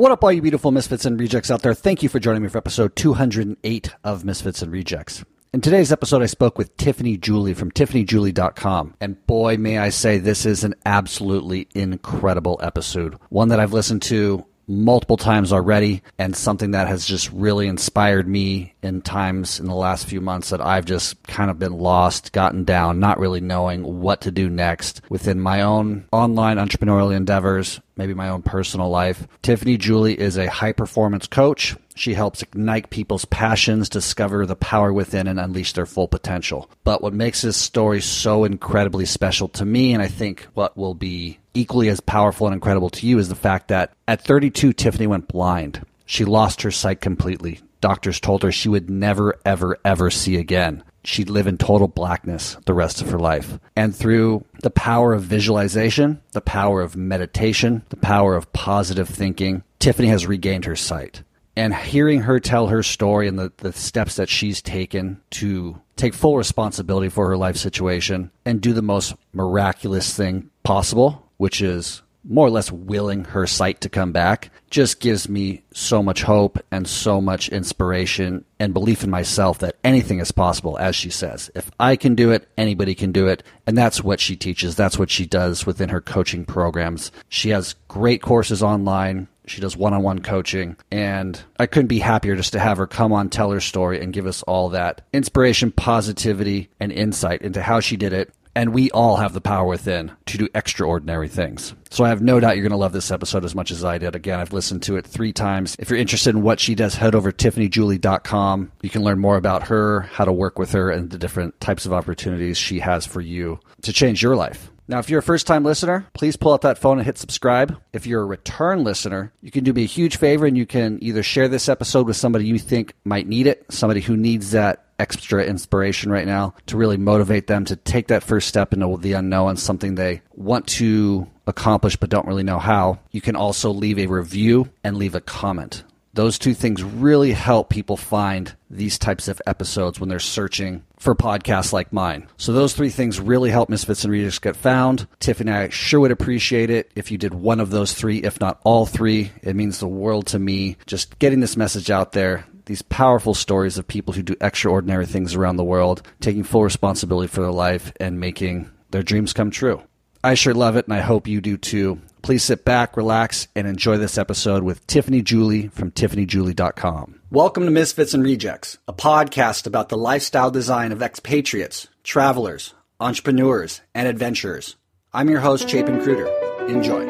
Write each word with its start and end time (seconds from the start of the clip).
What 0.00 0.12
up, 0.12 0.24
all 0.24 0.32
you 0.32 0.40
beautiful 0.40 0.70
misfits 0.70 1.04
and 1.04 1.20
rejects 1.20 1.50
out 1.50 1.60
there? 1.60 1.74
Thank 1.74 2.02
you 2.02 2.08
for 2.08 2.18
joining 2.18 2.42
me 2.42 2.48
for 2.48 2.56
episode 2.56 2.96
208 2.96 3.94
of 4.02 4.24
Misfits 4.24 4.62
and 4.62 4.72
Rejects. 4.72 5.22
In 5.52 5.60
today's 5.60 5.92
episode, 5.92 6.22
I 6.22 6.26
spoke 6.26 6.56
with 6.56 6.74
Tiffany 6.78 7.18
Julie 7.18 7.52
from 7.52 7.70
tiffanyjulie.com. 7.70 8.94
And 8.98 9.26
boy, 9.26 9.58
may 9.58 9.76
I 9.76 9.90
say, 9.90 10.16
this 10.16 10.46
is 10.46 10.64
an 10.64 10.74
absolutely 10.86 11.68
incredible 11.74 12.58
episode. 12.62 13.18
One 13.28 13.50
that 13.50 13.60
I've 13.60 13.74
listened 13.74 14.00
to 14.04 14.46
multiple 14.70 15.16
times 15.16 15.52
already 15.52 16.02
and 16.18 16.34
something 16.36 16.70
that 16.70 16.86
has 16.86 17.04
just 17.04 17.30
really 17.32 17.66
inspired 17.66 18.28
me 18.28 18.74
in 18.82 19.02
times 19.02 19.58
in 19.58 19.66
the 19.66 19.74
last 19.74 20.06
few 20.06 20.20
months 20.20 20.50
that 20.50 20.60
I've 20.60 20.84
just 20.84 21.22
kind 21.24 21.50
of 21.50 21.58
been 21.58 21.72
lost, 21.72 22.32
gotten 22.32 22.64
down, 22.64 23.00
not 23.00 23.18
really 23.18 23.40
knowing 23.40 24.00
what 24.00 24.22
to 24.22 24.30
do 24.30 24.48
next 24.48 25.00
within 25.08 25.40
my 25.40 25.62
own 25.62 26.06
online 26.12 26.56
entrepreneurial 26.56 27.14
endeavors, 27.14 27.80
maybe 27.96 28.14
my 28.14 28.28
own 28.28 28.42
personal 28.42 28.88
life. 28.88 29.26
Tiffany 29.42 29.76
Julie 29.76 30.18
is 30.18 30.38
a 30.38 30.48
high 30.48 30.72
performance 30.72 31.26
coach. 31.26 31.76
She 32.00 32.14
helps 32.14 32.40
ignite 32.40 32.88
people's 32.88 33.26
passions, 33.26 33.90
discover 33.90 34.46
the 34.46 34.56
power 34.56 34.90
within, 34.90 35.26
and 35.26 35.38
unleash 35.38 35.74
their 35.74 35.84
full 35.84 36.08
potential. 36.08 36.70
But 36.82 37.02
what 37.02 37.12
makes 37.12 37.42
this 37.42 37.58
story 37.58 38.00
so 38.00 38.44
incredibly 38.44 39.04
special 39.04 39.48
to 39.48 39.66
me, 39.66 39.92
and 39.92 40.02
I 40.02 40.08
think 40.08 40.48
what 40.54 40.78
will 40.78 40.94
be 40.94 41.40
equally 41.52 41.90
as 41.90 42.00
powerful 42.00 42.46
and 42.46 42.54
incredible 42.54 42.88
to 42.88 43.06
you, 43.06 43.18
is 43.18 43.28
the 43.28 43.34
fact 43.34 43.68
that 43.68 43.92
at 44.08 44.22
32, 44.22 44.72
Tiffany 44.72 45.06
went 45.06 45.28
blind. 45.28 45.84
She 46.06 46.24
lost 46.24 46.62
her 46.62 46.70
sight 46.70 47.02
completely. 47.02 47.60
Doctors 47.82 48.18
told 48.18 48.44
her 48.44 48.50
she 48.50 48.70
would 48.70 48.88
never, 48.88 49.38
ever, 49.44 49.76
ever 49.84 50.10
see 50.10 50.36
again 50.36 50.82
she'd 51.04 51.28
live 51.28 51.46
in 51.46 51.58
total 51.58 51.88
blackness 51.88 52.56
the 52.64 52.74
rest 52.74 53.02
of 53.02 53.10
her 53.10 53.18
life. 53.18 53.58
And 53.76 53.94
through 53.94 54.46
the 54.62 54.70
power 54.70 55.12
of 55.12 55.22
visualization, 55.22 56.22
the 56.32 56.40
power 56.40 56.80
of 56.80 56.96
meditation, 56.96 57.82
the 57.90 57.96
power 57.96 58.36
of 58.36 58.52
positive 58.54 59.08
thinking, 59.08 59.64
Tiffany 59.78 60.08
has 60.08 60.26
regained 60.26 60.64
her 60.64 60.76
sight. 60.76 61.22
And 61.56 61.74
hearing 61.74 62.22
her 62.22 62.40
tell 62.40 62.68
her 62.68 62.82
story 62.82 63.28
and 63.28 63.38
the, 63.38 63.52
the 63.58 63.72
steps 63.72 64.16
that 64.16 64.28
she's 64.28 64.62
taken 64.62 65.20
to 65.30 65.80
take 65.96 66.14
full 66.14 66.36
responsibility 66.36 67.08
for 67.08 67.28
her 67.28 67.36
life 67.36 67.56
situation 67.56 68.30
and 68.44 68.60
do 68.60 68.72
the 68.72 68.82
most 68.82 69.14
miraculous 69.32 70.16
thing 70.16 70.50
possible, 70.62 71.28
which 71.36 71.60
is 71.60 72.02
more 72.24 72.46
or 72.46 72.50
less 72.50 72.70
willing 72.70 73.24
her 73.24 73.46
sight 73.46 73.80
to 73.80 73.88
come 73.88 74.12
back 74.12 74.50
just 74.68 75.00
gives 75.00 75.28
me 75.28 75.62
so 75.72 76.02
much 76.02 76.22
hope 76.22 76.58
and 76.70 76.86
so 76.86 77.20
much 77.20 77.48
inspiration 77.48 78.44
and 78.58 78.74
belief 78.74 79.02
in 79.02 79.10
myself 79.10 79.58
that 79.58 79.76
anything 79.82 80.20
is 80.20 80.30
possible, 80.30 80.78
as 80.78 80.94
she 80.94 81.10
says. 81.10 81.50
If 81.54 81.70
I 81.80 81.96
can 81.96 82.14
do 82.14 82.30
it, 82.30 82.48
anybody 82.56 82.94
can 82.94 83.10
do 83.10 83.26
it. 83.26 83.42
And 83.66 83.76
that's 83.76 84.04
what 84.04 84.20
she 84.20 84.36
teaches. 84.36 84.76
That's 84.76 84.98
what 84.98 85.10
she 85.10 85.26
does 85.26 85.66
within 85.66 85.88
her 85.88 86.00
coaching 86.00 86.44
programs. 86.44 87.10
She 87.28 87.50
has 87.50 87.74
great 87.88 88.22
courses 88.22 88.62
online. 88.62 89.28
She 89.50 89.60
does 89.60 89.76
one 89.76 89.92
on 89.92 90.02
one 90.02 90.20
coaching. 90.20 90.76
And 90.92 91.42
I 91.58 91.66
couldn't 91.66 91.88
be 91.88 91.98
happier 91.98 92.36
just 92.36 92.52
to 92.52 92.60
have 92.60 92.78
her 92.78 92.86
come 92.86 93.12
on, 93.12 93.30
tell 93.30 93.50
her 93.50 93.60
story, 93.60 94.00
and 94.00 94.12
give 94.12 94.26
us 94.26 94.42
all 94.44 94.68
that 94.70 95.02
inspiration, 95.12 95.72
positivity, 95.72 96.70
and 96.78 96.92
insight 96.92 97.42
into 97.42 97.60
how 97.60 97.80
she 97.80 97.96
did 97.96 98.12
it 98.12 98.32
and 98.54 98.74
we 98.74 98.90
all 98.90 99.16
have 99.16 99.32
the 99.32 99.40
power 99.40 99.64
within 99.64 100.10
to 100.26 100.38
do 100.38 100.48
extraordinary 100.54 101.28
things. 101.28 101.74
So 101.90 102.04
I 102.04 102.08
have 102.08 102.20
no 102.20 102.40
doubt 102.40 102.56
you're 102.56 102.64
going 102.64 102.70
to 102.70 102.76
love 102.76 102.92
this 102.92 103.10
episode 103.10 103.44
as 103.44 103.54
much 103.54 103.70
as 103.70 103.84
I 103.84 103.98
did. 103.98 104.16
Again, 104.16 104.40
I've 104.40 104.52
listened 104.52 104.82
to 104.84 104.96
it 104.96 105.06
three 105.06 105.32
times. 105.32 105.76
If 105.78 105.88
you're 105.88 105.98
interested 105.98 106.34
in 106.34 106.42
what 106.42 106.60
she 106.60 106.74
does, 106.74 106.94
head 106.94 107.14
over 107.14 107.32
to 107.32 107.50
tiffanyjulie.com. 107.50 108.72
You 108.82 108.90
can 108.90 109.02
learn 109.02 109.18
more 109.18 109.36
about 109.36 109.68
her, 109.68 110.02
how 110.02 110.24
to 110.24 110.32
work 110.32 110.58
with 110.58 110.72
her, 110.72 110.90
and 110.90 111.10
the 111.10 111.18
different 111.18 111.60
types 111.60 111.86
of 111.86 111.92
opportunities 111.92 112.58
she 112.58 112.80
has 112.80 113.06
for 113.06 113.20
you 113.20 113.60
to 113.82 113.92
change 113.92 114.22
your 114.22 114.36
life. 114.36 114.69
Now, 114.90 114.98
if 114.98 115.08
you're 115.08 115.20
a 115.20 115.22
first 115.22 115.46
time 115.46 115.62
listener, 115.62 116.04
please 116.14 116.34
pull 116.34 116.52
out 116.52 116.62
that 116.62 116.76
phone 116.76 116.98
and 116.98 117.06
hit 117.06 117.16
subscribe. 117.16 117.80
If 117.92 118.08
you're 118.08 118.22
a 118.22 118.26
return 118.26 118.82
listener, 118.82 119.32
you 119.40 119.52
can 119.52 119.62
do 119.62 119.72
me 119.72 119.84
a 119.84 119.86
huge 119.86 120.16
favor 120.16 120.46
and 120.46 120.58
you 120.58 120.66
can 120.66 120.98
either 121.00 121.22
share 121.22 121.46
this 121.46 121.68
episode 121.68 122.08
with 122.08 122.16
somebody 122.16 122.46
you 122.46 122.58
think 122.58 122.94
might 123.04 123.28
need 123.28 123.46
it, 123.46 123.64
somebody 123.68 124.00
who 124.00 124.16
needs 124.16 124.50
that 124.50 124.86
extra 124.98 125.44
inspiration 125.44 126.10
right 126.10 126.26
now 126.26 126.54
to 126.66 126.76
really 126.76 126.96
motivate 126.96 127.46
them 127.46 127.64
to 127.66 127.76
take 127.76 128.08
that 128.08 128.24
first 128.24 128.48
step 128.48 128.72
into 128.72 128.96
the 128.96 129.12
unknown, 129.12 129.56
something 129.56 129.94
they 129.94 130.22
want 130.34 130.66
to 130.66 131.24
accomplish 131.46 131.94
but 131.94 132.10
don't 132.10 132.26
really 132.26 132.42
know 132.42 132.58
how. 132.58 132.98
You 133.12 133.20
can 133.20 133.36
also 133.36 133.70
leave 133.70 134.00
a 134.00 134.06
review 134.06 134.70
and 134.82 134.96
leave 134.96 135.14
a 135.14 135.20
comment. 135.20 135.84
Those 136.12 136.38
two 136.38 136.54
things 136.54 136.82
really 136.82 137.32
help 137.32 137.70
people 137.70 137.96
find 137.96 138.54
these 138.68 138.98
types 138.98 139.28
of 139.28 139.40
episodes 139.46 140.00
when 140.00 140.08
they're 140.08 140.18
searching 140.18 140.84
for 140.98 141.14
podcasts 141.14 141.72
like 141.72 141.92
mine. 141.92 142.26
So 142.36 142.52
those 142.52 142.74
three 142.74 142.90
things 142.90 143.20
really 143.20 143.50
help 143.50 143.68
Misfits 143.68 144.04
and 144.04 144.12
Rejects 144.12 144.38
get 144.38 144.56
found. 144.56 145.06
Tiffany 145.20 145.52
I 145.52 145.68
sure 145.68 146.00
would 146.00 146.10
appreciate 146.10 146.70
it 146.70 146.90
if 146.96 147.10
you 147.10 147.18
did 147.18 147.34
one 147.34 147.60
of 147.60 147.70
those 147.70 147.94
three, 147.94 148.18
if 148.18 148.40
not 148.40 148.60
all 148.64 148.86
three. 148.86 149.30
It 149.42 149.56
means 149.56 149.78
the 149.78 149.88
world 149.88 150.26
to 150.28 150.38
me. 150.38 150.76
Just 150.86 151.18
getting 151.18 151.40
this 151.40 151.56
message 151.56 151.90
out 151.90 152.12
there 152.12 152.44
these 152.66 152.82
powerful 152.82 153.34
stories 153.34 153.78
of 153.78 153.88
people 153.88 154.14
who 154.14 154.22
do 154.22 154.36
extraordinary 154.40 155.04
things 155.04 155.34
around 155.34 155.56
the 155.56 155.64
world, 155.64 156.02
taking 156.20 156.44
full 156.44 156.62
responsibility 156.62 157.26
for 157.26 157.40
their 157.40 157.50
life 157.50 157.92
and 157.98 158.20
making 158.20 158.70
their 158.92 159.02
dreams 159.02 159.32
come 159.32 159.50
true. 159.50 159.82
I 160.22 160.34
sure 160.34 160.52
love 160.52 160.76
it, 160.76 160.84
and 160.84 160.92
I 160.92 161.00
hope 161.00 161.26
you 161.26 161.40
do 161.40 161.56
too. 161.56 161.98
Please 162.20 162.44
sit 162.44 162.62
back, 162.62 162.94
relax, 162.94 163.48
and 163.56 163.66
enjoy 163.66 163.96
this 163.96 164.18
episode 164.18 164.62
with 164.62 164.86
Tiffany 164.86 165.22
Julie 165.22 165.68
from 165.68 165.90
TiffanyJulie.com. 165.90 167.22
Welcome 167.30 167.64
to 167.64 167.70
Misfits 167.70 168.12
and 168.12 168.22
Rejects, 168.22 168.76
a 168.86 168.92
podcast 168.92 169.66
about 169.66 169.88
the 169.88 169.96
lifestyle 169.96 170.50
design 170.50 170.92
of 170.92 171.00
expatriates, 171.00 171.88
travelers, 172.04 172.74
entrepreneurs, 173.00 173.80
and 173.94 174.06
adventurers. 174.06 174.76
I'm 175.14 175.30
your 175.30 175.40
host, 175.40 175.70
Chapin 175.70 176.02
Cruder. 176.02 176.26
Enjoy. 176.68 177.00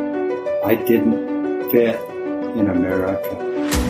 I 0.65 0.77
didn't 0.77 1.69
fit 1.73 2.01
in 2.55 2.71
America. 2.71 3.37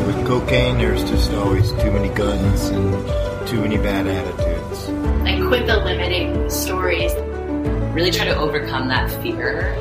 With 0.06 0.26
cocaine, 0.26 0.78
there's 0.78 1.04
just 1.10 1.30
always 1.32 1.70
too 1.72 1.90
many 1.90 2.08
guns 2.14 2.68
and 2.68 3.46
too 3.46 3.60
many 3.60 3.76
bad 3.76 4.06
attitudes. 4.06 4.88
I 5.28 5.46
quit 5.46 5.66
the 5.66 5.76
limiting 5.76 6.48
stories. 6.48 7.12
Really 7.92 8.12
try 8.12 8.24
to 8.24 8.36
overcome 8.36 8.86
that 8.86 9.10
fear. 9.20 9.74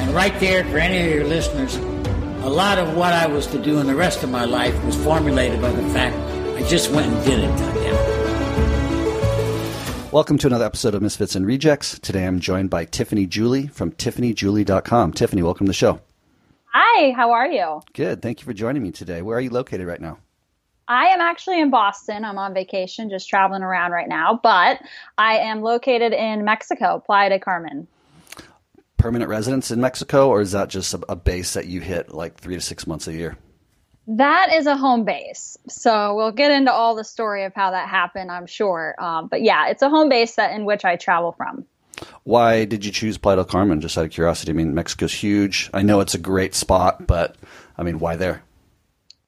And 0.00 0.14
right 0.14 0.38
there, 0.40 0.62
for 0.64 0.76
any 0.76 1.08
of 1.08 1.14
your 1.14 1.24
listeners, 1.24 1.76
a 1.76 2.50
lot 2.50 2.76
of 2.76 2.94
what 2.98 3.14
I 3.14 3.26
was 3.26 3.46
to 3.46 3.58
do 3.58 3.78
in 3.78 3.86
the 3.86 3.94
rest 3.94 4.22
of 4.22 4.28
my 4.28 4.44
life 4.44 4.74
was 4.84 4.94
formulated 4.94 5.62
by 5.62 5.72
the 5.72 5.88
fact 5.94 6.14
I 6.54 6.62
just 6.68 6.90
went 6.90 7.10
and 7.10 7.24
did 7.24 7.38
it. 7.38 7.48
Goddamn. 7.58 7.96
Welcome 10.12 10.36
to 10.36 10.46
another 10.48 10.66
episode 10.66 10.94
of 10.94 11.00
Misfits 11.00 11.34
and 11.34 11.46
Rejects. 11.46 11.98
Today 11.98 12.26
I'm 12.26 12.40
joined 12.40 12.68
by 12.68 12.84
Tiffany 12.84 13.24
Julie 13.26 13.68
from 13.68 13.92
TiffanyJulie.com. 13.92 15.14
Tiffany, 15.14 15.42
welcome 15.42 15.64
to 15.64 15.70
the 15.70 15.74
show. 15.74 16.02
Hi, 16.74 17.12
how 17.12 17.30
are 17.30 17.46
you? 17.46 17.80
Good. 17.94 18.20
Thank 18.20 18.40
you 18.40 18.44
for 18.44 18.52
joining 18.52 18.82
me 18.82 18.90
today. 18.90 19.22
Where 19.22 19.38
are 19.38 19.40
you 19.40 19.48
located 19.48 19.86
right 19.86 20.00
now? 20.00 20.18
I 20.88 21.08
am 21.08 21.20
actually 21.20 21.60
in 21.60 21.68
Boston. 21.68 22.24
I'm 22.24 22.38
on 22.38 22.54
vacation, 22.54 23.10
just 23.10 23.28
traveling 23.28 23.62
around 23.62 23.92
right 23.92 24.08
now, 24.08 24.40
but 24.42 24.80
I 25.18 25.36
am 25.36 25.60
located 25.60 26.14
in 26.14 26.44
Mexico, 26.44 27.02
Playa 27.04 27.28
del 27.28 27.40
Carmen. 27.40 27.86
Permanent 28.96 29.28
residence 29.28 29.70
in 29.70 29.82
Mexico, 29.82 30.30
or 30.30 30.40
is 30.40 30.52
that 30.52 30.70
just 30.70 30.94
a, 30.94 31.00
a 31.10 31.14
base 31.14 31.52
that 31.52 31.66
you 31.66 31.82
hit 31.82 32.14
like 32.14 32.38
three 32.38 32.54
to 32.54 32.60
six 32.60 32.86
months 32.86 33.06
a 33.06 33.12
year? 33.12 33.36
That 34.06 34.50
is 34.54 34.66
a 34.66 34.78
home 34.78 35.04
base. 35.04 35.58
So 35.68 36.16
we'll 36.16 36.32
get 36.32 36.50
into 36.50 36.72
all 36.72 36.96
the 36.96 37.04
story 37.04 37.44
of 37.44 37.52
how 37.54 37.72
that 37.72 37.90
happened, 37.90 38.30
I'm 38.32 38.46
sure. 38.46 38.94
Um, 38.98 39.28
but 39.28 39.42
yeah, 39.42 39.68
it's 39.68 39.82
a 39.82 39.90
home 39.90 40.08
base 40.08 40.36
that 40.36 40.52
in 40.52 40.64
which 40.64 40.86
I 40.86 40.96
travel 40.96 41.32
from. 41.32 41.66
Why 42.24 42.64
did 42.64 42.86
you 42.86 42.92
choose 42.92 43.18
Playa 43.18 43.36
del 43.36 43.44
Carmen? 43.44 43.82
Just 43.82 43.98
out 43.98 44.06
of 44.06 44.10
curiosity. 44.10 44.52
I 44.52 44.54
mean, 44.54 44.74
Mexico's 44.74 45.12
huge. 45.12 45.68
I 45.74 45.82
know 45.82 46.00
it's 46.00 46.14
a 46.14 46.18
great 46.18 46.54
spot, 46.54 47.06
but 47.06 47.36
I 47.76 47.82
mean, 47.82 47.98
why 47.98 48.16
there? 48.16 48.42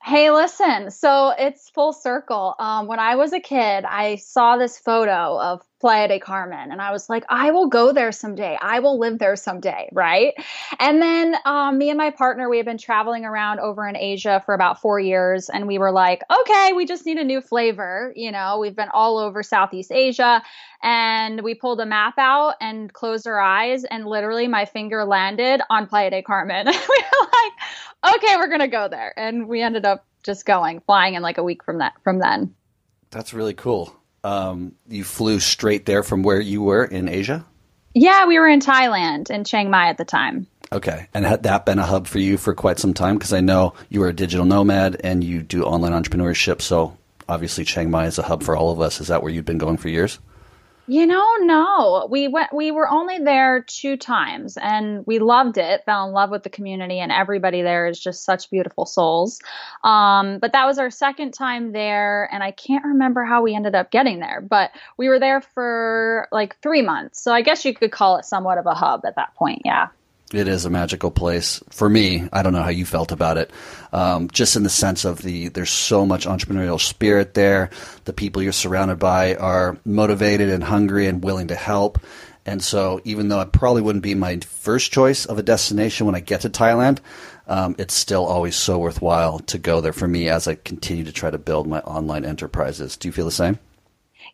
Hey, 0.02 0.30
listen. 0.30 0.90
So 0.90 1.30
it's 1.38 1.70
full 1.70 1.92
circle. 1.92 2.54
Um, 2.58 2.86
when 2.86 2.98
I 2.98 3.16
was 3.16 3.32
a 3.32 3.40
kid, 3.40 3.84
I 3.84 4.16
saw 4.16 4.56
this 4.56 4.78
photo 4.78 5.38
of 5.38 5.62
Playa 5.80 6.08
del 6.08 6.20
Carmen, 6.20 6.70
and 6.70 6.80
I 6.82 6.92
was 6.92 7.08
like, 7.08 7.24
I 7.30 7.50
will 7.50 7.68
go 7.68 7.92
there 7.92 8.12
someday. 8.12 8.58
I 8.60 8.80
will 8.80 8.98
live 8.98 9.18
there 9.18 9.34
someday, 9.34 9.88
right? 9.92 10.34
And 10.78 11.00
then 11.00 11.36
um, 11.46 11.78
me 11.78 11.88
and 11.88 11.96
my 11.96 12.10
partner, 12.10 12.50
we 12.50 12.58
had 12.58 12.66
been 12.66 12.78
traveling 12.78 13.24
around 13.24 13.60
over 13.60 13.88
in 13.88 13.96
Asia 13.96 14.42
for 14.44 14.54
about 14.54 14.80
four 14.80 15.00
years, 15.00 15.48
and 15.48 15.66
we 15.66 15.78
were 15.78 15.90
like, 15.90 16.22
okay, 16.30 16.72
we 16.74 16.84
just 16.84 17.06
need 17.06 17.16
a 17.16 17.24
new 17.24 17.40
flavor. 17.40 18.12
You 18.14 18.30
know, 18.30 18.58
we've 18.58 18.76
been 18.76 18.90
all 18.92 19.16
over 19.16 19.42
Southeast 19.42 19.90
Asia, 19.90 20.42
and 20.82 21.40
we 21.40 21.54
pulled 21.54 21.80
a 21.80 21.86
map 21.86 22.14
out 22.18 22.56
and 22.60 22.92
closed 22.92 23.26
our 23.26 23.40
eyes, 23.40 23.84
and 23.84 24.06
literally 24.06 24.48
my 24.48 24.66
finger 24.66 25.04
landed 25.04 25.62
on 25.70 25.86
Playa 25.86 26.10
del 26.10 26.22
Carmen. 26.22 26.66
we 26.66 26.72
were 26.72 27.28
like, 27.32 28.16
okay, 28.16 28.36
we're 28.36 28.48
gonna 28.48 28.68
go 28.68 28.88
there, 28.88 29.18
and 29.18 29.48
we 29.48 29.62
ended 29.62 29.86
up 29.86 30.04
just 30.22 30.44
going, 30.44 30.80
flying 30.80 31.14
in 31.14 31.22
like 31.22 31.38
a 31.38 31.42
week 31.42 31.64
from 31.64 31.78
that 31.78 31.94
from 32.04 32.18
then. 32.18 32.54
That's 33.10 33.32
really 33.32 33.54
cool. 33.54 33.99
Um, 34.22 34.72
you 34.88 35.04
flew 35.04 35.40
straight 35.40 35.86
there 35.86 36.02
from 36.02 36.22
where 36.22 36.40
you 36.40 36.62
were 36.62 36.84
in 36.84 37.08
Asia. 37.08 37.44
Yeah, 37.94 38.26
we 38.26 38.38
were 38.38 38.48
in 38.48 38.60
Thailand 38.60 39.30
in 39.30 39.44
Chiang 39.44 39.70
Mai 39.70 39.88
at 39.88 39.98
the 39.98 40.04
time. 40.04 40.46
Okay, 40.72 41.08
and 41.12 41.24
had 41.24 41.42
that 41.42 41.66
been 41.66 41.80
a 41.80 41.86
hub 41.86 42.06
for 42.06 42.20
you 42.20 42.36
for 42.36 42.54
quite 42.54 42.78
some 42.78 42.94
time? 42.94 43.16
Because 43.16 43.32
I 43.32 43.40
know 43.40 43.74
you 43.88 44.02
are 44.04 44.08
a 44.08 44.12
digital 44.12 44.44
nomad 44.44 45.00
and 45.02 45.24
you 45.24 45.42
do 45.42 45.64
online 45.64 45.92
entrepreneurship. 45.92 46.62
So 46.62 46.96
obviously, 47.28 47.64
Chiang 47.64 47.90
Mai 47.90 48.06
is 48.06 48.18
a 48.18 48.22
hub 48.22 48.44
for 48.44 48.56
all 48.56 48.70
of 48.70 48.80
us. 48.80 49.00
Is 49.00 49.08
that 49.08 49.22
where 49.22 49.32
you've 49.32 49.44
been 49.44 49.58
going 49.58 49.78
for 49.78 49.88
years? 49.88 50.20
You 50.90 51.06
know, 51.06 51.36
no. 51.42 52.08
We 52.10 52.26
went 52.26 52.52
we 52.52 52.72
were 52.72 52.88
only 52.90 53.18
there 53.18 53.62
two 53.62 53.96
times 53.96 54.56
and 54.56 55.06
we 55.06 55.20
loved 55.20 55.56
it. 55.56 55.84
Fell 55.84 56.08
in 56.08 56.12
love 56.12 56.30
with 56.30 56.42
the 56.42 56.50
community 56.50 56.98
and 56.98 57.12
everybody 57.12 57.62
there 57.62 57.86
is 57.86 58.00
just 58.00 58.24
such 58.24 58.50
beautiful 58.50 58.86
souls. 58.86 59.38
Um, 59.84 60.40
but 60.40 60.50
that 60.50 60.66
was 60.66 60.78
our 60.78 60.90
second 60.90 61.30
time 61.30 61.70
there 61.70 62.28
and 62.32 62.42
I 62.42 62.50
can't 62.50 62.84
remember 62.84 63.22
how 63.22 63.40
we 63.40 63.54
ended 63.54 63.76
up 63.76 63.92
getting 63.92 64.18
there, 64.18 64.40
but 64.40 64.72
we 64.96 65.08
were 65.08 65.20
there 65.20 65.40
for 65.40 66.26
like 66.32 66.60
3 66.60 66.82
months. 66.82 67.22
So 67.22 67.32
I 67.32 67.42
guess 67.42 67.64
you 67.64 67.72
could 67.72 67.92
call 67.92 68.16
it 68.16 68.24
somewhat 68.24 68.58
of 68.58 68.66
a 68.66 68.74
hub 68.74 69.04
at 69.04 69.14
that 69.14 69.36
point. 69.36 69.62
Yeah. 69.64 69.90
It 70.32 70.46
is 70.46 70.64
a 70.64 70.70
magical 70.70 71.10
place 71.10 71.60
for 71.70 71.88
me. 71.88 72.28
I 72.32 72.42
don't 72.42 72.52
know 72.52 72.62
how 72.62 72.70
you 72.70 72.84
felt 72.84 73.10
about 73.10 73.36
it. 73.36 73.50
Um, 73.92 74.28
just 74.30 74.54
in 74.54 74.62
the 74.62 74.70
sense 74.70 75.04
of 75.04 75.22
the, 75.22 75.48
there's 75.48 75.70
so 75.70 76.06
much 76.06 76.24
entrepreneurial 76.24 76.80
spirit 76.80 77.34
there. 77.34 77.70
The 78.04 78.12
people 78.12 78.40
you're 78.40 78.52
surrounded 78.52 79.00
by 79.00 79.34
are 79.34 79.76
motivated 79.84 80.48
and 80.48 80.62
hungry 80.62 81.08
and 81.08 81.24
willing 81.24 81.48
to 81.48 81.56
help. 81.56 81.98
And 82.46 82.62
so, 82.62 83.00
even 83.04 83.28
though 83.28 83.40
it 83.40 83.52
probably 83.52 83.82
wouldn't 83.82 84.04
be 84.04 84.14
my 84.14 84.38
first 84.38 84.92
choice 84.92 85.26
of 85.26 85.38
a 85.38 85.42
destination 85.42 86.06
when 86.06 86.14
I 86.14 86.20
get 86.20 86.42
to 86.42 86.50
Thailand, 86.50 87.00
um, 87.48 87.74
it's 87.78 87.94
still 87.94 88.24
always 88.24 88.54
so 88.54 88.78
worthwhile 88.78 89.40
to 89.40 89.58
go 89.58 89.80
there 89.80 89.92
for 89.92 90.06
me 90.08 90.28
as 90.28 90.46
I 90.46 90.54
continue 90.54 91.04
to 91.04 91.12
try 91.12 91.30
to 91.30 91.38
build 91.38 91.66
my 91.66 91.80
online 91.80 92.24
enterprises. 92.24 92.96
Do 92.96 93.08
you 93.08 93.12
feel 93.12 93.26
the 93.26 93.32
same? 93.32 93.58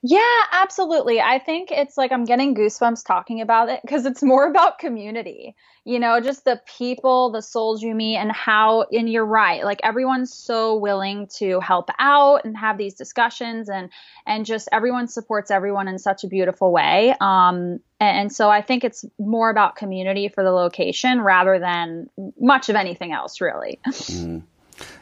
Yeah, 0.08 0.42
absolutely. 0.52 1.20
I 1.20 1.40
think 1.40 1.72
it's 1.72 1.96
like 1.96 2.12
I'm 2.12 2.24
getting 2.24 2.54
goosebumps 2.54 3.04
talking 3.04 3.40
about 3.40 3.68
it 3.68 3.80
because 3.82 4.06
it's 4.06 4.22
more 4.22 4.46
about 4.50 4.78
community. 4.78 5.56
You 5.84 5.98
know, 5.98 6.20
just 6.20 6.44
the 6.44 6.60
people, 6.78 7.32
the 7.32 7.42
souls 7.42 7.82
you 7.82 7.92
meet, 7.92 8.16
and 8.16 8.30
how, 8.30 8.86
and 8.92 9.10
you're 9.10 9.26
right, 9.26 9.64
like 9.64 9.80
everyone's 9.82 10.32
so 10.32 10.76
willing 10.76 11.28
to 11.38 11.58
help 11.58 11.90
out 11.98 12.44
and 12.44 12.56
have 12.56 12.78
these 12.78 12.94
discussions, 12.94 13.68
and 13.68 13.90
and 14.26 14.46
just 14.46 14.68
everyone 14.70 15.08
supports 15.08 15.50
everyone 15.50 15.88
in 15.88 15.98
such 15.98 16.22
a 16.22 16.28
beautiful 16.28 16.70
way. 16.70 17.14
Um, 17.20 17.80
and 17.98 18.32
so 18.32 18.48
I 18.48 18.62
think 18.62 18.84
it's 18.84 19.04
more 19.18 19.50
about 19.50 19.74
community 19.74 20.28
for 20.28 20.44
the 20.44 20.52
location 20.52 21.20
rather 21.20 21.58
than 21.58 22.10
much 22.38 22.68
of 22.68 22.76
anything 22.76 23.12
else, 23.12 23.40
really. 23.40 23.80
Mm. 23.86 24.42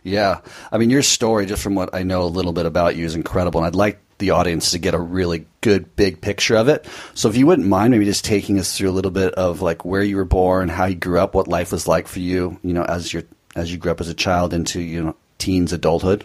Yeah. 0.05 0.41
I 0.71 0.79
mean, 0.79 0.89
your 0.89 1.03
story, 1.03 1.47
just 1.47 1.61
from 1.61 1.75
what 1.75 1.93
I 1.93 2.05
know 2.05 2.23
a 2.23 2.31
little 2.31 2.53
bit 2.53 2.65
about 2.65 2.95
you, 2.95 3.05
is 3.05 3.17
incredible. 3.17 3.59
And 3.59 3.67
I'd 3.67 3.75
like 3.75 3.99
the 4.19 4.31
audience 4.31 4.71
to 4.71 4.79
get 4.79 4.95
a 4.95 4.99
really 4.99 5.47
good 5.61 5.97
big 5.97 6.21
picture 6.21 6.57
of 6.57 6.69
it. 6.69 6.87
So 7.15 7.29
if 7.29 7.37
you 7.37 7.47
wouldn't 7.47 7.69
mind 7.69 7.91
maybe 7.91 8.05
just 8.05 8.25
taking 8.25 8.59
us 8.59 8.77
through 8.77 8.91
a 8.91 8.93
little 8.93 9.11
bit 9.11 9.35
of 9.35 9.63
like 9.63 9.85
where 9.85 10.03
you 10.03 10.17
were 10.17 10.25
born, 10.25 10.69
how 10.69 10.87
you 10.87 10.95
grew 10.95 11.19
up, 11.19 11.35
what 11.35 11.49
life 11.49 11.73
was 11.73 11.89
like 11.89 12.09
for 12.09 12.21
you, 12.21 12.59
you 12.63 12.73
know, 12.73 12.85
as 12.85 13.13
you 13.13 13.27
as 13.57 13.71
you 13.71 13.79
grew 13.79 13.93
up 13.93 14.01
as 14.01 14.09
a 14.09 14.15
child 14.15 14.53
into, 14.53 14.81
you 14.81 15.03
know, 15.03 15.17
teens, 15.39 15.73
adulthood. 15.73 16.25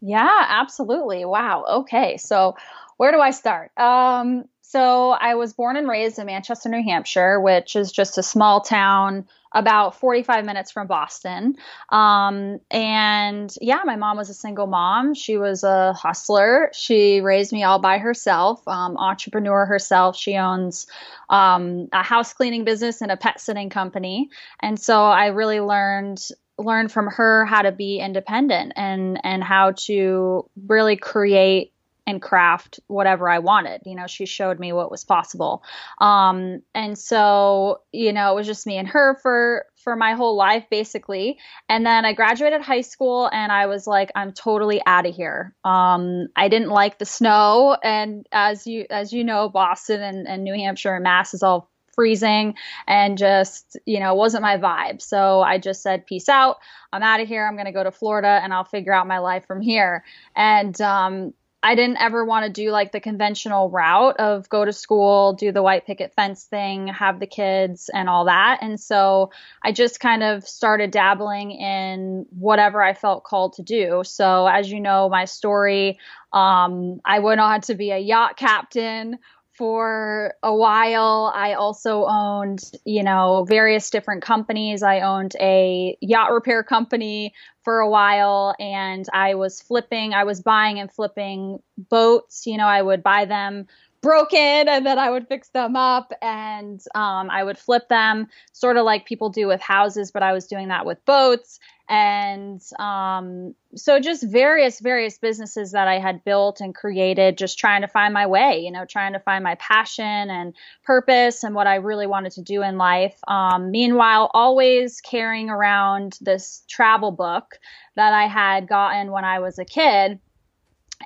Yeah, 0.00 0.44
absolutely. 0.48 1.24
Wow. 1.24 1.64
Okay. 1.68 2.16
So 2.16 2.56
where 2.96 3.12
do 3.12 3.20
I 3.20 3.30
start? 3.30 3.70
Um, 3.78 4.48
so 4.62 5.10
I 5.10 5.36
was 5.36 5.52
born 5.52 5.76
and 5.76 5.88
raised 5.88 6.18
in 6.18 6.26
Manchester, 6.26 6.68
New 6.68 6.82
Hampshire, 6.82 7.40
which 7.40 7.76
is 7.76 7.92
just 7.92 8.18
a 8.18 8.22
small 8.22 8.60
town 8.60 9.26
about 9.52 9.98
45 9.98 10.44
minutes 10.44 10.70
from 10.70 10.86
Boston. 10.86 11.56
Um, 11.90 12.58
and 12.70 13.54
yeah, 13.60 13.80
my 13.84 13.96
mom 13.96 14.16
was 14.16 14.30
a 14.30 14.34
single 14.34 14.66
mom. 14.66 15.14
She 15.14 15.36
was 15.36 15.64
a 15.64 15.92
hustler. 15.92 16.70
She 16.72 17.20
raised 17.20 17.52
me 17.52 17.62
all 17.64 17.78
by 17.78 17.98
herself, 17.98 18.66
um, 18.66 18.96
entrepreneur 18.96 19.66
herself. 19.66 20.16
She 20.16 20.36
owns 20.36 20.86
um, 21.30 21.88
a 21.92 22.02
house 22.02 22.32
cleaning 22.32 22.64
business 22.64 23.00
and 23.00 23.10
a 23.10 23.16
pet 23.16 23.40
sitting 23.40 23.70
company. 23.70 24.30
And 24.60 24.78
so 24.78 25.04
I 25.04 25.26
really 25.26 25.60
learned 25.60 26.22
learned 26.58 26.90
from 26.90 27.06
her 27.08 27.44
how 27.44 27.62
to 27.62 27.72
be 27.72 27.98
independent 27.98 28.72
and 28.76 29.20
and 29.24 29.44
how 29.44 29.72
to 29.72 30.48
really 30.66 30.96
create 30.96 31.72
and 32.06 32.22
craft 32.22 32.80
whatever 32.86 33.28
I 33.28 33.40
wanted. 33.40 33.82
You 33.84 33.96
know, 33.96 34.06
she 34.06 34.26
showed 34.26 34.60
me 34.60 34.72
what 34.72 34.90
was 34.90 35.04
possible. 35.04 35.62
Um, 35.98 36.62
and 36.74 36.96
so, 36.96 37.80
you 37.92 38.12
know, 38.12 38.32
it 38.32 38.34
was 38.36 38.46
just 38.46 38.66
me 38.66 38.78
and 38.78 38.88
her 38.88 39.16
for 39.22 39.66
for 39.82 39.96
my 39.96 40.14
whole 40.14 40.36
life 40.36 40.66
basically. 40.70 41.38
And 41.68 41.84
then 41.84 42.04
I 42.04 42.12
graduated 42.12 42.60
high 42.60 42.80
school 42.80 43.28
and 43.32 43.52
I 43.52 43.66
was 43.66 43.86
like, 43.86 44.10
I'm 44.14 44.32
totally 44.32 44.80
out 44.86 45.06
of 45.06 45.14
here. 45.14 45.54
Um, 45.64 46.28
I 46.36 46.48
didn't 46.48 46.70
like 46.70 46.98
the 46.98 47.04
snow 47.06 47.76
and 47.82 48.26
as 48.32 48.66
you 48.66 48.86
as 48.90 49.12
you 49.12 49.24
know, 49.24 49.48
Boston 49.48 50.02
and, 50.02 50.28
and 50.28 50.44
New 50.44 50.54
Hampshire 50.54 50.94
and 50.94 51.04
Mass 51.04 51.34
is 51.34 51.42
all 51.42 51.70
freezing 51.96 52.54
and 52.86 53.18
just, 53.18 53.76
you 53.86 53.98
know, 53.98 54.14
wasn't 54.14 54.42
my 54.42 54.58
vibe. 54.58 55.00
So 55.00 55.40
I 55.40 55.58
just 55.58 55.82
said, 55.82 56.06
peace 56.06 56.28
out. 56.28 56.58
I'm 56.92 57.02
out 57.02 57.20
of 57.20 57.26
here. 57.26 57.44
I'm 57.44 57.54
going 57.54 57.66
to 57.66 57.72
go 57.72 57.82
to 57.82 57.90
Florida 57.90 58.38
and 58.42 58.52
I'll 58.52 58.64
figure 58.64 58.92
out 58.92 59.08
my 59.08 59.18
life 59.18 59.46
from 59.46 59.62
here. 59.62 60.04
And, 60.36 60.78
um, 60.80 61.32
I 61.62 61.74
didn't 61.74 61.96
ever 61.96 62.24
want 62.24 62.46
to 62.46 62.52
do 62.52 62.70
like 62.70 62.92
the 62.92 63.00
conventional 63.00 63.70
route 63.70 64.20
of 64.20 64.48
go 64.48 64.64
to 64.64 64.72
school, 64.72 65.32
do 65.32 65.50
the 65.50 65.62
white 65.62 65.86
picket 65.86 66.12
fence 66.14 66.44
thing, 66.44 66.88
have 66.88 67.18
the 67.18 67.26
kids 67.26 67.90
and 67.92 68.08
all 68.08 68.26
that. 68.26 68.58
And 68.62 68.78
so 68.78 69.32
I 69.62 69.72
just 69.72 69.98
kind 69.98 70.22
of 70.22 70.46
started 70.46 70.90
dabbling 70.90 71.50
in 71.50 72.26
whatever 72.30 72.82
I 72.82 72.94
felt 72.94 73.24
called 73.24 73.54
to 73.54 73.62
do. 73.62 74.02
So 74.04 74.46
as 74.46 74.70
you 74.70 74.80
know, 74.80 75.08
my 75.08 75.24
story, 75.24 75.98
um, 76.32 77.00
I 77.04 77.18
went 77.18 77.40
on 77.40 77.62
to 77.62 77.74
be 77.74 77.90
a 77.90 77.98
yacht 77.98 78.36
captain 78.36 79.18
for 79.56 80.34
a 80.42 80.54
while. 80.54 81.32
I 81.34 81.54
also 81.54 82.04
owned, 82.04 82.60
you 82.84 83.02
know, 83.02 83.44
various 83.48 83.90
different 83.90 84.22
companies. 84.22 84.82
I 84.82 85.00
owned 85.00 85.34
a 85.40 85.96
yacht 86.00 86.30
repair 86.30 86.62
company 86.62 87.32
for 87.66 87.80
a 87.80 87.90
while 87.90 88.54
and 88.60 89.04
I 89.12 89.34
was 89.34 89.60
flipping, 89.60 90.14
I 90.14 90.22
was 90.22 90.40
buying 90.40 90.78
and 90.78 90.88
flipping 90.88 91.58
boats. 91.76 92.46
You 92.46 92.58
know, 92.58 92.66
I 92.68 92.80
would 92.80 93.02
buy 93.02 93.24
them 93.24 93.66
broken 94.06 94.68
and 94.68 94.86
then 94.86 95.00
I 95.00 95.10
would 95.10 95.26
fix 95.26 95.48
them 95.48 95.74
up 95.74 96.12
and 96.22 96.80
um, 96.94 97.28
I 97.28 97.42
would 97.42 97.58
flip 97.58 97.88
them, 97.88 98.28
sort 98.52 98.76
of 98.76 98.84
like 98.84 99.04
people 99.04 99.30
do 99.30 99.48
with 99.48 99.60
houses, 99.60 100.12
but 100.12 100.22
I 100.22 100.32
was 100.32 100.46
doing 100.46 100.68
that 100.68 100.86
with 100.86 101.04
boats. 101.04 101.58
And 101.88 102.62
um, 102.78 103.56
so 103.74 103.98
just 103.98 104.22
various 104.22 104.78
various 104.80 105.18
businesses 105.18 105.72
that 105.72 105.86
i 105.86 105.98
had 105.98 106.24
built 106.24 106.60
and 106.60 106.74
created 106.74 107.36
just 107.36 107.58
trying 107.58 107.82
to 107.82 107.88
find 107.88 108.12
my 108.14 108.26
way 108.26 108.60
you 108.60 108.72
know 108.72 108.84
trying 108.84 109.12
to 109.12 109.18
find 109.20 109.44
my 109.44 109.54
passion 109.56 110.30
and 110.30 110.54
purpose 110.84 111.44
and 111.44 111.54
what 111.54 111.66
i 111.66 111.76
really 111.76 112.06
wanted 112.06 112.32
to 112.32 112.42
do 112.42 112.62
in 112.62 112.78
life. 112.78 113.16
Um, 113.28 113.70
meanwhile 113.70 114.30
always 114.32 115.00
carrying 115.00 115.50
around 115.50 116.18
this 116.20 116.62
travel 116.68 117.12
book 117.12 117.58
that 117.94 118.12
i 118.12 118.26
had 118.26 118.66
gotten 118.66 119.10
when 119.10 119.24
i 119.24 119.38
was 119.38 119.58
a 119.58 119.64
kid 119.64 120.18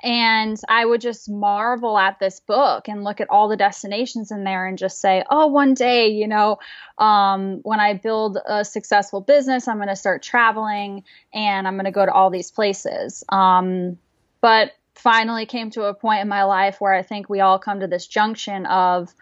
and 0.03 0.59
I 0.69 0.85
would 0.85 1.01
just 1.01 1.29
marvel 1.29 1.97
at 1.97 2.19
this 2.19 2.39
book 2.39 2.87
and 2.87 3.03
look 3.03 3.21
at 3.21 3.29
all 3.29 3.47
the 3.47 3.57
destinations 3.57 4.31
in 4.31 4.43
there 4.43 4.65
and 4.65 4.77
just 4.77 4.99
say, 4.99 5.23
oh, 5.29 5.47
one 5.47 5.73
day, 5.73 6.09
you 6.09 6.27
know, 6.27 6.59
um, 6.97 7.59
when 7.63 7.79
I 7.79 7.93
build 7.95 8.37
a 8.45 8.63
successful 8.63 9.21
business, 9.21 9.67
I'm 9.67 9.77
going 9.77 9.89
to 9.89 9.95
start 9.95 10.23
traveling 10.23 11.03
and 11.33 11.67
I'm 11.67 11.75
going 11.75 11.85
to 11.85 11.91
go 11.91 12.05
to 12.05 12.11
all 12.11 12.29
these 12.29 12.51
places. 12.51 13.23
Um, 13.29 13.97
but 14.39 14.71
finally 14.95 15.45
came 15.45 15.71
to 15.71 15.83
a 15.83 15.93
point 15.93 16.21
in 16.21 16.27
my 16.27 16.43
life 16.43 16.79
where 16.79 16.93
I 16.93 17.01
think 17.01 17.29
we 17.29 17.39
all 17.39 17.59
come 17.59 17.79
to 17.79 17.87
this 17.87 18.07
junction 18.07 18.65
of, 18.65 19.13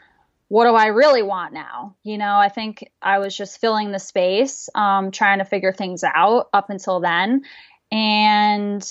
what 0.49 0.65
do 0.65 0.73
I 0.73 0.88
really 0.88 1.21
want 1.21 1.53
now? 1.53 1.95
You 2.03 2.17
know, 2.17 2.35
I 2.35 2.49
think 2.49 2.89
I 3.01 3.19
was 3.19 3.38
just 3.38 3.61
filling 3.61 3.91
the 3.91 3.99
space, 3.99 4.67
um, 4.73 5.11
trying 5.11 5.38
to 5.38 5.45
figure 5.45 5.71
things 5.71 6.03
out 6.03 6.49
up 6.51 6.71
until 6.71 6.99
then. 6.99 7.43
And 7.91 8.83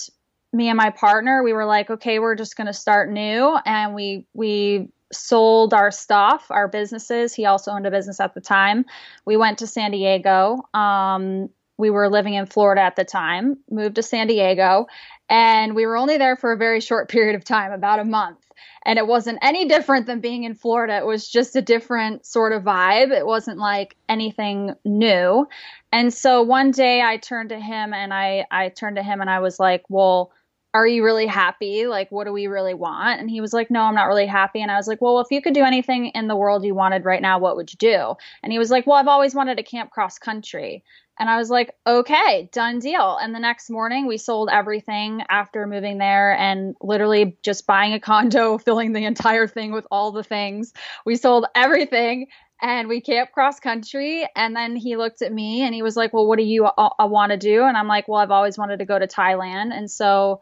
me 0.52 0.68
and 0.68 0.76
my 0.76 0.90
partner, 0.90 1.42
we 1.42 1.52
were 1.52 1.66
like, 1.66 1.90
okay, 1.90 2.18
we're 2.18 2.34
just 2.34 2.56
going 2.56 2.66
to 2.66 2.72
start 2.72 3.10
new, 3.10 3.58
and 3.64 3.94
we 3.94 4.26
we 4.34 4.88
sold 5.12 5.72
our 5.72 5.90
stuff, 5.90 6.46
our 6.50 6.68
businesses. 6.68 7.34
He 7.34 7.46
also 7.46 7.70
owned 7.70 7.86
a 7.86 7.90
business 7.90 8.20
at 8.20 8.34
the 8.34 8.40
time. 8.40 8.84
We 9.24 9.36
went 9.36 9.58
to 9.58 9.66
San 9.66 9.90
Diego. 9.90 10.58
Um, 10.74 11.48
we 11.78 11.90
were 11.90 12.10
living 12.10 12.34
in 12.34 12.46
Florida 12.46 12.82
at 12.82 12.96
the 12.96 13.04
time. 13.04 13.58
Moved 13.70 13.94
to 13.94 14.02
San 14.02 14.26
Diego, 14.26 14.86
and 15.30 15.74
we 15.74 15.86
were 15.86 15.96
only 15.96 16.18
there 16.18 16.36
for 16.36 16.52
a 16.52 16.56
very 16.56 16.80
short 16.80 17.08
period 17.10 17.36
of 17.36 17.44
time, 17.44 17.72
about 17.72 18.00
a 18.00 18.04
month. 18.04 18.38
And 18.84 18.98
it 18.98 19.06
wasn't 19.06 19.38
any 19.42 19.66
different 19.66 20.06
than 20.06 20.20
being 20.20 20.44
in 20.44 20.54
Florida. 20.54 20.96
It 20.96 21.06
was 21.06 21.28
just 21.28 21.54
a 21.56 21.62
different 21.62 22.26
sort 22.26 22.52
of 22.52 22.62
vibe. 22.62 23.10
It 23.10 23.26
wasn't 23.26 23.58
like 23.58 23.96
anything 24.08 24.74
new. 24.84 25.46
And 25.92 26.12
so 26.12 26.42
one 26.42 26.70
day 26.70 27.00
I 27.02 27.18
turned 27.18 27.50
to 27.50 27.60
him 27.60 27.92
and 27.94 28.12
I 28.12 28.46
I 28.50 28.70
turned 28.70 28.96
to 28.96 29.02
him 29.02 29.20
and 29.20 29.30
I 29.30 29.40
was 29.40 29.60
like, 29.60 29.84
"Well, 29.88 30.32
are 30.74 30.86
you 30.86 31.02
really 31.02 31.26
happy? 31.26 31.86
Like, 31.86 32.10
what 32.10 32.24
do 32.24 32.32
we 32.32 32.46
really 32.46 32.74
want? 32.74 33.20
And 33.20 33.30
he 33.30 33.40
was 33.40 33.52
like, 33.52 33.70
no, 33.70 33.82
I'm 33.82 33.94
not 33.94 34.04
really 34.06 34.26
happy. 34.26 34.60
And 34.60 34.70
I 34.70 34.76
was 34.76 34.86
like, 34.86 35.00
well, 35.00 35.20
if 35.20 35.28
you 35.30 35.40
could 35.40 35.54
do 35.54 35.64
anything 35.64 36.06
in 36.08 36.28
the 36.28 36.36
world 36.36 36.64
you 36.64 36.74
wanted 36.74 37.04
right 37.04 37.22
now, 37.22 37.38
what 37.38 37.56
would 37.56 37.72
you 37.72 37.78
do? 37.78 38.14
And 38.42 38.52
he 38.52 38.58
was 38.58 38.70
like, 38.70 38.86
well, 38.86 38.96
I've 38.96 39.08
always 39.08 39.34
wanted 39.34 39.56
to 39.56 39.62
camp 39.62 39.90
cross 39.90 40.18
country. 40.18 40.84
And 41.18 41.28
I 41.28 41.36
was 41.36 41.50
like, 41.50 41.74
okay, 41.86 42.48
done 42.52 42.78
deal. 42.78 43.16
And 43.16 43.34
the 43.34 43.40
next 43.40 43.70
morning, 43.70 44.06
we 44.06 44.18
sold 44.18 44.50
everything 44.52 45.22
after 45.28 45.66
moving 45.66 45.98
there 45.98 46.32
and 46.32 46.76
literally 46.80 47.36
just 47.42 47.66
buying 47.66 47.92
a 47.94 48.00
condo, 48.00 48.58
filling 48.64 48.92
the 48.92 49.04
entire 49.04 49.48
thing 49.48 49.72
with 49.72 49.86
all 49.90 50.12
the 50.12 50.22
things. 50.22 50.72
We 51.04 51.16
sold 51.16 51.46
everything 51.54 52.28
and 52.60 52.88
we 52.88 53.00
camped 53.00 53.32
cross 53.32 53.58
country. 53.58 54.28
And 54.36 54.54
then 54.54 54.76
he 54.76 54.96
looked 54.96 55.22
at 55.22 55.32
me 55.32 55.62
and 55.62 55.74
he 55.74 55.82
was 55.82 55.96
like, 55.96 56.12
well, 56.12 56.26
what 56.26 56.38
do 56.38 56.44
you 56.44 56.66
uh, 56.66 56.90
want 57.00 57.32
to 57.32 57.38
do? 57.38 57.64
And 57.64 57.76
I'm 57.76 57.88
like, 57.88 58.06
well, 58.06 58.20
I've 58.20 58.30
always 58.30 58.58
wanted 58.58 58.78
to 58.80 58.84
go 58.84 58.98
to 58.98 59.06
Thailand. 59.06 59.72
And 59.72 59.90
so 59.90 60.40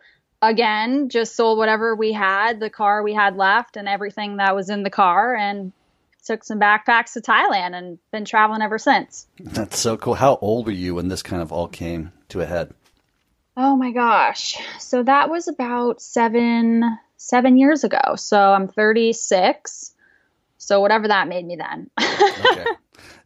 again, 0.48 1.08
just 1.08 1.36
sold 1.36 1.58
whatever 1.58 1.94
we 1.94 2.12
had, 2.12 2.60
the 2.60 2.70
car 2.70 3.02
we 3.02 3.14
had 3.14 3.36
left, 3.36 3.76
and 3.76 3.88
everything 3.88 4.36
that 4.36 4.54
was 4.54 4.70
in 4.70 4.82
the 4.82 4.90
car, 4.90 5.34
and 5.34 5.72
took 6.24 6.44
some 6.44 6.58
backpacks 6.58 7.12
to 7.12 7.20
Thailand 7.20 7.74
and 7.74 7.98
been 8.10 8.24
traveling 8.24 8.62
ever 8.62 8.78
since. 8.78 9.26
That's 9.38 9.78
so 9.78 9.96
cool. 9.96 10.14
How 10.14 10.38
old 10.40 10.66
were 10.66 10.72
you 10.72 10.96
when 10.96 11.08
this 11.08 11.22
kind 11.22 11.40
of 11.40 11.52
all 11.52 11.68
came 11.68 12.12
to 12.30 12.40
a 12.40 12.46
head? 12.46 12.74
Oh 13.56 13.76
my 13.76 13.92
gosh. 13.92 14.58
So 14.78 15.02
that 15.02 15.30
was 15.30 15.48
about 15.48 16.02
seven 16.02 16.82
seven 17.16 17.56
years 17.56 17.84
ago. 17.84 18.16
So 18.16 18.38
I'm 18.38 18.68
36. 18.68 19.94
So 20.58 20.80
whatever 20.80 21.08
that 21.08 21.28
made 21.28 21.46
me 21.46 21.56
then. 21.56 21.90
okay. 22.00 22.66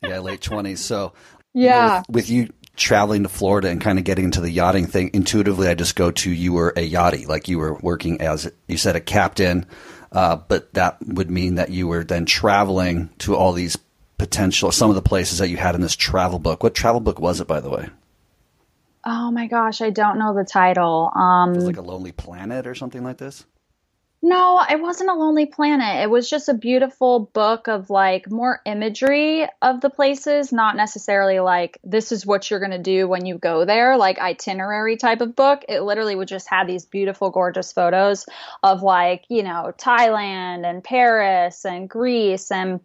Yeah, 0.03 0.21
late 0.21 0.41
20s. 0.41 0.79
So 0.79 1.15
yeah. 1.53 1.69
You 1.69 1.91
know, 1.91 1.97
with, 2.09 2.15
with, 2.15 2.31
you 2.31 2.49
traveling 2.81 3.23
to 3.23 3.29
Florida 3.29 3.69
and 3.69 3.81
kind 3.81 3.99
of 3.99 4.05
getting 4.05 4.25
into 4.25 4.41
the 4.41 4.51
yachting 4.51 4.87
thing, 4.87 5.11
intuitively 5.13 5.69
I 5.69 5.75
just 5.75 5.95
go 5.95 6.11
to 6.11 6.31
you 6.31 6.53
were 6.55 6.71
a 6.71 6.91
yachty, 6.91 7.27
like 7.29 7.49
you 7.49 7.59
were 7.59 7.75
working 7.75 8.21
as 8.21 8.51
you 8.67 8.77
said 8.77 8.97
a 8.97 9.01
captain, 9.01 9.67
uh, 10.11 10.37
but 10.37 10.75
that 10.75 10.97
would 11.07 11.31
mean 11.31 11.57
that 11.57 11.71
you 11.71 11.87
were 11.87 12.03
then 12.03 12.27
traveling 12.27 13.11
to 13.19 13.37
all 13.37 13.53
these 13.53 13.79
potential 14.19 14.73
some 14.73 14.91
of 14.91 14.97
the 14.97 15.03
places 15.03 15.39
that 15.39 15.49
you 15.49 15.57
had 15.57 15.75
in 15.75 15.81
this 15.81 15.97
travel 15.97 16.39
book. 16.39 16.63
What 16.63 16.75
travel 16.75 17.01
book 17.01 17.21
was 17.21 17.41
it, 17.41 17.47
by 17.47 17.61
the 17.61 17.71
way? 17.71 17.89
Oh 19.05 19.31
my 19.31 19.47
gosh, 19.47 19.81
I 19.81 19.91
don't 19.91 20.19
know 20.19 20.35
the 20.35 20.45
title. 20.45 21.11
Um, 21.15 21.53
it 21.53 21.57
was 21.57 21.65
like 21.65 21.77
a 21.77 21.83
Lonely 21.83 22.13
Planet 22.13 22.67
or 22.67 22.75
something 22.75 23.03
like 23.03 23.17
this. 23.17 23.45
No, 24.23 24.63
it 24.69 24.79
wasn't 24.79 25.09
a 25.09 25.15
lonely 25.15 25.47
planet. 25.47 26.03
It 26.03 26.11
was 26.11 26.29
just 26.29 26.51
a 26.51 26.55
beautiful 26.55 27.31
book 27.33 27.69
of 27.69 27.89
like 27.89 28.31
more 28.31 28.61
imagery 28.67 29.47
of 29.63 29.81
the 29.81 29.89
places, 29.89 30.53
not 30.53 30.77
necessarily 30.77 31.41
like 31.41 31.79
this 31.85 32.13
is 32.13 32.27
what 32.27 32.51
you're 32.51 32.61
going 32.61 32.73
to 32.73 32.79
do 32.79 33.09
when 33.09 33.25
you 33.25 33.39
go 33.39 33.65
there, 33.65 33.97
like 33.97 34.19
itinerary 34.19 34.99
type 34.99 35.23
of 35.23 35.35
book. 35.35 35.65
It 35.71 35.81
literally 35.81 36.15
would 36.15 36.29
just 36.29 36.51
have 36.51 36.67
these 36.67 36.85
beautiful, 36.85 37.31
gorgeous 37.31 37.73
photos 37.73 38.27
of 38.63 38.83
like, 38.83 39.25
you 39.31 39.43
know, 39.43 39.73
Thailand 39.79 40.69
and 40.69 40.85
Paris 40.85 41.65
and 41.65 41.89
Greece 41.89 42.51
and 42.51 42.81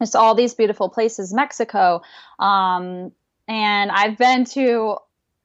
just 0.00 0.16
all 0.16 0.34
these 0.34 0.54
beautiful 0.54 0.88
places, 0.88 1.32
Mexico. 1.32 2.02
Um, 2.40 3.12
and 3.46 3.92
I've 3.92 4.18
been 4.18 4.44
to 4.46 4.96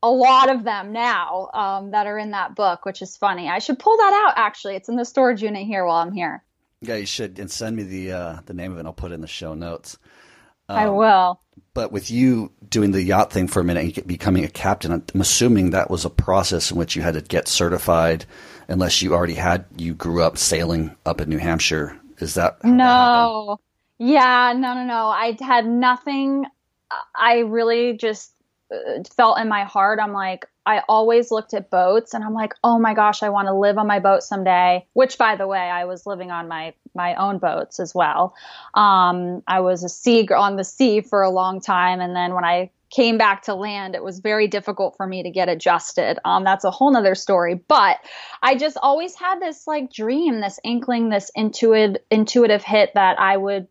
a 0.01 0.09
lot 0.09 0.49
of 0.49 0.63
them 0.63 0.93
now 0.93 1.49
um, 1.53 1.91
that 1.91 2.07
are 2.07 2.17
in 2.17 2.31
that 2.31 2.55
book, 2.55 2.85
which 2.85 3.01
is 3.01 3.17
funny. 3.17 3.49
I 3.49 3.59
should 3.59 3.79
pull 3.79 3.97
that 3.97 4.25
out. 4.25 4.33
Actually, 4.37 4.75
it's 4.75 4.89
in 4.89 4.95
the 4.95 5.05
storage 5.05 5.41
unit 5.41 5.65
here 5.65 5.85
while 5.85 5.97
I'm 5.97 6.11
here. 6.11 6.43
Yeah, 6.81 6.95
you 6.95 7.05
should, 7.05 7.39
and 7.39 7.51
send 7.51 7.75
me 7.75 7.83
the 7.83 8.11
uh, 8.13 8.39
the 8.45 8.53
name 8.53 8.71
of 8.71 8.77
it. 8.77 8.85
I'll 8.85 8.93
put 8.93 9.11
it 9.11 9.15
in 9.15 9.21
the 9.21 9.27
show 9.27 9.53
notes. 9.53 9.97
Um, 10.69 10.77
I 10.77 10.89
will. 10.89 11.41
But 11.73 11.91
with 11.91 12.09
you 12.09 12.53
doing 12.69 12.91
the 12.91 13.01
yacht 13.01 13.33
thing 13.33 13.47
for 13.47 13.59
a 13.59 13.63
minute 13.63 13.97
and 13.97 14.07
becoming 14.07 14.45
a 14.45 14.49
captain, 14.49 14.93
I'm 14.93 15.21
assuming 15.21 15.71
that 15.71 15.89
was 15.89 16.05
a 16.05 16.09
process 16.09 16.71
in 16.71 16.77
which 16.77 16.95
you 16.95 17.01
had 17.01 17.15
to 17.15 17.21
get 17.21 17.47
certified, 17.47 18.25
unless 18.69 19.01
you 19.01 19.13
already 19.13 19.33
had 19.33 19.65
you 19.75 19.93
grew 19.93 20.23
up 20.23 20.37
sailing 20.37 20.95
up 21.05 21.19
in 21.19 21.27
New 21.27 21.37
Hampshire. 21.37 21.99
Is 22.19 22.35
that 22.35 22.63
no? 22.63 23.59
That 23.99 24.05
yeah, 24.05 24.53
no, 24.55 24.73
no, 24.73 24.85
no. 24.85 25.07
I 25.07 25.37
had 25.41 25.67
nothing. 25.67 26.45
I 27.13 27.39
really 27.39 27.97
just 27.97 28.31
felt 29.15 29.39
in 29.39 29.47
my 29.47 29.63
heart 29.63 29.99
i'm 30.01 30.13
like 30.13 30.45
i 30.65 30.81
always 30.87 31.31
looked 31.31 31.53
at 31.53 31.69
boats 31.69 32.13
and 32.13 32.23
i'm 32.23 32.33
like 32.33 32.53
oh 32.63 32.77
my 32.77 32.93
gosh 32.93 33.23
i 33.23 33.29
want 33.29 33.47
to 33.47 33.53
live 33.53 33.77
on 33.77 33.87
my 33.87 33.99
boat 33.99 34.23
someday 34.23 34.85
which 34.93 35.17
by 35.17 35.35
the 35.35 35.47
way 35.47 35.57
i 35.57 35.85
was 35.85 36.05
living 36.05 36.31
on 36.31 36.47
my 36.47 36.73
my 36.95 37.13
own 37.15 37.37
boats 37.37 37.79
as 37.79 37.93
well. 37.95 38.35
Um, 38.73 39.43
i 39.47 39.59
was 39.61 39.83
a 39.83 39.89
sea 39.89 40.27
on 40.35 40.55
the 40.55 40.63
sea 40.63 41.01
for 41.01 41.21
a 41.21 41.29
long 41.29 41.61
time 41.61 41.99
and 41.99 42.15
then 42.15 42.33
when 42.33 42.45
i 42.45 42.69
came 42.89 43.19
back 43.19 43.43
to 43.43 43.53
land 43.53 43.93
it 43.93 44.03
was 44.03 44.19
very 44.19 44.47
difficult 44.47 44.97
for 44.97 45.05
me 45.05 45.21
to 45.21 45.29
get 45.29 45.47
adjusted. 45.47 46.17
Um, 46.25 46.43
that's 46.43 46.63
a 46.63 46.71
whole 46.71 46.91
nother 46.91 47.15
story 47.15 47.55
but 47.55 47.97
i 48.41 48.55
just 48.55 48.77
always 48.81 49.15
had 49.15 49.41
this 49.41 49.67
like 49.67 49.91
dream 49.91 50.41
this 50.41 50.59
inkling 50.63 51.09
this 51.09 51.31
intuitive 51.35 52.01
intuitive 52.09 52.63
hit 52.63 52.91
that 52.95 53.19
i 53.19 53.37
would 53.37 53.67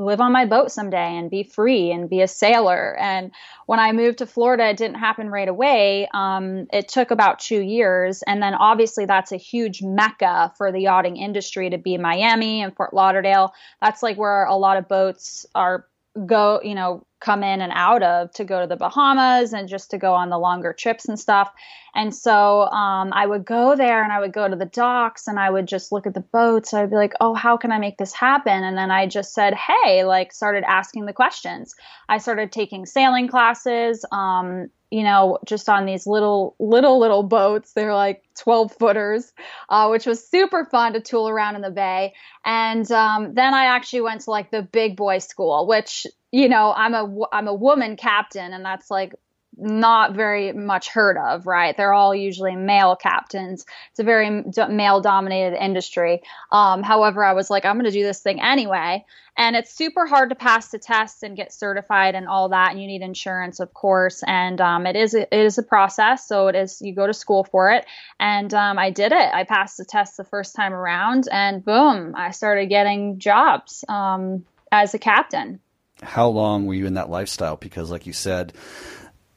live 0.00 0.20
on 0.20 0.32
my 0.32 0.46
boat 0.46 0.70
someday 0.70 1.16
and 1.16 1.30
be 1.30 1.42
free 1.42 1.90
and 1.92 2.08
be 2.08 2.22
a 2.22 2.28
sailor. 2.28 2.96
And 2.98 3.30
when 3.66 3.78
I 3.78 3.92
moved 3.92 4.18
to 4.18 4.26
Florida, 4.26 4.68
it 4.68 4.76
didn't 4.76 4.96
happen 4.96 5.30
right 5.30 5.48
away. 5.48 6.08
Um, 6.12 6.66
it 6.72 6.88
took 6.88 7.10
about 7.10 7.38
two 7.38 7.60
years. 7.60 8.22
And 8.22 8.42
then 8.42 8.54
obviously, 8.54 9.04
that's 9.04 9.32
a 9.32 9.36
huge 9.36 9.82
mecca 9.82 10.52
for 10.56 10.72
the 10.72 10.80
yachting 10.80 11.16
industry 11.16 11.70
to 11.70 11.78
be 11.78 11.98
Miami 11.98 12.62
and 12.62 12.74
Fort 12.74 12.94
Lauderdale. 12.94 13.52
That's 13.80 14.02
like 14.02 14.16
where 14.16 14.44
a 14.44 14.56
lot 14.56 14.76
of 14.76 14.88
boats 14.88 15.46
are 15.54 15.86
go, 16.26 16.60
you 16.62 16.74
know, 16.74 17.06
come 17.20 17.42
in 17.42 17.60
and 17.60 17.72
out 17.74 18.02
of 18.02 18.32
to 18.32 18.44
go 18.44 18.60
to 18.60 18.66
the 18.66 18.76
Bahamas 18.76 19.52
and 19.52 19.68
just 19.68 19.90
to 19.90 19.98
go 19.98 20.14
on 20.14 20.30
the 20.30 20.38
longer 20.38 20.72
trips 20.72 21.06
and 21.06 21.20
stuff. 21.20 21.50
And 21.94 22.14
so 22.14 22.62
um, 22.62 23.12
I 23.12 23.26
would 23.26 23.44
go 23.44 23.76
there 23.76 24.02
and 24.02 24.12
I 24.12 24.20
would 24.20 24.32
go 24.32 24.48
to 24.48 24.56
the 24.56 24.64
docks 24.64 25.26
and 25.26 25.38
I 25.38 25.50
would 25.50 25.68
just 25.68 25.92
look 25.92 26.06
at 26.06 26.14
the 26.14 26.20
boats. 26.20 26.72
I'd 26.72 26.90
be 26.90 26.96
like, 26.96 27.12
oh, 27.20 27.34
how 27.34 27.56
can 27.56 27.72
I 27.72 27.78
make 27.78 27.98
this 27.98 28.14
happen? 28.14 28.64
And 28.64 28.76
then 28.76 28.90
I 28.90 29.06
just 29.06 29.34
said, 29.34 29.54
hey, 29.54 30.04
like 30.04 30.32
started 30.32 30.64
asking 30.66 31.06
the 31.06 31.12
questions. 31.12 31.74
I 32.08 32.18
started 32.18 32.52
taking 32.52 32.86
sailing 32.86 33.28
classes. 33.28 34.04
Um, 34.10 34.68
you 34.90 35.04
know, 35.04 35.38
just 35.46 35.68
on 35.68 35.86
these 35.86 36.06
little, 36.06 36.56
little, 36.58 36.98
little 36.98 37.22
boats. 37.22 37.72
They're 37.74 37.94
like 37.94 38.24
12 38.40 38.72
footers, 38.78 39.32
uh, 39.68 39.88
which 39.88 40.06
was 40.06 40.28
super 40.28 40.66
fun 40.70 40.94
to 40.94 41.00
tool 41.00 41.28
around 41.28 41.56
in 41.56 41.62
the 41.62 41.70
bay. 41.70 42.14
And 42.44 42.90
um, 42.90 43.34
then 43.34 43.54
I 43.54 43.66
actually 43.66 44.02
went 44.02 44.22
to 44.22 44.30
like 44.30 44.50
the 44.50 44.62
big 44.62 44.96
boy 44.96 45.18
school, 45.18 45.66
which, 45.66 46.06
you 46.32 46.48
know, 46.48 46.72
I'm 46.74 46.94
a, 46.94 47.08
I'm 47.32 47.48
a 47.48 47.54
woman 47.54 47.96
captain, 47.96 48.52
and 48.52 48.64
that's 48.64 48.90
like 48.90 49.14
not 49.60 50.14
very 50.14 50.52
much 50.52 50.88
heard 50.88 51.16
of, 51.16 51.46
right? 51.46 51.76
They're 51.76 51.92
all 51.92 52.14
usually 52.14 52.56
male 52.56 52.96
captains. 52.96 53.66
It's 53.90 54.00
a 54.00 54.04
very 54.04 54.42
male 54.68 55.00
dominated 55.00 55.62
industry. 55.62 56.22
Um, 56.50 56.82
however, 56.82 57.24
I 57.24 57.34
was 57.34 57.50
like, 57.50 57.64
I'm 57.64 57.76
going 57.76 57.84
to 57.84 57.90
do 57.90 58.02
this 58.02 58.20
thing 58.20 58.40
anyway. 58.40 59.04
And 59.36 59.56
it's 59.56 59.72
super 59.72 60.06
hard 60.06 60.30
to 60.30 60.34
pass 60.34 60.68
the 60.68 60.78
test 60.78 61.22
and 61.22 61.36
get 61.36 61.52
certified 61.52 62.14
and 62.14 62.26
all 62.26 62.48
that. 62.50 62.72
And 62.72 62.80
you 62.80 62.86
need 62.86 63.02
insurance, 63.02 63.60
of 63.60 63.72
course. 63.72 64.22
And 64.26 64.60
um, 64.60 64.86
it 64.86 64.96
is 64.96 65.14
a, 65.14 65.22
it 65.34 65.44
is 65.46 65.56
a 65.56 65.62
process. 65.62 66.26
So 66.26 66.48
it 66.48 66.56
is 66.56 66.80
you 66.80 66.94
go 66.94 67.06
to 67.06 67.14
school 67.14 67.44
for 67.44 67.70
it. 67.70 67.86
And 68.18 68.52
um, 68.52 68.78
I 68.78 68.90
did 68.90 69.12
it. 69.12 69.34
I 69.34 69.44
passed 69.44 69.76
the 69.76 69.84
test 69.84 70.16
the 70.16 70.24
first 70.24 70.54
time 70.54 70.72
around, 70.72 71.28
and 71.30 71.64
boom, 71.64 72.14
I 72.16 72.30
started 72.30 72.66
getting 72.66 73.18
jobs 73.18 73.84
um, 73.88 74.44
as 74.70 74.94
a 74.94 74.98
captain. 74.98 75.60
How 76.02 76.28
long 76.28 76.66
were 76.66 76.74
you 76.74 76.86
in 76.86 76.94
that 76.94 77.10
lifestyle? 77.10 77.56
Because, 77.56 77.90
like 77.90 78.06
you 78.06 78.12
said, 78.12 78.52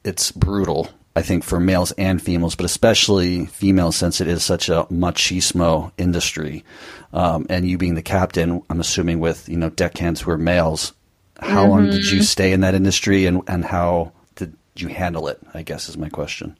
it's 0.04 0.30
brutal. 0.30 0.88
I 1.16 1.22
think 1.22 1.44
for 1.44 1.60
males 1.60 1.92
and 1.92 2.20
females, 2.20 2.56
but 2.56 2.66
especially 2.66 3.46
females, 3.46 3.96
since 3.96 4.20
it 4.20 4.26
is 4.26 4.42
such 4.42 4.68
a 4.68 4.84
machismo 4.90 5.92
industry. 5.96 6.64
Um, 7.12 7.46
and 7.48 7.68
you 7.68 7.78
being 7.78 7.94
the 7.94 8.02
captain, 8.02 8.62
I'm 8.68 8.80
assuming 8.80 9.20
with 9.20 9.48
you 9.48 9.56
know 9.56 9.70
deckhands 9.70 10.20
who 10.20 10.30
are 10.32 10.38
males. 10.38 10.92
How 11.38 11.62
mm-hmm. 11.62 11.70
long 11.70 11.84
did 11.86 12.10
you 12.10 12.18
mm-hmm. 12.18 12.22
stay 12.22 12.52
in 12.52 12.60
that 12.60 12.74
industry, 12.74 13.26
and 13.26 13.42
and 13.46 13.64
how 13.64 14.12
did 14.34 14.56
you 14.76 14.88
handle 14.88 15.28
it? 15.28 15.40
I 15.54 15.62
guess 15.62 15.88
is 15.88 15.96
my 15.96 16.08
question. 16.08 16.56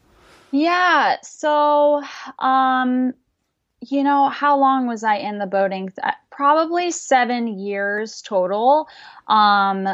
Yeah. 0.53 1.17
So, 1.23 2.05
um, 2.39 3.13
you 3.91 4.03
know, 4.03 4.29
how 4.29 4.59
long 4.59 4.87
was 4.87 5.05
I 5.05 5.17
in 5.17 5.39
the 5.39 5.47
boating? 5.47 5.93
probably 6.35 6.91
seven 6.91 7.59
years 7.59 8.21
total. 8.23 8.89
Um, 9.29 9.89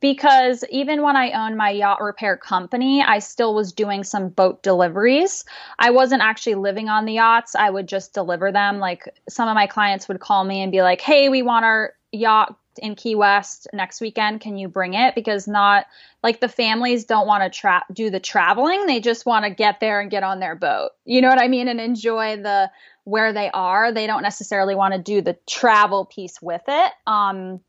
because 0.00 0.64
even 0.70 1.02
when 1.02 1.16
I 1.16 1.30
owned 1.30 1.56
my 1.56 1.70
yacht 1.70 2.00
repair 2.00 2.36
company, 2.36 3.02
I 3.02 3.20
still 3.20 3.54
was 3.54 3.72
doing 3.72 4.02
some 4.02 4.28
boat 4.28 4.62
deliveries. 4.62 5.44
I 5.78 5.90
wasn't 5.90 6.22
actually 6.22 6.56
living 6.56 6.88
on 6.88 7.04
the 7.04 7.14
yachts, 7.14 7.54
I 7.54 7.70
would 7.70 7.86
just 7.86 8.12
deliver 8.12 8.50
them. 8.50 8.78
Like 8.78 9.08
some 9.28 9.48
of 9.48 9.54
my 9.54 9.66
clients 9.66 10.08
would 10.08 10.20
call 10.20 10.44
me 10.44 10.62
and 10.62 10.72
be 10.72 10.82
like, 10.82 11.00
hey, 11.00 11.28
we 11.28 11.42
want 11.42 11.64
our 11.64 11.94
yacht 12.10 12.56
in 12.78 12.96
Key 12.96 13.14
West 13.14 13.68
next 13.72 14.00
weekend. 14.00 14.40
Can 14.40 14.56
you 14.56 14.68
bring 14.68 14.94
it? 14.94 15.14
Because 15.14 15.46
not 15.46 15.86
like 16.24 16.40
the 16.40 16.48
families 16.48 17.04
don't 17.04 17.26
want 17.26 17.44
to 17.44 17.56
tra- 17.56 17.84
do 17.92 18.10
the 18.10 18.18
traveling. 18.18 18.86
They 18.86 19.00
just 19.00 19.26
want 19.26 19.44
to 19.44 19.50
get 19.50 19.78
there 19.78 20.00
and 20.00 20.10
get 20.10 20.24
on 20.24 20.40
their 20.40 20.56
boat. 20.56 20.90
You 21.04 21.20
know 21.20 21.28
what 21.28 21.40
I 21.40 21.46
mean? 21.46 21.68
And 21.68 21.80
enjoy 21.80 22.36
the 22.36 22.70
where 23.04 23.32
they 23.32 23.50
are. 23.52 23.92
They 23.92 24.06
don't 24.06 24.22
necessarily 24.22 24.74
want 24.74 24.94
to 24.94 25.00
do 25.00 25.20
the 25.20 25.36
travel 25.46 26.04
piece 26.04 26.40
with 26.42 26.62
it. 26.66 26.92
Um, 27.06 27.60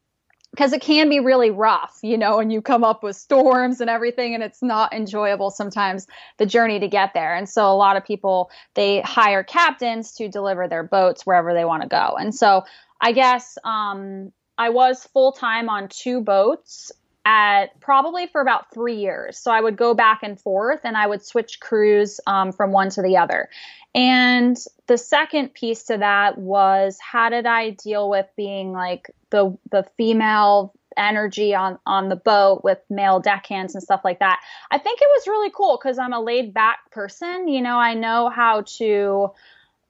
because 0.52 0.72
it 0.72 0.82
can 0.82 1.10
be 1.10 1.20
really 1.20 1.52
rough, 1.52 2.00
you 2.02 2.18
know, 2.18 2.40
and 2.40 2.50
you 2.50 2.62
come 2.62 2.86
up 2.86 3.04
with 3.04 3.18
storms 3.18 3.82
and 3.82 3.90
everything, 3.90 4.34
and 4.34 4.42
it's 4.42 4.64
not 4.64 4.94
enjoyable 4.94 5.52
sometimes 5.52 6.08
the 6.38 6.46
journey 6.46 6.80
to 6.80 6.88
get 6.88 7.14
there. 7.14 7.36
And 7.36 7.50
so 7.50 7.70
a 7.70 7.76
lot 7.76 7.98
of 7.98 8.06
people 8.06 8.50
they 8.74 9.02
hire 9.02 9.44
captains 9.44 10.14
to 10.14 10.30
deliver 10.30 10.70
their 10.70 10.84
boats 10.84 11.26
wherever 11.26 11.54
they 11.54 11.66
want 11.66 11.84
to 11.84 11.90
go. 11.90 12.16
And 12.18 12.34
so 12.34 12.64
I 13.02 13.12
guess 13.12 13.58
um, 13.66 14.32
I 14.58 14.70
was 14.70 15.04
full 15.04 15.34
time 15.34 15.68
on 15.68 15.90
two 15.90 16.22
boats 16.22 16.94
at 17.26 17.80
probably 17.82 18.28
for 18.28 18.40
about 18.40 18.72
three 18.72 18.98
years. 18.98 19.38
So 19.38 19.52
I 19.52 19.60
would 19.60 19.76
go 19.76 19.96
back 19.96 20.20
and 20.22 20.40
forth 20.40 20.82
and 20.84 20.96
I 20.96 21.08
would 21.08 21.26
switch 21.26 21.60
crews 21.60 22.20
um, 22.28 22.52
from 22.52 22.72
one 22.72 22.92
to 22.92 23.02
the 23.02 23.18
other. 23.18 23.50
And 23.96 24.58
the 24.88 24.98
second 24.98 25.54
piece 25.54 25.84
to 25.84 25.98
that 25.98 26.38
was 26.38 27.00
how 27.02 27.30
did 27.30 27.46
I 27.46 27.72
deal 27.72 28.10
with 28.10 28.28
being 28.38 28.74
like 28.74 29.10
the 29.32 29.58
the 29.72 29.86
female 29.98 30.74
energy 30.98 31.54
on 31.56 31.80
on 31.86 32.10
the 32.10 32.16
boat 32.16 32.64
with 32.64 32.80
male 32.90 33.20
deckhands 33.20 33.74
and 33.74 33.84
stuff 33.84 34.02
like 34.04 34.20
that. 34.20 34.40
I 34.70 34.78
think 34.78 35.00
it 35.02 35.10
was 35.16 35.28
really 35.28 35.50
cool 35.50 35.80
because 35.82 35.98
I'm 35.98 36.14
a 36.14 36.22
laid 36.22 36.54
back 36.54 36.92
person. 36.92 37.48
You 37.48 37.62
know, 37.62 37.78
I 37.78 37.94
know 37.94 38.30
how 38.30 38.64
to 38.78 39.32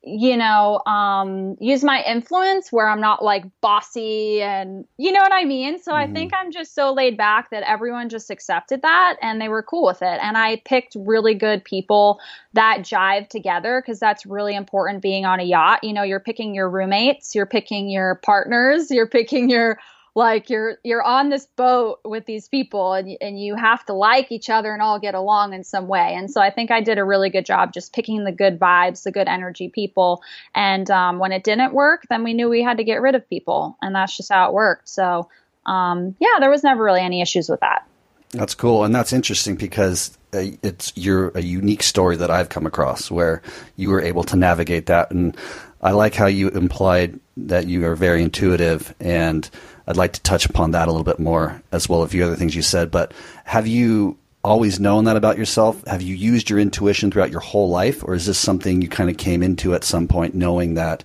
you 0.08 0.38
know, 0.38 0.82
um, 0.86 1.58
use 1.60 1.84
my 1.84 2.04
influence 2.04 2.72
where 2.72 2.88
I'm 2.88 3.02
not 3.02 3.24
like 3.24 3.44
bossy 3.60 4.40
and 4.40 4.86
you 4.98 5.12
know 5.12 5.20
what 5.20 5.34
I 5.34 5.46
mean? 5.46 5.82
So 5.82 5.96
I 5.96 6.06
think 6.06 6.32
I'm 6.36 6.52
just 6.52 6.76
so 6.76 6.94
laid 6.94 7.18
back 7.18 7.50
that 7.50 7.64
everyone 7.64 8.10
just 8.10 8.30
accepted 8.30 8.84
that 8.84 9.18
and 9.22 9.42
they 9.42 9.50
were 9.50 9.64
cool 9.64 9.84
with 9.84 10.04
it. 10.04 10.20
And 10.22 10.38
I 10.38 10.62
picked 10.64 10.96
really 10.96 11.34
good 11.34 11.66
people 11.66 12.20
that 12.54 12.80
jive 12.82 13.30
together 13.30 13.82
because 13.82 14.00
that's 14.00 14.28
really 14.28 14.56
important 14.56 15.02
being 15.02 15.26
on 15.26 15.40
a 15.40 15.44
yacht. 15.44 15.84
You 15.84 15.94
know, 15.94 16.04
you're 16.04 16.20
picking 16.20 16.54
your 16.54 16.70
roommates, 16.70 17.34
you're 17.34 17.48
picking 17.48 17.90
your 17.90 18.16
partners, 18.24 18.92
you're 18.92 19.10
picking 19.10 19.50
your 19.50 19.80
like 20.16 20.50
you're 20.50 20.78
you're 20.84 21.04
on 21.04 21.30
this 21.30 21.46
boat 21.46 22.00
with 22.06 22.26
these 22.26 22.48
people 22.48 22.94
and, 22.94 23.18
and 23.20 23.40
you 23.40 23.56
have 23.56 23.86
to 23.86 23.94
like 23.94 24.32
each 24.32 24.50
other 24.50 24.72
and 24.72 24.82
all 24.82 24.98
get 24.98 25.14
along 25.14 25.54
in 25.54 25.64
some 25.64 25.88
way. 25.88 26.16
And 26.16 26.32
so 26.32 26.42
i 26.42 26.50
think 26.50 26.72
i 26.72 26.82
did 26.82 26.98
a 26.98 27.04
really 27.04 27.30
good 27.30 27.46
job 27.46 27.74
just 27.74 27.94
picking 27.94 28.24
the 28.24 28.32
good 28.32 28.58
vibes 28.58 29.04
the 29.04 29.12
good 29.12 29.28
energy 29.28 29.70
people. 29.70 30.24
And 30.56 30.90
um, 30.90 31.20
when 31.20 31.34
it 31.34 31.44
didn't 31.44 31.74
work 31.74 32.04
then 32.10 32.24
we 32.24 32.34
knew 32.34 32.50
we 32.50 32.64
had 32.64 32.78
to 32.78 32.84
get 32.84 33.02
rid 33.02 33.14
of 33.14 33.30
people. 33.30 33.78
And 33.82 33.94
that's 33.94 34.16
just 34.16 34.32
how 34.32 34.48
it 34.48 34.54
worked. 34.54 34.90
So 34.90 35.30
um, 35.66 36.16
yeah 36.20 36.40
there 36.40 36.50
was 36.50 36.64
never 36.64 36.84
really 36.84 37.02
any 37.02 37.22
issues 37.22 37.50
with 37.50 37.60
that. 37.60 37.86
That's 38.32 38.56
cool, 38.56 38.84
and 38.84 38.94
that's 38.94 39.14
interesting 39.14 39.56
because 39.56 40.18
uh, 40.34 40.44
it's 40.62 40.92
you're 40.96 41.30
a 41.36 41.42
unique 41.42 41.84
story 41.84 42.18
that 42.18 42.30
I've 42.30 42.50
come 42.50 42.66
across 42.66 43.10
where 43.10 43.42
you 43.78 43.92
were 43.92 44.02
able 44.02 44.24
to 44.26 44.36
navigate 44.36 44.88
that, 44.88 45.12
and 45.12 45.38
I 45.82 45.92
like 45.92 46.16
how 46.16 46.26
you 46.26 46.50
implied 46.50 47.18
that 47.38 47.68
you 47.68 47.86
are 47.86 47.96
very 47.96 48.22
intuitive, 48.22 48.94
and 49.00 49.50
I'd 49.88 49.98
like 49.98 50.14
to 50.14 50.22
touch 50.22 50.46
upon 50.46 50.72
that 50.72 50.88
a 50.88 50.92
little 50.92 51.04
bit 51.04 51.20
more 51.20 51.62
as 51.72 51.88
well 51.88 52.02
as 52.02 52.08
a 52.08 52.12
few 52.12 52.24
other 52.24 52.36
things 52.36 52.56
you 52.56 52.62
said. 52.62 52.92
But 52.92 53.14
have 53.44 53.68
you 53.68 54.18
always 54.44 54.80
known 54.80 55.06
that 55.06 55.18
about 55.18 55.38
yourself? 55.38 55.86
Have 55.88 56.02
you 56.02 56.16
used 56.16 56.50
your 56.50 56.60
intuition 56.60 57.12
throughout 57.12 57.32
your 57.32 57.42
whole 57.42 57.70
life, 57.70 58.04
or 58.04 58.14
is 58.14 58.26
this 58.26 58.38
something 58.38 58.82
you 58.82 58.88
kind 58.88 59.10
of 59.10 59.18
came 59.18 59.44
into 59.44 59.74
at 59.74 59.84
some 59.84 60.08
point, 60.08 60.36
knowing 60.36 60.76
that? 60.76 61.04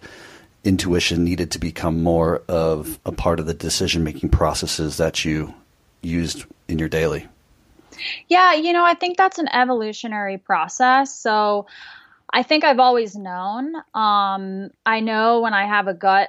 Intuition 0.63 1.25
needed 1.25 1.53
to 1.53 1.59
become 1.59 2.03
more 2.03 2.43
of 2.47 3.01
a 3.07 3.13
part 3.13 3.41
of 3.41 3.47
the 3.47 3.55
decision 3.55 4.05
making 4.05 4.29
processes 4.29 4.99
that 4.99 5.25
you 5.25 5.55
used 6.03 6.45
in 6.69 6.79
your 6.79 6.91
daily. 6.91 7.27
Yeah, 8.29 8.53
you 8.53 8.75
know, 8.75 8.85
I 8.85 8.93
think 8.93 9.17
that's 9.17 9.39
an 9.39 9.49
evolutionary 9.49 10.37
process. 10.37 11.19
So 11.19 11.67
I 12.33 12.43
think 12.43 12.65
I've 12.65 12.79
always 12.79 13.17
known. 13.17 13.75
Um, 13.95 14.71
I 14.85 15.01
know 15.01 15.41
when 15.41 15.55
I 15.55 15.67
have 15.67 15.89
a 15.89 15.95
gut 15.95 16.29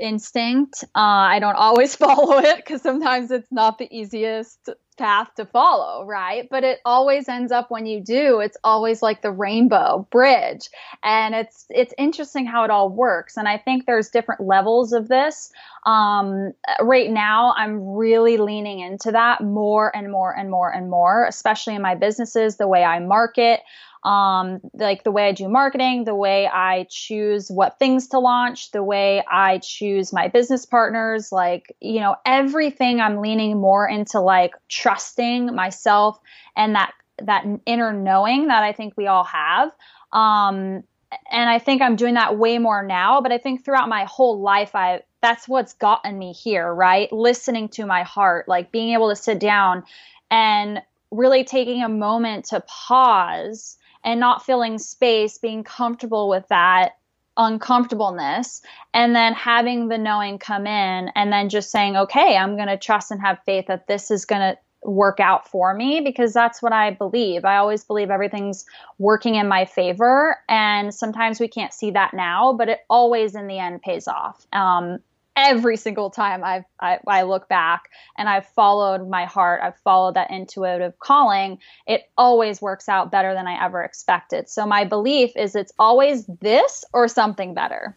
instinct. 0.00 0.84
Uh, 0.94 0.98
I 1.34 1.38
don't 1.38 1.56
always 1.56 1.94
follow 2.04 2.38
it 2.38 2.56
because 2.56 2.82
sometimes 2.82 3.30
it's 3.30 3.50
not 3.50 3.78
the 3.78 3.88
easiest 3.90 4.70
path 4.98 5.34
to 5.36 5.46
follow, 5.46 6.04
right? 6.04 6.48
But 6.50 6.64
it 6.64 6.78
always 6.84 7.28
ends 7.28 7.50
up 7.50 7.70
when 7.70 7.86
you 7.86 8.02
do, 8.02 8.40
it's 8.40 8.56
always 8.62 9.02
like 9.02 9.22
the 9.22 9.32
rainbow 9.32 10.06
bridge. 10.10 10.68
And 11.02 11.34
it's 11.34 11.64
it's 11.70 11.94
interesting 11.98 12.46
how 12.46 12.64
it 12.64 12.70
all 12.70 12.88
works. 12.88 13.36
And 13.36 13.48
I 13.48 13.58
think 13.58 13.86
there's 13.86 14.10
different 14.10 14.42
levels 14.42 14.92
of 14.92 15.08
this. 15.08 15.50
Um, 15.86 16.52
right 16.80 17.10
now, 17.10 17.54
I'm 17.56 17.94
really 17.94 18.36
leaning 18.36 18.80
into 18.80 19.12
that 19.12 19.42
more 19.42 19.94
and 19.96 20.10
more 20.10 20.36
and 20.36 20.50
more 20.50 20.70
and 20.70 20.90
more, 20.90 21.26
especially 21.26 21.74
in 21.74 21.82
my 21.82 21.94
businesses, 21.94 22.56
the 22.56 22.68
way 22.68 22.84
I 22.84 22.98
market 23.00 23.60
um, 24.04 24.60
like 24.74 25.04
the 25.04 25.12
way 25.12 25.28
I 25.28 25.32
do 25.32 25.48
marketing, 25.48 26.04
the 26.04 26.14
way 26.14 26.48
I 26.48 26.86
choose 26.90 27.48
what 27.48 27.78
things 27.78 28.08
to 28.08 28.18
launch, 28.18 28.72
the 28.72 28.82
way 28.82 29.22
I 29.30 29.58
choose 29.58 30.12
my 30.12 30.28
business 30.28 30.66
partners, 30.66 31.30
like, 31.30 31.74
you 31.80 32.00
know, 32.00 32.16
everything 32.26 33.00
I'm 33.00 33.20
leaning 33.20 33.60
more 33.60 33.88
into 33.88 34.20
like 34.20 34.54
trusting 34.68 35.54
myself 35.54 36.18
and 36.56 36.74
that, 36.74 36.92
that 37.22 37.44
inner 37.64 37.92
knowing 37.92 38.48
that 38.48 38.64
I 38.64 38.72
think 38.72 38.94
we 38.96 39.06
all 39.06 39.24
have. 39.24 39.70
Um, 40.12 40.82
and 41.30 41.48
I 41.48 41.58
think 41.58 41.80
I'm 41.80 41.96
doing 41.96 42.14
that 42.14 42.36
way 42.36 42.58
more 42.58 42.82
now, 42.82 43.20
but 43.20 43.30
I 43.30 43.38
think 43.38 43.64
throughout 43.64 43.88
my 43.88 44.04
whole 44.04 44.40
life, 44.40 44.74
I, 44.74 45.02
that's 45.20 45.46
what's 45.46 45.74
gotten 45.74 46.18
me 46.18 46.32
here, 46.32 46.72
right? 46.72 47.12
Listening 47.12 47.68
to 47.70 47.86
my 47.86 48.02
heart, 48.02 48.48
like 48.48 48.72
being 48.72 48.94
able 48.94 49.10
to 49.10 49.16
sit 49.16 49.38
down 49.38 49.84
and 50.30 50.82
really 51.12 51.44
taking 51.44 51.82
a 51.82 51.88
moment 51.88 52.46
to 52.46 52.64
pause 52.66 53.76
and 54.04 54.20
not 54.20 54.44
filling 54.44 54.78
space, 54.78 55.38
being 55.38 55.64
comfortable 55.64 56.28
with 56.28 56.46
that 56.48 56.96
uncomfortableness, 57.36 58.62
and 58.92 59.16
then 59.16 59.32
having 59.32 59.88
the 59.88 59.98
knowing 59.98 60.38
come 60.38 60.66
in, 60.66 61.10
and 61.14 61.32
then 61.32 61.48
just 61.48 61.70
saying, 61.70 61.96
okay, 61.96 62.36
I'm 62.36 62.56
going 62.56 62.68
to 62.68 62.76
trust 62.76 63.10
and 63.10 63.20
have 63.20 63.38
faith 63.46 63.66
that 63.68 63.86
this 63.86 64.10
is 64.10 64.24
going 64.24 64.40
to 64.42 64.58
work 64.84 65.20
out 65.20 65.48
for 65.48 65.72
me 65.74 66.00
because 66.00 66.32
that's 66.32 66.60
what 66.60 66.72
I 66.72 66.90
believe. 66.90 67.44
I 67.44 67.56
always 67.56 67.84
believe 67.84 68.10
everything's 68.10 68.64
working 68.98 69.36
in 69.36 69.46
my 69.46 69.64
favor. 69.64 70.36
And 70.48 70.92
sometimes 70.92 71.38
we 71.38 71.48
can't 71.48 71.72
see 71.72 71.92
that 71.92 72.14
now, 72.14 72.52
but 72.52 72.68
it 72.68 72.80
always 72.90 73.34
in 73.34 73.46
the 73.46 73.58
end 73.58 73.82
pays 73.82 74.08
off. 74.08 74.44
Um, 74.52 74.98
every 75.36 75.76
single 75.76 76.10
time 76.10 76.44
I've, 76.44 76.64
I, 76.80 76.98
I 77.06 77.22
look 77.22 77.48
back 77.48 77.88
and 78.16 78.28
I've 78.28 78.46
followed 78.48 79.08
my 79.08 79.24
heart, 79.24 79.60
I've 79.62 79.78
followed 79.78 80.14
that 80.14 80.30
intuitive 80.30 80.98
calling, 80.98 81.58
it 81.86 82.02
always 82.16 82.60
works 82.60 82.88
out 82.88 83.10
better 83.10 83.34
than 83.34 83.46
I 83.46 83.64
ever 83.64 83.82
expected. 83.82 84.48
So 84.48 84.66
my 84.66 84.84
belief 84.84 85.32
is 85.36 85.54
it's 85.54 85.72
always 85.78 86.26
this 86.40 86.84
or 86.92 87.08
something 87.08 87.54
better. 87.54 87.96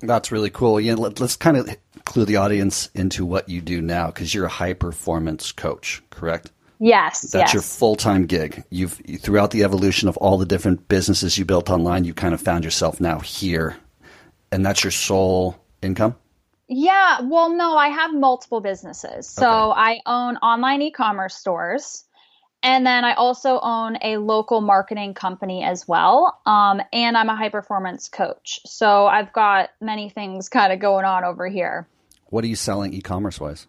That's 0.00 0.32
really 0.32 0.50
cool. 0.50 0.80
Yeah, 0.80 0.94
let, 0.94 1.20
us 1.20 1.36
kind 1.36 1.56
of 1.56 1.76
clue 2.04 2.24
the 2.24 2.36
audience 2.36 2.88
into 2.94 3.26
what 3.26 3.48
you 3.48 3.60
do 3.60 3.82
now 3.82 4.06
because 4.06 4.34
you're 4.34 4.46
a 4.46 4.50
high 4.50 4.72
performance 4.72 5.52
coach, 5.52 6.02
correct? 6.10 6.50
Yes, 6.78 7.20
that's 7.20 7.34
yes. 7.34 7.52
your 7.52 7.62
full 7.62 7.94
time 7.94 8.24
gig. 8.24 8.64
You've 8.70 8.94
throughout 9.20 9.50
the 9.50 9.64
evolution 9.64 10.08
of 10.08 10.16
all 10.16 10.38
the 10.38 10.46
different 10.46 10.88
businesses 10.88 11.36
you 11.36 11.44
built 11.44 11.68
online, 11.68 12.04
you 12.04 12.14
kind 12.14 12.32
of 12.32 12.40
found 12.40 12.64
yourself 12.64 13.02
now 13.02 13.18
here, 13.18 13.76
and 14.50 14.64
that's 14.64 14.82
your 14.82 14.90
sole 14.90 15.62
income. 15.82 16.16
Yeah, 16.72 17.22
well, 17.22 17.50
no, 17.50 17.76
I 17.76 17.88
have 17.88 18.14
multiple 18.14 18.60
businesses. 18.60 19.28
So 19.28 19.72
okay. 19.72 19.80
I 19.80 20.00
own 20.06 20.36
online 20.36 20.82
e 20.82 20.92
commerce 20.92 21.34
stores. 21.34 22.04
And 22.62 22.86
then 22.86 23.04
I 23.04 23.14
also 23.14 23.58
own 23.58 23.98
a 24.02 24.18
local 24.18 24.60
marketing 24.60 25.14
company 25.14 25.64
as 25.64 25.88
well. 25.88 26.40
Um, 26.46 26.80
and 26.92 27.16
I'm 27.16 27.28
a 27.28 27.34
high 27.34 27.48
performance 27.48 28.08
coach. 28.08 28.60
So 28.66 29.06
I've 29.06 29.32
got 29.32 29.70
many 29.80 30.10
things 30.10 30.48
kind 30.48 30.72
of 30.72 30.78
going 30.78 31.04
on 31.04 31.24
over 31.24 31.48
here. 31.48 31.88
What 32.26 32.44
are 32.44 32.46
you 32.46 32.54
selling 32.54 32.94
e 32.94 33.00
commerce 33.00 33.40
wise? 33.40 33.66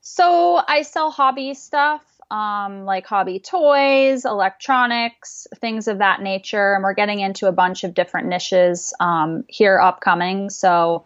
So 0.00 0.62
I 0.66 0.80
sell 0.80 1.10
hobby 1.10 1.52
stuff, 1.52 2.02
um, 2.30 2.86
like 2.86 3.04
hobby 3.06 3.38
toys, 3.38 4.24
electronics, 4.24 5.46
things 5.60 5.88
of 5.88 5.98
that 5.98 6.22
nature. 6.22 6.72
And 6.72 6.82
we're 6.82 6.94
getting 6.94 7.20
into 7.20 7.48
a 7.48 7.52
bunch 7.52 7.84
of 7.84 7.92
different 7.92 8.28
niches 8.28 8.94
um, 8.98 9.44
here 9.46 9.78
upcoming. 9.78 10.48
So 10.48 11.04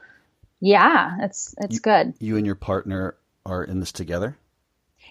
yeah, 0.60 1.16
it's 1.20 1.54
it's 1.58 1.74
you, 1.74 1.80
good. 1.80 2.14
You 2.18 2.36
and 2.36 2.46
your 2.46 2.54
partner 2.54 3.16
are 3.46 3.64
in 3.64 3.80
this 3.80 3.92
together? 3.92 4.36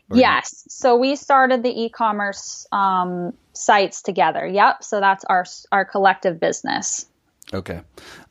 Or 0.10 0.18
yes. 0.18 0.64
You... 0.66 0.70
So 0.70 0.98
we 0.98 1.16
started 1.16 1.64
the 1.64 1.84
e-commerce 1.84 2.68
um, 2.72 3.34
sites 3.54 4.02
together. 4.02 4.46
Yep. 4.46 4.84
So 4.84 5.00
that's 5.00 5.26
our 5.26 5.46
our 5.72 5.86
collective 5.86 6.40
business. 6.40 7.06
Okay. 7.54 7.82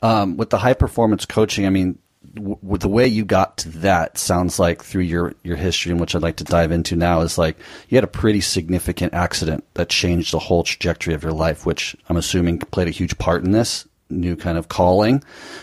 Um, 0.02 0.36
with 0.36 0.50
the 0.50 0.58
high 0.58 0.74
performance 0.74 1.24
coaching, 1.24 1.66
I 1.66 1.70
mean, 1.70 1.98
w- 2.34 2.58
with 2.60 2.82
the 2.82 2.88
way 2.88 3.06
you 3.06 3.24
got 3.24 3.56
to 3.58 3.70
that 3.80 4.18
sounds 4.18 4.58
like 4.58 4.84
through 4.84 5.02
your 5.02 5.34
your 5.42 5.56
history, 5.56 5.92
and 5.92 6.00
which 6.00 6.14
I'd 6.14 6.22
like 6.22 6.36
to 6.36 6.44
dive 6.44 6.70
into 6.70 6.96
now, 6.96 7.22
is 7.22 7.38
like 7.38 7.56
you 7.88 7.96
had 7.96 8.04
a 8.04 8.08
pretty 8.08 8.42
significant 8.42 9.14
accident 9.14 9.64
that 9.74 9.88
changed 9.88 10.32
the 10.32 10.38
whole 10.38 10.64
trajectory 10.64 11.14
of 11.14 11.22
your 11.22 11.32
life, 11.32 11.64
which 11.64 11.96
I'm 12.10 12.18
assuming 12.18 12.58
played 12.58 12.88
a 12.88 12.90
huge 12.90 13.16
part 13.16 13.42
in 13.42 13.52
this 13.52 13.88
new 14.10 14.36
kind 14.36 14.58
of 14.58 14.68
calling. 14.68 15.22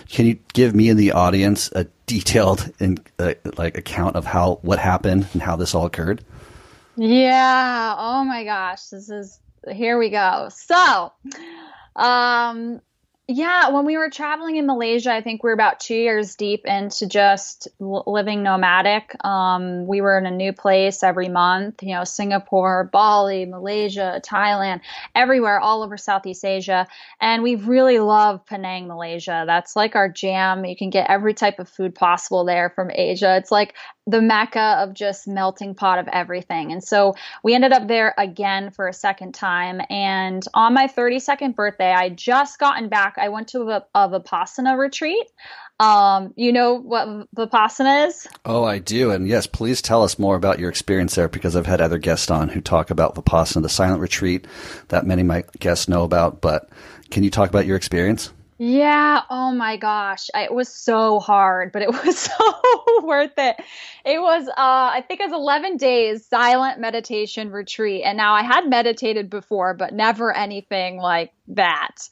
Can 0.10 0.26
you 0.26 0.38
give 0.54 0.76
me 0.76 0.90
and 0.90 1.00
the 1.00 1.12
audience 1.12 1.72
a 1.74 1.86
detailed 2.06 2.72
in, 2.80 2.98
uh, 3.20 3.34
like 3.58 3.78
account 3.78 4.16
of 4.16 4.26
how 4.26 4.60
what 4.62 4.80
happened 4.80 5.28
and 5.34 5.42
how 5.42 5.56
this 5.56 5.74
all 5.74 5.86
occurred? 5.86 6.24
Yeah. 6.96 7.96
Oh 7.98 8.24
my 8.24 8.44
gosh, 8.44 8.86
this 8.88 9.10
is 9.10 9.40
here 9.72 9.98
we 9.98 10.10
go. 10.10 10.50
So, 10.52 11.12
um 11.96 12.82
yeah, 13.30 13.70
when 13.70 13.86
we 13.86 13.98
were 13.98 14.10
traveling 14.10 14.58
in 14.58 14.66
Malaysia, 14.66 15.14
I 15.14 15.22
think 15.22 15.44
we 15.44 15.48
were 15.48 15.54
about 15.54 15.80
two 15.80 15.96
years 15.96 16.36
deep 16.36 16.66
into 16.66 17.08
just 17.08 17.70
living 17.80 18.44
nomadic. 18.44 19.16
Um, 19.24 19.88
we 19.88 20.02
were 20.02 20.18
in 20.18 20.26
a 20.26 20.32
new 20.32 20.52
place 20.52 21.04
every 21.04 21.30
month, 21.30 21.82
you 21.84 21.96
know, 21.96 22.04
Singapore, 22.04 22.90
Bali, 22.92 23.46
Malaysia, 23.46 24.22
Thailand, 24.26 24.82
everywhere, 25.16 25.58
all 25.58 25.84
over 25.84 25.96
Southeast 25.96 26.44
Asia. 26.44 26.86
And 27.22 27.44
we 27.44 27.56
really 27.56 28.00
love 28.00 28.46
Penang, 28.46 28.88
Malaysia. 28.88 29.46
That's 29.48 29.78
like 29.78 29.96
our 29.96 30.10
jam. 30.10 30.66
You 30.66 30.76
can 30.76 30.90
get 30.90 31.10
every 31.10 31.34
type 31.34 31.60
of 31.60 31.70
food 31.70 31.96
possible 31.96 32.44
there 32.44 32.72
from 32.72 32.92
Asia. 32.94 33.38
It's 33.38 33.52
like 33.52 33.74
the 34.06 34.22
mecca 34.22 34.78
of 34.80 34.94
just 34.94 35.28
melting 35.28 35.76
pot 35.76 35.98
of 35.98 36.08
everything. 36.10 36.72
And 36.72 36.84
so 36.84 37.16
we 37.42 37.56
ended 37.56 37.72
up 37.72 37.88
there 37.88 38.14
again 38.18 38.70
for 38.70 38.88
a 38.88 38.94
second 38.94 39.34
time. 39.34 39.82
And 39.90 40.44
on 40.54 40.74
my 40.74 40.88
32nd 40.88 41.56
birthday, 41.56 41.92
I 41.92 42.10
just 42.10 42.60
gotten 42.60 42.90
back. 42.90 43.16
I 43.18 43.30
went 43.30 43.50
to 43.50 43.62
a, 43.62 43.86
a 43.96 44.10
Vipassana 44.10 44.78
retreat. 44.78 45.26
Um, 45.80 46.34
you 46.36 46.52
know 46.52 46.74
what 46.76 47.08
Vipassana 47.36 48.08
is? 48.08 48.28
Oh, 48.46 48.64
I 48.64 48.80
do. 48.80 49.12
And 49.12 49.28
yes, 49.28 49.48
please 49.48 49.82
tell 49.82 50.04
us 50.04 50.20
more 50.20 50.36
about 50.36 50.60
your 50.60 50.70
experience 50.70 51.16
there 51.16 51.30
because 51.30 51.56
I've 51.56 51.66
had 51.66 51.82
other 51.82 51.98
guests 51.98 52.30
on 52.30 52.50
who 52.50 52.62
talk 52.62 52.90
about 52.90 53.16
Vipassana, 53.16 53.62
the 53.62 53.70
silent 53.70 54.02
retreat 54.02 54.48
that 54.90 55.06
many 55.06 55.22
of 55.22 55.28
my 55.28 55.44
guests 55.60 55.88
know 55.88 56.04
about. 56.04 56.42
But 56.42 56.70
can 57.10 57.24
you 57.24 57.30
talk 57.30 57.50
about 57.50 57.66
your 57.66 57.78
experience? 57.78 58.32
Yeah. 58.58 59.22
Oh 59.30 59.52
my 59.52 59.78
gosh. 59.78 60.30
it 60.36 60.54
was 60.54 60.70
so 60.70 61.20
hard, 61.20 61.72
but 61.72 61.82
it 61.82 61.92
was 62.06 62.18
so 62.18 63.02
worth 63.04 63.34
it. 63.38 63.58
It 64.06 64.22
was, 64.22 64.48
uh, 64.48 64.54
I 64.58 65.04
think 65.08 65.20
it 65.22 65.30
was 65.30 65.34
11 65.34 65.78
days 65.78 66.26
silent 66.26 66.80
meditation 66.80 67.52
retreat. 67.52 68.04
And 68.06 68.18
now 68.18 68.34
I 68.34 68.44
had 68.44 68.70
meditated 68.70 69.30
before, 69.30 69.74
but 69.74 69.94
never 69.94 70.36
anything 70.36 70.98
like 70.98 71.34
that. 71.50 72.08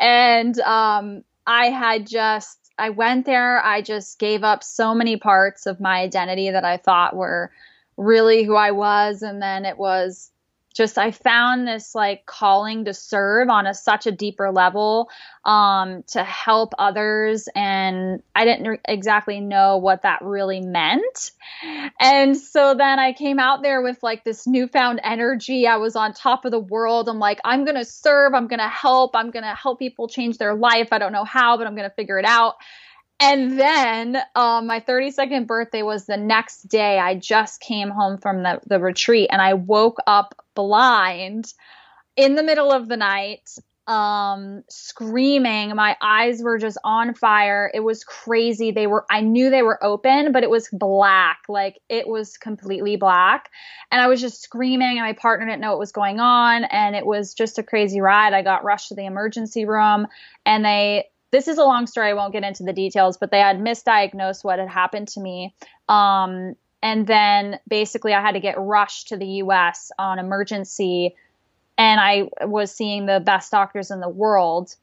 And, 0.00 0.58
um, 0.60 1.24
I 1.46 1.66
had 1.66 2.06
just, 2.06 2.58
I 2.78 2.90
went 2.90 3.26
there. 3.26 3.62
I 3.62 3.82
just 3.82 4.18
gave 4.18 4.42
up 4.42 4.64
so 4.64 4.94
many 4.94 5.16
parts 5.16 5.66
of 5.66 5.80
my 5.80 6.00
identity 6.00 6.50
that 6.50 6.64
I 6.64 6.78
thought 6.78 7.14
were 7.14 7.52
really 7.96 8.42
who 8.44 8.56
I 8.56 8.72
was. 8.72 9.22
And 9.22 9.40
then 9.40 9.64
it 9.64 9.78
was 9.78 10.30
just 10.74 10.98
I 10.98 11.12
found 11.12 11.66
this 11.66 11.94
like 11.94 12.26
calling 12.26 12.84
to 12.86 12.92
serve 12.92 13.48
on 13.48 13.66
a 13.66 13.74
such 13.74 14.06
a 14.06 14.12
deeper 14.12 14.50
level 14.50 15.08
um, 15.44 16.02
to 16.08 16.24
help 16.24 16.74
others, 16.78 17.48
and 17.54 18.22
I 18.34 18.44
didn't 18.44 18.68
re- 18.68 18.80
exactly 18.86 19.40
know 19.40 19.76
what 19.78 20.02
that 20.02 20.20
really 20.22 20.60
meant. 20.60 21.30
And 22.00 22.36
so 22.36 22.74
then 22.74 22.98
I 22.98 23.12
came 23.12 23.38
out 23.38 23.62
there 23.62 23.82
with 23.82 24.02
like 24.02 24.24
this 24.24 24.46
newfound 24.46 25.00
energy. 25.04 25.66
I 25.66 25.76
was 25.76 25.96
on 25.96 26.12
top 26.12 26.44
of 26.44 26.50
the 26.50 26.58
world. 26.58 27.08
I'm 27.08 27.20
like, 27.20 27.40
I'm 27.44 27.64
gonna 27.64 27.84
serve. 27.84 28.34
I'm 28.34 28.48
gonna 28.48 28.68
help. 28.68 29.14
I'm 29.14 29.30
gonna 29.30 29.54
help 29.54 29.78
people 29.78 30.08
change 30.08 30.38
their 30.38 30.54
life. 30.54 30.88
I 30.92 30.98
don't 30.98 31.12
know 31.12 31.24
how, 31.24 31.56
but 31.56 31.66
I'm 31.66 31.76
gonna 31.76 31.90
figure 31.90 32.18
it 32.18 32.26
out. 32.26 32.54
And 33.20 33.58
then 33.58 34.18
um, 34.34 34.66
my 34.66 34.80
32nd 34.80 35.46
birthday 35.46 35.82
was 35.82 36.06
the 36.06 36.16
next 36.16 36.68
day. 36.68 36.98
I 36.98 37.14
just 37.14 37.60
came 37.60 37.90
home 37.90 38.18
from 38.18 38.42
the, 38.42 38.60
the 38.66 38.80
retreat 38.80 39.28
and 39.32 39.40
I 39.40 39.54
woke 39.54 39.98
up 40.06 40.34
blind 40.54 41.52
in 42.16 42.34
the 42.34 42.42
middle 42.42 42.72
of 42.72 42.88
the 42.88 42.96
night, 42.96 43.48
um, 43.86 44.62
screaming. 44.68 45.74
My 45.74 45.96
eyes 46.00 46.42
were 46.42 46.58
just 46.58 46.78
on 46.84 47.14
fire. 47.14 47.70
It 47.74 47.80
was 47.80 48.02
crazy. 48.02 48.70
They 48.70 48.86
were, 48.86 49.04
I 49.10 49.20
knew 49.20 49.50
they 49.50 49.62
were 49.62 49.82
open, 49.84 50.32
but 50.32 50.42
it 50.42 50.50
was 50.50 50.68
black. 50.72 51.40
Like 51.48 51.80
it 51.88 52.08
was 52.08 52.36
completely 52.36 52.96
black. 52.96 53.50
And 53.90 54.00
I 54.00 54.06
was 54.08 54.20
just 54.20 54.42
screaming, 54.42 54.98
and 54.98 55.06
my 55.06 55.12
partner 55.12 55.46
didn't 55.46 55.60
know 55.60 55.70
what 55.70 55.78
was 55.78 55.92
going 55.92 56.18
on. 56.18 56.64
And 56.64 56.96
it 56.96 57.06
was 57.06 57.34
just 57.34 57.58
a 57.58 57.62
crazy 57.62 58.00
ride. 58.00 58.32
I 58.32 58.42
got 58.42 58.64
rushed 58.64 58.88
to 58.88 58.94
the 58.94 59.06
emergency 59.06 59.64
room 59.64 60.06
and 60.46 60.64
they, 60.64 61.06
this 61.34 61.48
is 61.48 61.58
a 61.58 61.64
long 61.64 61.88
story. 61.88 62.10
I 62.10 62.14
won't 62.14 62.32
get 62.32 62.44
into 62.44 62.62
the 62.62 62.72
details, 62.72 63.16
but 63.16 63.32
they 63.32 63.40
had 63.40 63.58
misdiagnosed 63.58 64.44
what 64.44 64.60
had 64.60 64.68
happened 64.68 65.08
to 65.08 65.20
me. 65.20 65.52
Um, 65.88 66.54
and 66.80 67.08
then 67.08 67.58
basically, 67.66 68.14
I 68.14 68.20
had 68.20 68.32
to 68.32 68.40
get 68.40 68.54
rushed 68.56 69.08
to 69.08 69.16
the 69.16 69.26
US 69.26 69.90
on 69.98 70.20
emergency. 70.20 71.16
And 71.76 72.00
I 72.00 72.28
was 72.42 72.72
seeing 72.72 73.06
the 73.06 73.18
best 73.18 73.50
doctors 73.50 73.90
in 73.90 73.98
the 73.98 74.08
world 74.08 74.76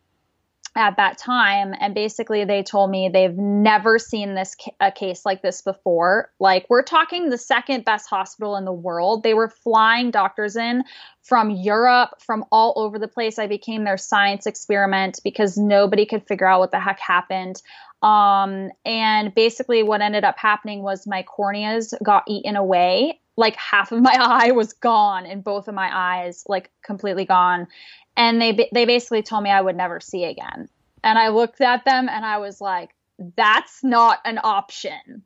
at 0.76 0.96
that 0.96 1.18
time 1.18 1.76
and 1.82 1.94
basically 1.94 2.46
they 2.46 2.64
told 2.64 2.90
me 2.90 3.10
they've 3.10 3.36
never 3.36 4.00
seen 4.00 4.36
this 4.36 4.56
a 4.80 4.90
case 4.90 5.26
like 5.26 5.42
this 5.42 5.62
before. 5.62 6.32
Like 6.40 6.66
we're 6.70 6.84
talking 6.84 7.30
the 7.30 7.38
second 7.38 7.84
best 7.84 8.10
hospital 8.10 8.56
in 8.56 8.64
the 8.64 8.72
world. 8.72 9.24
They 9.24 9.34
were 9.34 9.50
flying 9.50 10.12
doctors 10.12 10.56
in 10.56 10.84
from 11.24 11.50
Europe 11.50 12.22
from 12.22 12.46
all 12.54 12.74
over 12.78 13.00
the 13.00 13.10
place. 13.10 13.38
I 13.38 13.48
became 13.48 13.84
their 13.84 13.98
science 13.98 14.46
experiment 14.46 15.20
because 15.26 15.58
nobody 15.58 16.06
could 16.06 16.26
figure 16.26 16.48
out 16.48 16.62
what 16.62 16.72
the 16.72 16.80
heck 16.80 17.00
happened. 17.00 17.62
Um, 18.02 18.70
and 18.86 19.36
basically 19.36 19.84
what 19.84 20.02
ended 20.02 20.24
up 20.24 20.38
happening 20.38 20.84
was 20.84 21.06
my 21.06 21.24
corneas 21.24 21.94
got 22.02 22.24
eaten 22.28 22.56
away. 22.56 23.20
Like 23.36 23.58
half 23.58 23.92
of 23.92 24.02
my 24.02 24.16
eye 24.20 24.52
was 24.52 24.72
gone 24.72 25.26
and 25.26 25.44
both 25.44 25.68
of 25.68 25.76
my 25.76 25.90
eyes 25.92 26.46
like 26.48 26.72
completely 26.82 27.26
gone 27.26 27.68
and 28.16 28.42
they 28.42 28.70
they 28.72 28.86
basically 28.86 29.24
told 29.24 29.44
me 29.44 29.50
I 29.50 29.62
would 29.62 29.76
never 29.76 30.00
see 30.00 30.26
again. 30.26 30.70
And 31.04 31.18
I 31.18 31.30
looked 31.30 31.62
at 31.62 31.86
them 31.86 32.10
and 32.10 32.26
I 32.26 32.38
was 32.38 32.62
like, 32.62 32.92
that's 33.36 33.84
not 33.84 34.20
an 34.26 34.40
option. 34.44 35.24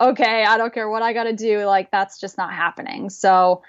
Okay, 0.00 0.44
I 0.44 0.58
don't 0.58 0.74
care 0.74 0.88
what 0.88 1.02
I 1.02 1.12
got 1.12 1.24
to 1.24 1.32
do, 1.32 1.64
like 1.64 1.90
that's 1.90 2.20
just 2.20 2.36
not 2.36 2.52
happening. 2.52 3.10
So 3.10 3.62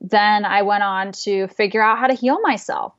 then 0.00 0.44
I 0.44 0.62
went 0.62 0.82
on 0.82 1.12
to 1.12 1.46
figure 1.48 1.82
out 1.82 1.98
how 1.98 2.08
to 2.08 2.14
heal 2.14 2.40
myself. 2.40 2.94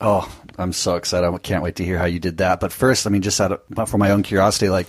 Oh, 0.00 0.28
I'm 0.58 0.72
so 0.72 0.96
excited. 0.96 1.28
I 1.28 1.38
can't 1.38 1.62
wait 1.62 1.76
to 1.76 1.84
hear 1.84 1.98
how 1.98 2.06
you 2.06 2.18
did 2.18 2.38
that. 2.38 2.58
But 2.58 2.72
first, 2.72 3.06
I 3.06 3.10
mean, 3.10 3.22
just 3.22 3.40
out 3.40 3.52
of, 3.52 3.88
for 3.88 3.98
my 3.98 4.10
own 4.10 4.24
curiosity, 4.24 4.68
like, 4.68 4.88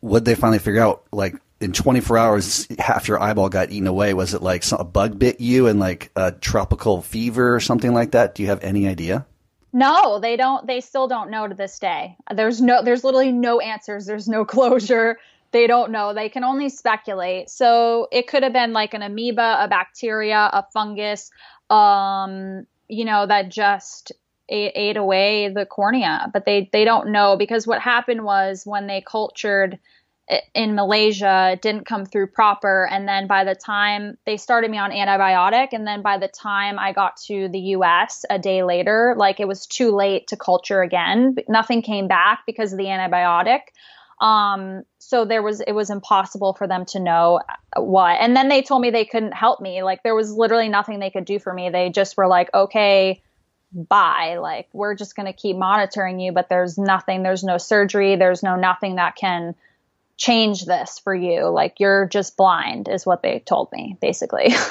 would 0.00 0.24
they 0.24 0.36
finally 0.36 0.60
figure 0.60 0.80
out, 0.80 1.02
like, 1.10 1.34
in 1.62 1.72
24 1.72 2.18
hours, 2.18 2.66
half 2.78 3.08
your 3.08 3.20
eyeball 3.20 3.48
got 3.48 3.70
eaten 3.70 3.86
away. 3.86 4.14
Was 4.14 4.34
it 4.34 4.42
like 4.42 4.64
a 4.72 4.84
bug 4.84 5.18
bit 5.18 5.40
you 5.40 5.66
and 5.68 5.78
like 5.78 6.10
a 6.16 6.32
tropical 6.32 7.02
fever 7.02 7.54
or 7.54 7.60
something 7.60 7.94
like 7.94 8.12
that? 8.12 8.34
Do 8.34 8.42
you 8.42 8.48
have 8.48 8.62
any 8.62 8.88
idea? 8.88 9.26
No, 9.72 10.18
they 10.18 10.36
don't. 10.36 10.66
They 10.66 10.80
still 10.80 11.08
don't 11.08 11.30
know 11.30 11.48
to 11.48 11.54
this 11.54 11.78
day. 11.78 12.16
There's 12.34 12.60
no, 12.60 12.82
there's 12.82 13.04
literally 13.04 13.32
no 13.32 13.60
answers. 13.60 14.04
There's 14.04 14.28
no 14.28 14.44
closure. 14.46 15.18
They 15.52 15.66
don't 15.66 15.92
know. 15.92 16.14
They 16.14 16.28
can 16.28 16.44
only 16.44 16.68
speculate. 16.68 17.48
So 17.50 18.08
it 18.10 18.26
could 18.26 18.42
have 18.42 18.52
been 18.52 18.72
like 18.72 18.94
an 18.94 19.02
amoeba, 19.02 19.58
a 19.60 19.68
bacteria, 19.68 20.50
a 20.52 20.66
fungus, 20.72 21.30
um, 21.70 22.66
you 22.88 23.04
know, 23.04 23.26
that 23.26 23.50
just 23.50 24.12
ate, 24.48 24.72
ate 24.74 24.96
away 24.96 25.48
the 25.48 25.66
cornea. 25.66 26.30
But 26.32 26.44
they 26.44 26.68
they 26.72 26.84
don't 26.84 27.12
know 27.12 27.36
because 27.36 27.66
what 27.66 27.80
happened 27.80 28.24
was 28.24 28.62
when 28.64 28.86
they 28.86 29.02
cultured 29.02 29.78
in 30.54 30.74
Malaysia, 30.74 31.58
didn't 31.60 31.86
come 31.86 32.04
through 32.06 32.28
proper. 32.28 32.88
And 32.90 33.06
then 33.06 33.26
by 33.26 33.44
the 33.44 33.54
time 33.54 34.18
they 34.24 34.36
started 34.36 34.70
me 34.70 34.78
on 34.78 34.90
antibiotic, 34.90 35.68
and 35.72 35.86
then 35.86 36.02
by 36.02 36.18
the 36.18 36.28
time 36.28 36.78
I 36.78 36.92
got 36.92 37.16
to 37.28 37.48
the 37.48 37.58
US 37.76 38.24
a 38.30 38.38
day 38.38 38.62
later, 38.62 39.14
like 39.16 39.40
it 39.40 39.48
was 39.48 39.66
too 39.66 39.94
late 39.94 40.28
to 40.28 40.36
culture 40.36 40.82
again. 40.82 41.36
Nothing 41.48 41.82
came 41.82 42.08
back 42.08 42.40
because 42.46 42.72
of 42.72 42.78
the 42.78 42.86
antibiotic. 42.86 43.60
Um, 44.20 44.84
so 44.98 45.24
there 45.24 45.42
was, 45.42 45.60
it 45.60 45.72
was 45.72 45.90
impossible 45.90 46.54
for 46.54 46.68
them 46.68 46.84
to 46.86 47.00
know 47.00 47.40
what. 47.76 48.18
And 48.20 48.36
then 48.36 48.48
they 48.48 48.62
told 48.62 48.80
me 48.80 48.90
they 48.90 49.04
couldn't 49.04 49.32
help 49.32 49.60
me. 49.60 49.82
Like 49.82 50.04
there 50.04 50.14
was 50.14 50.32
literally 50.32 50.68
nothing 50.68 51.00
they 51.00 51.10
could 51.10 51.24
do 51.24 51.40
for 51.40 51.52
me. 51.52 51.70
They 51.70 51.90
just 51.90 52.16
were 52.16 52.28
like, 52.28 52.48
okay, 52.54 53.20
bye. 53.72 54.36
Like 54.40 54.68
we're 54.72 54.94
just 54.94 55.16
going 55.16 55.26
to 55.26 55.32
keep 55.32 55.56
monitoring 55.56 56.20
you, 56.20 56.32
but 56.32 56.48
there's 56.48 56.78
nothing, 56.78 57.22
there's 57.22 57.42
no 57.42 57.58
surgery, 57.58 58.16
there's 58.16 58.42
no 58.42 58.54
nothing 58.54 58.96
that 58.96 59.16
can 59.16 59.54
change 60.16 60.64
this 60.64 60.98
for 60.98 61.14
you. 61.14 61.48
Like 61.48 61.80
you're 61.80 62.06
just 62.06 62.36
blind, 62.36 62.88
is 62.88 63.06
what 63.06 63.22
they 63.22 63.40
told 63.40 63.70
me, 63.72 63.96
basically. 64.00 64.54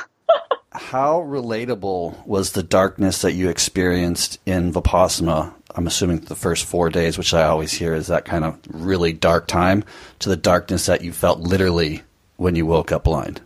How 0.72 1.20
relatable 1.20 2.26
was 2.26 2.54
the 2.54 2.64
darkness 2.64 3.22
that 3.22 3.34
you 3.34 3.50
experienced 3.50 4.40
in 4.46 4.72
Vipassana? 4.72 5.54
I'm 5.76 5.88
assuming 5.88 6.20
the 6.20 6.36
first 6.36 6.66
four 6.66 6.90
days, 6.90 7.18
which 7.18 7.34
I 7.34 7.44
always 7.44 7.74
hear 7.74 7.94
is 7.94 8.08
that 8.08 8.24
kind 8.24 8.46
of 8.46 8.58
really 8.70 9.12
dark 9.12 9.48
time, 9.48 9.84
to 10.20 10.30
the 10.30 10.38
darkness 10.38 10.86
that 10.86 11.04
you 11.04 11.12
felt 11.12 11.40
literally 11.40 12.04
when 12.38 12.56
you 12.56 12.66
woke 12.66 12.92
up 12.92 13.04
blind. 13.04 13.42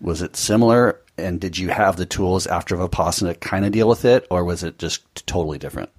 Was 0.00 0.22
it 0.22 0.36
similar? 0.36 1.00
And 1.18 1.38
did 1.38 1.58
you 1.58 1.68
have 1.68 1.96
the 1.96 2.06
tools 2.06 2.46
after 2.46 2.76
Vipassana 2.76 3.34
to 3.34 3.38
kind 3.38 3.66
of 3.66 3.72
deal 3.72 3.88
with 3.88 4.04
it, 4.06 4.26
or 4.30 4.42
was 4.42 4.62
it 4.62 4.78
just 4.78 5.26
totally 5.26 5.58
different? 5.58 5.90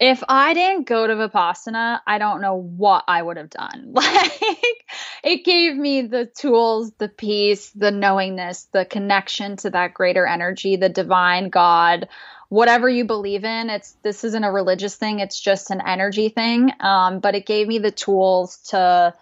If 0.00 0.22
I 0.26 0.54
didn't 0.54 0.88
go 0.88 1.06
to 1.06 1.14
Vipassana, 1.14 2.00
I 2.06 2.16
don't 2.16 2.40
know 2.40 2.56
what 2.56 3.04
I 3.06 3.20
would 3.22 3.36
have 3.36 3.50
done. 3.50 3.94
Like, 4.00 4.86
it 5.22 5.44
gave 5.44 5.76
me 5.76 6.02
the 6.02 6.24
tools, 6.24 6.92
the 6.98 7.08
peace, 7.08 7.70
the 7.70 7.90
knowingness, 7.90 8.64
the 8.72 8.86
connection 8.86 9.56
to 9.58 9.70
that 9.70 9.92
greater 9.92 10.26
energy, 10.26 10.76
the 10.76 10.88
divine 10.88 11.50
God, 11.50 12.08
whatever 12.48 12.88
you 12.88 13.04
believe 13.04 13.44
in. 13.44 13.68
It's 13.68 13.92
this 14.02 14.24
isn't 14.24 14.44
a 14.44 14.50
religious 14.50 14.96
thing; 14.96 15.20
it's 15.20 15.38
just 15.38 15.70
an 15.70 15.82
energy 15.86 16.30
thing. 16.30 16.72
Um, 16.80 17.20
but 17.20 17.34
it 17.34 17.44
gave 17.44 17.68
me 17.68 17.78
the 17.78 17.90
tools 17.90 18.56
to 18.68 19.14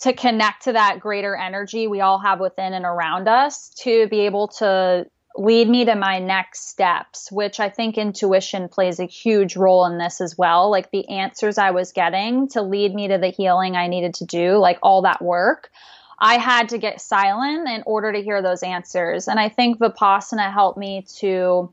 to 0.00 0.12
connect 0.12 0.64
to 0.64 0.72
that 0.72 1.00
greater 1.00 1.34
energy 1.34 1.86
we 1.86 2.00
all 2.00 2.18
have 2.18 2.38
within 2.40 2.74
and 2.74 2.84
around 2.84 3.28
us 3.28 3.70
to 3.70 4.08
be 4.08 4.20
able 4.20 4.48
to 4.48 5.06
lead 5.36 5.68
me 5.68 5.84
to 5.84 5.94
my 5.94 6.18
next 6.18 6.68
steps, 6.68 7.32
which 7.32 7.58
I 7.60 7.68
think 7.68 7.96
intuition 7.96 8.68
plays 8.68 9.00
a 9.00 9.06
huge 9.06 9.56
role 9.56 9.86
in 9.86 9.98
this 9.98 10.20
as 10.20 10.36
well. 10.36 10.70
Like 10.70 10.90
the 10.90 11.08
answers 11.08 11.58
I 11.58 11.70
was 11.70 11.92
getting 11.92 12.48
to 12.48 12.62
lead 12.62 12.94
me 12.94 13.08
to 13.08 13.18
the 13.18 13.28
healing 13.28 13.76
I 13.76 13.86
needed 13.86 14.14
to 14.14 14.26
do, 14.26 14.58
like 14.58 14.78
all 14.82 15.02
that 15.02 15.22
work. 15.22 15.70
I 16.18 16.38
had 16.38 16.68
to 16.68 16.78
get 16.78 17.00
silent 17.00 17.68
in 17.68 17.82
order 17.86 18.12
to 18.12 18.22
hear 18.22 18.42
those 18.42 18.62
answers. 18.62 19.26
And 19.26 19.40
I 19.40 19.48
think 19.48 19.78
Vipassana 19.78 20.52
helped 20.52 20.78
me 20.78 21.06
to 21.16 21.72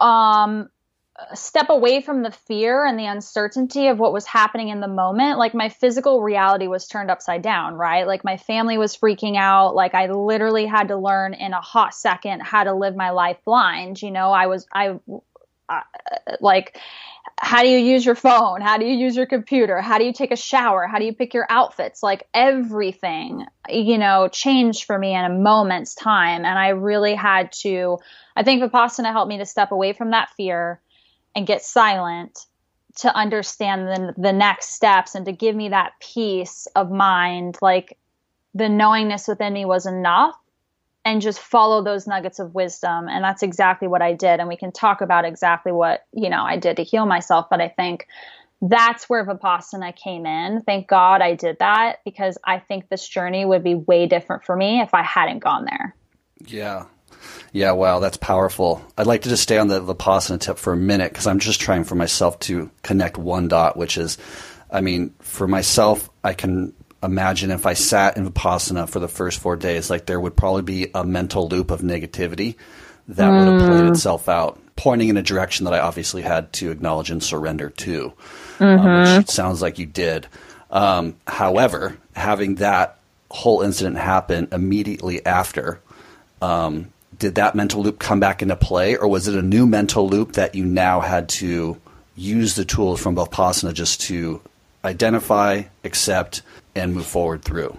um 0.00 0.70
step 1.34 1.68
away 1.70 2.02
from 2.02 2.22
the 2.22 2.30
fear 2.30 2.84
and 2.84 2.98
the 2.98 3.06
uncertainty 3.06 3.86
of 3.86 3.98
what 3.98 4.12
was 4.12 4.26
happening 4.26 4.68
in 4.68 4.80
the 4.80 4.88
moment. 4.88 5.38
Like 5.38 5.54
my 5.54 5.68
physical 5.68 6.22
reality 6.22 6.66
was 6.66 6.88
turned 6.88 7.10
upside 7.10 7.42
down 7.42 7.74
right? 7.74 8.06
Like 8.06 8.24
my 8.24 8.36
family 8.36 8.78
was 8.78 8.96
freaking 8.96 9.36
out. 9.36 9.76
Like 9.76 9.94
i 9.94 10.06
literally 10.06 10.66
had 10.66 10.88
to 10.88 10.96
learn 10.96 11.34
in 11.34 11.52
a 11.52 11.60
hot 11.60 11.94
second 11.94 12.40
how 12.40 12.64
to 12.64 12.74
live 12.74 12.96
my 12.96 13.10
life 13.10 13.38
blind. 13.44 14.02
You 14.02 14.10
know 14.10 14.30
i 14.30 14.46
was 14.46 14.66
i 14.72 14.98
like 16.40 16.78
how 17.40 17.62
do 17.62 17.68
you 17.68 17.78
use 17.78 18.04
your 18.04 18.14
phone? 18.14 18.60
How 18.60 18.76
do 18.76 18.84
you 18.84 18.94
use 18.94 19.16
your 19.16 19.26
computer? 19.26 19.80
How 19.80 19.98
do 19.98 20.04
you 20.04 20.12
take 20.12 20.30
a 20.30 20.36
shower? 20.36 20.86
How 20.86 20.98
do 20.98 21.04
you 21.04 21.14
pick 21.14 21.32
your 21.32 21.46
outfits? 21.48 22.02
Like 22.02 22.28
everything 22.34 23.46
you 23.68 23.98
know 23.98 24.28
changed 24.28 24.84
for 24.84 24.98
me 24.98 25.14
in 25.14 25.24
a 25.24 25.30
moment's 25.30 25.94
time. 25.94 26.44
And 26.44 26.58
i 26.58 26.68
really 26.70 27.14
had 27.14 27.52
to 27.62 27.98
i 28.36 28.42
think 28.42 28.62
vipassana 28.62 29.12
helped 29.12 29.28
me 29.28 29.38
to 29.38 29.46
step 29.46 29.70
away 29.70 29.92
from 29.92 30.10
that 30.10 30.30
fear 30.36 30.80
and 31.34 31.46
get 31.46 31.62
silent 31.62 32.46
to 32.96 33.14
understand 33.14 33.88
the, 33.88 34.14
the 34.16 34.32
next 34.32 34.70
steps 34.70 35.14
and 35.14 35.26
to 35.26 35.32
give 35.32 35.56
me 35.56 35.70
that 35.70 35.92
peace 36.00 36.66
of 36.76 36.90
mind 36.90 37.58
like 37.60 37.98
the 38.54 38.68
knowingness 38.68 39.26
within 39.26 39.52
me 39.52 39.64
was 39.64 39.86
enough 39.86 40.36
and 41.04 41.20
just 41.20 41.40
follow 41.40 41.82
those 41.82 42.06
nuggets 42.06 42.38
of 42.38 42.54
wisdom. 42.54 43.08
And 43.08 43.22
that's 43.22 43.42
exactly 43.42 43.88
what 43.88 44.00
i 44.00 44.12
did. 44.12 44.40
And 44.40 44.48
we 44.48 44.56
can 44.56 44.72
talk 44.72 45.00
about 45.00 45.24
exactly 45.24 45.72
what 45.72 46.06
you 46.12 46.30
know 46.30 46.42
i 46.42 46.56
did 46.56 46.76
to 46.76 46.84
heal 46.84 47.06
myself. 47.06 47.46
But 47.50 47.60
i 47.60 47.68
think 47.68 48.06
that's 48.62 49.10
where 49.10 49.26
vipassana 49.26 49.94
came 49.94 50.24
in. 50.24 50.62
Thank 50.62 50.86
god 50.86 51.20
i 51.20 51.34
did 51.34 51.58
that 51.58 51.96
because 52.04 52.38
i 52.44 52.60
think 52.60 52.88
this 52.88 53.06
journey 53.06 53.44
would 53.44 53.64
be 53.64 53.74
way 53.74 54.06
different 54.06 54.44
for 54.44 54.56
me 54.56 54.80
if 54.80 54.94
i 54.94 55.02
hadn't 55.02 55.40
gone 55.40 55.64
there. 55.64 55.96
Yeah 56.46 56.86
yeah, 57.52 57.72
wow, 57.72 58.00
that's 58.00 58.16
powerful. 58.16 58.84
I'd 58.98 59.06
like 59.06 59.22
to 59.22 59.28
just 59.28 59.42
stay 59.42 59.58
on 59.58 59.68
the 59.68 59.80
Vipassana 59.80 60.40
tip 60.40 60.58
for 60.58 60.72
a 60.72 60.76
minute 60.76 61.12
because 61.12 61.26
I'm 61.26 61.38
just 61.38 61.60
trying 61.60 61.84
for 61.84 61.94
myself 61.94 62.38
to 62.40 62.70
connect 62.82 63.16
one 63.16 63.48
dot, 63.48 63.76
which 63.76 63.96
is, 63.96 64.18
I 64.70 64.80
mean, 64.80 65.14
for 65.20 65.46
myself, 65.46 66.10
I 66.22 66.32
can 66.32 66.74
imagine 67.02 67.50
if 67.50 67.66
I 67.66 67.74
sat 67.74 68.16
in 68.16 68.28
Vipassana 68.28 68.88
for 68.88 68.98
the 68.98 69.08
first 69.08 69.38
four 69.38 69.56
days, 69.56 69.90
like 69.90 70.06
there 70.06 70.18
would 70.18 70.36
probably 70.36 70.62
be 70.62 70.90
a 70.94 71.04
mental 71.04 71.48
loop 71.48 71.70
of 71.70 71.80
negativity 71.80 72.56
that 73.08 73.30
mm. 73.30 73.38
would 73.38 73.60
have 73.60 73.70
played 73.70 73.90
itself 73.90 74.28
out, 74.28 74.58
pointing 74.76 75.08
in 75.08 75.16
a 75.16 75.22
direction 75.22 75.64
that 75.66 75.74
I 75.74 75.80
obviously 75.80 76.22
had 76.22 76.52
to 76.54 76.70
acknowledge 76.70 77.10
and 77.10 77.22
surrender 77.22 77.70
to, 77.70 78.12
mm-hmm. 78.58 78.86
um, 78.86 79.18
which 79.18 79.28
sounds 79.28 79.60
like 79.60 79.78
you 79.78 79.86
did. 79.86 80.26
Um, 80.70 81.16
however, 81.26 81.98
having 82.16 82.56
that 82.56 82.98
whole 83.30 83.60
incident 83.62 83.96
happen 83.96 84.48
immediately 84.50 85.24
after, 85.26 85.80
um, 86.40 86.90
did 87.24 87.36
that 87.36 87.54
mental 87.54 87.82
loop 87.82 87.98
come 87.98 88.20
back 88.20 88.42
into 88.42 88.54
play, 88.54 88.96
or 88.96 89.08
was 89.08 89.28
it 89.28 89.34
a 89.34 89.40
new 89.40 89.66
mental 89.66 90.06
loop 90.06 90.32
that 90.32 90.54
you 90.54 90.62
now 90.62 91.00
had 91.00 91.30
to 91.30 91.80
use 92.14 92.54
the 92.54 92.66
tools 92.66 93.00
from 93.00 93.14
both 93.14 93.30
Vipassana 93.30 93.72
just 93.72 94.02
to 94.02 94.42
identify, 94.84 95.62
accept, 95.84 96.42
and 96.74 96.92
move 96.92 97.06
forward 97.06 97.42
through? 97.42 97.74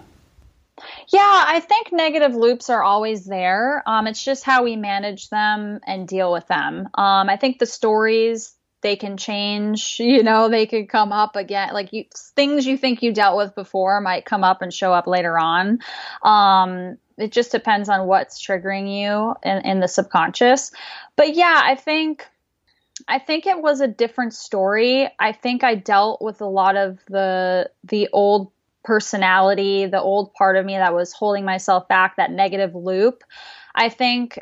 Yeah, 1.12 1.44
I 1.46 1.60
think 1.60 1.92
negative 1.92 2.34
loops 2.34 2.68
are 2.70 2.82
always 2.82 3.24
there. 3.24 3.84
Um, 3.86 4.08
it's 4.08 4.24
just 4.24 4.42
how 4.42 4.64
we 4.64 4.74
manage 4.74 5.28
them 5.28 5.78
and 5.86 6.08
deal 6.08 6.32
with 6.32 6.48
them. 6.48 6.88
Um, 6.94 7.30
I 7.30 7.36
think 7.36 7.60
the 7.60 7.66
stories 7.66 8.52
they 8.82 8.96
can 8.96 9.16
change. 9.16 10.00
You 10.06 10.24
know, 10.24 10.48
they 10.48 10.66
could 10.66 10.88
come 10.88 11.12
up 11.12 11.36
again. 11.36 11.72
Like 11.72 11.92
you, 11.92 12.04
things 12.34 12.66
you 12.66 12.76
think 12.76 13.02
you 13.02 13.12
dealt 13.12 13.36
with 13.36 13.54
before 13.54 14.00
might 14.00 14.24
come 14.24 14.42
up 14.42 14.60
and 14.60 14.74
show 14.74 14.92
up 14.92 15.06
later 15.06 15.38
on. 15.38 15.78
Um, 16.22 16.98
it 17.18 17.32
just 17.32 17.52
depends 17.52 17.88
on 17.88 18.06
what's 18.06 18.44
triggering 18.44 18.92
you 18.92 19.34
in, 19.42 19.58
in 19.64 19.80
the 19.80 19.88
subconscious. 19.88 20.72
But 21.16 21.34
yeah, 21.34 21.60
I 21.64 21.74
think 21.74 22.26
I 23.08 23.18
think 23.18 23.46
it 23.46 23.60
was 23.60 23.80
a 23.80 23.88
different 23.88 24.34
story. 24.34 25.08
I 25.18 25.32
think 25.32 25.62
I 25.64 25.74
dealt 25.74 26.22
with 26.22 26.40
a 26.40 26.46
lot 26.46 26.76
of 26.76 26.98
the 27.08 27.70
the 27.84 28.08
old 28.12 28.50
personality, 28.84 29.86
the 29.86 30.00
old 30.00 30.32
part 30.34 30.56
of 30.56 30.64
me 30.64 30.76
that 30.76 30.94
was 30.94 31.12
holding 31.12 31.44
myself 31.44 31.88
back, 31.88 32.16
that 32.16 32.30
negative 32.30 32.74
loop. 32.74 33.24
I 33.74 33.88
think 33.88 34.38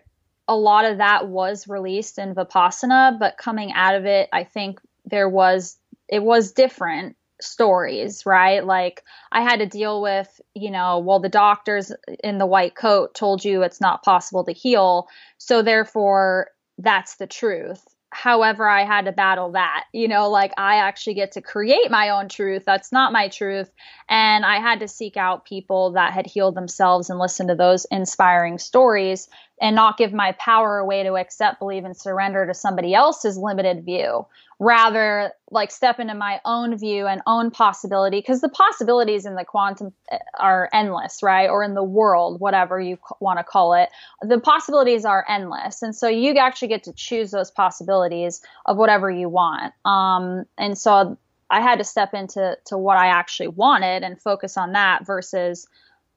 a 0.46 0.56
lot 0.56 0.84
of 0.84 0.98
that 0.98 1.28
was 1.28 1.66
released 1.66 2.18
in 2.18 2.34
Vipassana, 2.34 3.18
but 3.18 3.38
coming 3.38 3.72
out 3.72 3.94
of 3.94 4.04
it, 4.04 4.28
I 4.32 4.44
think 4.44 4.80
there 5.06 5.28
was 5.28 5.78
it 6.08 6.22
was 6.22 6.52
different 6.52 7.16
stories, 7.40 8.24
right? 8.26 8.64
Like 8.64 9.02
I 9.32 9.42
had 9.42 9.58
to 9.58 9.66
deal 9.66 10.00
with, 10.00 10.40
you 10.54 10.70
know, 10.70 10.98
well, 10.98 11.20
the 11.20 11.28
doctors 11.28 11.92
in 12.22 12.38
the 12.38 12.46
white 12.46 12.74
coat 12.74 13.14
told 13.14 13.44
you 13.44 13.62
it's 13.62 13.80
not 13.80 14.02
possible 14.02 14.44
to 14.44 14.52
heal. 14.52 15.08
So 15.38 15.62
therefore, 15.62 16.50
that's 16.78 17.16
the 17.16 17.26
truth. 17.26 17.84
However, 18.10 18.68
I 18.68 18.84
had 18.84 19.06
to 19.06 19.12
battle 19.12 19.52
that, 19.52 19.86
you 19.92 20.06
know, 20.06 20.30
like 20.30 20.52
I 20.56 20.76
actually 20.76 21.14
get 21.14 21.32
to 21.32 21.42
create 21.42 21.90
my 21.90 22.10
own 22.10 22.28
truth. 22.28 22.62
That's 22.64 22.92
not 22.92 23.12
my 23.12 23.26
truth. 23.26 23.68
And 24.08 24.46
I 24.46 24.60
had 24.60 24.80
to 24.80 24.88
seek 24.88 25.16
out 25.16 25.44
people 25.44 25.92
that 25.92 26.12
had 26.12 26.24
healed 26.24 26.54
themselves 26.54 27.10
and 27.10 27.18
listen 27.18 27.48
to 27.48 27.56
those 27.56 27.86
inspiring 27.90 28.58
stories 28.58 29.28
and 29.60 29.76
not 29.76 29.96
give 29.96 30.12
my 30.12 30.32
power 30.32 30.78
away 30.78 31.04
to 31.04 31.14
accept, 31.14 31.58
believe, 31.58 31.84
and 31.84 31.96
surrender 31.96 32.46
to 32.46 32.54
somebody 32.54 32.94
else's 32.94 33.36
limited 33.36 33.84
view. 33.84 34.26
Rather 34.60 35.32
like 35.50 35.70
step 35.70 35.98
into 35.98 36.14
my 36.14 36.40
own 36.44 36.78
view 36.78 37.06
and 37.06 37.20
own 37.26 37.50
possibility 37.50 38.18
because 38.18 38.40
the 38.40 38.48
possibilities 38.48 39.26
in 39.26 39.34
the 39.34 39.44
quantum 39.44 39.92
eh, 40.10 40.18
are 40.38 40.68
endless 40.72 41.22
right? 41.22 41.48
Or 41.48 41.64
in 41.64 41.74
the 41.74 41.82
world 41.82 42.40
whatever 42.40 42.80
you 42.80 42.98
want 43.20 43.38
to 43.38 43.44
call 43.44 43.74
it. 43.74 43.88
The 44.22 44.38
possibilities 44.38 45.04
are 45.04 45.24
endless. 45.28 45.82
And 45.82 45.94
so 45.94 46.08
you 46.08 46.34
actually 46.34 46.68
get 46.68 46.84
to 46.84 46.92
choose 46.92 47.32
those 47.32 47.50
possibilities 47.50 48.42
of 48.64 48.76
whatever 48.76 49.10
you 49.10 49.28
want. 49.28 49.74
Um, 49.84 50.44
and 50.56 50.78
so 50.78 51.18
i 51.50 51.60
had 51.60 51.78
to 51.78 51.84
step 51.84 52.14
into 52.14 52.56
to 52.64 52.78
what 52.78 52.96
i 52.96 53.08
actually 53.08 53.48
wanted 53.48 54.02
and 54.02 54.18
focus 54.18 54.56
on 54.56 54.72
that 54.72 55.04
versus 55.04 55.68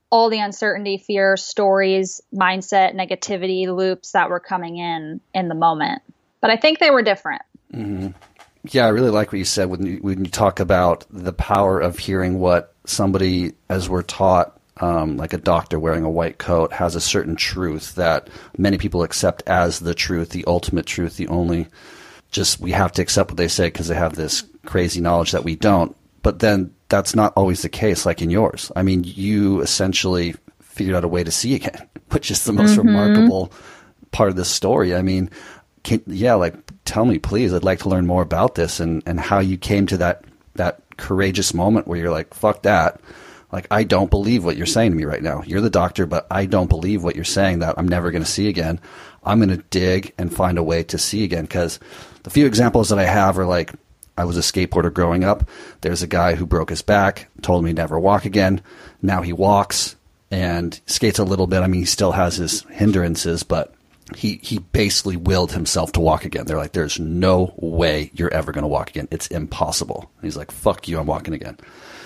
all 0.09 0.29
the 0.29 0.39
uncertainty 0.39 0.97
fear 0.97 1.37
stories 1.37 2.21
mindset 2.33 2.95
negativity 2.95 3.67
loops 3.67 4.11
that 4.11 4.29
were 4.29 4.39
coming 4.39 4.77
in 4.77 5.19
in 5.33 5.47
the 5.47 5.55
moment 5.55 6.01
but 6.41 6.49
i 6.49 6.55
think 6.55 6.79
they 6.79 6.91
were 6.91 7.01
different 7.01 7.41
Mm-hmm. 7.73 8.09
Yeah, 8.69 8.85
I 8.85 8.89
really 8.89 9.11
like 9.11 9.31
what 9.31 9.39
you 9.39 9.45
said 9.45 9.69
when 9.69 9.85
you, 9.85 9.97
when 9.97 10.25
you 10.25 10.31
talk 10.31 10.59
about 10.59 11.05
the 11.09 11.33
power 11.33 11.79
of 11.79 11.99
hearing 11.99 12.39
what 12.39 12.73
somebody, 12.85 13.53
as 13.69 13.89
we're 13.89 14.01
taught, 14.01 14.59
um, 14.77 15.17
like 15.17 15.33
a 15.33 15.37
doctor 15.37 15.79
wearing 15.79 16.03
a 16.03 16.09
white 16.09 16.37
coat, 16.37 16.73
has 16.73 16.95
a 16.95 17.01
certain 17.01 17.35
truth 17.35 17.95
that 17.95 18.29
many 18.57 18.77
people 18.77 19.03
accept 19.03 19.43
as 19.47 19.79
the 19.79 19.93
truth, 19.93 20.29
the 20.29 20.45
ultimate 20.45 20.85
truth, 20.85 21.17
the 21.17 21.27
only. 21.27 21.67
Just 22.29 22.59
we 22.59 22.71
have 22.71 22.91
to 22.93 23.01
accept 23.01 23.31
what 23.31 23.37
they 23.37 23.47
say 23.47 23.67
because 23.67 23.87
they 23.87 23.95
have 23.95 24.15
this 24.15 24.43
crazy 24.65 24.99
knowledge 24.99 25.31
that 25.31 25.45
we 25.45 25.55
don't. 25.55 25.95
But 26.21 26.39
then 26.39 26.73
that's 26.89 27.15
not 27.15 27.33
always 27.35 27.61
the 27.61 27.69
case, 27.69 28.05
like 28.05 28.21
in 28.21 28.29
yours. 28.29 28.71
I 28.75 28.83
mean, 28.83 29.03
you 29.03 29.61
essentially 29.61 30.35
figured 30.61 30.95
out 30.95 31.03
a 31.03 31.07
way 31.07 31.23
to 31.23 31.31
see 31.31 31.55
again, 31.55 31.87
which 32.11 32.31
is 32.31 32.43
the 32.43 32.53
most 32.53 32.71
mm-hmm. 32.71 32.87
remarkable 32.87 33.51
part 34.11 34.29
of 34.29 34.35
this 34.35 34.49
story. 34.49 34.95
I 34.95 35.01
mean, 35.01 35.29
can, 35.83 36.01
yeah, 36.07 36.35
like 36.35 36.55
tell 36.85 37.05
me, 37.05 37.19
please. 37.19 37.53
I'd 37.53 37.63
like 37.63 37.79
to 37.79 37.89
learn 37.89 38.07
more 38.07 38.21
about 38.21 38.55
this 38.55 38.79
and, 38.79 39.03
and 39.05 39.19
how 39.19 39.39
you 39.39 39.57
came 39.57 39.87
to 39.87 39.97
that 39.97 40.23
that 40.55 40.81
courageous 40.97 41.53
moment 41.53 41.87
where 41.87 41.99
you're 41.99 42.11
like, 42.11 42.33
fuck 42.33 42.63
that. 42.63 42.99
Like, 43.51 43.67
I 43.71 43.83
don't 43.83 44.09
believe 44.09 44.43
what 44.43 44.57
you're 44.57 44.65
saying 44.65 44.91
to 44.91 44.97
me 44.97 45.05
right 45.05 45.23
now. 45.23 45.41
You're 45.45 45.61
the 45.61 45.69
doctor, 45.69 46.05
but 46.05 46.27
I 46.29 46.45
don't 46.47 46.67
believe 46.67 47.03
what 47.03 47.15
you're 47.15 47.23
saying 47.23 47.59
that 47.59 47.75
I'm 47.77 47.87
never 47.87 48.11
going 48.11 48.23
to 48.23 48.29
see 48.29 48.49
again. 48.49 48.81
I'm 49.23 49.39
going 49.39 49.55
to 49.55 49.63
dig 49.69 50.13
and 50.17 50.35
find 50.35 50.57
a 50.57 50.63
way 50.63 50.83
to 50.83 50.97
see 50.97 51.23
again. 51.23 51.45
Because 51.45 51.79
the 52.23 52.29
few 52.29 52.45
examples 52.45 52.89
that 52.89 52.99
I 52.99 53.05
have 53.05 53.39
are 53.39 53.45
like, 53.45 53.71
I 54.17 54.25
was 54.25 54.37
a 54.37 54.41
skateboarder 54.41 54.93
growing 54.93 55.23
up. 55.23 55.49
There's 55.81 56.01
a 56.01 56.07
guy 56.07 56.35
who 56.35 56.45
broke 56.45 56.69
his 56.69 56.81
back, 56.81 57.29
told 57.41 57.63
me 57.63 57.73
never 57.73 57.99
walk 57.99 58.25
again. 58.25 58.61
Now 59.01 59.21
he 59.21 59.33
walks 59.33 59.95
and 60.31 60.79
skates 60.85 61.19
a 61.19 61.23
little 61.23 61.47
bit. 61.47 61.61
I 61.61 61.67
mean, 61.67 61.81
he 61.81 61.85
still 61.85 62.11
has 62.11 62.35
his 62.35 62.61
hindrances, 62.63 63.43
but 63.43 63.73
he 64.15 64.39
he 64.41 64.59
basically 64.59 65.17
willed 65.17 65.51
himself 65.51 65.91
to 65.93 65.99
walk 65.99 66.25
again. 66.25 66.45
They're 66.45 66.57
like, 66.57 66.71
"There's 66.71 66.99
no 66.99 67.53
way 67.57 68.11
you're 68.13 68.33
ever 68.33 68.51
going 68.51 68.63
to 68.63 68.69
walk 68.69 68.89
again. 68.89 69.07
It's 69.11 69.27
impossible." 69.27 70.09
he's 70.21 70.37
like, 70.37 70.51
"Fuck 70.51 70.87
you, 70.87 70.99
I'm 70.99 71.07
walking 71.07 71.33
again." 71.33 71.57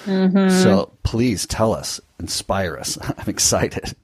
Mm-hmm. 0.06 0.50
So 0.64 0.92
please 1.04 1.46
tell 1.46 1.74
us, 1.74 2.02
inspire 2.20 2.78
us. 2.78 2.98
I'm 3.18 3.30
excited. 3.30 3.96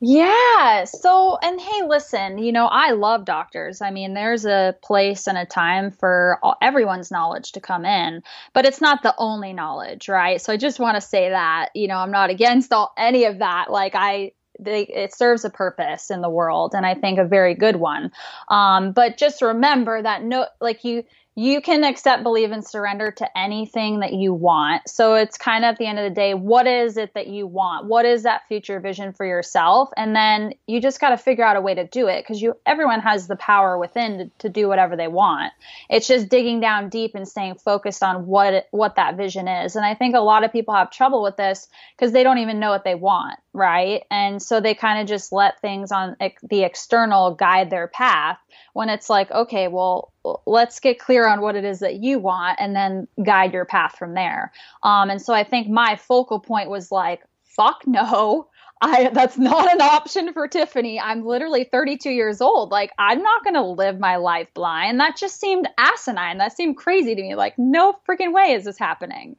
Yeah. 0.00 0.84
So, 0.84 1.38
and 1.42 1.60
hey, 1.60 1.82
listen, 1.86 2.38
you 2.38 2.52
know, 2.52 2.66
I 2.66 2.90
love 2.92 3.24
doctors. 3.24 3.80
I 3.80 3.90
mean, 3.90 4.14
there's 4.14 4.44
a 4.44 4.76
place 4.82 5.26
and 5.26 5.38
a 5.38 5.46
time 5.46 5.90
for 5.90 6.38
all, 6.42 6.56
everyone's 6.60 7.10
knowledge 7.10 7.52
to 7.52 7.60
come 7.60 7.84
in, 7.84 8.22
but 8.52 8.66
it's 8.66 8.80
not 8.80 9.02
the 9.02 9.14
only 9.18 9.52
knowledge, 9.52 10.08
right? 10.08 10.40
So 10.40 10.52
I 10.52 10.56
just 10.56 10.80
want 10.80 10.96
to 10.96 11.00
say 11.00 11.30
that, 11.30 11.70
you 11.74 11.88
know, 11.88 11.96
I'm 11.96 12.10
not 12.10 12.30
against 12.30 12.72
all, 12.72 12.92
any 12.98 13.24
of 13.24 13.38
that. 13.38 13.70
Like, 13.70 13.94
I, 13.94 14.32
they, 14.60 14.82
it 14.82 15.14
serves 15.14 15.44
a 15.44 15.50
purpose 15.50 16.10
in 16.10 16.20
the 16.20 16.30
world 16.30 16.74
and 16.76 16.86
i 16.86 16.94
think 16.94 17.18
a 17.18 17.24
very 17.24 17.56
good 17.56 17.74
one 17.74 18.12
um, 18.48 18.92
but 18.92 19.16
just 19.18 19.42
remember 19.42 20.00
that 20.00 20.22
no 20.22 20.46
like 20.60 20.84
you 20.84 21.02
you 21.36 21.60
can 21.60 21.82
accept, 21.82 22.22
believe, 22.22 22.52
and 22.52 22.64
surrender 22.64 23.10
to 23.10 23.38
anything 23.38 24.00
that 24.00 24.12
you 24.12 24.32
want. 24.32 24.88
So 24.88 25.14
it's 25.14 25.36
kind 25.36 25.64
of 25.64 25.70
at 25.70 25.78
the 25.78 25.86
end 25.86 25.98
of 25.98 26.04
the 26.04 26.14
day, 26.14 26.32
what 26.34 26.68
is 26.68 26.96
it 26.96 27.14
that 27.14 27.26
you 27.26 27.46
want? 27.46 27.86
What 27.86 28.04
is 28.04 28.22
that 28.22 28.46
future 28.46 28.78
vision 28.78 29.12
for 29.12 29.26
yourself? 29.26 29.90
And 29.96 30.14
then 30.14 30.54
you 30.68 30.80
just 30.80 31.00
got 31.00 31.10
to 31.10 31.16
figure 31.16 31.44
out 31.44 31.56
a 31.56 31.60
way 31.60 31.74
to 31.74 31.86
do 31.86 32.06
it 32.06 32.22
because 32.22 32.40
you 32.40 32.56
everyone 32.64 33.00
has 33.00 33.26
the 33.26 33.34
power 33.36 33.76
within 33.76 34.18
to, 34.18 34.30
to, 34.38 34.48
do 34.48 34.68
whatever 34.68 34.94
they 34.94 35.08
want. 35.08 35.52
It's 35.90 36.06
just 36.06 36.28
digging 36.28 36.60
down 36.60 36.88
deep 36.88 37.16
and 37.16 37.26
staying 37.26 37.56
focused 37.56 38.04
on 38.04 38.26
what 38.26 38.68
what 38.70 38.94
that 38.96 39.16
vision 39.16 39.48
is. 39.48 39.74
And 39.74 39.84
I 39.84 39.94
think 39.94 40.14
a 40.14 40.20
lot 40.20 40.44
of 40.44 40.52
people 40.52 40.74
have 40.74 40.92
trouble 40.92 41.22
with 41.22 41.36
this 41.36 41.66
because 41.96 42.12
they 42.12 42.22
don't 42.22 42.38
even 42.38 42.60
know 42.60 42.70
what 42.70 42.84
they 42.84 42.94
want, 42.94 43.40
right? 43.54 44.02
And 44.10 44.42
so 44.42 44.60
they 44.60 44.74
kind 44.74 45.00
of 45.00 45.06
just 45.06 45.32
let 45.32 45.60
things 45.60 45.92
on 45.92 46.16
the 46.42 46.64
external 46.64 47.34
guide 47.34 47.70
their 47.70 47.88
path 47.88 48.38
when 48.74 48.88
it's 48.88 49.08
like, 49.08 49.30
okay, 49.30 49.68
well, 49.68 50.12
let's 50.44 50.80
get 50.80 50.98
clear 50.98 51.26
on 51.26 51.40
what 51.40 51.54
it 51.54 51.64
is 51.64 51.78
that 51.78 52.02
you 52.02 52.18
want 52.18 52.58
and 52.60 52.74
then 52.74 53.06
guide 53.24 53.52
your 53.52 53.64
path 53.64 53.96
from 53.96 54.14
there. 54.14 54.52
Um, 54.82 55.08
and 55.08 55.22
so 55.22 55.32
I 55.32 55.44
think 55.44 55.68
my 55.68 55.96
focal 55.96 56.40
point 56.40 56.68
was 56.68 56.90
like, 56.90 57.22
fuck 57.44 57.86
no. 57.86 58.48
I, 58.84 59.08
that's 59.08 59.38
not 59.38 59.72
an 59.72 59.80
option 59.80 60.34
for 60.34 60.46
Tiffany. 60.46 61.00
I'm 61.00 61.24
literally 61.24 61.64
32 61.64 62.10
years 62.10 62.42
old. 62.42 62.70
Like, 62.70 62.92
I'm 62.98 63.22
not 63.22 63.42
going 63.42 63.54
to 63.54 63.62
live 63.62 63.98
my 63.98 64.16
life 64.16 64.48
blind. 64.52 65.00
That 65.00 65.16
just 65.16 65.40
seemed 65.40 65.66
asinine. 65.78 66.36
That 66.36 66.54
seemed 66.54 66.76
crazy 66.76 67.14
to 67.14 67.22
me. 67.22 67.34
Like, 67.34 67.54
no 67.58 67.94
freaking 68.06 68.34
way 68.34 68.52
is 68.52 68.64
this 68.64 68.78
happening. 68.78 69.36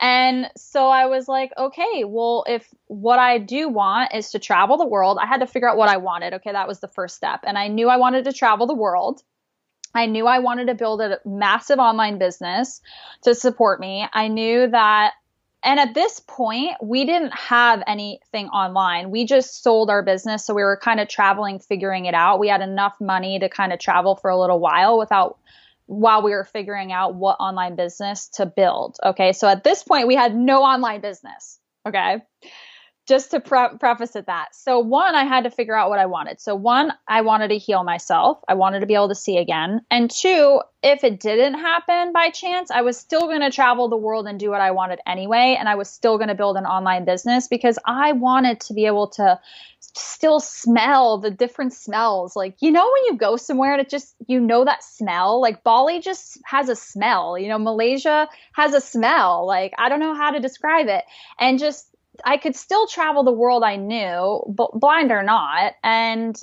And 0.00 0.50
so 0.56 0.88
I 0.88 1.06
was 1.06 1.28
like, 1.28 1.52
okay, 1.56 2.02
well, 2.04 2.44
if 2.48 2.68
what 2.86 3.20
I 3.20 3.38
do 3.38 3.68
want 3.68 4.14
is 4.14 4.32
to 4.32 4.40
travel 4.40 4.76
the 4.76 4.86
world, 4.86 5.18
I 5.20 5.26
had 5.26 5.40
to 5.40 5.46
figure 5.46 5.68
out 5.68 5.76
what 5.76 5.88
I 5.88 5.98
wanted. 5.98 6.34
Okay, 6.34 6.50
that 6.50 6.66
was 6.66 6.80
the 6.80 6.88
first 6.88 7.14
step. 7.14 7.40
And 7.44 7.56
I 7.56 7.68
knew 7.68 7.88
I 7.88 7.98
wanted 7.98 8.24
to 8.24 8.32
travel 8.32 8.66
the 8.66 8.74
world. 8.74 9.22
I 9.94 10.06
knew 10.06 10.26
I 10.26 10.40
wanted 10.40 10.66
to 10.66 10.74
build 10.74 11.00
a 11.02 11.20
massive 11.24 11.78
online 11.78 12.18
business 12.18 12.80
to 13.22 13.34
support 13.34 13.78
me. 13.78 14.06
I 14.12 14.26
knew 14.26 14.68
that 14.68 15.12
and 15.64 15.80
at 15.80 15.94
this 15.94 16.20
point, 16.20 16.76
we 16.82 17.04
didn't 17.04 17.32
have 17.32 17.82
anything 17.86 18.48
online. 18.48 19.10
We 19.10 19.24
just 19.24 19.62
sold 19.62 19.90
our 19.90 20.02
business. 20.02 20.44
So 20.44 20.54
we 20.54 20.62
were 20.62 20.78
kind 20.80 21.00
of 21.00 21.08
traveling, 21.08 21.58
figuring 21.58 22.06
it 22.06 22.14
out. 22.14 22.38
We 22.38 22.48
had 22.48 22.60
enough 22.60 22.96
money 23.00 23.38
to 23.40 23.48
kind 23.48 23.72
of 23.72 23.78
travel 23.78 24.14
for 24.16 24.30
a 24.30 24.38
little 24.38 24.60
while 24.60 24.98
without 24.98 25.38
while 25.86 26.22
we 26.22 26.32
were 26.32 26.44
figuring 26.44 26.92
out 26.92 27.14
what 27.14 27.40
online 27.40 27.74
business 27.74 28.28
to 28.34 28.46
build. 28.46 28.98
Okay. 29.02 29.32
So 29.32 29.48
at 29.48 29.64
this 29.64 29.82
point, 29.82 30.06
we 30.06 30.14
had 30.14 30.36
no 30.36 30.58
online 30.58 31.00
business. 31.00 31.58
Okay 31.86 32.18
just 33.08 33.30
to 33.30 33.40
pre- 33.40 33.78
preface 33.80 34.14
it 34.14 34.26
that. 34.26 34.54
So 34.54 34.80
one, 34.80 35.14
I 35.14 35.24
had 35.24 35.44
to 35.44 35.50
figure 35.50 35.74
out 35.74 35.88
what 35.88 35.98
I 35.98 36.06
wanted. 36.06 36.40
So 36.40 36.54
one, 36.54 36.92
I 37.08 37.22
wanted 37.22 37.48
to 37.48 37.58
heal 37.58 37.82
myself. 37.82 38.38
I 38.46 38.54
wanted 38.54 38.80
to 38.80 38.86
be 38.86 38.94
able 38.94 39.08
to 39.08 39.14
see 39.14 39.38
again. 39.38 39.80
And 39.90 40.10
two, 40.10 40.60
if 40.82 41.02
it 41.02 41.18
didn't 41.18 41.54
happen 41.54 42.12
by 42.12 42.28
chance, 42.28 42.70
I 42.70 42.82
was 42.82 42.98
still 42.98 43.22
going 43.22 43.40
to 43.40 43.50
travel 43.50 43.88
the 43.88 43.96
world 43.96 44.28
and 44.28 44.38
do 44.38 44.50
what 44.50 44.60
I 44.60 44.72
wanted 44.72 45.00
anyway. 45.06 45.56
And 45.58 45.68
I 45.68 45.74
was 45.74 45.88
still 45.88 46.18
going 46.18 46.28
to 46.28 46.34
build 46.34 46.58
an 46.58 46.66
online 46.66 47.06
business 47.06 47.48
because 47.48 47.78
I 47.86 48.12
wanted 48.12 48.60
to 48.60 48.74
be 48.74 48.84
able 48.84 49.08
to 49.12 49.40
still 49.80 50.38
smell 50.38 51.18
the 51.18 51.30
different 51.30 51.72
smells. 51.72 52.36
Like, 52.36 52.56
you 52.60 52.70
know, 52.70 52.84
when 52.84 53.04
you 53.06 53.18
go 53.18 53.36
somewhere 53.36 53.72
and 53.72 53.80
it 53.80 53.88
just, 53.88 54.14
you 54.26 54.38
know, 54.38 54.64
that 54.64 54.84
smell, 54.84 55.40
like 55.40 55.64
Bali 55.64 56.00
just 56.00 56.38
has 56.44 56.68
a 56.68 56.76
smell, 56.76 57.38
you 57.38 57.48
know, 57.48 57.58
Malaysia 57.58 58.28
has 58.52 58.74
a 58.74 58.80
smell. 58.80 59.46
Like, 59.46 59.72
I 59.78 59.88
don't 59.88 60.00
know 60.00 60.14
how 60.14 60.30
to 60.30 60.40
describe 60.40 60.88
it. 60.88 61.04
And 61.40 61.58
just 61.58 61.87
I 62.24 62.36
could 62.36 62.56
still 62.56 62.86
travel 62.86 63.24
the 63.24 63.32
world 63.32 63.62
I 63.62 63.76
knew, 63.76 64.42
blind 64.46 65.10
or 65.10 65.22
not, 65.22 65.74
and 65.82 66.38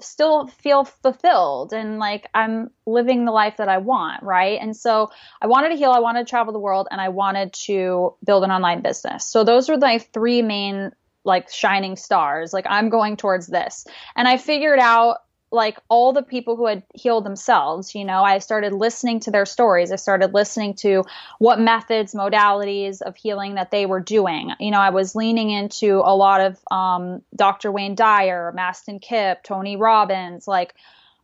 still 0.00 0.46
feel 0.46 0.84
fulfilled 0.84 1.72
and 1.72 1.98
like 1.98 2.28
I'm 2.32 2.70
living 2.86 3.24
the 3.24 3.32
life 3.32 3.56
that 3.56 3.68
I 3.68 3.78
want, 3.78 4.22
right? 4.22 4.58
And 4.60 4.76
so 4.76 5.10
I 5.42 5.48
wanted 5.48 5.70
to 5.70 5.76
heal, 5.76 5.90
I 5.90 5.98
wanted 5.98 6.26
to 6.26 6.30
travel 6.30 6.52
the 6.52 6.60
world, 6.60 6.86
and 6.90 7.00
I 7.00 7.08
wanted 7.08 7.52
to 7.64 8.14
build 8.24 8.44
an 8.44 8.52
online 8.52 8.82
business. 8.82 9.26
So 9.26 9.42
those 9.42 9.68
were 9.68 9.76
my 9.76 9.98
three 9.98 10.42
main 10.42 10.92
like 11.24 11.50
shining 11.50 11.96
stars. 11.96 12.52
Like 12.52 12.66
I'm 12.68 12.88
going 12.88 13.16
towards 13.16 13.46
this. 13.46 13.86
And 14.14 14.28
I 14.28 14.36
figured 14.36 14.78
out 14.78 15.18
like 15.54 15.78
all 15.88 16.12
the 16.12 16.22
people 16.22 16.56
who 16.56 16.66
had 16.66 16.82
healed 16.94 17.24
themselves 17.24 17.94
you 17.94 18.04
know 18.04 18.22
i 18.22 18.38
started 18.38 18.72
listening 18.72 19.20
to 19.20 19.30
their 19.30 19.46
stories. 19.46 19.92
I 19.92 19.96
started 19.96 20.34
listening 20.34 20.74
to 20.76 21.04
what 21.38 21.60
methods 21.60 22.14
modalities 22.14 23.00
of 23.00 23.16
healing 23.16 23.54
that 23.54 23.70
they 23.70 23.86
were 23.86 24.00
doing. 24.00 24.52
You 24.58 24.70
know 24.70 24.80
i 24.80 24.90
was 24.90 25.14
leaning 25.14 25.50
into 25.50 26.02
a 26.04 26.14
lot 26.14 26.40
of 26.40 26.58
um, 26.70 27.22
dr 27.34 27.70
wayne 27.70 27.94
dyer 27.94 28.52
mastin 28.56 29.00
kipp 29.00 29.42
tony 29.42 29.76
robbins 29.76 30.46
like 30.48 30.74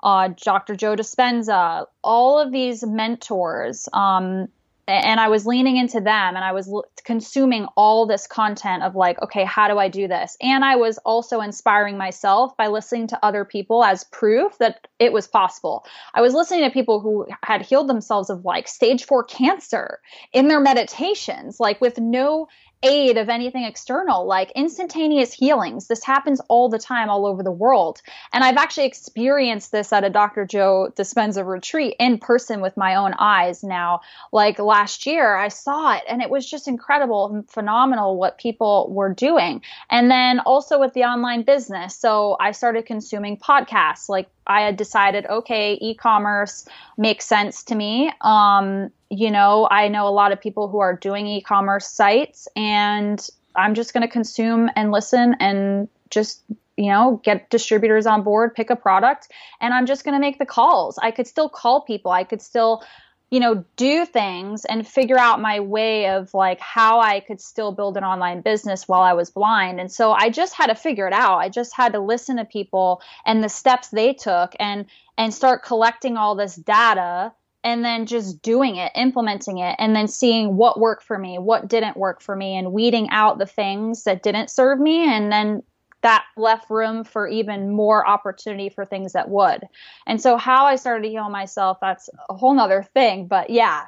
uh, 0.02 0.30
dr 0.42 0.74
joe 0.76 0.96
dispenza 0.96 1.86
all 2.02 2.38
of 2.38 2.52
these 2.52 2.84
mentors 2.84 3.88
um, 3.92 4.48
and 4.90 5.20
I 5.20 5.28
was 5.28 5.46
leaning 5.46 5.76
into 5.76 6.00
them 6.00 6.36
and 6.36 6.44
I 6.44 6.52
was 6.52 6.68
l- 6.68 6.84
consuming 7.04 7.66
all 7.76 8.06
this 8.06 8.26
content 8.26 8.82
of 8.82 8.94
like, 8.94 9.20
okay, 9.22 9.44
how 9.44 9.68
do 9.68 9.78
I 9.78 9.88
do 9.88 10.08
this? 10.08 10.36
And 10.40 10.64
I 10.64 10.76
was 10.76 10.98
also 10.98 11.40
inspiring 11.40 11.96
myself 11.96 12.56
by 12.56 12.68
listening 12.68 13.06
to 13.08 13.24
other 13.24 13.44
people 13.44 13.84
as 13.84 14.04
proof 14.04 14.58
that 14.58 14.86
it 14.98 15.12
was 15.12 15.26
possible. 15.26 15.84
I 16.14 16.20
was 16.20 16.34
listening 16.34 16.64
to 16.64 16.70
people 16.70 17.00
who 17.00 17.26
had 17.42 17.62
healed 17.62 17.88
themselves 17.88 18.30
of 18.30 18.44
like 18.44 18.68
stage 18.68 19.04
four 19.04 19.24
cancer 19.24 20.00
in 20.32 20.48
their 20.48 20.60
meditations, 20.60 21.60
like 21.60 21.80
with 21.80 21.98
no 21.98 22.48
aid 22.82 23.18
of 23.18 23.28
anything 23.28 23.64
external, 23.64 24.26
like 24.26 24.50
instantaneous 24.52 25.32
healings. 25.32 25.86
This 25.86 26.02
happens 26.02 26.40
all 26.48 26.68
the 26.68 26.78
time 26.78 27.10
all 27.10 27.26
over 27.26 27.42
the 27.42 27.50
world. 27.50 28.00
And 28.32 28.42
I've 28.42 28.56
actually 28.56 28.86
experienced 28.86 29.70
this 29.70 29.92
at 29.92 30.04
a 30.04 30.10
Dr. 30.10 30.46
Joe 30.46 30.90
Dispenza 30.96 31.46
retreat 31.46 31.96
in 31.98 32.18
person 32.18 32.60
with 32.60 32.76
my 32.76 32.94
own 32.94 33.14
eyes 33.18 33.62
now. 33.62 34.00
Like 34.32 34.58
last 34.58 35.06
year, 35.06 35.36
I 35.36 35.48
saw 35.48 35.94
it 35.96 36.04
and 36.08 36.22
it 36.22 36.30
was 36.30 36.48
just 36.48 36.68
incredible 36.68 37.26
and 37.30 37.50
phenomenal 37.50 38.16
what 38.16 38.38
people 38.38 38.90
were 38.90 39.12
doing. 39.12 39.62
And 39.90 40.10
then 40.10 40.40
also 40.40 40.80
with 40.80 40.94
the 40.94 41.04
online 41.04 41.42
business. 41.42 41.96
So 41.96 42.36
I 42.40 42.52
started 42.52 42.86
consuming 42.86 43.36
podcasts. 43.36 44.08
Like 44.08 44.28
I 44.50 44.62
had 44.62 44.76
decided, 44.76 45.26
okay, 45.26 45.74
e 45.80 45.94
commerce 45.94 46.66
makes 46.98 47.24
sense 47.24 47.62
to 47.64 47.74
me. 47.76 48.12
Um, 48.20 48.90
you 49.08 49.30
know, 49.30 49.68
I 49.70 49.86
know 49.88 50.08
a 50.08 50.10
lot 50.10 50.32
of 50.32 50.40
people 50.40 50.68
who 50.68 50.80
are 50.80 50.96
doing 50.96 51.26
e 51.28 51.40
commerce 51.40 51.86
sites, 51.86 52.48
and 52.56 53.24
I'm 53.54 53.74
just 53.74 53.94
going 53.94 54.02
to 54.02 54.12
consume 54.12 54.68
and 54.74 54.90
listen 54.90 55.36
and 55.38 55.88
just 56.10 56.42
you 56.76 56.90
know, 56.90 57.20
get 57.22 57.50
distributors 57.50 58.06
on 58.06 58.22
board, 58.22 58.54
pick 58.54 58.70
a 58.70 58.76
product, 58.76 59.28
and 59.60 59.74
I'm 59.74 59.84
just 59.84 60.02
going 60.02 60.14
to 60.14 60.20
make 60.20 60.38
the 60.38 60.46
calls. 60.46 60.98
I 61.02 61.10
could 61.10 61.26
still 61.26 61.50
call 61.50 61.82
people. 61.82 62.10
I 62.10 62.24
could 62.24 62.40
still, 62.40 62.82
you 63.30 63.38
know, 63.38 63.64
do 63.76 64.04
things 64.04 64.64
and 64.64 64.86
figure 64.86 65.18
out 65.18 65.40
my 65.40 65.60
way 65.60 66.08
of 66.08 66.34
like 66.34 66.58
how 66.60 67.00
I 67.00 67.20
could 67.20 67.40
still 67.40 67.70
build 67.70 67.96
an 67.96 68.04
online 68.04 68.40
business 68.40 68.88
while 68.88 69.02
I 69.02 69.12
was 69.12 69.30
blind. 69.30 69.80
And 69.80 69.90
so 69.90 70.12
I 70.12 70.30
just 70.30 70.54
had 70.54 70.66
to 70.66 70.74
figure 70.74 71.06
it 71.06 71.12
out. 71.12 71.38
I 71.38 71.48
just 71.48 71.74
had 71.74 71.92
to 71.92 72.00
listen 72.00 72.38
to 72.38 72.44
people 72.44 73.00
and 73.24 73.42
the 73.42 73.48
steps 73.48 73.88
they 73.88 74.12
took 74.14 74.54
and 74.58 74.86
and 75.16 75.32
start 75.32 75.62
collecting 75.62 76.16
all 76.16 76.34
this 76.34 76.56
data 76.56 77.32
and 77.62 77.84
then 77.84 78.06
just 78.06 78.40
doing 78.42 78.76
it, 78.76 78.90
implementing 78.94 79.58
it, 79.58 79.76
and 79.78 79.94
then 79.94 80.08
seeing 80.08 80.56
what 80.56 80.80
worked 80.80 81.02
for 81.02 81.18
me, 81.18 81.38
what 81.38 81.68
didn't 81.68 81.96
work 81.96 82.22
for 82.22 82.34
me, 82.34 82.56
and 82.56 82.72
weeding 82.72 83.10
out 83.10 83.38
the 83.38 83.46
things 83.46 84.04
that 84.04 84.22
didn't 84.22 84.48
serve 84.48 84.80
me, 84.80 85.04
and 85.04 85.30
then 85.30 85.62
that 86.02 86.24
left 86.36 86.70
room 86.70 87.04
for 87.04 87.28
even 87.28 87.70
more 87.70 88.06
opportunity 88.06 88.68
for 88.68 88.84
things 88.84 89.12
that 89.12 89.28
would. 89.28 89.62
And 90.06 90.20
so, 90.20 90.36
how 90.36 90.66
I 90.66 90.76
started 90.76 91.04
to 91.04 91.10
heal 91.10 91.28
myself, 91.28 91.78
that's 91.80 92.08
a 92.28 92.34
whole 92.34 92.54
nother 92.54 92.82
thing. 92.94 93.26
But 93.26 93.50
yeah. 93.50 93.86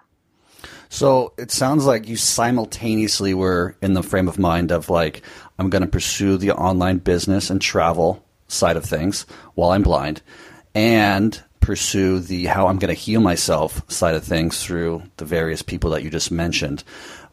So 0.88 1.32
it 1.38 1.50
sounds 1.50 1.86
like 1.86 2.06
you 2.06 2.16
simultaneously 2.16 3.34
were 3.34 3.76
in 3.80 3.94
the 3.94 4.02
frame 4.02 4.28
of 4.28 4.38
mind 4.38 4.70
of 4.70 4.90
like, 4.90 5.22
I'm 5.58 5.70
going 5.70 5.82
to 5.82 5.88
pursue 5.88 6.36
the 6.36 6.52
online 6.52 6.98
business 6.98 7.50
and 7.50 7.60
travel 7.60 8.22
side 8.46 8.76
of 8.76 8.84
things 8.84 9.22
while 9.54 9.70
I'm 9.70 9.82
blind. 9.82 10.22
And 10.74 11.42
pursue 11.62 12.18
the 12.18 12.44
how 12.46 12.66
I'm 12.66 12.78
going 12.78 12.94
to 12.94 13.00
heal 13.00 13.20
myself 13.20 13.82
side 13.90 14.14
of 14.14 14.24
things 14.24 14.62
through 14.62 15.02
the 15.16 15.24
various 15.24 15.62
people 15.62 15.90
that 15.90 16.02
you 16.02 16.10
just 16.10 16.30
mentioned, 16.30 16.84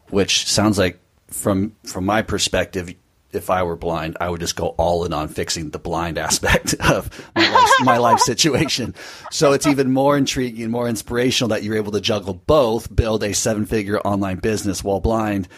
which 0.08 0.46
sounds 0.46 0.78
like 0.78 0.98
from 1.26 1.76
from 1.84 2.06
my 2.06 2.22
perspective, 2.22 2.94
if 3.32 3.50
I 3.50 3.62
were 3.62 3.76
blind, 3.76 4.16
I 4.20 4.28
would 4.28 4.40
just 4.40 4.56
go 4.56 4.68
all 4.68 5.04
in 5.04 5.12
on 5.12 5.28
fixing 5.28 5.70
the 5.70 5.78
blind 5.78 6.18
aspect 6.18 6.74
of 6.80 7.10
my 7.34 7.50
life, 7.50 7.70
my 7.82 7.96
life 7.98 8.20
situation. 8.20 8.94
So 9.30 9.52
it's 9.52 9.66
even 9.66 9.92
more 9.92 10.16
intriguing, 10.16 10.70
more 10.70 10.88
inspirational 10.88 11.48
that 11.48 11.62
you're 11.62 11.76
able 11.76 11.92
to 11.92 12.00
juggle 12.00 12.34
both, 12.34 12.94
build 12.94 13.22
a 13.22 13.34
seven 13.34 13.66
figure 13.66 14.00
online 14.00 14.38
business 14.38 14.82
while 14.82 15.00
blind, 15.00 15.48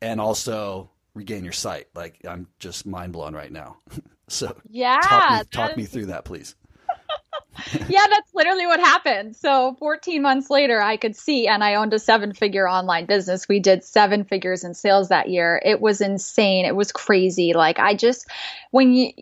and 0.00 0.20
also 0.20 0.90
regain 1.14 1.44
your 1.44 1.52
sight. 1.52 1.88
Like 1.94 2.20
I'm 2.28 2.48
just 2.58 2.86
mind 2.86 3.12
blown 3.12 3.34
right 3.34 3.52
now. 3.52 3.78
so 4.28 4.56
yeah, 4.68 5.00
talk 5.02 5.30
me, 5.30 5.44
talk 5.50 5.76
me 5.76 5.84
through 5.84 6.06
that, 6.06 6.24
please 6.24 6.54
yeah, 7.88 8.06
that's 8.08 8.34
literally 8.34 8.66
what 8.66 8.80
happened. 8.80 9.36
So 9.36 9.76
14 9.78 10.22
months 10.22 10.50
later, 10.50 10.80
I 10.80 10.96
could 10.96 11.16
see, 11.16 11.46
and 11.46 11.62
I 11.62 11.74
owned 11.74 11.94
a 11.94 11.98
seven 11.98 12.32
figure 12.32 12.68
online 12.68 13.06
business. 13.06 13.48
We 13.48 13.60
did 13.60 13.84
seven 13.84 14.24
figures 14.24 14.64
in 14.64 14.74
sales 14.74 15.08
that 15.08 15.28
year. 15.28 15.60
It 15.64 15.80
was 15.80 16.00
insane. 16.00 16.64
It 16.64 16.76
was 16.76 16.92
crazy. 16.92 17.52
Like, 17.52 17.78
I 17.78 17.94
just, 17.94 18.26
when 18.70 18.92
you, 18.92 19.12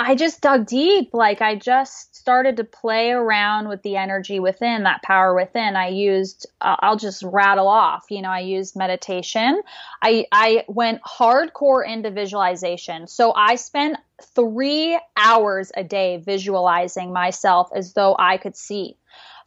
I 0.00 0.14
just 0.14 0.40
dug 0.40 0.66
deep. 0.66 1.10
Like 1.12 1.42
I 1.42 1.56
just 1.56 2.16
started 2.16 2.56
to 2.56 2.64
play 2.64 3.10
around 3.10 3.68
with 3.68 3.82
the 3.82 3.96
energy 3.96 4.40
within, 4.40 4.84
that 4.84 5.02
power 5.02 5.34
within. 5.34 5.76
I 5.76 5.88
used, 5.88 6.46
I'll 6.62 6.96
just 6.96 7.22
rattle 7.22 7.68
off, 7.68 8.06
you 8.08 8.22
know, 8.22 8.30
I 8.30 8.40
used 8.40 8.76
meditation. 8.76 9.60
I, 10.00 10.24
I 10.32 10.64
went 10.68 11.02
hardcore 11.02 11.86
into 11.86 12.10
visualization. 12.10 13.08
So 13.08 13.34
I 13.34 13.56
spent 13.56 13.98
three 14.34 14.98
hours 15.16 15.72
a 15.76 15.84
day 15.84 16.18
visualizing 16.18 17.12
myself 17.12 17.70
as 17.74 17.92
though 17.94 18.16
I 18.18 18.36
could 18.36 18.56
see. 18.56 18.96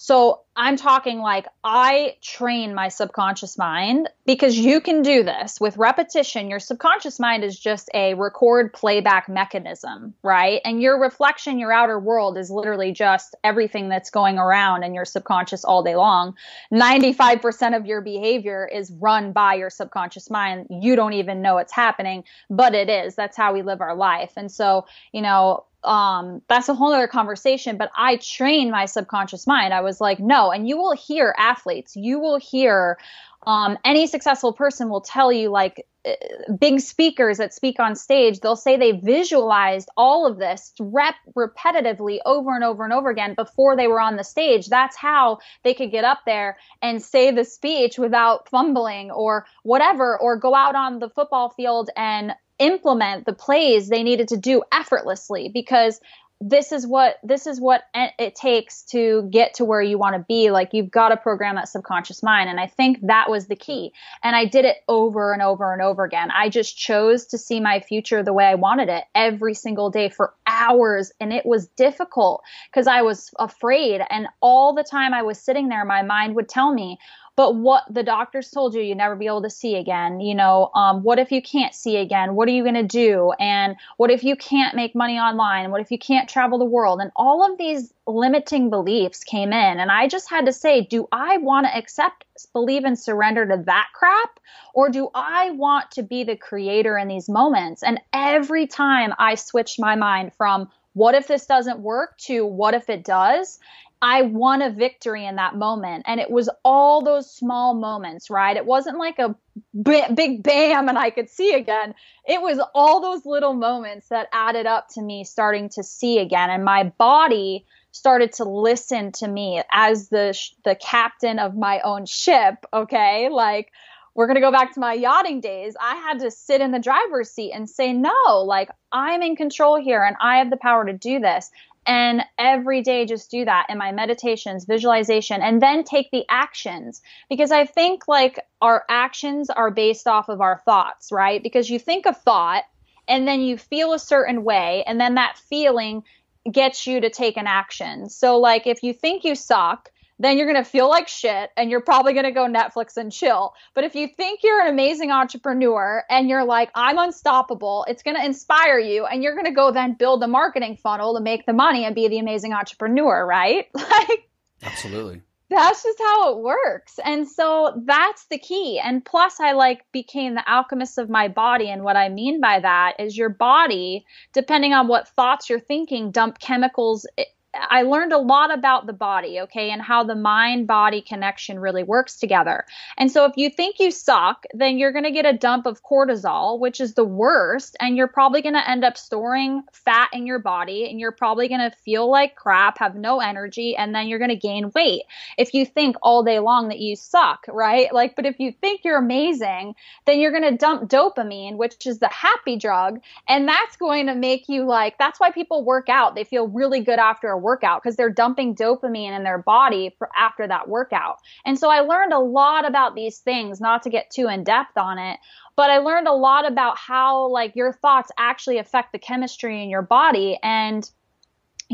So 0.04 0.42
I'm 0.58 0.76
talking 0.76 1.20
like 1.20 1.46
I 1.64 2.18
train 2.22 2.76
my 2.76 2.90
subconscious 2.90 3.58
mind 3.58 4.10
because 4.26 4.58
you 4.58 4.82
can 4.82 5.02
do 5.02 5.24
this 5.24 5.62
with 5.62 5.78
repetition. 5.78 6.50
Your 6.50 6.60
subconscious 6.60 7.22
mind 7.22 7.46
is 7.46 7.58
just 7.58 7.90
a 7.94 8.14
record 8.16 8.74
playback 8.74 9.30
mechanism, 9.30 10.14
right? 10.22 10.60
And 10.66 10.82
your 10.82 11.00
reflection, 11.00 11.58
your 11.58 11.72
outer 11.72 11.98
world 11.98 12.38
is 12.38 12.52
literally 12.52 12.92
just 12.92 13.34
everything 13.46 13.88
that's 13.88 14.10
going 14.10 14.38
around 14.38 14.84
in 14.84 14.94
your 14.94 15.06
subconscious 15.06 15.64
all 15.64 15.84
day 15.84 15.96
long. 15.96 16.36
95% 16.74 17.74
of 17.74 17.86
your 17.86 18.02
behavior 18.02 18.68
is 18.70 18.92
run 18.92 19.32
by 19.32 19.54
your 19.54 19.70
subconscious 19.70 20.30
mind. 20.30 20.68
You 20.70 20.98
don't 20.98 21.14
even 21.14 21.42
know 21.42 21.60
it's 21.60 21.72
happening, 21.72 22.26
but 22.50 22.76
it 22.76 22.90
is. 22.90 23.16
That's 23.16 23.38
how 23.38 23.54
we 23.54 23.62
live 23.62 23.80
our 23.80 23.96
life. 23.96 24.34
And 24.36 24.52
so, 24.52 24.86
you 25.14 25.22
know, 25.22 25.64
um, 25.86 26.42
that's 26.48 26.70
a 26.70 26.74
whole 26.74 26.94
other 26.94 27.08
conversation. 27.08 27.78
But 27.78 27.92
I 27.96 28.18
trained 28.18 28.72
my 28.72 28.86
subconscious 28.86 29.48
mind. 29.48 29.74
I 29.74 29.82
was 29.82 30.00
like, 30.02 30.20
no. 30.20 30.52
And 30.52 30.68
you 30.68 30.78
will 30.78 30.96
hear 30.96 31.36
athletes, 31.38 31.96
you 31.96 32.20
will 32.20 32.38
hear 32.38 32.98
um, 33.46 33.78
any 33.84 34.08
successful 34.08 34.54
person 34.54 34.90
will 34.90 35.02
tell 35.02 35.32
you, 35.32 35.50
like, 35.50 35.86
uh, 36.06 36.12
big 36.60 36.80
speakers 36.80 37.38
that 37.38 37.54
speak 37.54 37.80
on 37.80 37.96
stage, 37.96 38.40
they'll 38.40 38.56
say 38.56 38.78
they 38.78 38.92
visualized 38.92 39.90
all 39.98 40.26
of 40.26 40.38
this 40.38 40.74
rep 40.80 41.16
repetitively 41.36 42.20
over 42.26 42.56
and 42.56 42.64
over 42.64 42.84
and 42.84 42.94
over 42.94 43.10
again 43.10 43.34
before 43.36 43.76
they 43.76 43.88
were 43.88 44.00
on 44.00 44.16
the 44.16 44.24
stage. 44.24 44.68
That's 44.68 44.96
how 44.96 45.40
they 45.64 45.74
could 45.74 45.92
get 45.92 46.04
up 46.04 46.20
there 46.26 46.58
and 46.82 47.02
say 47.02 47.32
the 47.32 47.46
speech 47.46 47.98
without 47.98 48.50
fumbling 48.50 49.12
or 49.12 49.46
whatever, 49.64 50.18
or 50.20 50.38
go 50.38 50.56
out 50.56 50.76
on 50.76 51.00
the 51.00 51.10
football 51.10 51.50
field 51.50 51.90
and 51.96 52.34
implement 52.60 53.26
the 53.26 53.34
plays 53.34 53.90
they 53.90 54.04
needed 54.04 54.30
to 54.30 54.38
do 54.38 54.64
effortlessly 54.72 55.50
because 55.54 56.00
this 56.46 56.74
is 56.74 56.86
what 56.86 57.18
this 57.24 57.48
is 57.48 57.62
what 57.62 57.84
it 57.94 58.36
takes 58.36 58.84
to 58.84 59.30
get 59.32 59.54
to 59.56 59.66
where 59.66 59.82
you 59.82 59.98
want 59.98 60.16
to 60.16 60.26
be. 60.28 60.52
Like 60.52 60.74
you've 60.74 60.92
got 60.92 61.10
to 61.10 61.18
program 61.18 61.56
that 61.56 61.70
subconscious 61.70 62.22
mind 62.22 62.50
and 62.50 62.60
i 62.60 62.68
think 62.68 63.00
that 63.04 63.30
was 63.30 63.48
the 63.48 63.56
key. 63.56 63.94
And 64.24 64.36
i 64.36 64.46
did 64.46 64.66
it 64.66 64.78
over 64.90 65.32
and 65.32 65.42
over 65.42 65.72
and 65.72 65.82
over 65.82 66.04
again. 66.04 66.30
I 66.32 66.50
just 66.50 66.78
chose 66.78 67.26
to 67.28 67.38
see 67.38 67.60
my 67.62 67.80
future 67.80 68.24
the 68.24 68.34
way 68.34 68.46
i 68.46 68.56
wanted 68.56 68.90
it 68.90 69.06
every 69.16 69.54
single 69.54 69.90
day 69.90 70.10
for 70.10 70.34
hours 70.46 71.12
and 71.20 71.32
it 71.32 71.46
was 71.46 71.68
difficult 71.70 72.44
because 72.70 72.88
i 72.88 73.02
was 73.02 73.32
afraid 73.40 74.02
and 74.10 74.28
all 74.42 74.74
the 74.74 74.84
time 74.84 75.14
i 75.14 75.22
was 75.22 75.40
sitting 75.40 75.70
there 75.70 75.86
my 75.86 76.02
mind 76.02 76.36
would 76.36 76.50
tell 76.50 76.74
me 76.74 76.98
but 77.36 77.56
what 77.56 77.84
the 77.90 78.04
doctors 78.04 78.50
told 78.50 78.74
you 78.74 78.82
you 78.82 78.96
never 78.96 79.16
be 79.16 79.28
able 79.28 79.42
to 79.42 79.50
see 79.50 79.76
again 79.76 80.20
you 80.20 80.36
know 80.36 80.70
um, 80.76 81.04
what 81.04 81.20
if 81.20 81.32
you 81.32 81.42
can't 81.42 81.74
see 81.74 81.98
again? 81.98 82.36
What 82.36 82.48
are 82.48 82.52
you 82.52 82.64
going 82.64 82.76
to 82.76 82.84
do? 82.84 83.34
And 83.40 83.76
what 83.98 84.12
if 84.12 84.24
you 84.24 84.36
can't 84.36 84.76
make 84.76 84.96
money 84.96 85.20
online? 85.20 85.72
What 85.72 85.82
if 85.82 85.92
you 85.92 86.00
can't 86.00 86.30
travel 86.30 86.58
the 86.58 86.66
world? 86.66 87.00
And 87.02 87.12
all 87.16 87.50
of 87.50 87.58
these 87.58 87.94
limiting 88.08 88.70
beliefs 88.70 89.24
came 89.24 89.54
in. 89.54 89.80
And 89.80 89.92
i 89.92 90.08
just 90.08 90.30
had 90.30 90.46
to 90.46 90.54
say 90.54 90.82
do 90.82 91.08
i 91.12 91.38
want 91.38 91.66
to 91.66 91.78
accept 91.78 92.26
believe 92.52 92.84
and 92.84 92.98
surrender 92.98 93.46
to 93.46 93.64
that 93.66 93.88
crap? 93.94 94.40
Or 94.74 94.90
do 94.90 95.10
i 95.14 95.52
want 95.52 95.92
to 95.92 96.04
be 96.04 96.24
the 96.24 96.36
creator 96.36 96.98
in 96.98 97.08
these 97.08 97.30
moments? 97.30 97.84
And 97.84 98.00
every 98.12 98.68
time 98.68 99.14
i 99.18 99.36
switched 99.36 99.80
my 99.80 99.96
mind 99.96 100.34
from 100.38 100.70
what 100.94 101.16
if 101.16 101.28
this 101.28 101.46
doesn't 101.46 101.80
work? 101.80 102.18
to 102.20 102.46
what 102.46 102.74
if 102.74 102.90
it 102.90 103.04
does 103.04 103.60
I 104.04 104.24
won 104.24 104.62
a 104.62 104.70
victory 104.70 105.26
in 105.26 105.38
that 105.38 105.56
moment. 105.56 106.04
And 106.06 106.20
it 106.20 106.30
was 106.30 106.50
all 106.66 107.02
those 107.02 107.34
small 107.34 107.74
moments, 107.74 108.30
right? 108.30 108.58
It 108.58 108.66
wasn't 108.66 108.98
like 108.98 109.18
a 109.18 109.34
big 109.82 110.44
bam 110.44 110.90
and 110.90 110.98
I 110.98 111.10
could 111.10 111.30
see 111.30 111.54
again. 111.54 111.96
It 112.28 112.42
was 112.42 112.60
all 112.76 113.00
those 113.00 113.26
little 113.26 113.54
moments 113.54 114.10
that 114.10 114.28
added 114.34 114.66
up 114.66 114.90
to 114.96 115.02
me 115.02 115.24
starting 115.24 115.70
to 115.70 115.84
see 115.84 116.20
again. 116.20 116.50
And 116.50 116.66
my 116.66 116.84
body 116.84 117.66
started 117.94 118.34
to 118.34 118.44
listen 118.44 119.14
to 119.14 119.28
me 119.28 119.64
as 119.72 120.10
the, 120.10 120.38
the 120.66 120.76
captain 120.76 121.40
of 121.40 121.56
my 121.56 121.80
own 121.80 122.06
ship. 122.06 122.66
Okay. 122.74 123.30
Like, 123.30 123.72
we're 124.16 124.28
going 124.28 124.36
to 124.36 124.42
go 124.42 124.52
back 124.52 124.74
to 124.74 124.80
my 124.80 124.94
yachting 124.94 125.40
days. 125.40 125.76
I 125.80 125.96
had 125.96 126.20
to 126.20 126.30
sit 126.30 126.60
in 126.60 126.72
the 126.72 126.80
driver's 126.80 127.32
seat 127.32 127.54
and 127.54 127.70
say, 127.70 127.94
no, 127.94 128.44
like 128.46 128.70
I'm 128.92 129.22
in 129.24 129.38
control 129.38 129.82
here 129.82 130.04
and 130.04 130.18
I 130.22 130.40
have 130.40 130.50
the 130.50 130.58
power 130.58 130.86
to 130.86 130.94
do 130.94 131.20
this 131.20 131.50
and 131.86 132.24
every 132.38 132.82
day 132.82 133.06
just 133.06 133.30
do 133.30 133.46
that 133.46 133.68
in 133.70 133.78
my 133.78 133.92
meditations 133.92 134.66
visualization 134.66 135.42
and 135.42 135.62
then 135.62 135.84
take 135.84 136.10
the 136.12 136.26
actions. 136.30 137.02
Because 137.30 137.52
i 137.52 137.66
think 137.66 138.08
like 138.08 138.40
our 138.62 138.84
actions 138.90 139.50
are 139.50 139.72
based 139.72 140.08
off 140.08 140.30
of 140.30 140.42
our 140.42 140.62
thoughts 140.66 141.12
right? 141.12 141.42
Because 141.42 141.70
you 141.70 141.80
think 141.80 142.06
a 142.06 142.14
thought 142.14 142.64
and 143.08 143.28
then 143.28 143.42
you 143.42 143.58
feel 143.58 143.94
a 143.94 144.00
certain 144.00 144.44
way 144.44 144.84
and 144.88 145.00
then 145.00 145.16
that 145.16 145.38
feeling 145.38 146.04
gets 146.52 146.88
you 146.88 147.00
to 147.02 147.10
take 147.10 147.38
an 147.38 147.48
action. 147.48 148.10
So 148.10 148.40
like 148.40 148.68
if 148.68 148.84
you 148.84 148.94
think 148.94 149.24
you 149.24 149.36
suck 149.36 149.90
then 150.20 150.38
you're 150.38 150.52
going 150.52 150.64
to 150.64 150.70
feel 150.70 150.90
like 150.90 151.08
shit 151.08 151.50
and 151.58 151.70
you're 151.70 151.82
probably 151.82 152.14
going 152.14 152.26
to 152.26 152.32
go 152.32 152.48
Netflix 152.48 152.98
and 152.98 153.12
chill. 153.12 153.54
But 153.74 153.84
if 153.84 153.96
you 153.96 154.08
think 154.08 154.42
you're 154.44 154.62
an 154.62 154.68
amazing 154.68 155.12
entrepreneur 155.12 156.04
and 156.10 156.30
you're 156.30 156.46
like, 156.46 156.70
I'm 156.76 156.98
unstoppable, 156.98 157.86
it's 157.88 158.04
going 158.04 158.18
to 158.18 158.26
inspire 158.26 158.80
you 158.80 159.06
and 159.06 159.24
you're 159.24 159.34
going 159.34 159.46
to 159.46 159.52
go 159.52 159.72
then 159.72 159.96
build 159.96 160.22
the 160.22 160.28
marketing 160.28 160.78
funnel 160.78 161.16
to 161.16 161.22
make 161.22 161.46
the 161.46 161.54
money 161.54 161.86
and 161.86 161.96
be 161.96 162.08
the 162.08 162.20
amazing 162.20 162.54
entrepreneur, 162.54 163.26
right? 163.26 163.68
Like, 163.94 164.30
absolutely. 164.64 165.22
That's 165.50 165.84
just 165.84 166.00
how 166.00 166.34
it 166.34 166.42
works. 166.42 167.00
And 167.04 167.28
so 167.28 167.84
that's 167.86 168.26
the 168.26 168.40
key. 168.40 168.80
And 168.80 169.06
plus, 169.06 169.40
I 169.40 169.52
like 169.52 169.86
became 169.92 170.34
the 170.34 170.50
alchemist 170.50 170.98
of 170.98 171.10
my 171.10 171.28
body. 171.28 171.70
And 171.70 171.84
what 171.84 171.96
I 171.96 172.10
mean 172.10 172.42
by 172.42 172.60
that 172.60 172.96
is 173.00 173.16
your 173.16 173.30
body, 173.30 174.06
depending 174.34 174.74
on 174.74 174.88
what 174.88 175.10
thoughts 175.10 175.50
you're 175.50 175.60
thinking, 175.60 176.12
dump 176.12 176.40
chemicals 176.40 177.06
eh, 177.18 177.26
I 177.54 177.84
learned 177.84 178.14
a 178.14 178.18
lot 178.18 178.54
about 178.54 178.88
the 178.88 178.94
body, 178.94 179.42
okay, 179.42 179.70
and 179.70 179.82
how 179.82 180.04
the 180.04 180.16
mind 180.16 180.66
body 180.66 181.02
connection 181.02 181.60
really 181.60 181.84
works 181.84 182.20
together. 182.20 182.66
And 182.98 183.12
so 183.12 183.26
if 183.26 183.34
you 183.38 183.50
think 183.50 183.80
you 183.80 183.92
suck, 183.92 184.46
then 184.54 184.78
you're 184.78 184.92
going 184.92 185.04
to 185.04 185.12
get 185.12 185.26
a 185.26 185.38
dump 185.38 185.68
of 185.68 185.84
cortisol, 185.84 186.60
which 186.60 186.82
is 186.82 186.96
the 186.96 187.06
worst, 187.06 187.78
and 187.80 187.96
you're 187.96 188.08
probably 188.08 188.42
going 188.42 188.56
to 188.56 188.70
end 188.70 188.84
up 188.84 188.98
storing 188.98 189.64
fat 189.72 190.10
in 190.14 190.26
your 190.26 190.40
body 190.40 190.90
and 190.90 191.00
you're 191.00 191.12
probably 191.12 191.48
going 191.48 191.60
to 191.60 191.76
feel 191.78 192.10
like 192.10 192.36
crap, 192.36 192.80
have 192.80 192.96
no 192.96 193.20
energy, 193.20 193.76
and 193.76 193.94
then 193.94 194.08
you're 194.08 194.20
going 194.20 194.30
to 194.30 194.36
gain 194.36 194.72
weight. 194.74 195.04
If 195.38 195.54
you 195.54 195.66
think 195.66 195.96
all 196.02 196.24
day 196.24 196.40
long 196.40 196.70
that 196.70 196.80
you 196.80 196.96
suck, 196.96 197.46
right? 197.48 197.94
Like, 197.94 198.16
but 198.16 198.26
if 198.26 198.40
you 198.40 198.52
think 198.52 198.82
you're 198.84 198.98
amazing, 198.98 199.76
then 200.06 200.20
you're 200.20 200.32
going 200.32 200.50
to 200.50 200.58
dump 200.58 200.90
dopamine, 200.90 201.58
which 201.58 201.86
is 201.86 202.00
the 202.00 202.10
happy 202.10 202.58
drug, 202.58 203.00
and 203.28 203.48
that's 203.48 203.78
going 203.78 204.08
to 204.08 204.16
make 204.16 204.50
you 204.50 204.64
like, 204.66 204.98
that's 204.98 205.20
why 205.20 205.32
people 205.32 205.64
work 205.64 205.90
out. 205.90 206.16
They 206.16 206.24
feel 206.24 206.48
really 206.48 206.82
good 206.82 207.00
after 207.00 207.30
a 207.30 207.43
workout 207.44 207.84
because 207.84 207.96
they're 207.96 208.10
dumping 208.10 208.56
dopamine 208.56 209.16
in 209.16 209.24
their 209.24 209.38
body 209.38 209.94
for 210.00 210.10
after 210.18 210.48
that 210.48 210.68
workout. 210.68 211.18
And 211.46 211.60
so 211.60 211.70
I 211.70 211.82
learned 211.82 212.14
a 212.14 212.20
lot 212.20 212.68
about 212.68 212.96
these 212.96 213.20
things, 213.20 213.62
not 213.62 213.84
to 213.84 213.92
get 213.92 214.10
too 214.10 214.28
in 214.28 214.44
depth 214.44 214.78
on 214.78 214.98
it, 214.98 215.20
but 215.56 215.70
I 215.70 215.78
learned 215.78 216.08
a 216.08 216.14
lot 216.14 216.50
about 216.50 216.78
how 216.78 217.28
like 217.28 217.56
your 217.56 217.74
thoughts 217.74 218.12
actually 218.18 218.58
affect 218.58 218.92
the 218.92 219.00
chemistry 219.00 219.62
in 219.62 219.70
your 219.70 219.84
body 219.84 220.40
and 220.42 220.90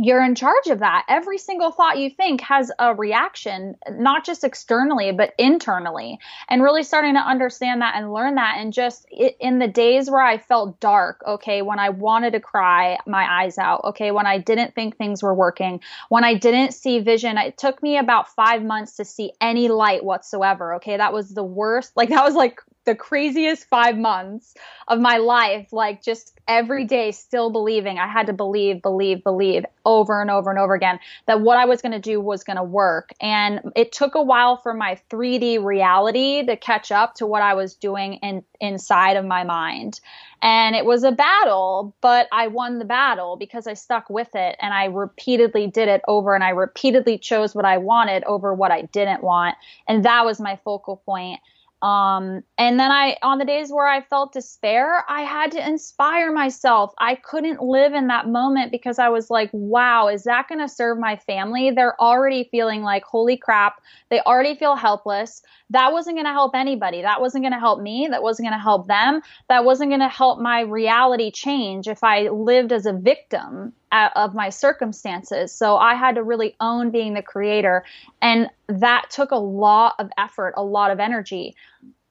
you're 0.02 0.24
in 0.24 0.36
charge 0.36 0.68
of 0.68 0.80
that. 0.80 1.06
Every 1.10 1.38
single 1.38 1.72
thought 1.72 1.98
you 1.98 2.10
think 2.10 2.42
has 2.42 2.72
a 2.80 2.94
reaction, 2.96 3.76
not 3.92 4.26
just 4.26 4.44
externally, 4.44 5.12
but 5.12 5.34
internally. 5.38 6.20
And 6.48 6.64
really 6.64 6.84
starting 6.84 7.16
to 7.16 7.20
understand 7.20 7.82
that 7.82 7.96
and 7.96 8.14
learn 8.14 8.36
that. 8.36 8.56
And 8.58 8.72
just 8.72 9.06
in 9.10 9.60
the 9.60 9.68
days 9.68 10.10
where 10.10 10.22
I 10.22 10.38
felt 10.38 10.80
dark, 10.80 11.22
okay, 11.28 11.62
when 11.62 11.80
I 11.80 11.90
wanted 11.90 12.32
to 12.32 12.40
cry 12.40 12.98
my 13.06 13.44
eyes 13.44 13.58
out, 13.58 13.82
okay, 13.86 14.12
when 14.12 14.26
I 14.26 14.38
didn't 14.38 14.74
think 14.74 14.96
things 14.96 15.22
were 15.22 15.34
working, 15.34 15.82
when 16.08 16.24
I 16.24 16.36
didn't 16.36 16.74
see 16.74 17.00
vision, 17.00 17.38
it 17.38 17.58
took 17.58 17.84
me 17.84 17.98
about 17.98 18.34
five 18.34 18.64
months 18.64 18.98
to 18.98 19.06
see 19.06 19.34
any 19.42 19.68
light 19.68 20.04
whatsoever, 20.04 20.76
okay? 20.76 20.98
That 20.98 21.14
was 21.14 21.30
the 21.30 21.44
worst. 21.44 21.92
Like, 21.96 22.10
that 22.10 22.24
was 22.24 22.36
like 22.36 22.62
the 22.86 22.96
craziest 22.96 23.68
five 23.68 23.98
months 23.98 24.56
of 24.88 25.00
my 25.00 25.18
life, 25.18 25.72
like 25.72 26.02
just 26.02 26.40
every 26.48 26.86
day 26.86 27.12
still 27.12 27.52
believing 27.52 28.00
I 28.00 28.08
had 28.08 28.28
to 28.28 28.34
believe, 28.34 28.82
believe, 28.82 29.24
believe 29.24 29.66
over 29.86 30.22
and 30.22 30.32
over 30.32 30.50
and 30.50 30.58
over 30.58 30.74
again 30.74 31.00
that 31.28 31.42
what 31.42 31.58
I 31.58 31.66
was 31.66 31.82
going 31.82 31.92
to 31.92 32.00
do 32.00 32.20
was 32.20 32.44
going 32.44 32.58
to 32.58 32.64
work. 32.64 33.12
And 33.22 33.72
it 33.76 33.92
took 33.92 34.16
a 34.16 34.22
while 34.22 34.58
for 34.58 34.74
my 34.74 35.00
3D 35.12 35.64
reality 35.64 36.46
to 36.46 36.56
catch 36.56 36.92
up 36.92 37.16
to 37.16 37.28
what 37.28 37.42
I 37.42 37.54
was 37.54 37.76
doing 37.76 38.16
in, 38.16 38.44
inside 38.60 39.18
of 39.18 39.26
my 39.26 39.44
mind. 39.44 40.00
And 40.42 40.76
it 40.76 40.86
was 40.86 41.04
a 41.04 41.12
battle, 41.12 41.96
but 42.02 42.28
I 42.32 42.48
won 42.48 42.80
the 42.80 42.86
battle 42.86 43.36
because 43.36 43.68
I 43.68 43.74
stuck 43.74 44.10
with 44.10 44.30
it 44.36 44.56
and 44.60 44.74
I 44.74 44.86
repeatedly 44.86 45.68
did 45.68 45.90
it 45.90 46.02
over 46.08 46.34
and 46.34 46.44
I 46.44 46.50
repeatedly 46.50 47.18
chose 47.18 47.54
what 47.54 47.66
I 47.66 47.78
wanted 47.78 48.24
over 48.24 48.54
what 48.54 48.72
I 48.72 48.84
didn't 48.84 49.22
want. 49.22 49.56
And 49.88 50.06
that 50.06 50.26
was 50.26 50.40
my 50.40 50.58
focal 50.64 50.98
point 51.06 51.42
Um, 51.82 52.44
and 52.58 52.78
then 52.78 52.92
I, 52.92 53.16
on 53.22 53.38
the 53.38 53.46
days 53.46 53.72
where 53.72 53.88
I 53.88 54.02
felt 54.02 54.34
despair, 54.34 55.06
I 55.08 55.22
had 55.22 55.52
to 55.54 55.66
inspire 55.66 56.32
myself. 56.34 56.94
I 56.98 57.16
couldn't 57.16 57.62
live 57.62 57.94
in 57.94 58.08
that 58.08 58.28
moment 58.28 58.72
because 58.72 59.00
I 59.00 59.10
was 59.10 59.30
like, 59.30 59.50
wow, 59.54 60.10
is 60.10 60.24
that 60.24 60.50
going 60.50 60.60
to 60.60 60.68
serve 60.68 61.00
my 61.00 61.16
family? 61.16 61.72
They're 61.72 62.00
already 62.00 62.50
feeling 62.52 62.82
like, 62.82 63.04
holy 63.04 63.38
crap. 63.38 63.82
They 64.10 64.20
already 64.22 64.56
feel 64.56 64.76
helpless. 64.76 65.42
That 65.70 65.94
wasn't 65.94 66.18
going 66.18 66.26
to 66.26 66.34
help 66.34 66.54
anybody. 66.54 67.02
That 67.02 67.22
wasn't 67.22 67.44
going 67.44 67.54
to 67.54 67.60
help 67.60 67.82
me. 67.82 68.08
That 68.12 68.24
wasn't 68.24 68.48
going 68.48 68.58
to 68.58 68.64
help 68.64 68.88
them. 68.88 69.22
That 69.48 69.64
wasn't 69.64 69.92
going 69.92 70.02
to 70.02 70.10
help 70.10 70.40
my 70.40 70.62
reality 70.62 71.32
change 71.32 71.88
if 71.88 72.04
I 72.04 72.28
lived 72.28 72.74
as 72.74 72.86
a 72.86 72.94
victim 72.94 73.74
of 73.92 74.34
my 74.36 74.50
circumstances. 74.50 75.52
So 75.52 75.78
I 75.78 75.96
had 75.96 76.16
to 76.16 76.24
really 76.24 76.56
own 76.60 76.92
being 76.92 77.14
the 77.14 77.22
creator. 77.22 77.84
And 78.22 78.50
that 78.68 79.10
took 79.10 79.32
a 79.32 79.38
lot 79.38 79.96
of 80.00 80.10
effort, 80.18 80.54
a 80.58 80.64
lot 80.64 80.92
of 80.92 81.00
energy. 81.00 81.56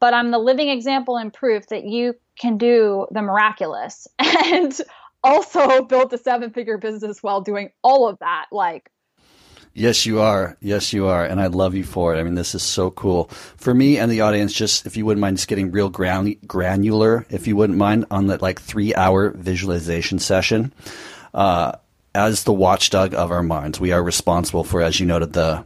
But 0.00 0.14
I'm 0.14 0.30
the 0.30 0.38
living 0.38 0.68
example 0.68 1.16
and 1.16 1.32
proof 1.32 1.66
that 1.68 1.84
you 1.84 2.14
can 2.38 2.56
do 2.56 3.06
the 3.10 3.22
miraculous 3.22 4.06
and 4.18 4.78
also 5.24 5.82
build 5.82 6.12
a 6.12 6.18
seven 6.18 6.50
figure 6.50 6.78
business 6.78 7.22
while 7.22 7.40
doing 7.40 7.70
all 7.82 8.08
of 8.08 8.18
that. 8.20 8.46
Like, 8.52 8.90
Yes, 9.74 10.06
you 10.06 10.20
are. 10.20 10.56
Yes, 10.60 10.92
you 10.92 11.06
are. 11.06 11.24
And 11.24 11.40
I 11.40 11.46
love 11.46 11.76
you 11.76 11.84
for 11.84 12.12
it. 12.12 12.18
I 12.18 12.24
mean, 12.24 12.34
this 12.34 12.56
is 12.56 12.64
so 12.64 12.90
cool. 12.90 13.28
For 13.28 13.72
me 13.72 13.96
and 13.96 14.10
the 14.10 14.22
audience, 14.22 14.52
just 14.52 14.86
if 14.86 14.96
you 14.96 15.06
wouldn't 15.06 15.20
mind 15.20 15.36
just 15.36 15.46
getting 15.46 15.70
real 15.70 15.88
gran- 15.88 16.34
granular, 16.48 17.26
if 17.30 17.46
you 17.46 17.54
wouldn't 17.54 17.78
mind, 17.78 18.06
on 18.10 18.26
that 18.26 18.42
like 18.42 18.60
three 18.60 18.92
hour 18.96 19.30
visualization 19.30 20.18
session. 20.18 20.72
Uh, 21.34 21.72
as 22.14 22.44
the 22.44 22.52
watchdog 22.52 23.14
of 23.14 23.30
our 23.30 23.42
minds, 23.42 23.78
we 23.78 23.92
are 23.92 24.02
responsible 24.02 24.64
for, 24.64 24.82
as 24.82 24.98
you 24.98 25.06
noted, 25.06 25.32
the 25.32 25.64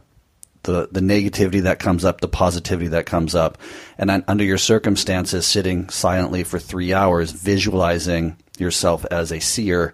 the 0.63 0.87
the 0.91 1.01
negativity 1.01 1.61
that 1.63 1.79
comes 1.79 2.05
up, 2.05 2.21
the 2.21 2.27
positivity 2.27 2.87
that 2.89 3.05
comes 3.05 3.35
up, 3.35 3.57
and 3.97 4.23
under 4.27 4.43
your 4.43 4.57
circumstances, 4.57 5.45
sitting 5.45 5.89
silently 5.89 6.43
for 6.43 6.59
three 6.59 6.93
hours, 6.93 7.31
visualizing 7.31 8.37
yourself 8.57 9.05
as 9.11 9.31
a 9.31 9.39
seer, 9.39 9.93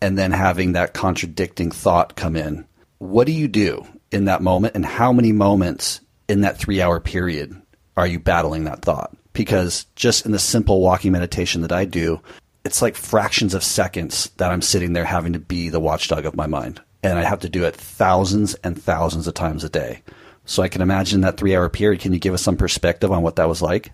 and 0.00 0.16
then 0.16 0.32
having 0.32 0.72
that 0.72 0.94
contradicting 0.94 1.70
thought 1.70 2.16
come 2.16 2.36
in. 2.36 2.66
What 2.98 3.26
do 3.26 3.32
you 3.32 3.48
do 3.48 3.86
in 4.12 4.26
that 4.26 4.42
moment, 4.42 4.74
and 4.74 4.86
how 4.86 5.12
many 5.12 5.32
moments 5.32 6.00
in 6.28 6.42
that 6.42 6.58
three 6.58 6.80
hour 6.80 7.00
period 7.00 7.60
are 7.96 8.06
you 8.06 8.18
battling 8.20 8.64
that 8.64 8.82
thought? 8.82 9.16
Because 9.32 9.86
just 9.96 10.24
in 10.24 10.32
the 10.32 10.38
simple 10.38 10.80
walking 10.80 11.12
meditation 11.12 11.62
that 11.62 11.72
I 11.72 11.84
do, 11.84 12.20
it's 12.66 12.82
like 12.82 12.96
fractions 12.96 13.54
of 13.54 13.62
seconds 13.62 14.30
that 14.38 14.50
I'm 14.50 14.60
sitting 14.60 14.92
there 14.92 15.04
having 15.04 15.34
to 15.34 15.38
be 15.38 15.68
the 15.68 15.78
watchdog 15.78 16.26
of 16.26 16.34
my 16.34 16.48
mind. 16.48 16.82
And 17.00 17.16
I 17.16 17.22
have 17.22 17.38
to 17.40 17.48
do 17.48 17.64
it 17.64 17.76
thousands 17.76 18.54
and 18.56 18.80
thousands 18.80 19.28
of 19.28 19.34
times 19.34 19.62
a 19.62 19.68
day. 19.68 20.02
So 20.46 20.64
I 20.64 20.68
can 20.68 20.82
imagine 20.82 21.20
that 21.20 21.36
three 21.36 21.54
hour 21.54 21.68
period. 21.68 22.00
Can 22.00 22.12
you 22.12 22.18
give 22.18 22.34
us 22.34 22.42
some 22.42 22.56
perspective 22.56 23.12
on 23.12 23.22
what 23.22 23.36
that 23.36 23.48
was 23.48 23.62
like? 23.62 23.92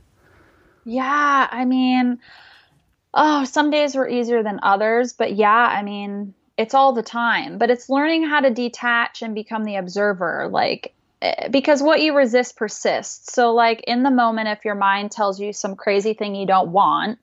Yeah, 0.85 1.49
I 1.51 1.66
mean, 1.66 2.18
oh, 3.12 3.45
some 3.45 3.70
days 3.70 3.95
were 3.95 4.09
easier 4.09 4.43
than 4.43 4.59
others, 4.62 5.12
but 5.12 5.35
yeah, 5.35 5.51
I 5.51 5.83
mean, 5.83 6.33
it's 6.57 6.73
all 6.73 6.95
the 6.95 7.03
time. 7.03 7.59
But 7.59 7.70
it's 7.70 7.91
learning 7.91 8.25
how 8.25 8.41
to 8.41 8.51
detach 8.51 9.20
and 9.20 9.35
become 9.35 9.64
the 9.64 9.77
observer. 9.77 10.49
Like, 10.51 10.95
eh, 11.20 11.49
because 11.49 11.83
what 11.83 12.01
you 12.01 12.16
resist 12.16 12.57
persists. 12.57 13.35
So, 13.35 13.53
like, 13.53 13.83
in 13.87 14.03
the 14.03 14.11
moment, 14.11 14.49
if 14.49 14.64
your 14.64 14.77
mind 14.77 15.11
tells 15.12 15.39
you 15.39 15.53
some 15.53 15.77
crazy 15.77 16.14
thing 16.14 16.35
you 16.35 16.47
don't 16.47 16.70
want, 16.70 17.18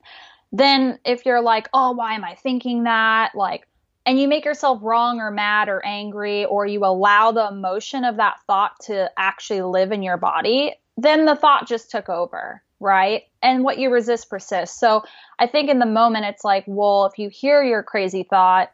then 0.52 1.00
if 1.06 1.26
you're 1.26 1.42
like, 1.42 1.70
oh, 1.74 1.92
why 1.92 2.14
am 2.16 2.24
I 2.24 2.36
thinking 2.36 2.84
that? 2.84 3.36
Like, 3.36 3.68
and 4.06 4.20
you 4.20 4.28
make 4.28 4.46
yourself 4.46 4.80
wrong 4.82 5.20
or 5.20 5.30
mad 5.30 5.70
or 5.70 5.86
angry, 5.86 6.46
or 6.46 6.66
you 6.66 6.84
allow 6.86 7.32
the 7.32 7.48
emotion 7.48 8.04
of 8.04 8.18
that 8.18 8.38
thought 8.48 8.80
to 8.82 9.12
actually 9.18 9.62
live 9.62 9.92
in 9.92 10.02
your 10.02 10.18
body, 10.18 10.74
then 10.98 11.26
the 11.26 11.36
thought 11.36 11.68
just 11.68 11.92
took 11.92 12.10
over, 12.10 12.64
right? 12.80 13.24
And 13.44 13.64
what 13.64 13.78
you 13.78 13.92
resist 13.92 14.30
persists. 14.30 14.80
So 14.80 15.04
I 15.38 15.48
think 15.48 15.70
in 15.70 15.80
the 15.80 15.86
moment, 15.86 16.26
it's 16.26 16.44
like, 16.44 16.64
well, 16.66 17.06
if 17.06 17.20
you 17.20 17.30
hear 17.30 17.62
your 17.62 17.84
crazy 17.84 18.24
thought, 18.24 18.72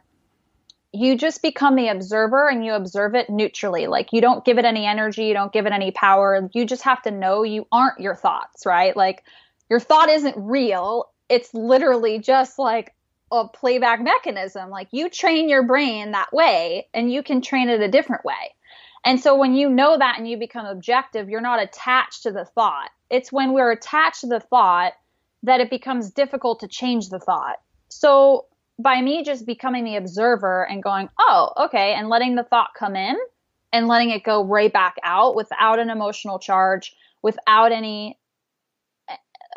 you 0.93 1.17
just 1.17 1.41
become 1.41 1.75
the 1.75 1.89
observer 1.89 2.47
and 2.47 2.63
you 2.63 2.73
observe 2.73 3.15
it 3.15 3.29
neutrally. 3.29 3.87
Like 3.87 4.13
you 4.13 4.21
don't 4.21 4.45
give 4.45 4.57
it 4.57 4.63
any 4.63 4.85
energy, 4.85 5.25
you 5.25 5.33
don't 5.33 5.51
give 5.51 5.65
it 5.65 5.73
any 5.73 5.91
power. 5.91 6.49
You 6.53 6.65
just 6.65 6.83
have 6.83 7.01
to 7.01 7.11
know 7.11 7.43
you 7.43 7.67
aren't 7.69 7.99
your 7.99 8.15
thoughts, 8.15 8.65
right? 8.65 8.95
Like 8.95 9.23
your 9.69 9.81
thought 9.81 10.07
isn't 10.07 10.35
real 10.37 11.09
it's 11.29 11.53
literally 11.53 12.19
just 12.19 12.59
like 12.59 12.93
a 13.31 13.47
playback 13.47 14.01
mechanism. 14.01 14.69
Like 14.69 14.89
you 14.91 15.09
train 15.09 15.49
your 15.49 15.63
brain 15.63 16.11
that 16.11 16.31
way 16.33 16.87
and 16.93 17.11
you 17.11 17.23
can 17.23 17.41
train 17.41 17.69
it 17.69 17.81
a 17.81 17.87
different 17.87 18.23
way. 18.23 18.53
And 19.03 19.19
so 19.19 19.35
when 19.35 19.53
you 19.53 19.69
know 19.69 19.97
that 19.97 20.17
and 20.17 20.27
you 20.27 20.37
become 20.37 20.65
objective, 20.65 21.29
you're 21.29 21.41
not 21.41 21.61
attached 21.61 22.23
to 22.23 22.31
the 22.31 22.45
thought. 22.45 22.89
It's 23.09 23.31
when 23.31 23.53
we're 23.53 23.71
attached 23.71 24.21
to 24.21 24.27
the 24.27 24.39
thought 24.39 24.93
that 25.43 25.61
it 25.61 25.69
becomes 25.69 26.09
difficult 26.09 26.61
to 26.61 26.67
change 26.67 27.09
the 27.09 27.19
thought. 27.19 27.57
So 27.89 28.45
by 28.79 28.99
me 29.01 29.23
just 29.23 29.45
becoming 29.45 29.83
the 29.83 29.95
observer 29.95 30.67
and 30.67 30.81
going, 30.81 31.09
oh, 31.19 31.51
okay, 31.65 31.93
and 31.93 32.09
letting 32.09 32.35
the 32.35 32.43
thought 32.43 32.71
come 32.77 32.95
in 32.95 33.15
and 33.71 33.87
letting 33.87 34.09
it 34.09 34.23
go 34.23 34.43
right 34.43 34.73
back 34.73 34.95
out 35.03 35.35
without 35.35 35.79
an 35.79 35.89
emotional 35.89 36.39
charge, 36.39 36.95
without 37.21 37.71
any 37.71 38.17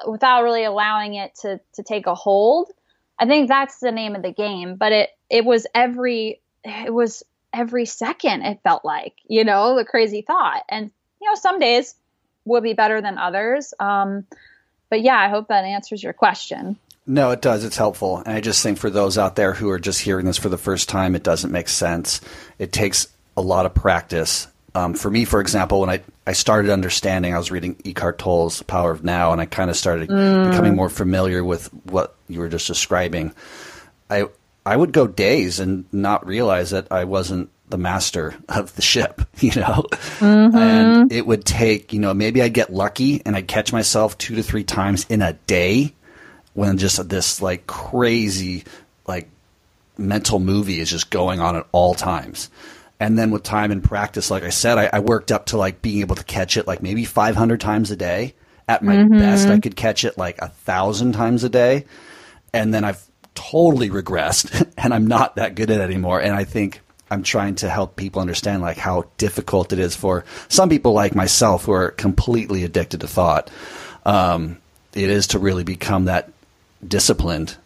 without 0.06 0.42
really 0.42 0.64
allowing 0.64 1.14
it 1.14 1.34
to 1.42 1.60
to 1.74 1.82
take 1.82 2.06
a 2.06 2.14
hold. 2.14 2.70
I 3.18 3.26
think 3.26 3.48
that's 3.48 3.78
the 3.80 3.92
name 3.92 4.14
of 4.14 4.22
the 4.22 4.32
game. 4.32 4.76
But 4.76 4.92
it 4.92 5.10
it 5.30 5.44
was 5.44 5.66
every 5.74 6.40
it 6.64 6.92
was 6.92 7.22
every 7.52 7.86
second 7.86 8.42
it 8.42 8.60
felt 8.62 8.84
like 8.84 9.14
you 9.26 9.44
know 9.44 9.76
the 9.76 9.84
crazy 9.84 10.22
thought, 10.22 10.62
and 10.68 10.90
you 11.20 11.28
know 11.28 11.34
some 11.34 11.58
days 11.58 11.94
will 12.44 12.60
be 12.60 12.72
better 12.72 13.00
than 13.00 13.18
others. 13.18 13.74
Um, 13.78 14.26
but 14.90 15.02
yeah, 15.02 15.18
I 15.18 15.28
hope 15.28 15.48
that 15.48 15.64
answers 15.64 16.02
your 16.02 16.14
question. 16.14 16.76
No, 17.06 17.30
it 17.30 17.40
does. 17.40 17.64
It's 17.64 17.76
helpful. 17.76 18.18
And 18.18 18.28
I 18.28 18.40
just 18.40 18.62
think 18.62 18.78
for 18.78 18.90
those 18.90 19.16
out 19.16 19.34
there 19.34 19.54
who 19.54 19.70
are 19.70 19.78
just 19.78 20.02
hearing 20.02 20.26
this 20.26 20.36
for 20.36 20.50
the 20.50 20.58
first 20.58 20.90
time, 20.90 21.14
it 21.14 21.22
doesn't 21.22 21.50
make 21.50 21.68
sense. 21.68 22.20
It 22.58 22.70
takes 22.70 23.08
a 23.36 23.40
lot 23.40 23.64
of 23.64 23.74
practice 23.74 24.46
um, 24.78 24.94
for 24.94 25.10
me, 25.10 25.24
for 25.24 25.40
example, 25.40 25.80
when 25.80 25.90
I, 25.90 26.00
I 26.26 26.32
started 26.32 26.70
understanding, 26.70 27.34
I 27.34 27.38
was 27.38 27.50
reading 27.50 27.76
Eckhart 27.84 28.18
Tolle's 28.18 28.62
Power 28.62 28.92
of 28.92 29.02
Now, 29.02 29.32
and 29.32 29.40
I 29.40 29.46
kind 29.46 29.70
of 29.70 29.76
started 29.76 30.08
mm. 30.08 30.50
becoming 30.50 30.76
more 30.76 30.88
familiar 30.88 31.42
with 31.42 31.66
what 31.84 32.14
you 32.28 32.38
were 32.38 32.48
just 32.48 32.66
describing. 32.66 33.34
I 34.08 34.26
I 34.64 34.76
would 34.76 34.92
go 34.92 35.06
days 35.06 35.60
and 35.60 35.86
not 35.92 36.26
realize 36.26 36.70
that 36.70 36.92
I 36.92 37.04
wasn't 37.04 37.50
the 37.70 37.78
master 37.78 38.36
of 38.48 38.74
the 38.76 38.82
ship, 38.82 39.22
you 39.40 39.54
know, 39.56 39.84
mm-hmm. 40.18 40.56
and 40.56 41.12
it 41.12 41.26
would 41.26 41.44
take, 41.44 41.92
you 41.92 41.98
know, 41.98 42.14
maybe 42.14 42.40
I'd 42.40 42.54
get 42.54 42.72
lucky 42.72 43.22
and 43.24 43.34
I'd 43.34 43.48
catch 43.48 43.72
myself 43.72 44.16
two 44.16 44.36
to 44.36 44.42
three 44.42 44.64
times 44.64 45.06
in 45.08 45.22
a 45.22 45.32
day 45.32 45.94
when 46.54 46.78
just 46.78 47.08
this 47.08 47.42
like 47.42 47.66
crazy, 47.66 48.64
like 49.06 49.28
mental 49.96 50.38
movie 50.38 50.80
is 50.80 50.90
just 50.90 51.10
going 51.10 51.40
on 51.40 51.56
at 51.56 51.66
all 51.72 51.94
times. 51.94 52.50
And 53.00 53.18
then 53.18 53.30
with 53.30 53.42
time 53.44 53.70
and 53.70 53.82
practice, 53.82 54.30
like 54.30 54.42
I 54.42 54.50
said, 54.50 54.76
I, 54.78 54.90
I 54.92 54.98
worked 55.00 55.30
up 55.30 55.46
to 55.46 55.56
like 55.56 55.82
being 55.82 56.00
able 56.00 56.16
to 56.16 56.24
catch 56.24 56.56
it 56.56 56.66
like 56.66 56.82
maybe 56.82 57.04
500 57.04 57.60
times 57.60 57.90
a 57.90 57.96
day. 57.96 58.34
At 58.66 58.82
my 58.82 58.96
mm-hmm. 58.96 59.18
best, 59.18 59.48
I 59.48 59.60
could 59.60 59.76
catch 59.76 60.04
it 60.04 60.18
like 60.18 60.38
a 60.40 60.48
thousand 60.48 61.12
times 61.12 61.42
a 61.42 61.48
day. 61.48 61.86
And 62.52 62.74
then 62.74 62.84
I've 62.84 63.02
totally 63.34 63.88
regressed 63.88 64.70
and 64.78 64.92
I'm 64.92 65.06
not 65.06 65.36
that 65.36 65.54
good 65.54 65.70
at 65.70 65.80
it 65.80 65.84
anymore. 65.84 66.20
And 66.20 66.34
I 66.34 66.44
think 66.44 66.80
I'm 67.10 67.22
trying 67.22 67.54
to 67.56 67.70
help 67.70 67.96
people 67.96 68.20
understand 68.20 68.62
like 68.62 68.76
how 68.76 69.04
difficult 69.16 69.72
it 69.72 69.78
is 69.78 69.96
for 69.96 70.24
some 70.48 70.68
people 70.68 70.92
like 70.92 71.14
myself 71.14 71.64
who 71.64 71.72
are 71.72 71.92
completely 71.92 72.64
addicted 72.64 73.00
to 73.00 73.08
thought. 73.08 73.50
Um, 74.04 74.58
it 74.92 75.08
is 75.08 75.28
to 75.28 75.38
really 75.38 75.64
become 75.64 76.06
that 76.06 76.30
disciplined 76.86 77.56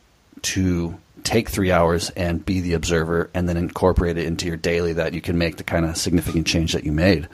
to 0.42 0.98
take 1.24 1.48
three 1.48 1.70
hours 1.70 2.10
and 2.10 2.44
be 2.44 2.60
the 2.60 2.74
observer 2.74 3.30
and 3.34 3.48
then 3.48 3.56
incorporate 3.56 4.18
it 4.18 4.26
into 4.26 4.46
your 4.46 4.56
daily 4.56 4.92
that 4.94 5.14
you 5.14 5.20
can 5.20 5.38
make 5.38 5.56
the 5.56 5.64
kind 5.64 5.84
of 5.84 5.96
significant 5.96 6.46
change 6.46 6.72
that 6.72 6.84
you 6.84 6.92
made. 6.92 7.28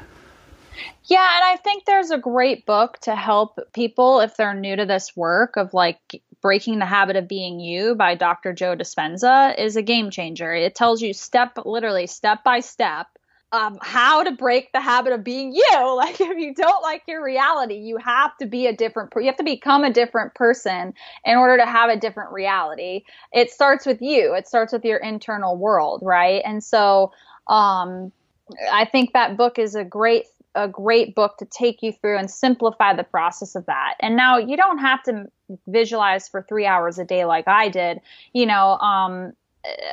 Yeah, 1.05 1.27
and 1.37 1.45
I 1.45 1.57
think 1.57 1.85
there's 1.85 2.11
a 2.11 2.19
great 2.19 2.67
book 2.67 2.99
to 3.01 3.17
help 3.17 3.59
people 3.73 4.21
if 4.21 4.37
they're 4.37 4.55
new 4.55 4.77
to 4.77 4.85
this 4.85 5.17
work 5.17 5.57
of 5.57 5.73
like 5.73 6.23
Breaking 6.43 6.79
the 6.79 6.87
Habit 6.87 7.17
of 7.17 7.27
Being 7.27 7.61
You 7.61 7.95
by 7.95 8.15
Dr. 8.15 8.53
Joe 8.53 8.77
Dispenza 8.77 9.59
is 9.59 9.77
a 9.77 9.83
game 9.83 10.11
changer. 10.11 10.55
It 10.55 10.75
tells 10.75 11.01
you 11.01 11.15
step 11.15 11.59
literally 11.65 12.07
step 12.07 12.45
by 12.45 12.61
step 12.61 13.07
um, 13.53 13.79
how 13.81 14.23
to 14.23 14.33
break 14.33 14.73
the 14.73 14.81
habit 14.81 15.13
of 15.13 15.25
being 15.25 15.53
you. 15.53 15.65
Like 15.99 16.21
if 16.21 16.39
you 16.39 16.55
don't 16.55 16.83
like 16.83 17.03
your 17.09 17.25
reality, 17.25 17.75
you 17.75 17.97
have 17.97 18.37
to 18.39 18.47
be 18.47 18.67
a 18.67 18.73
different. 18.73 19.13
You 19.17 19.27
have 19.27 19.37
to 19.37 19.45
become 19.45 19.83
a 19.85 19.93
different 19.93 20.35
person 20.35 20.95
in 21.25 21.37
order 21.37 21.57
to 21.57 21.67
have 21.67 21.91
a 21.91 21.97
different 21.97 22.33
reality. 22.33 23.03
It 23.33 23.51
starts 23.51 23.85
with 23.85 24.01
you. 24.01 24.35
It 24.35 24.47
starts 24.47 24.73
with 24.73 24.85
your 24.85 24.99
internal 24.99 25.57
world, 25.57 26.03
right? 26.05 26.41
And 26.45 26.63
so, 26.63 27.13
um, 27.49 28.13
I 28.71 28.85
think 28.85 29.13
that 29.13 29.37
book 29.37 29.59
is 29.59 29.75
a 29.75 29.85
great 29.85 30.27
a 30.55 30.69
great 30.69 31.15
book 31.15 31.37
to 31.39 31.47
take 31.47 31.83
you 31.83 31.93
through 31.93 32.19
and 32.19 32.31
simplify 32.31 32.95
the 32.95 33.05
process 33.05 33.55
of 33.55 33.67
that. 33.67 33.95
And 34.01 34.17
now 34.17 34.39
you 34.39 34.57
don't 34.57 34.79
have 34.79 35.03
to 35.05 35.27
visualize 35.67 36.29
for 36.29 36.43
three 36.43 36.67
hours 36.67 36.99
a 36.99 37.05
day 37.05 37.25
like 37.25 37.47
I 37.47 37.69
did. 37.69 38.01
You 38.33 38.47
know, 38.47 38.77
um, 38.79 39.33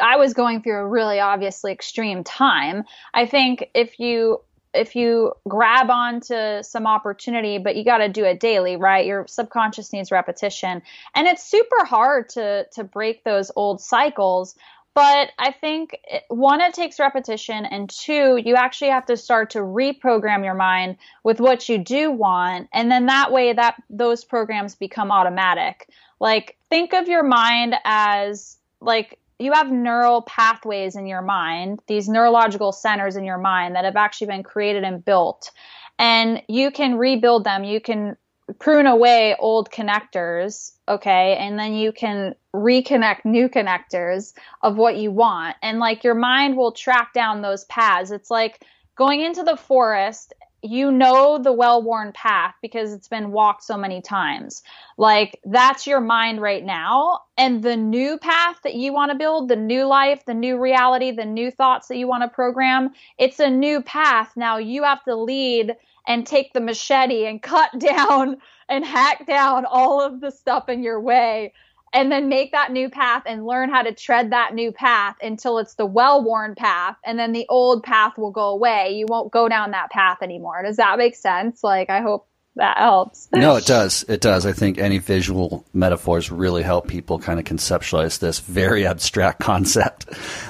I 0.01 0.17
was 0.17 0.33
going 0.33 0.61
through 0.61 0.77
a 0.77 0.87
really 0.87 1.19
obviously 1.19 1.71
extreme 1.71 2.23
time. 2.23 2.83
I 3.13 3.25
think 3.25 3.69
if 3.73 3.99
you 3.99 4.41
if 4.73 4.93
you 4.93 5.31
grab 5.47 5.89
onto 5.89 6.61
some 6.61 6.85
opportunity 6.85 7.57
but 7.57 7.77
you 7.77 7.85
got 7.85 7.99
to 7.99 8.09
do 8.09 8.25
it 8.25 8.41
daily 8.41 8.75
right 8.75 9.05
your 9.05 9.25
subconscious 9.25 9.93
needs 9.93 10.11
repetition 10.11 10.81
and 11.15 11.27
it's 11.27 11.49
super 11.49 11.85
hard 11.85 12.27
to 12.27 12.65
to 12.73 12.83
break 12.83 13.23
those 13.23 13.51
old 13.55 13.79
cycles 13.79 14.53
but 14.95 15.31
I 15.37 15.51
think 15.51 15.99
one, 16.29 16.61
it 16.61 16.73
takes 16.73 16.99
repetition, 16.99 17.65
and 17.65 17.89
two, 17.89 18.41
you 18.43 18.55
actually 18.55 18.91
have 18.91 19.05
to 19.07 19.17
start 19.17 19.49
to 19.49 19.59
reprogram 19.59 20.45
your 20.45 20.53
mind 20.53 20.95
with 21.21 21.41
what 21.41 21.67
you 21.67 21.77
do 21.77 22.11
want, 22.11 22.69
and 22.73 22.89
then 22.89 23.07
that 23.07 23.29
way, 23.33 23.51
that 23.51 23.75
those 23.89 24.23
programs 24.23 24.73
become 24.73 25.11
automatic. 25.11 25.89
Like 26.21 26.57
think 26.69 26.93
of 26.93 27.09
your 27.09 27.23
mind 27.23 27.75
as 27.83 28.55
like 28.79 29.19
you 29.39 29.51
have 29.53 29.71
neural 29.71 30.21
pathways 30.21 30.95
in 30.95 31.07
your 31.07 31.21
mind, 31.21 31.79
these 31.87 32.07
neurological 32.07 32.71
centers 32.71 33.15
in 33.15 33.25
your 33.25 33.37
mind 33.37 33.75
that 33.75 33.85
have 33.85 33.95
actually 33.95 34.27
been 34.27 34.43
created 34.43 34.83
and 34.83 35.03
built, 35.03 35.51
and 35.99 36.41
you 36.47 36.71
can 36.71 36.97
rebuild 36.97 37.43
them. 37.43 37.63
You 37.63 37.81
can 37.81 38.17
prune 38.59 38.85
away 38.85 39.35
old 39.39 39.71
connectors, 39.71 40.71
okay, 40.87 41.35
and 41.37 41.57
then 41.57 41.73
you 41.73 41.91
can 41.91 42.35
reconnect 42.53 43.25
new 43.25 43.49
connectors 43.49 44.33
of 44.61 44.77
what 44.77 44.97
you 44.97 45.11
want. 45.11 45.55
And 45.61 45.79
like 45.79 46.03
your 46.03 46.15
mind 46.15 46.55
will 46.55 46.71
track 46.71 47.13
down 47.13 47.41
those 47.41 47.65
paths. 47.65 48.11
It's 48.11 48.29
like 48.29 48.63
going 48.95 49.21
into 49.21 49.43
the 49.43 49.57
forest 49.57 50.33
you 50.65 50.91
know 50.91 51.37
the 51.37 51.53
well 51.53 51.81
worn 51.81 52.11
path 52.11 52.55
because 52.61 52.93
it's 52.93 53.07
been 53.07 53.31
walked 53.31 53.63
so 53.63 53.77
many 53.77 54.01
times. 54.01 54.63
Like 54.97 55.39
that's 55.45 55.85
your 55.85 56.01
mind 56.01 56.41
right 56.41 56.63
now. 56.63 57.21
And 57.37 57.63
the 57.63 57.77
new 57.77 58.17
path 58.17 58.57
that 58.63 58.75
you 58.75 58.93
want 58.93 59.11
to 59.11 59.17
build, 59.17 59.49
the 59.49 59.55
new 59.55 59.85
life, 59.85 60.25
the 60.25 60.33
new 60.33 60.59
reality, 60.59 61.11
the 61.11 61.25
new 61.25 61.51
thoughts 61.51 61.87
that 61.87 61.97
you 61.97 62.07
want 62.07 62.23
to 62.23 62.29
program, 62.29 62.91
it's 63.17 63.39
a 63.39 63.49
new 63.49 63.81
path. 63.81 64.31
Now 64.35 64.57
you 64.57 64.83
have 64.83 65.03
to 65.05 65.15
lead 65.15 65.75
and 66.07 66.25
take 66.25 66.53
the 66.53 66.61
machete 66.61 67.25
and 67.25 67.41
cut 67.41 67.71
down 67.79 68.37
and 68.69 68.85
hack 68.85 69.27
down 69.27 69.65
all 69.65 70.01
of 70.01 70.21
the 70.21 70.31
stuff 70.31 70.69
in 70.69 70.83
your 70.83 70.99
way 70.99 71.53
and 71.95 72.11
then 72.11 72.27
make 72.27 72.51
that 72.51 72.73
new 72.73 72.89
path 72.89 73.23
and 73.25 73.45
learn 73.45 73.69
how 73.69 73.81
to 73.81 73.93
tread 73.93 74.31
that 74.31 74.53
new 74.53 74.71
path 74.71 75.15
until 75.21 75.57
it's 75.57 75.75
the 75.75 75.85
well 75.85 76.21
worn 76.21 76.53
path 76.53 76.97
and 77.05 77.17
then 77.17 77.31
the 77.31 77.45
old 77.47 77.83
path 77.83 78.17
will 78.17 78.31
go 78.31 78.49
away. 78.49 78.91
You 78.91 79.05
won't 79.07 79.31
go 79.31 79.47
down 79.47 79.71
that 79.71 79.89
path 79.91 80.17
anymore. 80.21 80.61
Does 80.61 80.75
that 80.75 80.97
make 80.97 81.15
sense? 81.15 81.63
Like 81.63 81.89
i 81.89 82.01
hope 82.01 82.27
that 82.57 82.77
helps. 82.77 83.29
No 83.33 83.55
it 83.55 83.65
does. 83.65 84.03
It 84.07 84.19
does. 84.21 84.45
I 84.45 84.51
think 84.51 84.77
any 84.77 84.97
visual 84.97 85.65
metaphors 85.73 86.29
really 86.29 86.63
help 86.63 86.87
people 86.87 87.17
kind 87.17 87.39
of 87.39 87.45
conceptualize 87.45 88.19
this 88.19 88.39
very 88.39 88.85
abstract 88.85 89.39
concept 89.41 90.09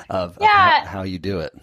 of, 0.09 0.37
yeah. 0.41 0.81
of 0.81 0.87
how, 0.87 0.97
how 0.97 1.03
you 1.03 1.19
do 1.19 1.39
it 1.39 1.53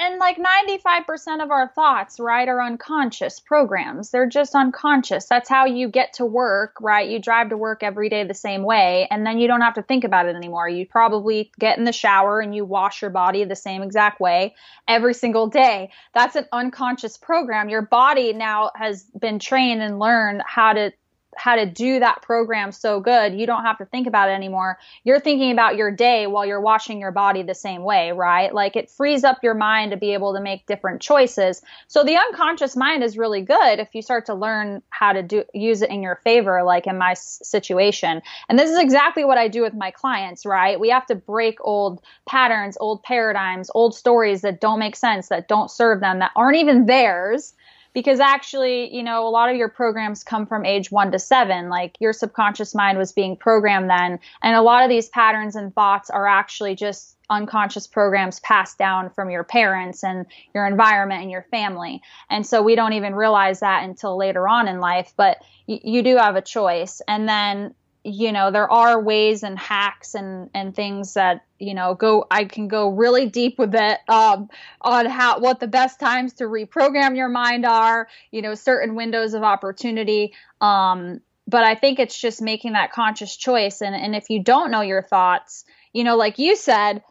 and 0.00 0.18
like 0.18 0.38
95% 0.38 1.42
of 1.42 1.50
our 1.50 1.68
thoughts, 1.68 2.18
right, 2.18 2.48
are 2.48 2.62
unconscious 2.62 3.38
programs. 3.38 4.10
They're 4.10 4.26
just 4.26 4.54
unconscious. 4.54 5.26
That's 5.26 5.48
how 5.48 5.66
you 5.66 5.88
get 5.90 6.14
to 6.14 6.24
work, 6.24 6.76
right? 6.80 7.08
You 7.08 7.20
drive 7.20 7.50
to 7.50 7.58
work 7.58 7.82
every 7.82 8.08
day 8.08 8.24
the 8.24 8.32
same 8.32 8.62
way, 8.62 9.06
and 9.10 9.26
then 9.26 9.38
you 9.38 9.46
don't 9.46 9.60
have 9.60 9.74
to 9.74 9.82
think 9.82 10.04
about 10.04 10.26
it 10.26 10.34
anymore. 10.34 10.68
You 10.70 10.86
probably 10.86 11.52
get 11.60 11.76
in 11.76 11.84
the 11.84 11.92
shower 11.92 12.40
and 12.40 12.54
you 12.54 12.64
wash 12.64 13.02
your 13.02 13.10
body 13.10 13.44
the 13.44 13.54
same 13.54 13.82
exact 13.82 14.20
way 14.20 14.54
every 14.88 15.12
single 15.12 15.48
day. 15.48 15.90
That's 16.14 16.34
an 16.34 16.46
unconscious 16.50 17.18
program. 17.18 17.68
Your 17.68 17.82
body 17.82 18.32
now 18.32 18.70
has 18.74 19.04
been 19.20 19.38
trained 19.38 19.82
and 19.82 19.98
learned 19.98 20.42
how 20.46 20.72
to 20.72 20.92
how 21.36 21.56
to 21.56 21.66
do 21.66 22.00
that 22.00 22.22
program 22.22 22.72
so 22.72 23.00
good 23.00 23.34
you 23.34 23.46
don't 23.46 23.64
have 23.64 23.78
to 23.78 23.84
think 23.84 24.06
about 24.06 24.28
it 24.28 24.32
anymore. 24.32 24.78
You're 25.04 25.20
thinking 25.20 25.52
about 25.52 25.76
your 25.76 25.90
day 25.90 26.26
while 26.26 26.44
you're 26.44 26.60
washing 26.60 27.00
your 27.00 27.12
body 27.12 27.42
the 27.42 27.54
same 27.54 27.82
way 27.82 28.12
right? 28.12 28.52
Like 28.52 28.76
it 28.76 28.90
frees 28.90 29.24
up 29.24 29.38
your 29.42 29.54
mind 29.54 29.92
to 29.92 29.96
be 29.96 30.12
able 30.12 30.34
to 30.34 30.40
make 30.40 30.66
different 30.66 31.00
choices. 31.00 31.62
So 31.88 32.02
the 32.02 32.16
unconscious 32.16 32.76
mind 32.76 33.04
is 33.04 33.16
really 33.16 33.42
good 33.42 33.78
if 33.78 33.94
you 33.94 34.02
start 34.02 34.26
to 34.26 34.34
learn 34.34 34.82
how 34.90 35.12
to 35.12 35.22
do 35.22 35.44
use 35.54 35.82
it 35.82 35.90
in 35.90 36.02
your 36.02 36.16
favor 36.16 36.62
like 36.62 36.86
in 36.86 36.98
my 36.98 37.14
situation. 37.14 38.22
And 38.48 38.58
this 38.58 38.70
is 38.70 38.78
exactly 38.78 39.24
what 39.24 39.38
i 39.38 39.48
do 39.48 39.62
with 39.62 39.74
my 39.74 39.90
clients 39.90 40.44
right? 40.44 40.78
We 40.80 40.90
have 40.90 41.06
to 41.06 41.14
break 41.14 41.58
old 41.60 42.02
patterns 42.26 42.76
old 42.80 43.02
paradigms 43.02 43.70
old 43.74 43.94
stories 43.94 44.42
that 44.42 44.60
don't 44.60 44.78
make 44.78 44.96
sense 44.96 45.28
that 45.28 45.48
don't 45.48 45.70
serve 45.70 46.00
them 46.00 46.18
that 46.18 46.32
aren't 46.34 46.56
even 46.56 46.86
theirs 46.86 47.54
because 47.92 48.20
actually, 48.20 48.94
you 48.94 49.02
know, 49.02 49.26
a 49.26 49.30
lot 49.30 49.50
of 49.50 49.56
your 49.56 49.68
programs 49.68 50.22
come 50.22 50.46
from 50.46 50.64
age 50.64 50.90
one 50.90 51.12
to 51.12 51.18
seven. 51.18 51.68
Like 51.68 51.96
your 52.00 52.12
subconscious 52.12 52.74
mind 52.74 52.98
was 52.98 53.12
being 53.12 53.36
programmed 53.36 53.90
then. 53.90 54.18
And 54.42 54.56
a 54.56 54.62
lot 54.62 54.84
of 54.84 54.90
these 54.90 55.08
patterns 55.08 55.56
and 55.56 55.74
thoughts 55.74 56.10
are 56.10 56.26
actually 56.26 56.74
just 56.74 57.16
unconscious 57.28 57.86
programs 57.86 58.40
passed 58.40 58.76
down 58.76 59.10
from 59.10 59.30
your 59.30 59.44
parents 59.44 60.02
and 60.02 60.26
your 60.52 60.66
environment 60.66 61.22
and 61.22 61.30
your 61.30 61.46
family. 61.50 62.02
And 62.28 62.44
so 62.44 62.62
we 62.62 62.74
don't 62.74 62.92
even 62.94 63.14
realize 63.14 63.60
that 63.60 63.84
until 63.84 64.16
later 64.16 64.48
on 64.48 64.68
in 64.68 64.80
life. 64.80 65.12
But 65.16 65.38
y- 65.66 65.80
you 65.82 66.02
do 66.02 66.16
have 66.16 66.36
a 66.36 66.42
choice. 66.42 67.00
And 67.06 67.28
then 67.28 67.74
you 68.04 68.32
know 68.32 68.50
there 68.50 68.70
are 68.70 69.00
ways 69.00 69.42
and 69.42 69.58
hacks 69.58 70.14
and 70.14 70.48
and 70.54 70.74
things 70.74 71.14
that 71.14 71.44
you 71.58 71.74
know 71.74 71.94
go 71.94 72.26
i 72.30 72.44
can 72.44 72.66
go 72.66 72.88
really 72.88 73.26
deep 73.28 73.58
with 73.58 73.74
it 73.74 73.98
um, 74.08 74.48
on 74.80 75.06
how 75.06 75.38
what 75.38 75.60
the 75.60 75.66
best 75.66 76.00
times 76.00 76.32
to 76.32 76.44
reprogram 76.44 77.16
your 77.16 77.28
mind 77.28 77.66
are 77.66 78.08
you 78.30 78.40
know 78.40 78.54
certain 78.54 78.94
windows 78.94 79.34
of 79.34 79.42
opportunity 79.42 80.32
um, 80.60 81.20
but 81.46 81.62
i 81.62 81.74
think 81.74 81.98
it's 81.98 82.18
just 82.18 82.40
making 82.40 82.72
that 82.72 82.92
conscious 82.92 83.36
choice. 83.36 83.82
And 83.82 83.94
and 83.94 84.14
if 84.14 84.30
you 84.30 84.42
don't 84.42 84.70
know 84.70 84.80
your 84.80 85.02
thoughts 85.02 85.64
you 85.92 86.04
know 86.04 86.16
like 86.16 86.38
you 86.38 86.56
said 86.56 87.02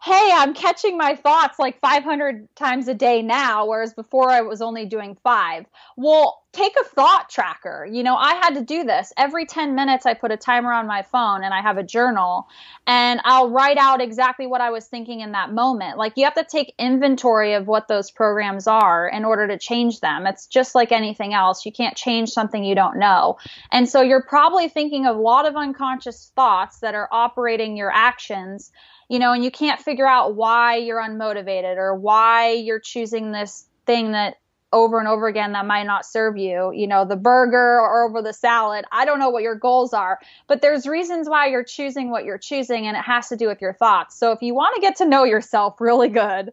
hey, 0.00 0.30
I'm 0.32 0.54
catching 0.54 0.96
my 0.96 1.16
thoughts 1.16 1.58
like 1.58 1.80
500 1.80 2.54
times 2.54 2.86
a 2.86 2.94
day 2.94 3.20
now, 3.20 3.66
whereas 3.66 3.94
before 3.94 4.30
I 4.30 4.42
was 4.42 4.62
only 4.62 4.86
doing 4.86 5.16
five. 5.24 5.66
Well, 5.96 6.40
take 6.52 6.74
a 6.80 6.84
thought 6.84 7.28
tracker. 7.28 7.86
You 7.90 8.04
know, 8.04 8.14
I 8.14 8.34
had 8.34 8.54
to 8.54 8.64
do 8.64 8.84
this. 8.84 9.12
Every 9.16 9.44
10 9.44 9.74
minutes, 9.74 10.06
I 10.06 10.14
put 10.14 10.30
a 10.30 10.36
timer 10.36 10.72
on 10.72 10.86
my 10.86 11.02
phone 11.02 11.42
and 11.42 11.52
I 11.52 11.62
have 11.62 11.78
a 11.78 11.82
journal 11.82 12.46
and 12.86 13.20
I'll 13.24 13.50
write 13.50 13.76
out 13.76 14.00
exactly 14.00 14.46
what 14.46 14.60
I 14.60 14.70
was 14.70 14.86
thinking 14.86 15.20
in 15.20 15.32
that 15.32 15.52
moment. 15.52 15.98
Like, 15.98 16.12
you 16.16 16.24
have 16.24 16.34
to 16.34 16.46
take 16.48 16.74
inventory 16.78 17.54
of 17.54 17.66
what 17.66 17.88
those 17.88 18.12
programs 18.12 18.68
are 18.68 19.08
in 19.08 19.24
order 19.24 19.48
to 19.48 19.58
change 19.58 19.98
them. 19.98 20.26
It's 20.26 20.46
just 20.46 20.76
like 20.76 20.92
anything 20.92 21.34
else. 21.34 21.66
You 21.66 21.72
can't 21.72 21.96
change 21.96 22.30
something 22.30 22.62
you 22.62 22.76
don't 22.76 22.98
know. 22.98 23.38
And 23.72 23.88
so 23.88 24.00
you're 24.02 24.22
probably 24.22 24.68
thinking 24.68 25.06
of 25.06 25.16
a 25.16 25.20
lot 25.20 25.46
of 25.46 25.56
unconscious 25.56 26.30
thoughts 26.36 26.78
that 26.80 26.94
are 26.94 27.08
operating 27.10 27.76
your 27.76 27.90
actions 27.92 28.70
you 29.08 29.18
know, 29.18 29.32
and 29.32 29.44
you 29.44 29.50
can't 29.50 29.80
figure 29.80 30.06
out 30.06 30.34
why 30.34 30.76
you're 30.76 31.00
unmotivated 31.00 31.76
or 31.76 31.94
why 31.94 32.52
you're 32.52 32.80
choosing 32.80 33.32
this 33.32 33.66
thing 33.86 34.12
that 34.12 34.36
over 34.72 34.98
and 34.98 35.08
over 35.08 35.26
again 35.26 35.52
that 35.52 35.64
might 35.64 35.86
not 35.86 36.04
serve 36.04 36.36
you, 36.36 36.70
you 36.74 36.86
know, 36.86 37.04
the 37.04 37.16
burger 37.16 37.80
or 37.80 38.06
over 38.06 38.20
the 38.20 38.34
salad. 38.34 38.84
I 38.92 39.06
don't 39.06 39.18
know 39.18 39.30
what 39.30 39.42
your 39.42 39.54
goals 39.54 39.94
are, 39.94 40.18
but 40.46 40.60
there's 40.60 40.86
reasons 40.86 41.28
why 41.28 41.46
you're 41.46 41.64
choosing 41.64 42.10
what 42.10 42.24
you're 42.24 42.38
choosing 42.38 42.86
and 42.86 42.96
it 42.96 43.02
has 43.02 43.28
to 43.28 43.36
do 43.36 43.46
with 43.46 43.62
your 43.62 43.72
thoughts. 43.72 44.18
So 44.18 44.32
if 44.32 44.42
you 44.42 44.54
want 44.54 44.74
to 44.74 44.80
get 44.82 44.96
to 44.96 45.06
know 45.06 45.24
yourself 45.24 45.80
really 45.80 46.10
good, 46.10 46.52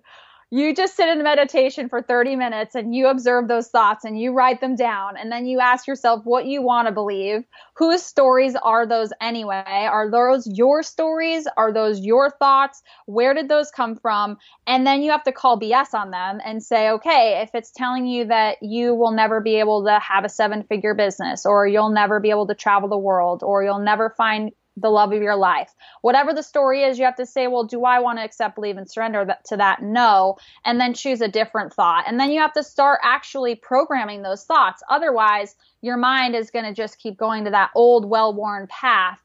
you 0.51 0.75
just 0.75 0.95
sit 0.95 1.09
in 1.09 1.23
meditation 1.23 1.89
for 1.89 2.01
30 2.01 2.35
minutes 2.35 2.75
and 2.75 2.93
you 2.93 3.07
observe 3.07 3.47
those 3.47 3.67
thoughts 3.67 4.05
and 4.05 4.19
you 4.19 4.31
write 4.31 4.61
them 4.61 4.75
down. 4.75 5.17
And 5.17 5.31
then 5.31 5.47
you 5.47 5.59
ask 5.59 5.87
yourself 5.87 6.21
what 6.23 6.45
you 6.45 6.61
want 6.61 6.87
to 6.87 6.93
believe. 6.93 7.43
Whose 7.77 8.03
stories 8.03 8.55
are 8.55 8.85
those 8.85 9.11
anyway? 9.19 9.63
Are 9.65 10.09
those 10.09 10.47
your 10.47 10.83
stories? 10.83 11.47
Are 11.57 11.73
those 11.73 12.01
your 12.01 12.29
thoughts? 12.29 12.83
Where 13.07 13.33
did 13.33 13.49
those 13.49 13.71
come 13.71 13.95
from? 13.95 14.37
And 14.67 14.85
then 14.85 15.01
you 15.01 15.11
have 15.11 15.23
to 15.23 15.31
call 15.31 15.59
bs 15.59 15.93
on 15.93 16.11
them 16.11 16.39
and 16.45 16.61
say 16.61 16.89
okay 16.89 17.41
if 17.41 17.51
it's 17.53 17.71
telling 17.71 18.05
you 18.05 18.25
that 18.25 18.57
you 18.61 18.93
will 18.93 19.11
never 19.11 19.41
be 19.41 19.55
able 19.55 19.85
to 19.85 19.99
have 19.99 20.25
a 20.25 20.29
seven 20.29 20.63
figure 20.63 20.93
business 20.93 21.45
or 21.45 21.67
you'll 21.67 21.91
never 21.91 22.19
be 22.19 22.29
able 22.29 22.47
to 22.47 22.55
travel 22.55 22.89
the 22.89 22.97
world 22.97 23.41
or 23.43 23.63
you'll 23.63 23.79
never 23.79 24.13
find 24.17 24.51
the 24.77 24.89
love 24.89 25.13
of 25.13 25.21
your 25.21 25.35
life. 25.35 25.73
Whatever 26.01 26.33
the 26.33 26.43
story 26.43 26.83
is, 26.83 26.99
you 26.99 27.05
have 27.05 27.15
to 27.15 27.25
say, 27.25 27.47
well, 27.47 27.63
do 27.63 27.85
I 27.85 27.99
want 27.99 28.19
to 28.19 28.23
accept, 28.23 28.55
believe, 28.55 28.77
and 28.77 28.89
surrender 28.89 29.35
to 29.45 29.57
that? 29.57 29.81
No. 29.81 30.37
And 30.65 30.79
then 30.79 30.93
choose 30.93 31.21
a 31.21 31.27
different 31.27 31.73
thought. 31.73 32.05
And 32.07 32.19
then 32.19 32.31
you 32.31 32.39
have 32.41 32.53
to 32.53 32.63
start 32.63 32.99
actually 33.03 33.55
programming 33.55 34.21
those 34.21 34.43
thoughts. 34.43 34.83
Otherwise, 34.89 35.55
your 35.81 35.97
mind 35.97 36.35
is 36.35 36.51
going 36.51 36.65
to 36.65 36.73
just 36.73 36.99
keep 36.99 37.17
going 37.17 37.45
to 37.45 37.51
that 37.51 37.71
old, 37.75 38.09
well 38.09 38.33
worn 38.33 38.67
path 38.67 39.19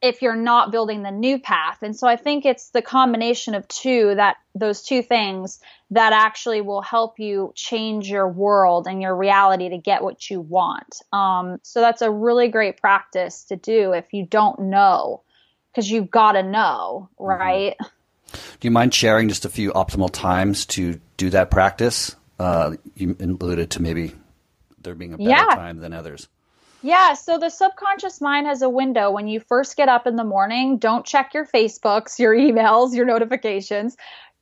if 0.00 0.22
you're 0.22 0.36
not 0.36 0.70
building 0.70 1.02
the 1.02 1.10
new 1.10 1.38
path. 1.38 1.78
And 1.82 1.96
so 1.96 2.06
I 2.06 2.16
think 2.16 2.46
it's 2.46 2.70
the 2.70 2.82
combination 2.82 3.54
of 3.54 3.66
two 3.66 4.14
that 4.14 4.36
those 4.54 4.82
two 4.82 5.02
things 5.02 5.60
that 5.90 6.12
actually 6.12 6.60
will 6.60 6.82
help 6.82 7.18
you 7.18 7.52
change 7.56 8.08
your 8.08 8.28
world 8.28 8.86
and 8.86 9.02
your 9.02 9.16
reality 9.16 9.70
to 9.70 9.78
get 9.78 10.02
what 10.02 10.30
you 10.30 10.40
want. 10.40 11.00
Um, 11.12 11.58
so 11.62 11.80
that's 11.80 12.02
a 12.02 12.10
really 12.10 12.48
great 12.48 12.80
practice 12.80 13.44
to 13.44 13.56
do 13.56 13.92
if 13.92 14.12
you 14.12 14.24
don't 14.24 14.58
know, 14.60 15.22
because 15.72 15.90
you've 15.90 16.10
got 16.10 16.32
to 16.32 16.42
know, 16.42 17.08
mm-hmm. 17.18 17.24
right? 17.24 17.76
Do 18.60 18.68
you 18.68 18.70
mind 18.70 18.94
sharing 18.94 19.28
just 19.28 19.44
a 19.44 19.48
few 19.48 19.72
optimal 19.72 20.10
times 20.12 20.66
to 20.66 21.00
do 21.16 21.30
that 21.30 21.50
practice? 21.50 22.14
Uh, 22.38 22.76
you 22.94 23.16
alluded 23.18 23.70
to 23.72 23.82
maybe 23.82 24.14
there 24.80 24.94
being 24.94 25.14
a 25.14 25.18
better 25.18 25.30
yeah. 25.30 25.54
time 25.54 25.78
than 25.78 25.92
others. 25.92 26.28
Yeah, 26.80 27.14
so 27.14 27.38
the 27.38 27.50
subconscious 27.50 28.20
mind 28.20 28.46
has 28.46 28.62
a 28.62 28.68
window. 28.68 29.10
When 29.10 29.26
you 29.26 29.40
first 29.40 29.76
get 29.76 29.88
up 29.88 30.06
in 30.06 30.14
the 30.14 30.22
morning, 30.22 30.78
don't 30.78 31.04
check 31.04 31.34
your 31.34 31.44
Facebooks, 31.44 32.20
your 32.20 32.34
emails, 32.34 32.94
your 32.94 33.04
notifications. 33.04 33.96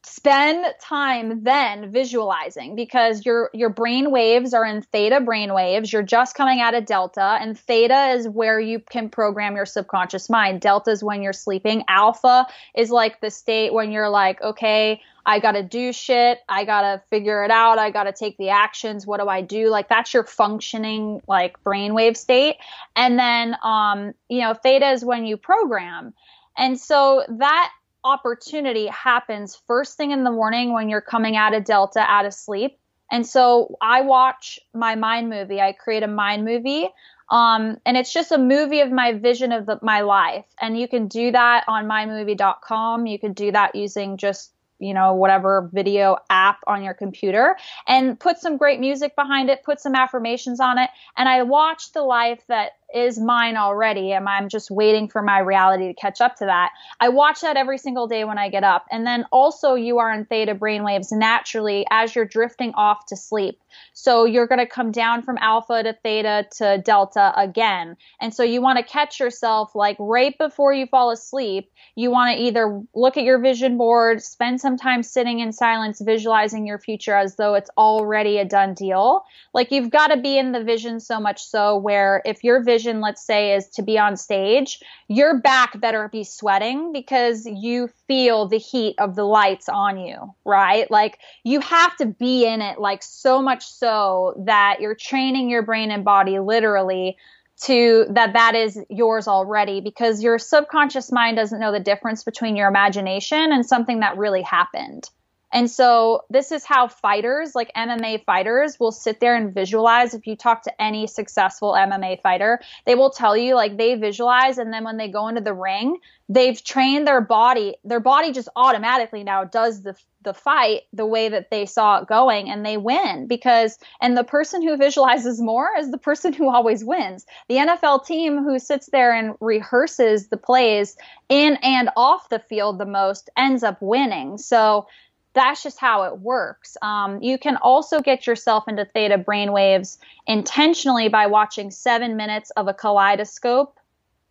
Spend 0.09 0.65
time 0.81 1.43
then 1.43 1.91
visualizing 1.91 2.77
because 2.77 3.27
your 3.27 3.51
your 3.53 3.71
brain 3.71 4.13
waves 4.13 4.55
are 4.55 4.65
in 4.65 4.81
theta 4.81 5.21
brain 5.21 5.53
waves. 5.53 5.93
You're 5.93 6.05
just 6.05 6.37
coming 6.37 6.61
out 6.61 6.75
of 6.75 6.87
delta 6.87 7.39
and 7.41 7.59
theta 7.59 8.13
is 8.15 8.29
where 8.29 8.61
you 8.61 8.79
can 8.79 9.09
program 9.09 9.57
your 9.57 9.67
subconscious 9.67 10.31
mind. 10.31 10.61
Delta 10.61 10.93
is 10.93 11.03
when 11.03 11.23
you're 11.23 11.33
sleeping. 11.33 11.83
Alpha 11.89 12.47
is 12.77 12.91
like 12.91 13.21
the 13.21 13.31
state 13.31 13.75
when 13.75 13.91
you're 13.91 14.09
like 14.09 14.41
okay 14.41 15.01
i 15.29 15.41
gotta 15.41 15.65
do 15.65 15.93
shit. 15.93 16.39
I 16.49 16.65
gotta 16.65 17.03
figure 17.11 17.43
it 17.45 17.51
out. 17.51 17.81
I 17.81 17.91
gotta 17.91 18.13
take 18.13 18.39
the 18.39 18.51
actions. 18.51 19.09
What 19.09 19.21
do 19.21 19.29
i 19.29 19.41
do? 19.41 19.71
Like 19.71 19.89
that's 19.89 20.15
your 20.15 20.23
functioning 20.23 21.21
like 21.27 21.63
brainwave 21.65 22.17
state. 22.17 22.57
And 22.95 23.19
then 23.19 23.57
um 23.65 24.15
you 24.29 24.43
know 24.43 24.55
theta 24.55 24.91
is 24.91 25.05
when 25.05 25.27
you 25.27 25.37
program. 25.37 26.15
And 26.57 26.79
so 26.79 27.25
that 27.29 27.73
opportunity 28.07 28.87
happens 28.87 29.61
first 29.67 29.97
thing 29.97 30.13
in 30.13 30.23
the 30.23 30.31
morning 30.31 30.73
when 30.73 30.89
you're 30.89 31.01
coming 31.01 31.37
out 31.37 31.55
of 31.55 31.65
Delta 31.65 32.01
out 32.01 32.25
of 32.25 32.33
sleep. 32.33 32.79
And 33.11 33.27
so 33.27 33.77
I 33.81 34.03
watch 34.03 34.59
my 34.73 34.95
mind 34.95 35.29
movie. 35.29 35.61
I 35.61 35.73
create 35.73 36.03
a 36.03 36.09
mind 36.09 36.45
movie. 36.45 36.89
Um, 37.29 37.79
and 37.85 37.97
it's 37.97 38.13
just 38.13 38.31
a 38.31 38.39
movie 38.39 38.81
of 38.81 38.93
my 38.93 39.13
vision 39.13 39.51
of 39.53 39.67
the, 39.67 39.79
my 39.83 40.03
life. 40.03 40.45
And 40.61 40.79
you 40.79 40.87
can 40.87 41.09
do 41.09 41.33
that 41.33 41.65
on 41.67 41.87
mindmovie.com. 41.87 43.07
You 43.07 43.19
can 43.19 43.33
do 43.33 43.51
that 43.53 43.75
using 43.75 44.17
just 44.17 44.53
you 44.79 44.93
know, 44.93 45.15
whatever 45.15 45.71
video 45.73 46.19
app 46.29 46.59
on 46.67 46.83
your 46.83 46.95
computer 46.95 47.57
and 47.87 48.19
put 48.19 48.39
some 48.39 48.57
great 48.57 48.81
music 48.81 49.17
behind 49.17 49.49
it, 49.49 49.65
put 49.65 49.81
some 49.81 49.95
affirmations 49.95 50.61
on 50.61 50.79
it. 50.79 50.91
And 51.17 51.29
I 51.29 51.43
watch 51.43 51.93
the 51.93 52.03
life 52.03 52.43
that 52.49 52.73
is 52.95 53.18
mine 53.18 53.57
already 53.57 54.12
and 54.12 54.28
I'm 54.28 54.49
just 54.49 54.70
waiting 54.70 55.09
for 55.09 55.22
my 55.22 55.41
reality 55.41 55.89
to 55.89 55.95
catch 55.95 56.20
up 56.20 56.37
to 56.37 56.47
that. 56.47 56.70
I 57.01 57.09
watch 57.09 57.41
that 57.41 57.57
every 57.57 57.78
single 57.78 58.07
day 58.07 58.24
when 58.24 58.39
I 58.39 58.49
get 58.49 58.64
up. 58.64 58.87
And 58.91 59.07
then 59.07 59.26
also 59.32 59.74
you 59.74 59.99
are 59.99 60.12
in 60.12 60.24
theta 60.24 60.55
brainwaves 60.55 61.09
naturally 61.11 61.84
as 61.91 62.14
you're 62.14 62.24
drifting 62.24 62.72
off 62.74 63.07
to 63.07 63.16
sleep. 63.16 63.61
So 63.93 64.24
you're 64.24 64.47
going 64.47 64.61
to 64.61 64.66
come 64.66 64.93
down 64.93 65.22
from 65.22 65.37
alpha 65.39 65.82
to 65.82 65.93
theta 65.93 66.47
to 66.59 66.78
delta 66.78 67.32
again. 67.37 67.97
And 68.20 68.32
so 68.32 68.43
you 68.43 68.62
want 68.62 68.78
to 68.78 68.84
catch 68.84 69.20
yourself 69.20 69.74
like 69.74 69.97
right 69.99 70.37
before 70.39 70.72
you 70.72 70.87
fall 70.87 71.11
asleep. 71.11 71.70
You 71.95 72.11
want 72.11 72.37
to 72.37 72.43
either 72.43 72.82
look 72.95 73.16
at 73.16 73.24
your 73.24 73.39
vision 73.39 73.76
board, 73.76 74.22
spend 74.22 74.61
some 74.61 74.76
time 74.76 75.03
sitting 75.03 75.41
in 75.41 75.53
silence, 75.53 76.01
visualizing 76.01 76.66
your 76.66 76.78
future 76.78 77.14
as 77.14 77.37
though 77.37 77.55
it's 77.55 77.70
already 77.76 78.39
a 78.39 78.45
done 78.45 78.74
deal. 78.74 79.24
Like 79.53 79.70
you've 79.70 79.91
got 79.91 80.09
to 80.09 80.16
be 80.16 80.39
in 80.39 80.53
the 80.53 80.62
vision 80.62 81.01
so 81.01 81.20
much 81.20 81.45
so 81.45 81.76
where 81.76 82.22
if 82.24 82.45
your 82.45 82.62
vision 82.62 82.76
vision, 82.77 83.01
let's 83.01 83.24
say, 83.24 83.55
is 83.55 83.68
to 83.70 83.83
be 83.83 83.99
on 83.99 84.16
stage, 84.16 84.81
your 85.09 85.41
back 85.41 85.81
better 85.81 86.09
be 86.12 86.24
sweating 86.24 86.93
because 86.93 87.47
you 87.47 87.89
feel 88.07 88.47
the 88.47 88.59
heat 88.59 88.95
of 88.99 89.14
the 89.14 89.24
lights 89.24 89.68
on 89.68 89.99
you, 89.99 90.35
right? 90.45 90.91
Like 90.91 91.18
you 91.43 91.61
have 91.61 91.97
to 91.97 92.07
be 92.07 92.45
in 92.45 92.61
it, 92.61 92.79
like 92.79 93.03
so 93.03 93.41
much 93.41 93.64
so 93.64 94.35
that 94.45 94.79
you're 94.81 94.95
training 94.95 95.49
your 95.49 95.62
brain 95.62 95.91
and 95.91 96.05
body 96.05 96.39
literally 96.39 97.16
to 97.62 98.05
that 98.11 98.35
that 98.35 98.55
is 98.55 98.79
yours 98.91 99.27
already 99.27 99.81
because 99.81 100.22
your 100.22 100.39
subconscious 100.39 101.11
mind 101.11 101.39
doesn't 101.39 101.59
know 101.59 101.72
the 101.72 101.81
difference 101.81 102.22
between 102.22 102.55
your 102.55 102.68
imagination 102.68 103.51
and 103.53 103.64
something 103.64 104.01
that 104.01 104.18
really 104.18 104.43
happened. 104.43 105.09
And 105.53 105.71
so 105.71 106.23
this 106.29 106.51
is 106.53 106.65
how 106.65 106.89
fighters, 106.89 107.55
like 107.55 107.73
MMA 107.75 108.25
fighters, 108.25 108.79
will 108.81 108.93
sit 108.93 109.21
there 109.21 109.37
and 109.37 109.55
visualize. 109.55 110.13
If 110.13 110.27
you 110.27 110.37
talk 110.37 110.63
to 110.63 110.83
any 110.83 111.07
successful 111.07 111.73
MMA 111.73 112.21
fighter, 112.21 112.61
they 112.85 112.95
will 112.95 113.11
tell 113.11 113.37
you 113.37 113.55
like 113.55 113.77
they 113.77 113.95
visualize 113.95 114.59
and 114.59 114.73
then 114.73 114.85
when 114.85 114.97
they 114.97 115.09
go 115.09 115.29
into 115.29 115.41
the 115.41 115.55
ring, 115.55 115.99
they've 116.29 116.63
trained 116.63 117.07
their 117.07 117.21
body. 117.21 117.77
Their 117.85 118.01
body 118.01 118.33
just 118.33 118.49
automatically 118.57 119.25
now 119.25 119.45
does 119.45 119.83
the 119.83 119.97
the 120.27 120.35
fight 120.35 120.83
the 120.93 121.07
way 121.07 121.29
that 121.29 121.51
they 121.51 121.65
saw 121.65 121.99
it 121.99 122.09
going 122.09 122.51
and 122.51 122.67
they 122.67 122.77
win 122.77 123.29
because 123.29 123.79
and 124.01 124.17
the 124.17 124.25
person 124.25 124.61
who 124.61 124.77
visualizes 124.77 125.41
more 125.41 125.69
is 125.79 125.93
the 125.93 125.99
person 125.99 126.33
who 126.33 126.51
always 126.51 126.85
wins. 126.85 127.25
The 127.49 127.59
NFL 127.59 128.05
team 128.05 128.43
who 128.43 128.59
sits 128.59 128.87
there 128.87 129.15
and 129.15 129.37
rehearses 129.41 130.29
the 130.29 130.37
plays 130.37 130.97
in 131.29 131.57
and 131.63 131.91
off 131.97 132.29
the 132.29 132.41
field 132.41 132.79
the 132.79 132.87
most 132.87 133.31
ends 133.37 133.63
up 133.63 133.79
winning. 133.81 134.37
So 134.37 134.89
that's 135.37 135.62
just 135.62 135.78
how 135.78 136.05
it 136.05 136.20
works. 136.20 136.78
Um, 136.80 137.22
you 137.22 137.37
can 137.37 137.57
also 137.59 138.01
get 138.01 138.26
yourself 138.26 138.66
into 138.66 138.87
theta 138.87 139.18
brainwaves 139.18 139.99
intentionally 140.26 141.09
by 141.09 141.26
watching 141.26 141.70
seven 141.70 142.16
minutes 142.16 142.51
of 142.53 142.68
a 142.68 142.74
kaleidoscope 142.74 143.78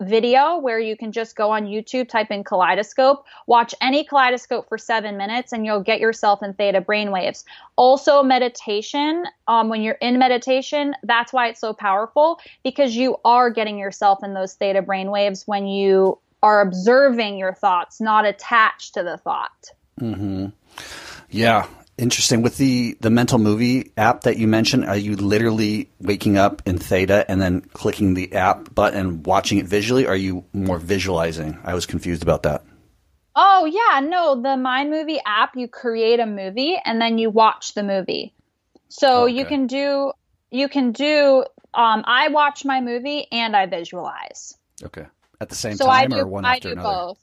video 0.01 0.57
where 0.57 0.79
you 0.79 0.97
can 0.97 1.11
just 1.11 1.35
go 1.35 1.51
on 1.51 1.65
YouTube, 1.67 2.09
type 2.09 2.31
in 2.31 2.43
kaleidoscope, 2.43 3.23
watch 3.45 3.75
any 3.81 4.03
kaleidoscope 4.03 4.67
for 4.67 4.79
seven 4.79 5.15
minutes, 5.15 5.53
and 5.53 5.63
you'll 5.63 5.83
get 5.83 5.99
yourself 5.99 6.41
in 6.41 6.53
theta 6.55 6.81
brainwaves. 6.81 7.45
Also, 7.75 8.23
meditation, 8.23 9.25
um, 9.47 9.69
when 9.69 9.83
you're 9.83 9.99
in 10.01 10.17
meditation, 10.17 10.95
that's 11.03 11.31
why 11.31 11.47
it's 11.47 11.61
so 11.61 11.71
powerful 11.71 12.39
because 12.63 12.95
you 12.95 13.15
are 13.23 13.51
getting 13.51 13.77
yourself 13.77 14.23
in 14.23 14.33
those 14.33 14.55
theta 14.55 14.81
brainwaves 14.81 15.47
when 15.47 15.67
you 15.67 16.17
are 16.41 16.61
observing 16.61 17.37
your 17.37 17.53
thoughts, 17.53 18.01
not 18.01 18.25
attached 18.25 18.95
to 18.95 19.03
the 19.03 19.17
thought. 19.17 19.71
Mm-hmm. 20.01 20.47
Yeah, 21.29 21.67
interesting. 21.97 22.41
With 22.41 22.57
the 22.57 22.97
the 23.01 23.09
mental 23.09 23.39
movie 23.39 23.91
app 23.97 24.21
that 24.21 24.37
you 24.37 24.47
mentioned, 24.47 24.85
are 24.85 24.97
you 24.97 25.15
literally 25.15 25.89
waking 25.99 26.37
up 26.37 26.61
in 26.65 26.77
Theta 26.77 27.29
and 27.29 27.41
then 27.41 27.61
clicking 27.61 28.13
the 28.13 28.33
app 28.33 28.73
button, 28.73 29.23
watching 29.23 29.57
it 29.57 29.65
visually? 29.65 30.05
Or 30.05 30.09
are 30.09 30.15
you 30.15 30.45
more 30.53 30.79
visualizing? 30.79 31.57
I 31.63 31.73
was 31.73 31.85
confused 31.85 32.23
about 32.23 32.43
that. 32.43 32.63
Oh 33.35 33.65
yeah, 33.65 33.99
no, 33.99 34.41
the 34.41 34.55
Mind 34.55 34.91
Movie 34.91 35.19
app, 35.25 35.57
you 35.57 35.67
create 35.67 36.19
a 36.19 36.25
movie 36.25 36.79
and 36.83 37.01
then 37.01 37.17
you 37.17 37.29
watch 37.29 37.73
the 37.73 37.83
movie. 37.83 38.33
So 38.87 39.23
okay. 39.23 39.33
you 39.33 39.45
can 39.45 39.67
do 39.67 40.13
you 40.51 40.69
can 40.69 40.93
do 40.93 41.43
um, 41.73 42.03
I 42.05 42.29
watch 42.29 42.63
my 42.63 42.79
movie 42.79 43.27
and 43.31 43.55
I 43.55 43.65
visualize. 43.65 44.57
Okay. 44.81 45.05
At 45.41 45.49
the 45.49 45.55
same 45.55 45.75
so 45.75 45.85
time 45.85 46.09
do, 46.09 46.17
or 46.17 46.27
one 46.27 46.45
I 46.45 46.55
after 46.55 46.71
another? 46.71 46.87
Both. 46.87 47.19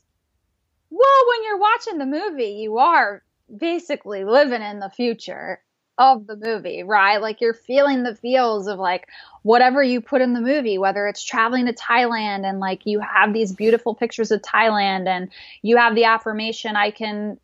Well, 0.90 1.24
when 1.28 1.44
you're 1.44 1.59
watching 1.59 1.98
the 1.98 2.07
movie, 2.07 2.59
you 2.61 2.76
are 2.76 3.22
basically 3.57 4.24
living 4.24 4.62
in 4.62 4.80
the 4.80 4.90
future 4.90 5.61
of 5.98 6.26
the 6.26 6.36
movie, 6.36 6.82
right? 6.82 7.20
Like 7.20 7.40
you're 7.40 7.55
feeling 7.55 8.03
the 8.03 8.14
feels 8.14 8.66
of 8.66 8.78
like 8.78 9.07
whatever 9.42 9.82
you 9.82 10.00
put 10.00 10.22
in 10.22 10.32
the 10.32 10.40
movie, 10.40 10.78
whether 10.78 11.07
it's 11.07 11.22
traveling 11.22 11.66
to 11.66 11.72
Thailand 11.72 12.44
and 12.44 12.61
like 12.61 12.86
you 12.86 13.00
have 13.00 13.32
these 13.32 13.53
beautiful 13.53 13.94
pictures 13.94 14.30
of 14.30 14.40
Thailand 14.42 15.07
and 15.07 15.28
you 15.61 15.76
have 15.76 15.94
the 15.94 16.05
affirmation, 16.05 16.76
I 16.76 16.90
can 16.90 17.38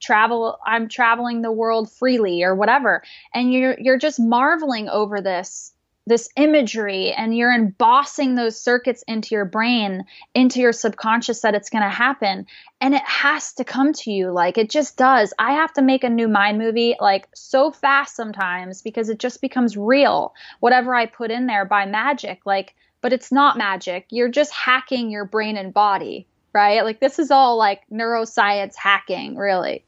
travel, 0.00 0.58
I'm 0.66 0.88
traveling 0.88 1.42
the 1.42 1.50
world 1.50 1.90
freely 1.90 2.42
or 2.42 2.54
whatever. 2.54 3.02
And 3.34 3.52
you're, 3.52 3.76
you're 3.80 3.98
just 3.98 4.20
marveling 4.20 4.88
over 4.88 5.20
this 5.20 5.72
this 6.08 6.28
imagery 6.36 7.12
and 7.12 7.36
you're 7.36 7.52
embossing 7.52 8.34
those 8.34 8.60
circuits 8.60 9.04
into 9.06 9.34
your 9.34 9.44
brain, 9.44 10.04
into 10.34 10.60
your 10.60 10.72
subconscious 10.72 11.40
that 11.40 11.54
it's 11.54 11.70
going 11.70 11.82
to 11.82 11.88
happen. 11.88 12.46
And 12.80 12.94
it 12.94 13.02
has 13.04 13.52
to 13.54 13.64
come 13.64 13.92
to 13.92 14.10
you. 14.10 14.30
Like 14.30 14.58
it 14.58 14.70
just 14.70 14.96
does. 14.96 15.32
I 15.38 15.52
have 15.52 15.72
to 15.74 15.82
make 15.82 16.04
a 16.04 16.08
new 16.08 16.28
mind 16.28 16.58
movie 16.58 16.96
like 17.00 17.28
so 17.34 17.70
fast 17.70 18.16
sometimes 18.16 18.82
because 18.82 19.08
it 19.08 19.18
just 19.18 19.40
becomes 19.40 19.76
real. 19.76 20.34
Whatever 20.60 20.94
I 20.94 21.06
put 21.06 21.30
in 21.30 21.46
there 21.46 21.64
by 21.64 21.86
magic, 21.86 22.40
like, 22.46 22.74
but 23.00 23.12
it's 23.12 23.30
not 23.30 23.58
magic. 23.58 24.06
You're 24.10 24.30
just 24.30 24.52
hacking 24.52 25.10
your 25.10 25.24
brain 25.24 25.56
and 25.56 25.72
body 25.72 26.26
right? 26.54 26.82
Like 26.82 26.98
this 26.98 27.18
is 27.18 27.30
all 27.30 27.56
like 27.56 27.82
neuroscience 27.92 28.74
hacking, 28.74 29.36
really. 29.36 29.84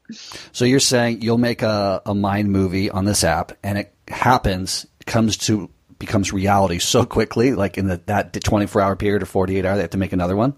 So 0.53 0.63
you're 0.63 0.79
saying 0.79 1.21
you'll 1.21 1.39
make 1.39 1.63
a, 1.63 2.01
a 2.05 2.13
mind 2.13 2.49
movie 2.51 2.89
on 2.89 3.03
this 3.03 3.23
app 3.23 3.51
and 3.63 3.79
it 3.79 3.93
happens, 4.07 4.85
comes 5.05 5.35
to 5.37 5.69
becomes 6.01 6.33
reality 6.33 6.79
so 6.79 7.05
quickly, 7.05 7.53
like 7.53 7.77
in 7.77 7.87
the, 7.87 8.01
that 8.07 8.33
24 8.33 8.81
hour 8.81 8.95
period 8.97 9.23
or 9.23 9.27
48 9.27 9.63
hour, 9.63 9.75
they 9.75 9.81
have 9.81 9.91
to 9.91 9.97
make 9.97 10.11
another 10.11 10.35
one? 10.35 10.55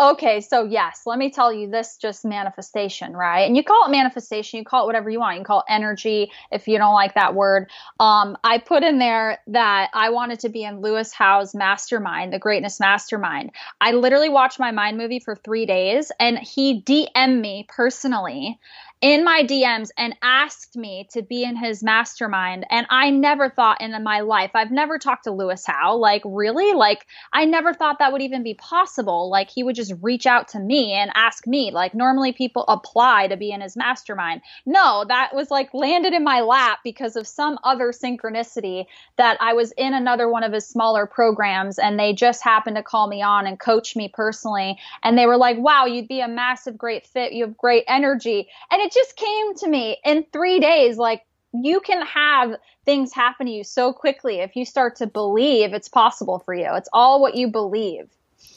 Okay, 0.00 0.40
so 0.40 0.62
yes, 0.62 1.02
let 1.06 1.18
me 1.18 1.28
tell 1.28 1.52
you 1.52 1.68
this 1.68 1.96
just 1.96 2.24
manifestation, 2.24 3.16
right? 3.16 3.40
And 3.40 3.56
you 3.56 3.64
call 3.64 3.84
it 3.84 3.90
manifestation, 3.90 4.58
you 4.58 4.64
call 4.64 4.84
it 4.84 4.86
whatever 4.86 5.10
you 5.10 5.18
want. 5.18 5.34
You 5.34 5.38
can 5.40 5.44
call 5.44 5.60
it 5.60 5.72
energy 5.72 6.30
if 6.52 6.68
you 6.68 6.78
don't 6.78 6.94
like 6.94 7.14
that 7.14 7.34
word. 7.34 7.68
Um, 7.98 8.38
I 8.44 8.58
put 8.58 8.84
in 8.84 9.00
there 9.00 9.40
that 9.48 9.90
I 9.92 10.10
wanted 10.10 10.38
to 10.40 10.50
be 10.50 10.62
in 10.62 10.82
Lewis 10.82 11.12
Howes' 11.12 11.52
mastermind, 11.52 12.32
the 12.32 12.38
greatness 12.38 12.78
mastermind. 12.78 13.50
I 13.80 13.90
literally 13.90 14.28
watched 14.28 14.60
my 14.60 14.70
mind 14.70 14.98
movie 14.98 15.18
for 15.18 15.34
three 15.34 15.66
days 15.66 16.12
and 16.20 16.38
he 16.38 16.80
DM'd 16.80 17.42
me 17.42 17.66
personally 17.68 18.60
in 19.00 19.24
my 19.24 19.44
DMs 19.44 19.90
and 19.96 20.16
asked 20.22 20.76
me 20.76 21.08
to 21.12 21.22
be 21.22 21.44
in 21.44 21.56
his 21.56 21.82
mastermind. 21.82 22.66
And 22.68 22.86
I 22.90 23.10
never 23.10 23.48
thought 23.48 23.80
in 23.80 24.02
my 24.02 24.20
life, 24.20 24.50
I've 24.54 24.72
never 24.72 24.98
talked 24.98 25.24
to 25.24 25.30
Lewis 25.30 25.64
Howe. 25.64 25.96
Like, 25.96 26.22
really? 26.24 26.72
Like, 26.72 27.06
I 27.32 27.44
never 27.44 27.72
thought 27.72 28.00
that 28.00 28.12
would 28.12 28.22
even 28.22 28.42
be 28.42 28.54
possible. 28.54 29.30
Like, 29.30 29.50
he 29.50 29.62
would 29.62 29.76
just 29.76 29.94
reach 30.02 30.26
out 30.26 30.48
to 30.48 30.58
me 30.58 30.92
and 30.92 31.12
ask 31.14 31.46
me. 31.46 31.70
Like, 31.70 31.94
normally 31.94 32.32
people 32.32 32.64
apply 32.66 33.28
to 33.28 33.36
be 33.36 33.52
in 33.52 33.60
his 33.60 33.76
mastermind. 33.76 34.40
No, 34.66 35.04
that 35.06 35.34
was 35.34 35.50
like 35.50 35.72
landed 35.72 36.12
in 36.12 36.24
my 36.24 36.40
lap 36.40 36.80
because 36.82 37.14
of 37.14 37.26
some 37.26 37.58
other 37.62 37.92
synchronicity 37.92 38.86
that 39.16 39.38
I 39.40 39.52
was 39.52 39.72
in 39.72 39.94
another 39.94 40.28
one 40.28 40.42
of 40.42 40.52
his 40.52 40.66
smaller 40.66 41.06
programs 41.06 41.78
and 41.78 41.98
they 41.98 42.12
just 42.12 42.42
happened 42.42 42.76
to 42.76 42.82
call 42.82 43.06
me 43.06 43.22
on 43.22 43.46
and 43.46 43.60
coach 43.60 43.94
me 43.94 44.08
personally. 44.12 44.78
And 45.04 45.16
they 45.16 45.26
were 45.26 45.36
like, 45.36 45.58
wow, 45.58 45.86
you'd 45.86 46.08
be 46.08 46.20
a 46.20 46.28
massive, 46.28 46.76
great 46.76 47.06
fit. 47.06 47.32
You 47.32 47.44
have 47.44 47.56
great 47.56 47.84
energy. 47.86 48.48
And 48.70 48.82
it 48.82 48.87
it 48.88 48.94
just 48.94 49.16
came 49.16 49.54
to 49.56 49.68
me 49.68 49.98
in 50.02 50.24
three 50.32 50.60
days. 50.60 50.96
Like 50.96 51.22
you 51.52 51.80
can 51.80 52.06
have 52.06 52.56
things 52.86 53.12
happen 53.12 53.46
to 53.46 53.52
you 53.52 53.62
so 53.62 53.92
quickly 53.92 54.36
if 54.40 54.56
you 54.56 54.64
start 54.64 54.96
to 54.96 55.06
believe 55.06 55.74
it's 55.74 55.90
possible 55.90 56.38
for 56.38 56.54
you. 56.54 56.68
It's 56.72 56.88
all 56.90 57.20
what 57.20 57.34
you 57.34 57.48
believe. 57.48 58.08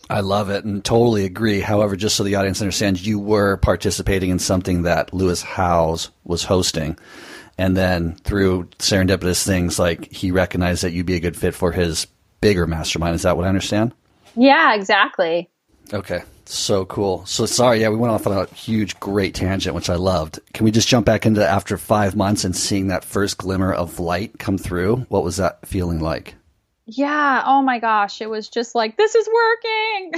I 0.09 0.21
love 0.21 0.49
it 0.49 0.63
and 0.63 0.83
totally 0.83 1.25
agree. 1.25 1.59
However, 1.59 1.97
just 1.97 2.15
so 2.15 2.23
the 2.23 2.35
audience 2.35 2.61
understands, 2.61 3.05
you 3.05 3.19
were 3.19 3.57
participating 3.57 4.29
in 4.29 4.39
something 4.39 4.83
that 4.83 5.13
Lewis 5.13 5.41
Howes 5.41 6.11
was 6.23 6.45
hosting. 6.45 6.97
And 7.57 7.75
then 7.75 8.15
through 8.15 8.65
serendipitous 8.79 9.45
things, 9.45 9.79
like 9.79 10.11
he 10.13 10.31
recognized 10.31 10.83
that 10.83 10.93
you'd 10.93 11.05
be 11.05 11.15
a 11.15 11.19
good 11.19 11.35
fit 11.35 11.55
for 11.55 11.73
his 11.73 12.07
bigger 12.39 12.65
mastermind. 12.67 13.15
Is 13.15 13.23
that 13.23 13.35
what 13.35 13.45
I 13.45 13.49
understand? 13.49 13.93
Yeah, 14.35 14.75
exactly. 14.75 15.49
Okay. 15.93 16.23
So 16.51 16.83
cool. 16.83 17.25
So 17.25 17.45
sorry, 17.45 17.79
yeah, 17.79 17.87
we 17.87 17.95
went 17.95 18.11
off 18.11 18.27
on 18.27 18.33
a 18.37 18.45
huge, 18.53 18.99
great 18.99 19.33
tangent, 19.33 19.73
which 19.73 19.89
I 19.89 19.95
loved. 19.95 20.41
Can 20.53 20.65
we 20.65 20.71
just 20.71 20.89
jump 20.89 21.05
back 21.05 21.25
into 21.25 21.47
after 21.47 21.77
five 21.77 22.13
months 22.13 22.43
and 22.43 22.53
seeing 22.53 22.87
that 22.87 23.05
first 23.05 23.37
glimmer 23.37 23.71
of 23.71 24.01
light 24.01 24.37
come 24.37 24.57
through? 24.57 24.97
What 25.07 25.23
was 25.23 25.37
that 25.37 25.65
feeling 25.65 26.01
like? 26.01 26.35
Yeah. 26.85 27.41
Oh 27.45 27.61
my 27.61 27.79
gosh. 27.79 28.21
It 28.21 28.29
was 28.29 28.49
just 28.49 28.75
like, 28.75 28.97
this 28.97 29.15
is 29.15 29.29
working. 29.33 30.11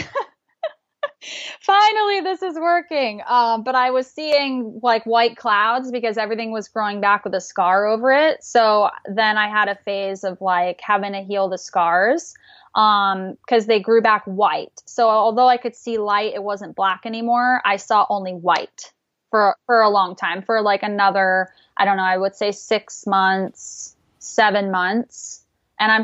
Finally, 1.61 2.21
this 2.21 2.41
is 2.41 2.55
working. 2.55 3.21
Um, 3.27 3.63
but 3.63 3.75
I 3.75 3.91
was 3.91 4.07
seeing 4.07 4.79
like 4.81 5.03
white 5.05 5.37
clouds 5.37 5.91
because 5.91 6.17
everything 6.17 6.51
was 6.51 6.67
growing 6.67 6.99
back 6.99 7.25
with 7.25 7.35
a 7.35 7.41
scar 7.41 7.85
over 7.85 8.11
it. 8.11 8.43
So 8.43 8.89
then 9.05 9.37
I 9.37 9.49
had 9.49 9.67
a 9.67 9.75
phase 9.75 10.23
of 10.23 10.41
like 10.41 10.81
having 10.81 11.11
to 11.11 11.21
heal 11.21 11.47
the 11.47 11.59
scars 11.59 12.33
um 12.75 13.37
because 13.45 13.65
they 13.65 13.79
grew 13.79 14.01
back 14.01 14.23
white. 14.25 14.81
So 14.85 15.09
although 15.09 15.47
i 15.47 15.57
could 15.57 15.75
see 15.75 15.97
light 15.97 16.33
it 16.33 16.43
wasn't 16.43 16.75
black 16.75 17.01
anymore 17.05 17.61
i 17.65 17.77
saw 17.77 18.05
only 18.09 18.33
white 18.33 18.91
for 19.29 19.55
for 19.65 19.81
a 19.81 19.89
long 19.89 20.15
time 20.15 20.41
for 20.41 20.61
like 20.61 20.83
another 20.83 21.49
i 21.77 21.85
don't 21.85 21.97
know 21.97 22.03
i 22.03 22.17
would 22.17 22.35
say 22.35 22.51
six 22.51 23.05
months 23.07 23.95
seven 24.23 24.71
months. 24.71 25.41
And 25.79 25.91
i'm 25.91 26.03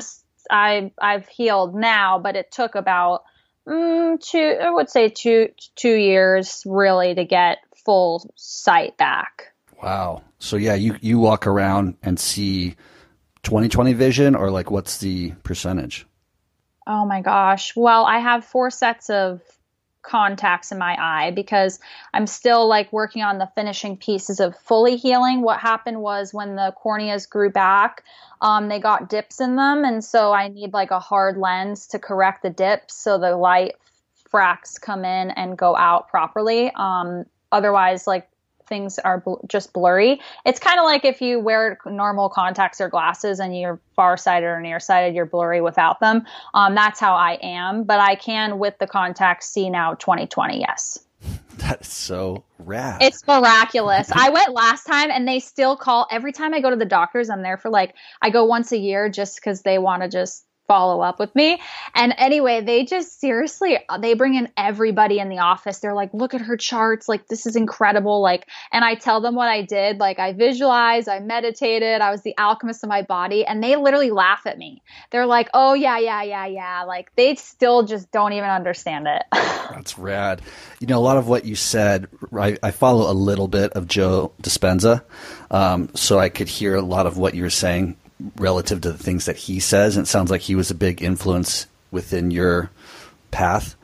i 0.52 0.92
i've 1.00 1.28
healed 1.28 1.76
now 1.76 2.20
but 2.20 2.36
it 2.36 2.52
took 2.52 2.76
about 2.76 3.24
mm, 3.68 4.20
two 4.20 4.58
i 4.62 4.70
would 4.70 4.90
say 4.90 5.10
two 5.10 5.50
two 5.76 5.96
years 5.96 6.64
really 6.66 7.16
to 7.16 7.26
get 7.26 7.60
full 7.86 8.30
sight 8.36 8.98
back. 8.98 9.54
Wow. 9.82 10.24
So 10.40 10.58
yeah 10.58 10.76
you 10.76 10.98
you 11.02 11.20
walk 11.20 11.48
around 11.48 11.98
and 12.04 12.20
see 12.20 12.76
2020 13.44 13.94
vision 13.94 14.36
or 14.36 14.52
like 14.52 14.70
what's 14.70 14.98
the 14.98 15.32
percentage 15.44 16.06
Oh 16.90 17.06
my 17.06 17.22
gosh. 17.22 17.76
Well, 17.76 18.04
I 18.04 18.18
have 18.18 18.44
four 18.44 18.72
sets 18.72 19.12
of 19.12 19.42
contacts 20.02 20.72
in 20.72 20.80
my 20.80 20.98
eye 21.00 21.30
because 21.30 21.80
I'm 22.16 22.26
still 22.26 22.68
like 22.68 22.92
working 22.92 23.22
on 23.22 23.38
the 23.38 23.48
finishing 23.54 23.96
pieces 23.96 24.40
of 24.40 24.58
fully 24.58 24.96
healing. 24.96 25.42
What 25.42 25.60
happened 25.60 26.02
was 26.02 26.34
when 26.34 26.56
the 26.56 26.74
corneas 26.84 27.30
grew 27.30 27.52
back, 27.52 28.04
um, 28.42 28.70
they 28.70 28.80
got 28.80 29.08
dips 29.08 29.40
in 29.40 29.56
them. 29.56 29.86
And 29.86 30.04
so 30.04 30.34
I 30.34 30.48
need 30.48 30.74
like 30.74 30.90
a 30.90 31.00
hard 31.00 31.38
lens 31.38 31.86
to 31.90 32.00
correct 32.00 32.42
the 32.42 32.50
dips 32.50 32.96
so 32.96 33.20
the 33.20 33.38
light 33.38 33.76
fracks 34.34 34.82
come 34.82 35.06
in 35.06 35.30
and 35.30 35.56
go 35.56 35.76
out 35.76 36.08
properly. 36.08 36.72
Um, 36.74 37.26
otherwise, 37.52 38.08
like 38.08 38.28
things 38.70 39.00
are 39.00 39.20
bl- 39.20 39.46
just 39.48 39.74
blurry. 39.74 40.22
It's 40.46 40.60
kind 40.60 40.80
of 40.80 40.86
like 40.86 41.04
if 41.04 41.22
you 41.22 41.40
wear 41.40 41.80
normal 41.86 42.30
contacts 42.30 42.80
or 42.80 42.88
glasses 42.88 43.40
and 43.40 43.58
you're 43.58 43.80
farsighted 43.96 44.48
or 44.48 44.62
nearsighted, 44.62 45.16
you're 45.16 45.26
blurry 45.26 45.62
without 45.62 46.00
them. 46.00 46.26
Um, 46.54 46.76
that's 46.76 47.00
how 47.00 47.16
I 47.16 47.40
am, 47.42 47.84
but 47.84 48.00
I 48.00 48.16
can 48.16 48.60
with 48.60 48.78
the 48.80 48.88
contacts 48.88 49.50
see 49.50 49.70
now 49.70 49.96
2020. 49.96 50.60
Yes. 50.60 51.00
That's 51.58 51.92
so 51.94 52.46
rad. 52.58 53.02
It's 53.02 53.28
miraculous. 53.28 54.10
I 54.16 54.30
went 54.30 54.54
last 54.54 54.86
time 54.86 55.12
and 55.12 55.28
they 55.28 55.40
still 55.40 55.76
call 55.76 56.08
every 56.10 56.32
time 56.32 56.54
I 56.54 56.62
go 56.62 56.70
to 56.70 56.76
the 56.78 56.86
doctors. 56.86 57.30
I'm 57.30 57.44
there 57.44 57.58
for 57.58 57.70
like, 57.70 57.96
I 58.22 58.30
go 58.30 58.46
once 58.46 58.72
a 58.72 58.78
year 58.78 59.10
just 59.10 59.36
because 59.36 59.62
they 59.64 59.78
want 59.78 60.04
to 60.04 60.08
just 60.08 60.46
follow 60.70 61.02
up 61.02 61.20
with 61.20 61.34
me. 61.36 61.60
And 61.96 62.14
anyway, 62.18 62.62
they 62.62 62.86
just 62.86 63.20
seriously 63.20 63.80
they 64.00 64.14
bring 64.14 64.36
in 64.36 64.50
everybody 64.56 65.18
in 65.18 65.28
the 65.28 65.40
office. 65.40 65.80
They're 65.80 65.96
like, 65.96 66.14
"Look 66.14 66.34
at 66.34 66.42
her 66.42 66.56
charts. 66.56 67.10
Like 67.10 67.28
this 67.28 67.46
is 67.46 67.56
incredible." 67.56 68.22
Like 68.22 68.48
and 68.72 68.86
I 68.86 68.96
tell 68.96 69.20
them 69.20 69.36
what 69.36 69.50
I 69.50 69.64
did. 69.64 70.00
Like 70.00 70.20
I 70.20 70.32
visualized, 70.34 71.10
I 71.10 71.20
meditated, 71.20 72.02
I 72.02 72.12
was 72.12 72.22
the 72.22 72.38
alchemist 72.38 72.84
of 72.84 72.90
my 72.90 73.02
body, 73.02 73.46
and 73.46 73.64
they 73.64 73.76
literally 73.76 74.12
laugh 74.12 74.44
at 74.46 74.58
me. 74.58 74.84
They're 75.10 75.26
like, 75.26 75.50
"Oh 75.54 75.74
yeah, 75.74 75.98
yeah, 75.98 76.22
yeah, 76.22 76.46
yeah." 76.46 76.84
Like 76.84 77.12
they 77.16 77.34
still 77.36 77.84
just 77.84 78.12
don't 78.12 78.34
even 78.34 78.50
understand 78.50 79.08
it. 79.08 79.24
That's 79.32 79.98
rad. 79.98 80.42
You 80.80 80.88
know, 80.88 81.00
a 81.00 81.02
lot 81.02 81.18
of 81.18 81.28
what 81.28 81.46
you 81.46 81.56
said, 81.56 82.08
I, 82.32 82.58
I 82.62 82.72
follow 82.72 83.12
a 83.12 83.14
little 83.14 83.48
bit 83.48 83.74
of 83.74 83.88
Joe 83.88 84.34
Dispenza, 84.42 85.04
um, 85.50 85.90
so 85.96 86.20
I 86.20 86.30
could 86.30 86.48
hear 86.48 86.76
a 86.76 86.82
lot 86.82 87.08
of 87.08 87.18
what 87.18 87.34
you 87.34 87.42
were 87.42 87.50
saying 87.50 87.98
relative 88.38 88.82
to 88.82 88.92
the 88.92 88.98
things 88.98 89.26
that 89.26 89.38
he 89.38 89.60
says. 89.60 89.98
And 89.98 90.06
it 90.06 90.10
sounds 90.10 90.32
like 90.32 90.42
he 90.42 90.56
was 90.56 90.72
a 90.72 90.76
big 90.76 91.02
influence 91.02 91.68
within 91.92 92.32
your 92.32 92.70
path. 93.32 93.76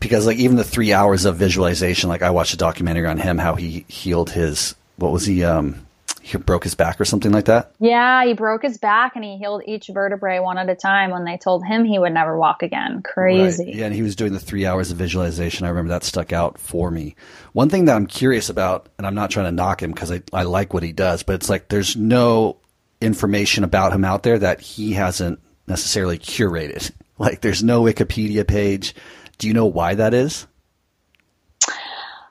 Because 0.00 0.26
like 0.26 0.38
even 0.38 0.56
the 0.56 0.64
three 0.64 0.92
hours 0.92 1.24
of 1.24 1.36
visualization, 1.36 2.08
like 2.08 2.22
I 2.22 2.30
watched 2.30 2.54
a 2.54 2.58
documentary 2.58 3.06
on 3.06 3.18
him, 3.18 3.38
how 3.38 3.54
he 3.54 3.84
healed 3.88 4.30
his 4.30 4.74
what 4.96 5.12
was 5.12 5.24
he 5.24 5.44
um 5.44 5.86
he 6.24 6.38
broke 6.38 6.64
his 6.64 6.74
back 6.74 6.98
or 6.98 7.04
something 7.04 7.32
like 7.32 7.44
that. 7.44 7.72
Yeah, 7.78 8.24
he 8.24 8.32
broke 8.32 8.62
his 8.62 8.78
back 8.78 9.14
and 9.14 9.22
he 9.22 9.36
healed 9.36 9.62
each 9.66 9.88
vertebrae 9.88 10.38
one 10.38 10.56
at 10.56 10.70
a 10.70 10.74
time 10.74 11.10
when 11.10 11.24
they 11.24 11.36
told 11.36 11.66
him 11.66 11.84
he 11.84 11.98
would 11.98 12.14
never 12.14 12.36
walk 12.38 12.62
again. 12.62 13.02
Crazy. 13.02 13.66
Right. 13.66 13.74
Yeah, 13.74 13.86
and 13.86 13.94
he 13.94 14.00
was 14.00 14.16
doing 14.16 14.32
the 14.32 14.40
three 14.40 14.64
hours 14.64 14.90
of 14.90 14.96
visualization. 14.96 15.66
I 15.66 15.68
remember 15.68 15.90
that 15.90 16.02
stuck 16.02 16.32
out 16.32 16.58
for 16.58 16.90
me. 16.90 17.14
One 17.52 17.68
thing 17.68 17.84
that 17.84 17.96
I'm 17.96 18.06
curious 18.06 18.48
about, 18.48 18.88
and 18.96 19.06
I'm 19.06 19.14
not 19.14 19.30
trying 19.30 19.46
to 19.46 19.52
knock 19.52 19.82
him 19.82 19.92
because 19.92 20.10
I, 20.10 20.22
I 20.32 20.44
like 20.44 20.72
what 20.72 20.82
he 20.82 20.92
does, 20.92 21.22
but 21.22 21.34
it's 21.34 21.50
like 21.50 21.68
there's 21.68 21.94
no 21.94 22.56
information 23.04 23.64
about 23.64 23.92
him 23.92 24.04
out 24.04 24.22
there 24.22 24.38
that 24.38 24.60
he 24.60 24.92
hasn't 24.92 25.40
necessarily 25.66 26.18
curated. 26.18 26.90
Like 27.16 27.42
there's 27.42 27.62
no 27.62 27.84
Wikipedia 27.84 28.44
page. 28.44 28.92
Do 29.38 29.46
you 29.46 29.54
know 29.54 29.66
why 29.66 29.94
that 29.94 30.14
is? 30.14 30.48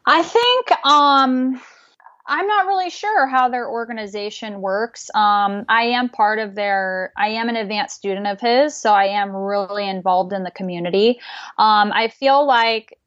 I 0.06 0.22
think 0.24 0.86
um 0.86 1.62
I'm 2.26 2.48
not 2.48 2.68
really 2.68 2.90
sure 2.90 3.28
how 3.28 3.50
their 3.50 3.70
organization 3.70 4.62
works. 4.62 5.10
Um, 5.14 5.66
I 5.68 5.84
am 5.84 6.10
part 6.10 6.40
of 6.40 6.56
their, 6.56 7.12
I 7.18 7.30
am 7.30 7.50
an 7.50 7.58
advanced 7.58 7.98
student 7.98 8.28
of 8.28 8.40
his, 8.40 8.76
so 8.76 8.94
I 8.94 9.06
am 9.06 9.36
really 9.36 9.88
involved 9.88 10.32
in 10.32 10.44
the 10.44 10.52
community. 10.52 11.20
Um, 11.58 11.92
I 11.94 12.08
feel 12.08 12.46
like, 12.48 12.98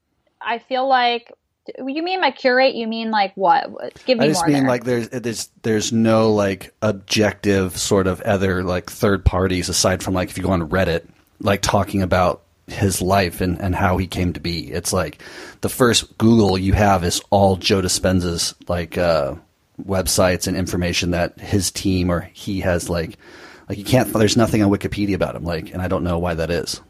I 0.40 0.58
feel 0.58 0.86
like 0.86 1.32
you 1.78 2.02
mean 2.02 2.20
by 2.20 2.30
curate? 2.30 2.74
You 2.74 2.86
mean 2.86 3.10
like 3.10 3.32
what? 3.34 3.68
Give 4.04 4.18
me 4.18 4.26
I 4.26 4.28
just 4.28 4.40
more 4.40 4.48
mean 4.48 4.62
there. 4.62 4.68
like 4.68 4.84
there's 4.84 5.08
there's 5.08 5.50
there's 5.62 5.92
no 5.92 6.32
like 6.32 6.74
objective 6.82 7.76
sort 7.76 8.06
of 8.06 8.20
other 8.22 8.62
like 8.62 8.90
third 8.90 9.24
parties 9.24 9.68
aside 9.68 10.02
from 10.02 10.14
like 10.14 10.30
if 10.30 10.36
you 10.36 10.44
go 10.44 10.50
on 10.50 10.68
Reddit 10.68 11.08
like 11.40 11.62
talking 11.62 12.02
about 12.02 12.42
his 12.66 13.00
life 13.00 13.40
and, 13.40 13.60
and 13.60 13.74
how 13.74 13.96
he 13.96 14.06
came 14.06 14.32
to 14.32 14.40
be. 14.40 14.72
It's 14.72 14.92
like 14.92 15.22
the 15.60 15.68
first 15.68 16.18
Google 16.18 16.58
you 16.58 16.72
have 16.72 17.04
is 17.04 17.20
all 17.30 17.56
Joe 17.56 17.80
Dispenza's 17.80 18.54
like 18.68 18.98
uh, 18.98 19.34
websites 19.82 20.46
and 20.46 20.56
information 20.56 21.12
that 21.12 21.38
his 21.38 21.70
team 21.70 22.10
or 22.10 22.20
he 22.32 22.60
has 22.60 22.88
like 22.88 23.18
like 23.68 23.78
you 23.78 23.84
can't 23.84 24.12
there's 24.12 24.36
nothing 24.36 24.62
on 24.62 24.70
Wikipedia 24.70 25.14
about 25.14 25.36
him 25.36 25.44
like 25.44 25.72
and 25.72 25.82
I 25.82 25.88
don't 25.88 26.04
know 26.04 26.18
why 26.18 26.34
that 26.34 26.50
is. 26.50 26.80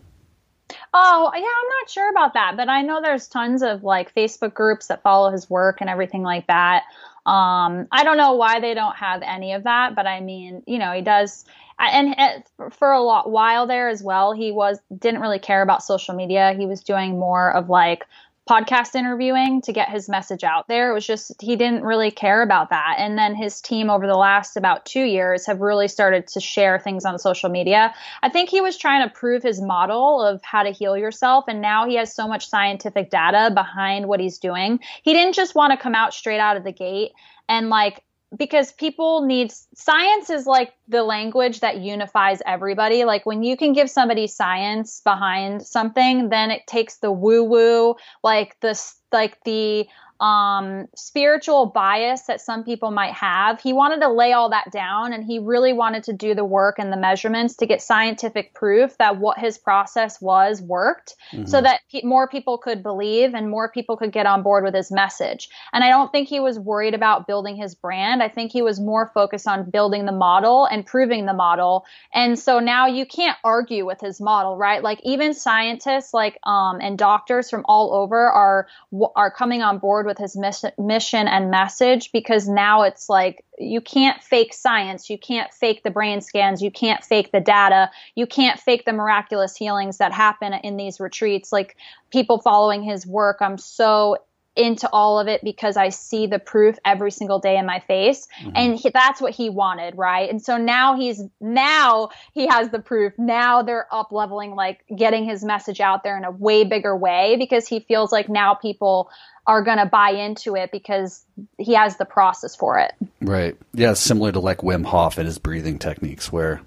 Oh, 0.99 1.31
yeah, 1.35 1.41
I'm 1.41 1.69
not 1.81 1.91
sure 1.91 2.11
about 2.11 2.33
that, 2.33 2.57
but 2.57 2.71
I 2.71 2.81
know 2.81 3.03
there's 3.03 3.29
tons 3.29 3.63
of 3.63 3.85
like 3.85 4.15
Facebook 4.15 4.55
groups 4.55 4.87
that 4.87 5.03
follow 5.03 5.31
his 5.31 5.51
work 5.51 5.83
and 5.83 5.91
everything 5.91 6.23
like 6.23 6.47
that. 6.47 6.85
Um, 7.27 7.87
I 7.93 8.03
don't 8.03 8.17
know 8.17 8.33
why 8.33 8.61
they 8.61 8.73
don't 8.73 8.97
have 8.97 9.21
any 9.21 9.53
of 9.53 9.65
that, 9.65 9.95
but 9.95 10.07
I 10.07 10.21
mean, 10.21 10.63
you 10.67 10.79
know, 10.79 10.93
he 10.93 11.03
does. 11.03 11.45
And, 11.79 12.19
and 12.19 12.45
for 12.73 12.93
a 12.93 13.03
lot 13.03 13.31
while 13.31 13.67
there 13.67 13.91
as 13.91 14.03
well, 14.03 14.33
he 14.33 14.53
was 14.53 14.79
didn't 14.99 15.21
really 15.21 15.39
care 15.39 15.61
about 15.61 15.83
social 15.83 16.15
media. 16.15 16.55
He 16.57 16.65
was 16.65 16.83
doing 16.83 17.19
more 17.19 17.53
of 17.53 17.69
like 17.69 18.07
podcast 18.49 18.95
interviewing 18.95 19.61
to 19.63 19.73
get 19.73 19.89
his 19.89 20.09
message 20.09 20.45
out 20.45 20.69
there. 20.69 20.91
It 20.91 20.95
was 20.95 21.07
just 21.07 21.41
he 21.41 21.57
didn't 21.57 21.83
really 21.83 22.11
care 22.11 22.43
about 22.43 22.71
that. 22.71 22.97
And 22.99 23.19
then 23.19 23.35
his 23.35 23.61
team 23.61 23.91
over 23.91 24.07
the 24.07 24.17
last 24.17 24.57
about 24.57 24.87
2 24.87 25.01
years 25.01 25.47
have 25.47 25.61
really 25.61 25.89
started 25.89 26.29
to 26.29 26.41
share 26.41 26.79
things 26.79 27.05
on 27.05 27.19
social 27.19 27.51
media. 27.51 27.95
I 28.23 28.29
think 28.29 28.49
he 28.49 28.61
was 28.61 28.77
trying 28.77 29.07
to 29.07 29.13
prove 29.13 29.43
his 29.43 29.61
model 29.61 30.23
of 30.23 30.41
how 30.43 30.63
to 30.63 30.71
heal 30.71 30.97
yourself 30.97 31.47
and 31.49 31.61
now 31.61 31.87
he 31.89 31.97
has 31.97 32.15
so 32.15 32.29
much 32.29 32.49
scientific 32.49 33.11
data 33.11 33.51
behind 33.53 34.07
what 34.07 34.21
he's 34.21 34.39
doing. 34.39 34.79
He 35.03 35.13
didn't 35.13 35.35
just 35.35 35.55
want 35.55 35.73
to 35.73 35.77
come 35.77 35.95
out 35.95 36.15
straight 36.15 36.41
out 36.41 36.57
of 36.57 36.65
the 36.65 36.73
gate 36.73 37.13
and 37.49 37.69
like 37.69 38.03
because 38.37 38.73
people 38.73 39.25
need 39.25 39.53
science 39.75 40.31
is 40.31 40.47
like 40.47 40.73
the 40.89 41.03
language 41.03 41.61
that 41.61 41.79
unifies 41.79 42.43
everybody. 42.47 43.05
Like 43.05 43.25
when 43.27 43.43
you 43.43 43.57
can 43.57 43.73
give 43.73 43.91
somebody 43.91 44.27
science 44.27 45.01
behind 45.05 45.63
something 45.63 46.29
then 46.29 46.51
it 46.51 46.67
takes 46.67 46.97
the 46.99 47.13
woo 47.13 47.45
woo 47.45 47.95
like 48.23 48.57
the 48.61 48.81
like 49.13 49.43
the 49.45 49.87
um, 50.21 50.89
spiritual 50.95 51.67
bias 51.67 52.23
that 52.23 52.41
some 52.41 52.65
people 52.65 52.91
might 52.91 53.13
have. 53.13 53.61
He 53.61 53.73
wanted 53.73 54.01
to 54.01 54.09
lay 54.09 54.33
all 54.33 54.51
that 54.51 54.71
down 54.71 55.13
and 55.13 55.25
he 55.25 55.39
really 55.39 55.73
wanted 55.73 56.05
to 56.05 56.13
do 56.13 56.35
the 56.35 56.45
work 56.45 56.79
and 56.79 56.93
the 56.93 56.97
measurements 56.97 57.57
to 57.57 57.67
get 57.67 57.83
scientific 57.83 58.55
proof 58.55 58.97
that 58.99 59.19
what 59.19 59.39
his 59.39 59.59
process 59.59 60.21
was 60.21 60.63
worked 60.63 61.15
mm-hmm. 61.33 61.47
so 61.47 61.61
that 61.61 61.81
pe- 61.93 62.03
more 62.03 62.29
people 62.29 62.59
could 62.59 62.83
believe 62.83 63.35
and 63.35 63.51
more 63.51 63.71
people 63.71 63.97
could 63.97 64.13
get 64.13 64.27
on 64.27 64.43
board 64.43 64.65
with 64.65 64.75
his 64.75 64.91
message. 64.91 65.49
And 65.73 65.85
I 65.85 65.89
don't 65.89 66.11
think 66.11 66.29
he 66.29 66.41
was 66.41 66.59
worried 66.59 66.95
about 66.95 67.27
building 67.27 67.57
his 67.57 67.75
brand. 67.75 68.23
I 68.23 68.29
think 68.29 68.53
he 68.53 68.63
was 68.63 68.81
more 68.81 69.11
focused 69.13 69.47
on 69.47 69.71
building 69.71 70.07
the 70.07 70.13
model 70.13 70.65
and 70.65 70.87
proving 70.87 71.27
the 71.27 71.35
model. 71.35 71.85
And 72.15 72.39
so 72.39 72.59
now 72.59 72.87
you 72.87 73.05
can't 73.05 73.37
argue 73.45 73.85
with 73.85 74.01
his 74.01 74.21
model, 74.21 74.57
right? 74.57 74.83
Like 74.83 75.01
even 75.03 75.35
scientists 75.35 76.15
like 76.15 76.39
um, 76.45 76.79
and 76.81 76.97
doctors 76.99 77.51
from 77.51 77.65
all 77.67 77.95
over 77.95 78.31
are 78.31 78.67
are 79.15 79.31
coming 79.31 79.63
on 79.63 79.79
board 79.79 80.06
with 80.07 80.19
his 80.19 80.37
mission 80.37 81.29
and 81.29 81.51
message 81.51 82.13
because 82.13 82.49
now 82.49 82.83
it's 82.83 83.09
like 83.09 83.45
you 83.59 83.81
can't 83.81 84.23
fake 84.23 84.55
science, 84.55 85.11
you 85.11 85.19
can't 85.19 85.53
fake 85.53 85.83
the 85.83 85.91
brain 85.91 86.21
scans, 86.21 86.63
you 86.63 86.71
can't 86.71 87.05
fake 87.05 87.33
the 87.33 87.41
data, 87.41 87.91
you 88.15 88.27
can't 88.27 88.59
fake 88.61 88.85
the 88.85 88.93
miraculous 88.93 89.57
healings 89.57 89.99
that 89.99 90.13
happen 90.13 90.53
in 90.53 90.77
these 90.77 91.01
retreats. 91.01 91.53
Like 91.53 91.77
people 92.11 92.41
following 92.41 92.83
his 92.83 93.07
work, 93.07 93.39
I'm 93.41 93.59
so 93.59 94.19
into 94.57 94.89
all 94.91 95.21
of 95.21 95.29
it 95.29 95.43
because 95.45 95.77
I 95.77 95.91
see 95.91 96.27
the 96.27 96.39
proof 96.39 96.77
every 96.85 97.11
single 97.11 97.39
day 97.39 97.59
in 97.59 97.67
my 97.67 97.81
face. 97.81 98.27
Mm-hmm. 98.41 98.51
And 98.55 98.79
he, 98.79 98.91
that's 98.91 99.21
what 99.21 99.35
he 99.35 99.51
wanted, 99.51 99.97
right? 99.97 100.29
And 100.29 100.43
so 100.43 100.57
now 100.57 100.97
he's, 100.97 101.23
now 101.41 102.11
he 102.33 102.47
has 102.47 102.71
the 102.71 102.79
proof. 102.79 103.13
Now 103.19 103.63
they're 103.63 103.87
up 103.93 104.13
leveling, 104.13 104.55
like 104.55 104.85
getting 104.95 105.25
his 105.25 105.45
message 105.45 105.81
out 105.81 106.03
there 106.03 106.17
in 106.17 106.25
a 106.25 106.31
way 106.31 106.65
bigger 106.65 106.97
way 106.97 107.37
because 107.39 107.67
he 107.69 107.81
feels 107.81 108.13
like 108.13 108.29
now 108.29 108.55
people 108.55 109.11
are 109.47 109.63
going 109.63 109.79
to 109.79 109.87
buy 109.87 110.11
into 110.11 110.57
it 110.57 110.73
because 110.73 111.25
he 111.59 111.75
has 111.75 111.97
the 111.99 112.05
process 112.05 112.57
for 112.57 112.79
it. 112.79 112.93
Right. 113.21 113.57
Yeah. 113.75 113.93
Similar 113.93 114.33
to 114.33 114.41
like 114.41 114.59
Wim 114.59 114.85
Hof 114.85 115.19
and 115.19 115.27
his 115.27 115.39
breathing 115.39 115.79
techniques, 115.79 116.33
where 116.33 116.63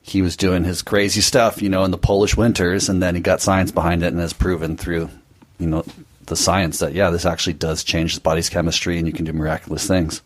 he 0.00 0.22
was 0.22 0.36
doing 0.36 0.64
his 0.64 0.80
crazy 0.80 1.20
stuff, 1.20 1.60
you 1.60 1.68
know, 1.68 1.84
in 1.84 1.90
the 1.90 1.98
Polish 1.98 2.34
winters, 2.34 2.88
and 2.88 3.02
then 3.02 3.14
he 3.14 3.20
got 3.20 3.42
science 3.42 3.70
behind 3.70 4.02
it 4.02 4.06
and 4.06 4.20
has 4.20 4.32
proven 4.32 4.78
through, 4.78 5.10
you 5.58 5.66
know, 5.66 5.84
the 6.28 6.36
science 6.36 6.78
that, 6.78 6.94
yeah, 6.94 7.10
this 7.10 7.26
actually 7.26 7.54
does 7.54 7.84
change 7.84 8.14
the 8.14 8.20
body's 8.20 8.48
chemistry 8.48 8.98
and 8.98 9.06
you 9.06 9.12
can 9.12 9.24
do 9.24 9.32
miraculous 9.32 9.86
things. 9.86 10.22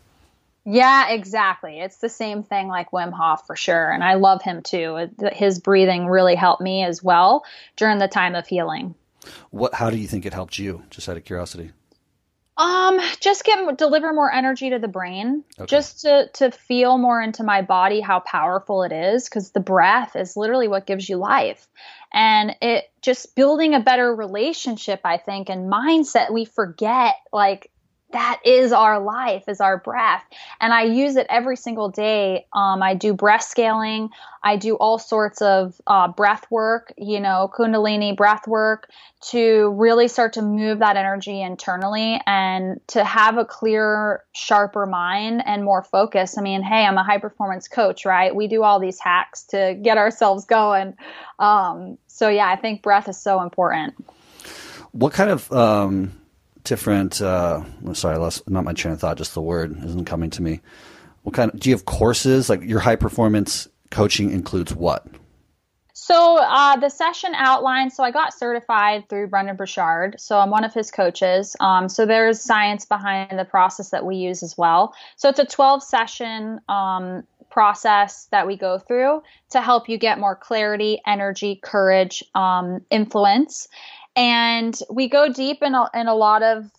Yeah, 0.64 1.10
exactly. 1.10 1.80
It's 1.80 1.96
the 1.96 2.08
same 2.08 2.44
thing 2.44 2.68
like 2.68 2.92
Wim 2.92 3.12
Hof 3.12 3.46
for 3.46 3.56
sure. 3.56 3.90
And 3.90 4.04
I 4.04 4.14
love 4.14 4.42
him 4.42 4.62
too. 4.62 5.08
His 5.32 5.58
breathing 5.58 6.06
really 6.06 6.36
helped 6.36 6.62
me 6.62 6.84
as 6.84 7.02
well 7.02 7.44
during 7.76 7.98
the 7.98 8.06
time 8.06 8.36
of 8.36 8.46
healing. 8.46 8.94
What? 9.50 9.74
How 9.74 9.90
do 9.90 9.96
you 9.96 10.06
think 10.06 10.24
it 10.24 10.34
helped 10.34 10.58
you? 10.58 10.84
Just 10.90 11.08
out 11.08 11.16
of 11.16 11.24
curiosity. 11.24 11.72
Um, 12.56 13.00
just 13.18 13.44
get 13.44 13.78
deliver 13.78 14.12
more 14.12 14.30
energy 14.30 14.70
to 14.70 14.78
the 14.78 14.86
brain, 14.86 15.42
okay. 15.58 15.66
just 15.66 16.02
to 16.02 16.28
to 16.34 16.50
feel 16.50 16.98
more 16.98 17.20
into 17.20 17.42
my 17.42 17.62
body 17.62 18.00
how 18.00 18.20
powerful 18.20 18.82
it 18.82 18.92
is, 18.92 19.28
because 19.28 19.52
the 19.52 19.60
breath 19.60 20.14
is 20.16 20.36
literally 20.36 20.68
what 20.68 20.86
gives 20.86 21.08
you 21.08 21.16
life, 21.16 21.66
and 22.12 22.54
it 22.60 22.84
just 23.02 23.34
building 23.34 23.74
a 23.74 23.80
better 23.80 24.14
relationship, 24.14 25.00
I 25.04 25.18
think, 25.18 25.48
and 25.48 25.70
mindset. 25.70 26.32
We 26.32 26.44
forget 26.44 27.14
like 27.32 27.71
that 28.12 28.40
is 28.44 28.72
our 28.72 29.00
life 29.00 29.44
is 29.48 29.60
our 29.60 29.78
breath. 29.78 30.24
And 30.60 30.72
i 30.72 30.82
use 30.82 31.16
it 31.16 31.26
every 31.28 31.56
single 31.56 31.88
day. 31.88 32.46
Um, 32.52 32.82
i 32.82 32.94
do 32.94 33.12
breath 33.14 33.42
scaling. 33.42 34.10
I 34.44 34.56
do 34.56 34.74
all 34.74 34.98
sorts 34.98 35.40
of 35.40 35.80
uh, 35.86 36.08
breath 36.08 36.44
work 36.50 36.92
you 36.96 37.20
know 37.20 37.50
kundalini 37.56 38.16
breath 38.16 38.46
work 38.46 38.90
to 39.30 39.70
really 39.78 40.08
start 40.08 40.32
to 40.34 40.42
move 40.42 40.80
that 40.80 40.96
energy 40.96 41.40
internally 41.40 42.20
and 42.26 42.80
to 42.88 43.04
have 43.04 43.38
a 43.38 43.44
clearer 43.44 44.24
sharper 44.32 44.86
mind 44.86 45.42
and 45.46 45.64
more 45.64 45.82
focus. 45.82 46.38
I 46.38 46.42
mean 46.42 46.62
hey 46.62 46.84
i'm 46.84 46.98
a 46.98 47.04
high 47.04 47.18
performance 47.18 47.68
coach 47.68 48.04
right? 48.04 48.34
We 48.34 48.48
do 48.48 48.62
all 48.62 48.80
these 48.80 48.98
hacks 48.98 49.44
to 49.46 49.78
get 49.80 49.98
ourselves 49.98 50.44
going. 50.44 50.94
Um, 51.38 51.98
so 52.06 52.28
yeah 52.28 52.48
i 52.48 52.56
think 52.56 52.82
breath 52.82 53.08
is 53.08 53.16
so 53.16 53.42
important. 53.42 53.94
What 54.92 55.12
kind 55.14 55.30
of 55.30 55.50
um 55.52 56.12
different. 56.64 57.20
Uh, 57.20 57.62
sorry, 57.92 58.16
I 58.16 58.18
lost 58.18 58.48
not 58.48 58.64
my 58.64 58.72
train 58.72 58.94
of 58.94 59.00
thought. 59.00 59.18
Just 59.18 59.34
the 59.34 59.42
word 59.42 59.76
isn't 59.84 60.04
coming 60.04 60.30
to 60.30 60.42
me. 60.42 60.60
What 61.22 61.34
kind 61.34 61.52
of 61.52 61.60
do 61.60 61.70
you 61.70 61.76
have 61.76 61.84
courses? 61.84 62.48
Like 62.48 62.62
your 62.62 62.80
high 62.80 62.96
performance 62.96 63.68
coaching 63.90 64.30
includes 64.30 64.74
what? 64.74 65.06
So 65.94 66.38
uh, 66.38 66.76
the 66.76 66.88
session 66.88 67.32
outline. 67.34 67.90
So 67.90 68.02
I 68.02 68.10
got 68.10 68.34
certified 68.34 69.08
through 69.08 69.28
Brendon 69.28 69.56
Burchard. 69.56 70.18
So 70.18 70.38
I'm 70.38 70.50
one 70.50 70.64
of 70.64 70.74
his 70.74 70.90
coaches. 70.90 71.54
Um, 71.60 71.88
so 71.88 72.06
there's 72.06 72.40
science 72.40 72.84
behind 72.84 73.38
the 73.38 73.44
process 73.44 73.90
that 73.90 74.04
we 74.04 74.16
use 74.16 74.42
as 74.42 74.58
well. 74.58 74.94
So 75.16 75.28
it's 75.28 75.38
a 75.38 75.46
12 75.46 75.82
session 75.82 76.60
um, 76.68 77.24
process 77.50 78.26
that 78.32 78.46
we 78.46 78.56
go 78.56 78.78
through 78.78 79.22
to 79.50 79.60
help 79.60 79.88
you 79.88 79.98
get 79.98 80.18
more 80.18 80.34
clarity, 80.34 81.00
energy, 81.06 81.60
courage, 81.62 82.24
um, 82.34 82.80
influence 82.90 83.68
and 84.16 84.78
we 84.90 85.08
go 85.08 85.32
deep 85.32 85.62
in 85.62 85.74
a, 85.74 85.88
in 85.94 86.08
a 86.08 86.14
lot 86.14 86.42
of 86.42 86.70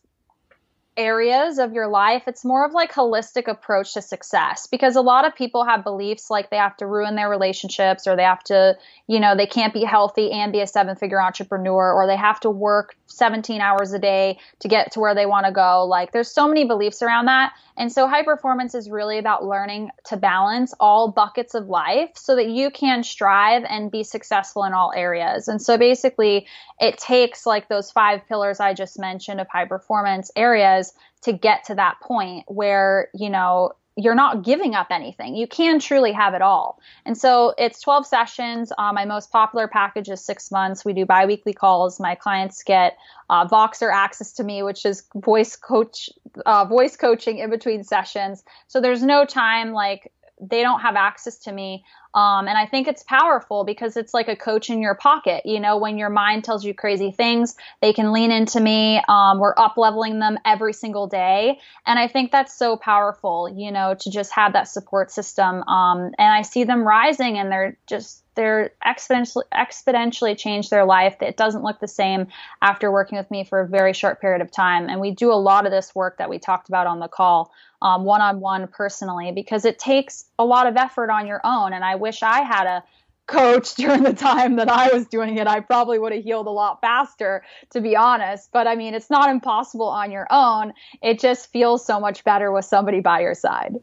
areas 0.95 1.57
of 1.57 1.73
your 1.73 1.87
life 1.87 2.23
it's 2.27 2.45
more 2.45 2.65
of 2.65 2.71
like 2.71 2.91
holistic 2.91 3.47
approach 3.47 3.93
to 3.93 4.01
success. 4.01 4.67
Because 4.67 4.95
a 4.95 5.01
lot 5.01 5.25
of 5.25 5.35
people 5.35 5.65
have 5.65 5.83
beliefs 5.83 6.29
like 6.29 6.49
they 6.49 6.57
have 6.57 6.77
to 6.77 6.85
ruin 6.85 7.15
their 7.15 7.29
relationships 7.29 8.07
or 8.07 8.15
they 8.15 8.23
have 8.23 8.43
to 8.45 8.77
you 9.07 9.19
know 9.19 9.35
they 9.35 9.47
can't 9.47 9.73
be 9.73 9.83
healthy 9.83 10.31
and 10.31 10.51
be 10.51 10.61
a 10.61 10.67
seven 10.67 10.95
figure 10.95 11.21
entrepreneur 11.21 11.93
or 11.93 12.07
they 12.07 12.15
have 12.15 12.39
to 12.41 12.49
work 12.49 12.95
17 13.07 13.61
hours 13.61 13.93
a 13.93 13.99
day 13.99 14.39
to 14.59 14.67
get 14.67 14.91
to 14.93 14.99
where 14.99 15.15
they 15.15 15.25
want 15.25 15.45
to 15.45 15.51
go. 15.51 15.85
Like 15.85 16.11
there's 16.11 16.31
so 16.31 16.47
many 16.47 16.65
beliefs 16.65 17.01
around 17.01 17.25
that. 17.25 17.53
And 17.75 17.91
so 17.91 18.07
high 18.07 18.23
performance 18.23 18.75
is 18.75 18.89
really 18.89 19.17
about 19.17 19.45
learning 19.45 19.89
to 20.05 20.17
balance 20.17 20.73
all 20.79 21.11
buckets 21.11 21.55
of 21.55 21.67
life 21.67 22.11
so 22.15 22.35
that 22.35 22.47
you 22.47 22.69
can 22.69 23.03
strive 23.03 23.63
and 23.67 23.89
be 23.89 24.03
successful 24.03 24.63
in 24.63 24.73
all 24.73 24.93
areas. 24.95 25.47
And 25.47 25.61
so 25.61 25.77
basically, 25.77 26.47
it 26.79 26.97
takes 26.97 27.45
like 27.45 27.69
those 27.69 27.91
five 27.91 28.27
pillars 28.27 28.59
I 28.59 28.73
just 28.73 28.99
mentioned 28.99 29.41
of 29.41 29.47
high 29.47 29.65
performance 29.65 30.29
areas 30.35 30.82
to 31.21 31.33
get 31.33 31.65
to 31.65 31.75
that 31.75 31.99
point 32.01 32.45
where, 32.47 33.09
you 33.13 33.29
know, 33.29 33.71
you're 33.95 34.15
not 34.15 34.43
giving 34.43 34.73
up 34.73 34.87
anything. 34.89 35.35
You 35.35 35.45
can 35.45 35.79
truly 35.79 36.11
have 36.13 36.33
it 36.33 36.41
all. 36.41 36.79
And 37.05 37.15
so 37.17 37.53
it's 37.57 37.79
12 37.81 38.07
sessions. 38.07 38.73
Um, 38.77 38.95
my 38.95 39.05
most 39.05 39.31
popular 39.31 39.67
package 39.67 40.09
is 40.09 40.23
six 40.23 40.49
months. 40.49 40.83
We 40.83 40.93
do 40.93 41.05
biweekly 41.05 41.53
calls. 41.53 41.99
My 41.99 42.15
clients 42.15 42.63
get 42.63 42.97
uh, 43.29 43.47
Voxer 43.47 43.93
access 43.93 44.33
to 44.33 44.43
me, 44.43 44.63
which 44.63 44.85
is 44.85 45.03
voice 45.15 45.55
coach, 45.55 46.09
uh, 46.45 46.65
voice 46.65 46.97
coaching 46.97 47.37
in 47.37 47.51
between 47.51 47.83
sessions. 47.83 48.43
So 48.67 48.81
there's 48.81 49.03
no 49.03 49.25
time 49.25 49.73
like 49.73 50.11
they 50.41 50.61
don't 50.61 50.79
have 50.81 50.95
access 50.95 51.37
to 51.39 51.51
me. 51.51 51.85
Um, 52.15 52.47
and 52.47 52.57
I 52.57 52.65
think 52.65 52.87
it's 52.87 53.03
powerful 53.03 53.63
because 53.63 53.97
it's 53.97 54.13
like 54.13 54.27
a 54.27 54.35
coach 54.35 54.69
in 54.69 54.81
your 54.81 54.95
pocket. 54.95 55.45
You 55.45 55.59
know, 55.59 55.77
when 55.77 55.97
your 55.97 56.09
mind 56.09 56.43
tells 56.43 56.63
you 56.63 56.73
crazy 56.73 57.11
things, 57.11 57.55
they 57.81 57.93
can 57.93 58.13
lean 58.13 58.31
into 58.31 58.59
me. 58.59 59.01
Um, 59.07 59.39
we're 59.39 59.55
up 59.57 59.77
leveling 59.77 60.19
them 60.19 60.37
every 60.45 60.73
single 60.73 61.07
day. 61.07 61.59
And 61.85 61.97
I 61.97 62.07
think 62.07 62.31
that's 62.31 62.53
so 62.53 62.77
powerful, 62.77 63.49
you 63.49 63.71
know, 63.71 63.95
to 63.95 64.11
just 64.11 64.31
have 64.33 64.53
that 64.53 64.67
support 64.67 65.11
system. 65.11 65.63
Um, 65.63 66.11
and 66.17 66.33
I 66.33 66.43
see 66.43 66.63
them 66.63 66.87
rising 66.87 67.37
and 67.37 67.51
they're 67.51 67.77
just 67.87 68.23
they're 68.35 68.71
exponentially 68.85 69.43
exponentially 69.53 70.37
change 70.37 70.69
their 70.69 70.85
life. 70.85 71.15
It 71.21 71.37
doesn't 71.37 71.63
look 71.63 71.79
the 71.79 71.87
same 71.87 72.27
after 72.61 72.91
working 72.91 73.17
with 73.17 73.29
me 73.29 73.43
for 73.43 73.61
a 73.61 73.67
very 73.67 73.93
short 73.93 74.21
period 74.21 74.41
of 74.41 74.51
time. 74.51 74.89
And 74.89 74.99
we 74.99 75.11
do 75.11 75.31
a 75.31 75.35
lot 75.35 75.65
of 75.65 75.71
this 75.71 75.93
work 75.93 76.17
that 76.17 76.29
we 76.29 76.39
talked 76.39 76.67
about 76.69 76.87
on 76.87 76.99
the 76.99 77.07
call, 77.07 77.51
one 77.79 78.21
on 78.21 78.39
one 78.39 78.67
personally, 78.67 79.31
because 79.31 79.65
it 79.65 79.77
takes 79.77 80.25
a 80.39 80.45
lot 80.45 80.67
of 80.67 80.77
effort 80.77 81.09
on 81.09 81.27
your 81.27 81.41
own. 81.43 81.73
And 81.73 81.83
I 81.83 81.95
wish 81.95 82.23
I 82.23 82.41
had 82.41 82.67
a 82.67 82.83
coach 83.27 83.75
during 83.75 84.03
the 84.03 84.13
time 84.13 84.57
that 84.57 84.69
I 84.69 84.93
was 84.93 85.07
doing 85.07 85.37
it, 85.37 85.47
I 85.47 85.59
probably 85.59 85.99
would 85.99 86.13
have 86.13 86.23
healed 86.23 86.47
a 86.47 86.51
lot 86.51 86.81
faster, 86.81 87.43
to 87.71 87.81
be 87.81 87.95
honest. 87.95 88.49
But 88.51 88.67
I 88.67 88.75
mean, 88.75 88.93
it's 88.93 89.09
not 89.09 89.29
impossible 89.29 89.87
on 89.87 90.11
your 90.11 90.27
own. 90.29 90.73
It 91.01 91.19
just 91.19 91.51
feels 91.51 91.85
so 91.85 91.99
much 91.99 92.23
better 92.23 92.51
with 92.51 92.65
somebody 92.65 92.99
by 92.99 93.21
your 93.21 93.35
side. 93.35 93.75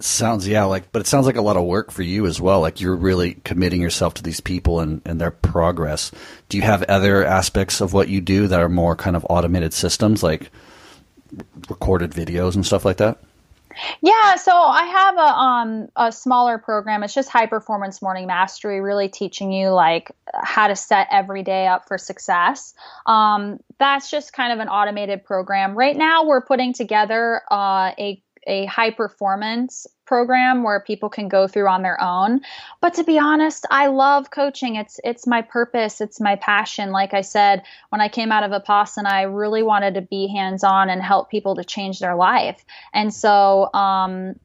Sounds 0.00 0.46
yeah, 0.46 0.62
like 0.62 0.92
but 0.92 1.00
it 1.00 1.08
sounds 1.08 1.26
like 1.26 1.34
a 1.34 1.42
lot 1.42 1.56
of 1.56 1.64
work 1.64 1.90
for 1.90 2.02
you 2.02 2.26
as 2.26 2.40
well. 2.40 2.60
Like 2.60 2.80
you're 2.80 2.94
really 2.94 3.34
committing 3.34 3.80
yourself 3.80 4.14
to 4.14 4.22
these 4.22 4.40
people 4.40 4.78
and, 4.78 5.02
and 5.04 5.20
their 5.20 5.32
progress. 5.32 6.12
Do 6.48 6.56
you 6.56 6.62
have 6.62 6.84
other 6.84 7.24
aspects 7.24 7.80
of 7.80 7.92
what 7.92 8.08
you 8.08 8.20
do 8.20 8.46
that 8.46 8.60
are 8.60 8.68
more 8.68 8.94
kind 8.94 9.16
of 9.16 9.26
automated 9.28 9.74
systems, 9.74 10.22
like 10.22 10.52
recorded 11.68 12.12
videos 12.12 12.54
and 12.54 12.64
stuff 12.64 12.84
like 12.84 12.98
that? 12.98 13.18
Yeah, 14.00 14.36
so 14.36 14.52
I 14.52 14.84
have 14.84 15.16
a 15.16 15.20
um 15.20 15.88
a 15.96 16.12
smaller 16.12 16.58
program. 16.58 17.02
It's 17.02 17.14
just 17.14 17.28
high 17.28 17.46
performance 17.46 18.00
morning 18.00 18.26
mastery, 18.26 18.80
really 18.80 19.08
teaching 19.08 19.52
you 19.52 19.70
like 19.70 20.12
how 20.34 20.68
to 20.68 20.76
set 20.76 21.08
every 21.10 21.42
day 21.42 21.66
up 21.66 21.88
for 21.88 21.98
success. 21.98 22.74
Um, 23.06 23.60
that's 23.78 24.10
just 24.10 24.32
kind 24.32 24.52
of 24.52 24.60
an 24.60 24.68
automated 24.68 25.24
program. 25.24 25.74
Right 25.74 25.96
now, 25.96 26.24
we're 26.24 26.42
putting 26.42 26.72
together 26.72 27.42
uh, 27.50 27.92
a 27.98 28.22
a 28.46 28.66
high 28.66 28.90
performance 28.90 29.86
program 30.08 30.62
where 30.62 30.80
people 30.80 31.10
can 31.10 31.28
go 31.28 31.46
through 31.46 31.68
on 31.68 31.82
their 31.82 32.00
own. 32.00 32.40
But 32.80 32.94
to 32.94 33.04
be 33.04 33.18
honest, 33.18 33.66
I 33.70 33.88
love 33.88 34.30
coaching. 34.30 34.76
It's 34.76 34.98
it's 35.04 35.26
my 35.26 35.42
purpose, 35.42 36.00
it's 36.00 36.18
my 36.18 36.36
passion. 36.36 36.92
Like 36.92 37.12
I 37.12 37.20
said, 37.20 37.62
when 37.90 38.00
I 38.00 38.08
came 38.08 38.32
out 38.32 38.42
of 38.42 38.50
Vipassana, 38.50 39.12
I 39.12 39.22
really 39.22 39.62
wanted 39.62 39.94
to 39.94 40.00
be 40.00 40.26
hands-on 40.26 40.88
and 40.88 41.02
help 41.02 41.30
people 41.30 41.56
to 41.56 41.64
change 41.64 41.98
their 41.98 42.16
life. 42.16 42.64
And 42.94 43.12
so 43.12 43.70
um, 43.74 44.36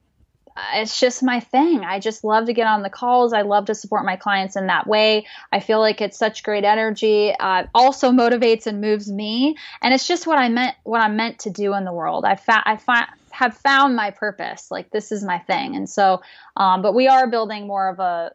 it's 0.74 1.00
just 1.00 1.24
my 1.24 1.40
thing. 1.40 1.84
I 1.84 2.00
just 2.00 2.24
love 2.24 2.46
to 2.46 2.54
get 2.54 2.68
on 2.68 2.84
the 2.84 2.90
calls. 2.90 3.34
I 3.34 3.42
love 3.42 3.66
to 3.66 3.76
support 3.76 4.06
my 4.06 4.16
clients 4.16 4.56
in 4.56 4.68
that 4.68 4.88
way. 4.88 5.26
I 5.52 5.60
feel 5.60 5.80
like 5.80 6.02
it's 6.02 6.18
such 6.18 6.44
great 6.44 6.64
energy. 6.64 7.34
Uh, 7.40 7.64
also 7.74 8.12
motivates 8.12 8.68
and 8.68 8.82
moves 8.82 9.12
me, 9.12 9.56
and 9.82 9.94
it's 9.94 10.08
just 10.08 10.28
what 10.28 10.38
I 10.38 10.50
meant. 10.50 10.76
What 10.84 11.02
I'm 11.02 11.16
meant 11.16 11.40
to 11.40 11.50
do 11.50 11.74
in 11.74 11.86
the 11.86 11.94
world. 11.94 12.26
I 12.26 12.36
fa- 12.36 12.64
I 12.66 12.78
fi- 12.78 13.10
have 13.32 13.58
found 13.58 13.96
my 13.96 14.12
purpose. 14.12 14.70
Like 14.70 14.92
this 14.92 15.12
is 15.12 15.24
my 15.24 15.40
thing, 15.40 15.76
and 15.76 15.90
so. 15.90 16.22
Um, 16.56 16.82
but 16.82 16.94
we 16.94 17.08
are 17.08 17.28
building 17.28 17.66
more 17.66 17.90
of 17.90 18.00
a, 18.00 18.32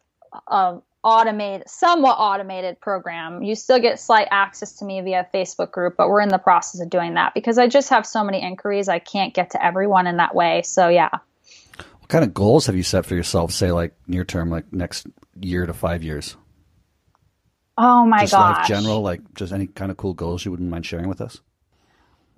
a 0.49 0.81
automated, 1.05 1.69
somewhat 1.69 2.17
automated 2.19 2.81
program. 2.81 3.43
You 3.43 3.55
still 3.55 3.79
get 3.79 4.01
slight 4.01 4.29
access 4.31 4.73
to 4.75 4.85
me 4.85 5.01
via 5.01 5.29
Facebook 5.33 5.71
group, 5.71 5.95
but 5.97 6.09
we're 6.09 6.21
in 6.21 6.29
the 6.29 6.39
process 6.39 6.81
of 6.81 6.91
doing 6.91 7.15
that 7.15 7.35
because 7.35 7.59
I 7.59 7.69
just 7.69 7.91
have 7.91 8.05
so 8.07 8.25
many 8.25 8.43
inquiries. 8.43 8.89
I 8.89 8.99
can't 8.99 9.33
get 9.33 9.51
to 9.51 9.65
everyone 9.65 10.07
in 10.07 10.17
that 10.17 10.35
way. 10.35 10.63
So 10.63 10.89
yeah. 10.89 11.11
What 12.09 12.21
kind 12.21 12.25
of 12.25 12.33
goals 12.33 12.65
have 12.65 12.75
you 12.75 12.83
set 12.83 13.05
for 13.05 13.15
yourself, 13.15 13.53
say 13.53 13.71
like 13.71 13.95
near 14.07 14.25
term, 14.25 14.49
like 14.49 14.73
next 14.73 15.07
year 15.39 15.67
to 15.67 15.75
five 15.75 16.03
years? 16.03 16.39
Oh 17.77 18.07
my 18.07 18.21
just 18.21 18.33
gosh. 18.33 18.57
life 18.57 18.67
general, 18.67 19.03
like 19.03 19.21
just 19.35 19.53
any 19.53 19.67
kind 19.67 19.91
of 19.91 19.99
cool 19.99 20.15
goals 20.15 20.43
you 20.43 20.51
wouldn't 20.51 20.71
mind 20.71 20.87
sharing 20.87 21.07
with 21.07 21.21
us? 21.21 21.43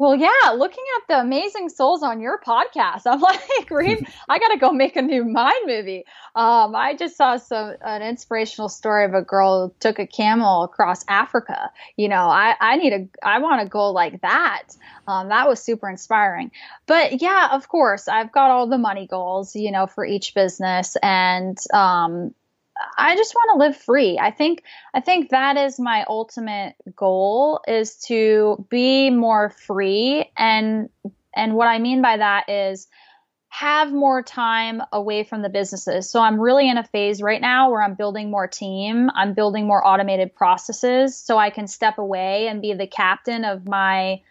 Well, 0.01 0.17
yeah, 0.17 0.53
looking 0.57 0.85
at 0.97 1.09
the 1.09 1.21
amazing 1.21 1.69
souls 1.69 2.03
on 2.03 2.23
your 2.23 2.41
podcast, 2.41 3.03
I'm 3.05 3.21
like, 3.21 3.71
read, 3.71 4.07
I 4.31 4.39
got 4.39 4.49
to 4.49 4.57
go 4.57 4.73
make 4.73 4.97
a 4.97 5.03
new 5.03 5.27
Mind 5.27 5.67
movie. 5.67 6.07
Um, 6.35 6.75
I 6.75 6.97
just 6.99 7.19
saw 7.19 7.37
some 7.37 7.75
an 7.83 8.01
inspirational 8.01 8.71
story 8.71 9.05
of 9.05 9.13
a 9.13 9.21
girl 9.21 9.67
who 9.67 9.75
took 9.79 9.99
a 9.99 10.07
camel 10.07 10.63
across 10.63 11.05
Africa. 11.07 11.71
You 11.99 12.09
know, 12.09 12.31
I, 12.31 12.57
I 12.59 12.77
need 12.77 12.95
a, 12.95 13.09
I 13.23 13.41
want 13.41 13.61
a 13.61 13.69
goal 13.69 13.93
like 13.93 14.23
that. 14.23 14.69
Um, 15.07 15.29
that 15.29 15.47
was 15.47 15.63
super 15.63 15.91
inspiring. 15.91 16.51
But 16.87 17.21
yeah, 17.21 17.49
of 17.53 17.69
course, 17.69 18.09
I've 18.09 18.33
got 18.33 18.51
all 18.51 18.69
the 18.69 18.79
money 18.79 19.07
goals, 19.07 19.55
you 19.55 19.71
know, 19.71 19.87
for 19.87 20.07
each 20.07 20.33
business, 20.33 20.97
and 21.03 21.59
um, 21.75 22.35
I 22.97 23.17
just 23.17 23.35
want 23.35 23.51
to 23.53 23.67
live 23.67 23.77
free. 23.77 24.19
I 24.19 24.31
think 24.31 24.63
I 24.95 25.01
think 25.01 25.31
that 25.31 25.57
is 25.57 25.79
my 25.79 26.05
ultimate 26.09 26.75
goal 26.97 27.61
is 27.67 27.97
to 28.07 28.67
be 28.71 29.11
more 29.11 29.51
free 29.51 30.31
and 30.37 30.89
and 31.35 31.55
what 31.55 31.69
I 31.69 31.79
mean 31.79 32.03
by 32.03 32.17
that 32.17 32.49
is 32.49 32.89
have 33.49 33.93
more 33.93 34.23
time 34.23 34.81
away 34.93 35.25
from 35.25 35.43
the 35.43 35.49
businesses. 35.49 36.09
So 36.09 36.21
I'm 36.21 36.41
really 36.41 36.71
in 36.71 36.79
a 36.79 36.85
phase 36.85 37.21
right 37.21 37.41
now 37.41 37.71
where 37.71 37.83
I'm 37.83 37.95
building 37.95 38.31
more 38.31 38.47
team, 38.47 39.11
I'm 39.15 39.35
building 39.35 39.67
more 39.67 39.85
automated 39.85 40.35
processes 40.35 41.19
so 41.19 41.37
I 41.37 41.51
can 41.51 41.67
step 41.67 41.99
away 41.99 42.47
and 42.47 42.63
be 42.63 42.75
the 42.75 42.87
captain 42.87 43.45
of 43.45 43.67
my 43.67 44.23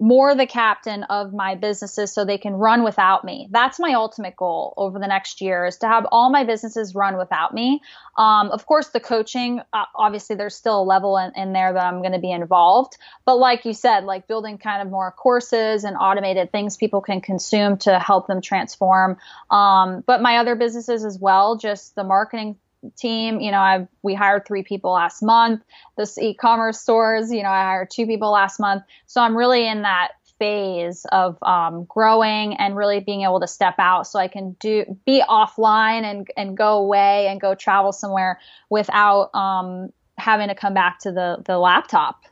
more 0.00 0.34
the 0.34 0.46
captain 0.46 1.04
of 1.04 1.34
my 1.34 1.54
businesses 1.54 2.12
so 2.12 2.24
they 2.24 2.38
can 2.38 2.54
run 2.54 2.82
without 2.82 3.22
me. 3.22 3.48
That's 3.50 3.78
my 3.78 3.92
ultimate 3.92 4.34
goal 4.34 4.72
over 4.78 4.98
the 4.98 5.06
next 5.06 5.42
year 5.42 5.66
is 5.66 5.76
to 5.78 5.86
have 5.86 6.06
all 6.10 6.30
my 6.30 6.42
businesses 6.44 6.94
run 6.94 7.18
without 7.18 7.52
me. 7.52 7.82
Um, 8.16 8.50
of 8.50 8.64
course, 8.64 8.88
the 8.88 9.00
coaching, 9.00 9.60
uh, 9.74 9.84
obviously, 9.94 10.36
there's 10.36 10.56
still 10.56 10.80
a 10.80 10.82
level 10.82 11.18
in, 11.18 11.32
in 11.36 11.52
there 11.52 11.74
that 11.74 11.84
I'm 11.84 12.00
going 12.00 12.12
to 12.12 12.18
be 12.18 12.32
involved. 12.32 12.96
But 13.26 13.36
like 13.36 13.66
you 13.66 13.74
said, 13.74 14.04
like 14.04 14.26
building 14.26 14.56
kind 14.56 14.80
of 14.80 14.90
more 14.90 15.12
courses 15.12 15.84
and 15.84 15.96
automated 15.96 16.50
things 16.50 16.78
people 16.78 17.02
can 17.02 17.20
consume 17.20 17.76
to 17.78 17.98
help 17.98 18.26
them 18.26 18.40
transform. 18.40 19.18
Um, 19.50 20.02
but 20.06 20.22
my 20.22 20.38
other 20.38 20.54
businesses 20.54 21.04
as 21.04 21.18
well, 21.18 21.58
just 21.58 21.94
the 21.94 22.04
marketing 22.04 22.56
team. 22.96 23.40
You 23.40 23.50
know, 23.50 23.58
I 23.58 23.88
we 24.02 24.14
hired 24.14 24.46
three 24.46 24.62
people 24.62 24.92
last 24.92 25.22
month. 25.22 25.62
This 25.96 26.18
e-commerce 26.18 26.80
stores, 26.80 27.32
you 27.32 27.42
know, 27.42 27.50
I 27.50 27.62
hired 27.62 27.90
two 27.90 28.06
people 28.06 28.30
last 28.30 28.60
month. 28.60 28.84
So 29.06 29.20
I'm 29.20 29.36
really 29.36 29.66
in 29.66 29.82
that 29.82 30.12
phase 30.38 31.04
of 31.12 31.36
um, 31.42 31.84
growing 31.84 32.54
and 32.54 32.74
really 32.74 33.00
being 33.00 33.22
able 33.22 33.40
to 33.40 33.46
step 33.46 33.74
out 33.78 34.06
so 34.06 34.18
I 34.18 34.26
can 34.26 34.56
do 34.58 34.98
be 35.06 35.22
offline 35.28 36.02
and 36.02 36.26
and 36.36 36.56
go 36.56 36.78
away 36.78 37.28
and 37.28 37.40
go 37.40 37.54
travel 37.54 37.92
somewhere 37.92 38.40
without 38.70 39.32
um, 39.34 39.92
having 40.18 40.48
to 40.48 40.54
come 40.54 40.74
back 40.74 40.98
to 41.00 41.12
the 41.12 41.42
the 41.44 41.58
laptop. 41.58 42.24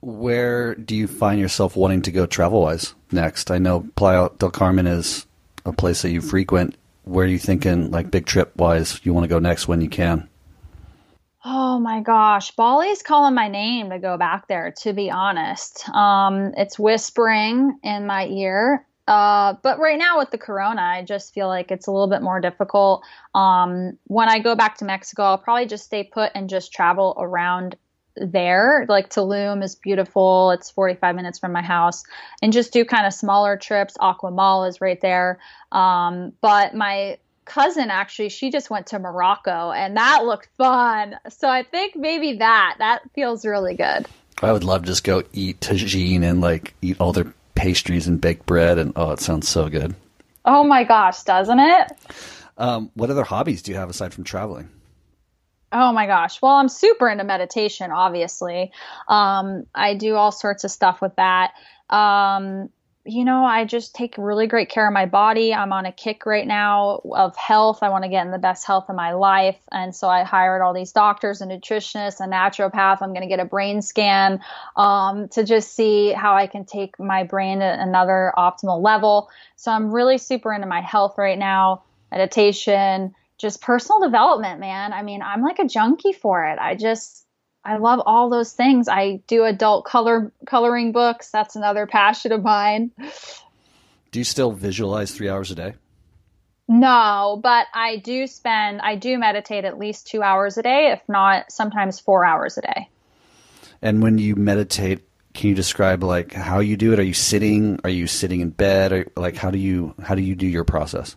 Where 0.00 0.74
do 0.74 0.94
you 0.94 1.06
find 1.06 1.40
yourself 1.40 1.76
wanting 1.76 2.02
to 2.02 2.12
go 2.12 2.26
travel 2.26 2.62
wise 2.62 2.94
next? 3.10 3.50
I 3.50 3.56
know 3.56 3.88
Playa 3.96 4.28
del 4.36 4.50
Carmen 4.50 4.86
is 4.86 5.24
a 5.64 5.72
place 5.72 6.02
that 6.02 6.10
you 6.10 6.20
frequent 6.20 6.76
where 7.04 7.24
are 7.24 7.28
you 7.28 7.38
thinking, 7.38 7.90
like 7.90 8.10
big 8.10 8.26
trip 8.26 8.56
wise, 8.56 9.00
you 9.04 9.12
want 9.12 9.24
to 9.24 9.28
go 9.28 9.38
next 9.38 9.68
when 9.68 9.80
you 9.80 9.88
can? 9.88 10.28
Oh 11.44 11.78
my 11.78 12.00
gosh, 12.00 12.52
Bali's 12.52 13.02
calling 13.02 13.34
my 13.34 13.48
name 13.48 13.90
to 13.90 13.98
go 13.98 14.16
back 14.16 14.48
there. 14.48 14.72
To 14.82 14.92
be 14.94 15.10
honest, 15.10 15.86
um, 15.90 16.54
it's 16.56 16.78
whispering 16.78 17.78
in 17.82 18.06
my 18.06 18.26
ear. 18.26 18.86
Uh, 19.06 19.54
but 19.62 19.78
right 19.78 19.98
now 19.98 20.18
with 20.18 20.30
the 20.30 20.38
corona, 20.38 20.80
I 20.80 21.02
just 21.02 21.34
feel 21.34 21.46
like 21.46 21.70
it's 21.70 21.86
a 21.86 21.90
little 21.90 22.08
bit 22.08 22.22
more 22.22 22.40
difficult. 22.40 23.04
Um, 23.34 23.98
when 24.04 24.30
I 24.30 24.38
go 24.38 24.54
back 24.54 24.78
to 24.78 24.86
Mexico, 24.86 25.24
I'll 25.24 25.38
probably 25.38 25.66
just 25.66 25.84
stay 25.84 26.04
put 26.04 26.32
and 26.34 26.48
just 26.48 26.72
travel 26.72 27.14
around 27.18 27.76
there. 28.16 28.86
Like 28.88 29.10
Tulum 29.10 29.62
is 29.62 29.74
beautiful. 29.74 30.50
It's 30.52 30.70
45 30.70 31.14
minutes 31.16 31.38
from 31.38 31.52
my 31.52 31.62
house 31.62 32.04
and 32.42 32.52
just 32.52 32.72
do 32.72 32.84
kind 32.84 33.06
of 33.06 33.14
smaller 33.14 33.56
trips. 33.56 33.96
Akumal 34.00 34.68
is 34.68 34.80
right 34.80 35.00
there. 35.00 35.38
Um, 35.72 36.32
but 36.40 36.74
my 36.74 37.18
cousin 37.44 37.90
actually, 37.90 38.28
she 38.28 38.50
just 38.50 38.70
went 38.70 38.88
to 38.88 38.98
Morocco 38.98 39.70
and 39.70 39.96
that 39.96 40.24
looked 40.24 40.48
fun. 40.56 41.16
So 41.28 41.48
I 41.48 41.62
think 41.62 41.96
maybe 41.96 42.38
that, 42.38 42.76
that 42.78 43.02
feels 43.14 43.44
really 43.44 43.74
good. 43.74 44.06
I 44.42 44.52
would 44.52 44.64
love 44.64 44.82
to 44.82 44.86
just 44.86 45.04
go 45.04 45.22
eat 45.32 45.60
tagine 45.60 46.22
and 46.22 46.40
like 46.40 46.74
eat 46.82 47.00
all 47.00 47.12
their 47.12 47.32
pastries 47.54 48.08
and 48.08 48.20
baked 48.20 48.46
bread. 48.46 48.78
And 48.78 48.92
oh, 48.96 49.12
it 49.12 49.20
sounds 49.20 49.48
so 49.48 49.68
good. 49.68 49.94
Oh 50.44 50.64
my 50.64 50.84
gosh, 50.84 51.22
doesn't 51.22 51.60
it? 51.60 51.92
Um, 52.58 52.90
what 52.94 53.10
other 53.10 53.24
hobbies 53.24 53.62
do 53.62 53.72
you 53.72 53.78
have 53.78 53.90
aside 53.90 54.12
from 54.12 54.24
traveling? 54.24 54.68
Oh 55.76 55.92
my 55.92 56.06
gosh. 56.06 56.40
Well, 56.40 56.52
I'm 56.52 56.68
super 56.68 57.08
into 57.08 57.24
meditation, 57.24 57.90
obviously. 57.90 58.70
Um, 59.08 59.66
I 59.74 59.94
do 59.94 60.14
all 60.14 60.30
sorts 60.30 60.62
of 60.62 60.70
stuff 60.70 61.02
with 61.02 61.16
that. 61.16 61.52
Um, 61.90 62.70
you 63.04 63.24
know, 63.24 63.44
I 63.44 63.64
just 63.64 63.92
take 63.94 64.14
really 64.16 64.46
great 64.46 64.68
care 64.68 64.86
of 64.86 64.94
my 64.94 65.04
body. 65.04 65.52
I'm 65.52 65.72
on 65.72 65.84
a 65.84 65.90
kick 65.90 66.26
right 66.26 66.46
now 66.46 67.00
of 67.12 67.36
health. 67.36 67.80
I 67.82 67.88
want 67.88 68.04
to 68.04 68.08
get 68.08 68.24
in 68.24 68.30
the 68.30 68.38
best 68.38 68.64
health 68.64 68.88
of 68.88 68.94
my 68.94 69.12
life. 69.12 69.58
And 69.72 69.94
so 69.94 70.08
I 70.08 70.22
hired 70.22 70.62
all 70.62 70.72
these 70.72 70.92
doctors, 70.92 71.42
a 71.42 71.46
nutritionist, 71.46 72.20
a 72.20 72.28
naturopath. 72.28 73.02
I'm 73.02 73.10
going 73.10 73.22
to 73.22 73.28
get 73.28 73.40
a 73.40 73.44
brain 73.44 73.82
scan 73.82 74.40
um, 74.76 75.28
to 75.30 75.44
just 75.44 75.74
see 75.74 76.12
how 76.12 76.36
I 76.36 76.46
can 76.46 76.64
take 76.64 76.98
my 77.00 77.24
brain 77.24 77.58
to 77.58 77.66
another 77.82 78.32
optimal 78.38 78.80
level. 78.80 79.28
So 79.56 79.72
I'm 79.72 79.90
really 79.90 80.18
super 80.18 80.54
into 80.54 80.68
my 80.68 80.80
health 80.80 81.18
right 81.18 81.38
now, 81.38 81.82
meditation 82.12 83.12
just 83.44 83.60
personal 83.60 84.00
development, 84.00 84.58
man. 84.58 84.94
I 84.94 85.02
mean, 85.02 85.20
I'm 85.20 85.42
like 85.42 85.58
a 85.58 85.66
junkie 85.66 86.14
for 86.14 86.46
it. 86.46 86.58
I 86.58 86.76
just 86.76 87.26
I 87.62 87.76
love 87.76 88.00
all 88.06 88.30
those 88.30 88.52
things. 88.52 88.88
I 88.88 89.20
do 89.26 89.44
adult 89.44 89.84
color 89.84 90.32
coloring 90.46 90.92
books. 90.92 91.30
That's 91.30 91.54
another 91.54 91.86
passion 91.86 92.32
of 92.32 92.42
mine. 92.42 92.90
Do 94.12 94.18
you 94.18 94.24
still 94.24 94.50
visualize 94.50 95.10
3 95.10 95.28
hours 95.28 95.50
a 95.50 95.56
day? 95.56 95.74
No, 96.68 97.38
but 97.42 97.66
I 97.74 97.98
do 97.98 98.26
spend 98.26 98.80
I 98.80 98.96
do 98.96 99.18
meditate 99.18 99.66
at 99.66 99.78
least 99.78 100.06
2 100.06 100.22
hours 100.22 100.56
a 100.56 100.62
day, 100.62 100.92
if 100.92 101.06
not 101.06 101.52
sometimes 101.52 102.00
4 102.00 102.24
hours 102.24 102.56
a 102.56 102.62
day. 102.62 102.88
And 103.82 104.02
when 104.02 104.16
you 104.16 104.36
meditate, 104.36 105.06
can 105.34 105.50
you 105.50 105.54
describe 105.54 106.02
like 106.02 106.32
how 106.32 106.60
you 106.60 106.78
do 106.78 106.94
it? 106.94 106.98
Are 106.98 107.02
you 107.02 107.12
sitting? 107.12 107.78
Are 107.84 107.90
you 107.90 108.06
sitting 108.06 108.40
in 108.40 108.48
bed? 108.48 108.92
Or 108.94 109.06
like 109.16 109.36
how 109.36 109.50
do 109.50 109.58
you 109.58 109.94
how 110.02 110.14
do 110.14 110.22
you 110.22 110.34
do 110.34 110.46
your 110.46 110.64
process? 110.64 111.16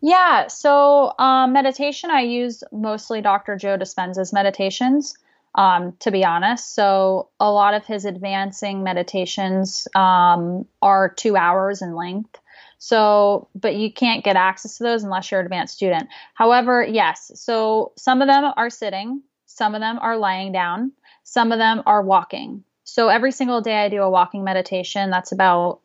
Yeah, 0.00 0.46
so 0.46 1.12
um, 1.18 1.52
meditation, 1.52 2.10
I 2.10 2.22
use 2.22 2.64
mostly 2.72 3.20
Dr. 3.20 3.56
Joe 3.56 3.76
Dispenza's 3.76 4.32
meditations, 4.32 5.14
um, 5.54 5.94
to 6.00 6.10
be 6.10 6.24
honest. 6.24 6.74
So 6.74 7.28
a 7.38 7.50
lot 7.50 7.74
of 7.74 7.84
his 7.84 8.06
advancing 8.06 8.82
meditations 8.82 9.86
um, 9.94 10.66
are 10.80 11.12
two 11.12 11.36
hours 11.36 11.82
in 11.82 11.94
length. 11.94 12.38
So, 12.78 13.48
but 13.54 13.76
you 13.76 13.92
can't 13.92 14.24
get 14.24 14.36
access 14.36 14.78
to 14.78 14.84
those 14.84 15.04
unless 15.04 15.30
you're 15.30 15.40
an 15.40 15.46
advanced 15.46 15.74
student. 15.74 16.08
However, 16.32 16.82
yes, 16.82 17.30
so 17.34 17.92
some 17.96 18.22
of 18.22 18.28
them 18.28 18.52
are 18.56 18.70
sitting, 18.70 19.22
some 19.44 19.74
of 19.74 19.82
them 19.82 19.98
are 20.00 20.16
lying 20.16 20.52
down, 20.52 20.92
some 21.24 21.52
of 21.52 21.58
them 21.58 21.82
are 21.84 22.02
walking. 22.02 22.64
So 22.84 23.08
every 23.08 23.32
single 23.32 23.60
day 23.60 23.84
I 23.84 23.90
do 23.90 24.02
a 24.02 24.10
walking 24.10 24.44
meditation. 24.44 25.10
That's 25.10 25.30
about 25.30 25.80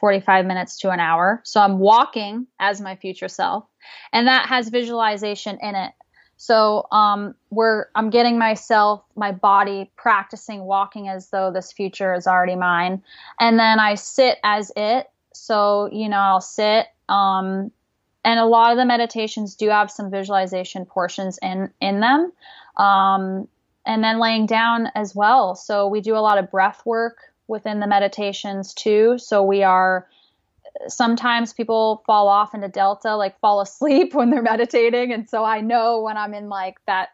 45 0.00 0.46
minutes 0.46 0.78
to 0.78 0.90
an 0.90 1.00
hour. 1.00 1.40
So 1.44 1.60
I'm 1.60 1.78
walking 1.78 2.46
as 2.58 2.80
my 2.80 2.96
future 2.96 3.28
self, 3.28 3.64
and 4.12 4.26
that 4.26 4.48
has 4.48 4.68
visualization 4.68 5.58
in 5.62 5.74
it. 5.74 5.92
So 6.36 6.86
um, 6.90 7.34
where 7.50 7.90
I'm 7.94 8.08
getting 8.08 8.38
myself, 8.38 9.04
my 9.14 9.30
body 9.30 9.90
practicing 9.96 10.64
walking 10.64 11.06
as 11.06 11.28
though 11.28 11.52
this 11.52 11.70
future 11.70 12.14
is 12.14 12.26
already 12.26 12.56
mine, 12.56 13.02
and 13.38 13.58
then 13.58 13.78
I 13.78 13.94
sit 13.94 14.38
as 14.42 14.72
it. 14.74 15.10
So 15.34 15.88
you 15.92 16.08
know, 16.08 16.18
I'll 16.18 16.40
sit 16.40 16.86
um, 17.10 17.70
and 18.24 18.38
a 18.38 18.46
lot 18.46 18.72
of 18.72 18.78
the 18.78 18.84
meditations 18.84 19.54
do 19.54 19.68
have 19.68 19.90
some 19.90 20.10
visualization 20.10 20.86
portions 20.86 21.38
in 21.42 21.70
in 21.80 22.00
them 22.00 22.32
um, 22.76 23.48
and 23.86 24.04
then 24.04 24.18
laying 24.18 24.46
down 24.46 24.88
as 24.94 25.14
well 25.14 25.54
so 25.54 25.88
we 25.88 26.00
do 26.00 26.16
a 26.16 26.18
lot 26.20 26.38
of 26.38 26.50
breath 26.50 26.82
work 26.84 27.29
within 27.50 27.80
the 27.80 27.86
meditations 27.86 28.72
too. 28.72 29.18
So 29.18 29.42
we 29.42 29.62
are 29.62 30.06
sometimes 30.88 31.52
people 31.52 32.02
fall 32.06 32.28
off 32.28 32.54
into 32.54 32.68
delta 32.68 33.16
like 33.16 33.38
fall 33.40 33.60
asleep 33.60 34.14
when 34.14 34.30
they're 34.30 34.42
meditating. 34.42 35.12
And 35.12 35.28
so 35.28 35.44
i 35.44 35.60
know 35.60 36.00
when 36.00 36.16
i'm 36.16 36.32
in 36.32 36.48
like 36.48 36.76
that 36.86 37.10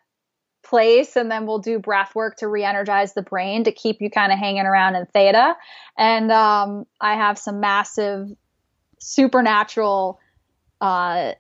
place 0.63 1.17
and 1.17 1.31
then 1.31 1.47
we'll 1.47 1.61
do 1.61 1.79
breath 1.79 2.15
work 2.15 2.37
to 2.37 2.49
re-energize 2.49 3.15
the 3.15 3.23
brain 3.23 3.65
to 3.65 3.73
keep 3.73 4.03
you 4.03 4.11
kind 4.11 4.33
of 4.33 4.39
hanging 4.39 4.67
around 4.67 4.97
in 4.97 5.07
theta. 5.07 5.57
And 5.97 6.31
um, 6.31 6.87
i 7.01 7.15
have 7.15 7.39
some 7.39 7.61
massive 7.61 8.29
supernatural 9.01 10.21
uh, 10.81 11.33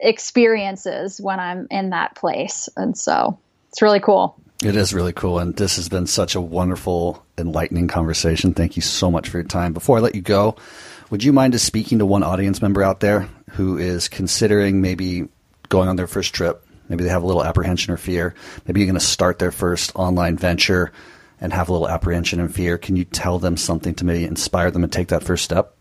experiences 0.00 1.20
when 1.20 1.40
i'm 1.40 1.66
in 1.70 1.90
that 1.90 2.14
place. 2.14 2.68
And 2.76 2.96
so 2.96 3.38
it's 3.70 3.80
really 3.80 4.00
cool 4.00 4.38
it 4.64 4.76
is 4.76 4.94
really 4.94 5.12
cool 5.12 5.38
and 5.38 5.54
this 5.56 5.76
has 5.76 5.88
been 5.88 6.06
such 6.06 6.34
a 6.34 6.40
wonderful 6.40 7.24
enlightening 7.38 7.88
conversation 7.88 8.54
thank 8.54 8.76
you 8.76 8.82
so 8.82 9.10
much 9.10 9.28
for 9.28 9.38
your 9.38 9.46
time 9.46 9.72
before 9.72 9.98
i 9.98 10.00
let 10.00 10.14
you 10.14 10.22
go 10.22 10.56
would 11.10 11.22
you 11.22 11.32
mind 11.32 11.52
just 11.52 11.66
speaking 11.66 11.98
to 11.98 12.06
one 12.06 12.22
audience 12.22 12.62
member 12.62 12.82
out 12.82 13.00
there 13.00 13.28
who 13.52 13.78
is 13.78 14.08
considering 14.08 14.80
maybe 14.80 15.28
going 15.68 15.88
on 15.88 15.96
their 15.96 16.06
first 16.06 16.34
trip 16.34 16.64
Maybe 16.88 17.04
they 17.04 17.10
have 17.10 17.22
a 17.22 17.26
little 17.26 17.44
apprehension 17.44 17.92
or 17.92 17.96
fear. 17.96 18.34
Maybe 18.66 18.80
you're 18.80 18.86
going 18.86 18.98
to 18.98 19.04
start 19.04 19.38
their 19.38 19.52
first 19.52 19.92
online 19.94 20.36
venture 20.36 20.92
and 21.40 21.52
have 21.52 21.68
a 21.68 21.72
little 21.72 21.88
apprehension 21.88 22.40
and 22.40 22.54
fear. 22.54 22.78
Can 22.78 22.96
you 22.96 23.04
tell 23.04 23.38
them 23.38 23.56
something 23.56 23.94
to 23.96 24.04
maybe 24.04 24.24
inspire 24.24 24.70
them 24.70 24.84
and 24.84 24.92
take 24.92 25.08
that 25.08 25.24
first 25.24 25.44
step? 25.44 25.76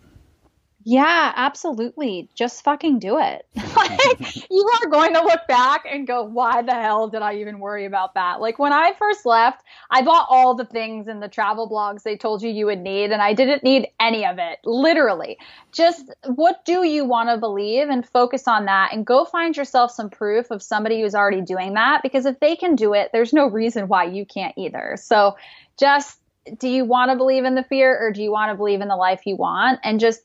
Yeah, 0.86 1.32
absolutely. 1.36 2.30
Just 2.36 2.64
fucking 2.64 3.00
do 3.00 3.18
it. 3.18 3.46
like, 3.76 4.36
you 4.52 4.70
are 4.82 4.90
going 4.90 5.14
to 5.14 5.24
look 5.24 5.48
back 5.48 5.86
and 5.90 6.06
go, 6.06 6.24
why 6.24 6.62
the 6.62 6.74
hell 6.74 7.08
did 7.08 7.22
I 7.22 7.36
even 7.36 7.60
worry 7.60 7.86
about 7.86 8.16
that? 8.16 8.42
Like 8.42 8.60
when 8.60 8.74
I 8.74 8.92
first 9.00 9.26
left, 9.26 9.64
I 9.90 10.02
bought 10.02 10.28
all 10.30 10.56
the 10.56 10.66
things 10.66 11.08
in 11.08 11.22
the 11.22 11.30
travel 11.30 11.70
blogs 11.70 12.04
they 12.04 12.18
told 12.18 12.44
you 12.44 12.50
you 12.50 12.66
would 12.66 12.82
need, 12.82 13.12
and 13.12 13.22
I 13.22 13.34
didn't 13.34 13.64
need 13.64 13.88
any 14.00 14.26
of 14.26 14.40
it, 14.40 14.60
literally. 14.66 15.38
Just 15.72 16.14
what 16.26 16.66
do 16.66 16.84
you 16.86 17.06
want 17.06 17.30
to 17.30 17.38
believe 17.38 17.88
and 17.88 18.08
focus 18.08 18.48
on 18.48 18.66
that 18.66 18.94
and 18.94 19.06
go 19.06 19.24
find 19.24 19.56
yourself 19.56 19.92
some 19.92 20.10
proof 20.10 20.52
of 20.52 20.62
somebody 20.62 21.02
who's 21.02 21.16
already 21.16 21.42
doing 21.42 21.76
that 21.76 22.02
because 22.04 22.26
if 22.26 22.40
they 22.42 22.56
can 22.58 22.76
do 22.76 22.94
it, 22.94 23.10
there's 23.14 23.32
no 23.32 23.48
reason 23.48 23.88
why 23.88 24.04
you 24.04 24.26
can't 24.26 24.54
either. 24.58 24.98
So 25.00 25.38
just 25.80 26.20
do 26.58 26.68
you 26.68 26.84
want 26.84 27.10
to 27.10 27.16
believe 27.16 27.46
in 27.46 27.56
the 27.56 27.64
fear 27.64 27.98
or 27.98 28.12
do 28.12 28.22
you 28.22 28.32
want 28.32 28.52
to 28.52 28.58
believe 28.58 28.82
in 28.82 28.90
the 28.90 28.98
life 28.98 29.22
you 29.26 29.38
want? 29.38 29.80
And 29.84 30.00
just 30.00 30.22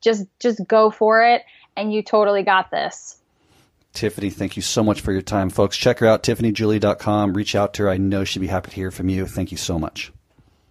just 0.00 0.26
just 0.40 0.66
go 0.66 0.90
for 0.90 1.22
it 1.24 1.42
and 1.76 1.92
you 1.92 2.02
totally 2.02 2.42
got 2.42 2.70
this. 2.70 3.16
Tiffany, 3.92 4.30
thank 4.30 4.56
you 4.56 4.62
so 4.62 4.84
much 4.84 5.00
for 5.00 5.12
your 5.12 5.22
time, 5.22 5.50
folks. 5.50 5.76
Check 5.76 5.98
her 6.00 6.06
out, 6.06 6.22
tiffanyjulie.com. 6.22 7.32
Reach 7.34 7.54
out 7.54 7.74
to 7.74 7.84
her. 7.84 7.90
I 7.90 7.96
know 7.96 8.24
she'd 8.24 8.40
be 8.40 8.46
happy 8.46 8.70
to 8.70 8.76
hear 8.76 8.90
from 8.90 9.08
you. 9.08 9.26
Thank 9.26 9.50
you 9.50 9.56
so 9.56 9.78
much. 9.78 10.12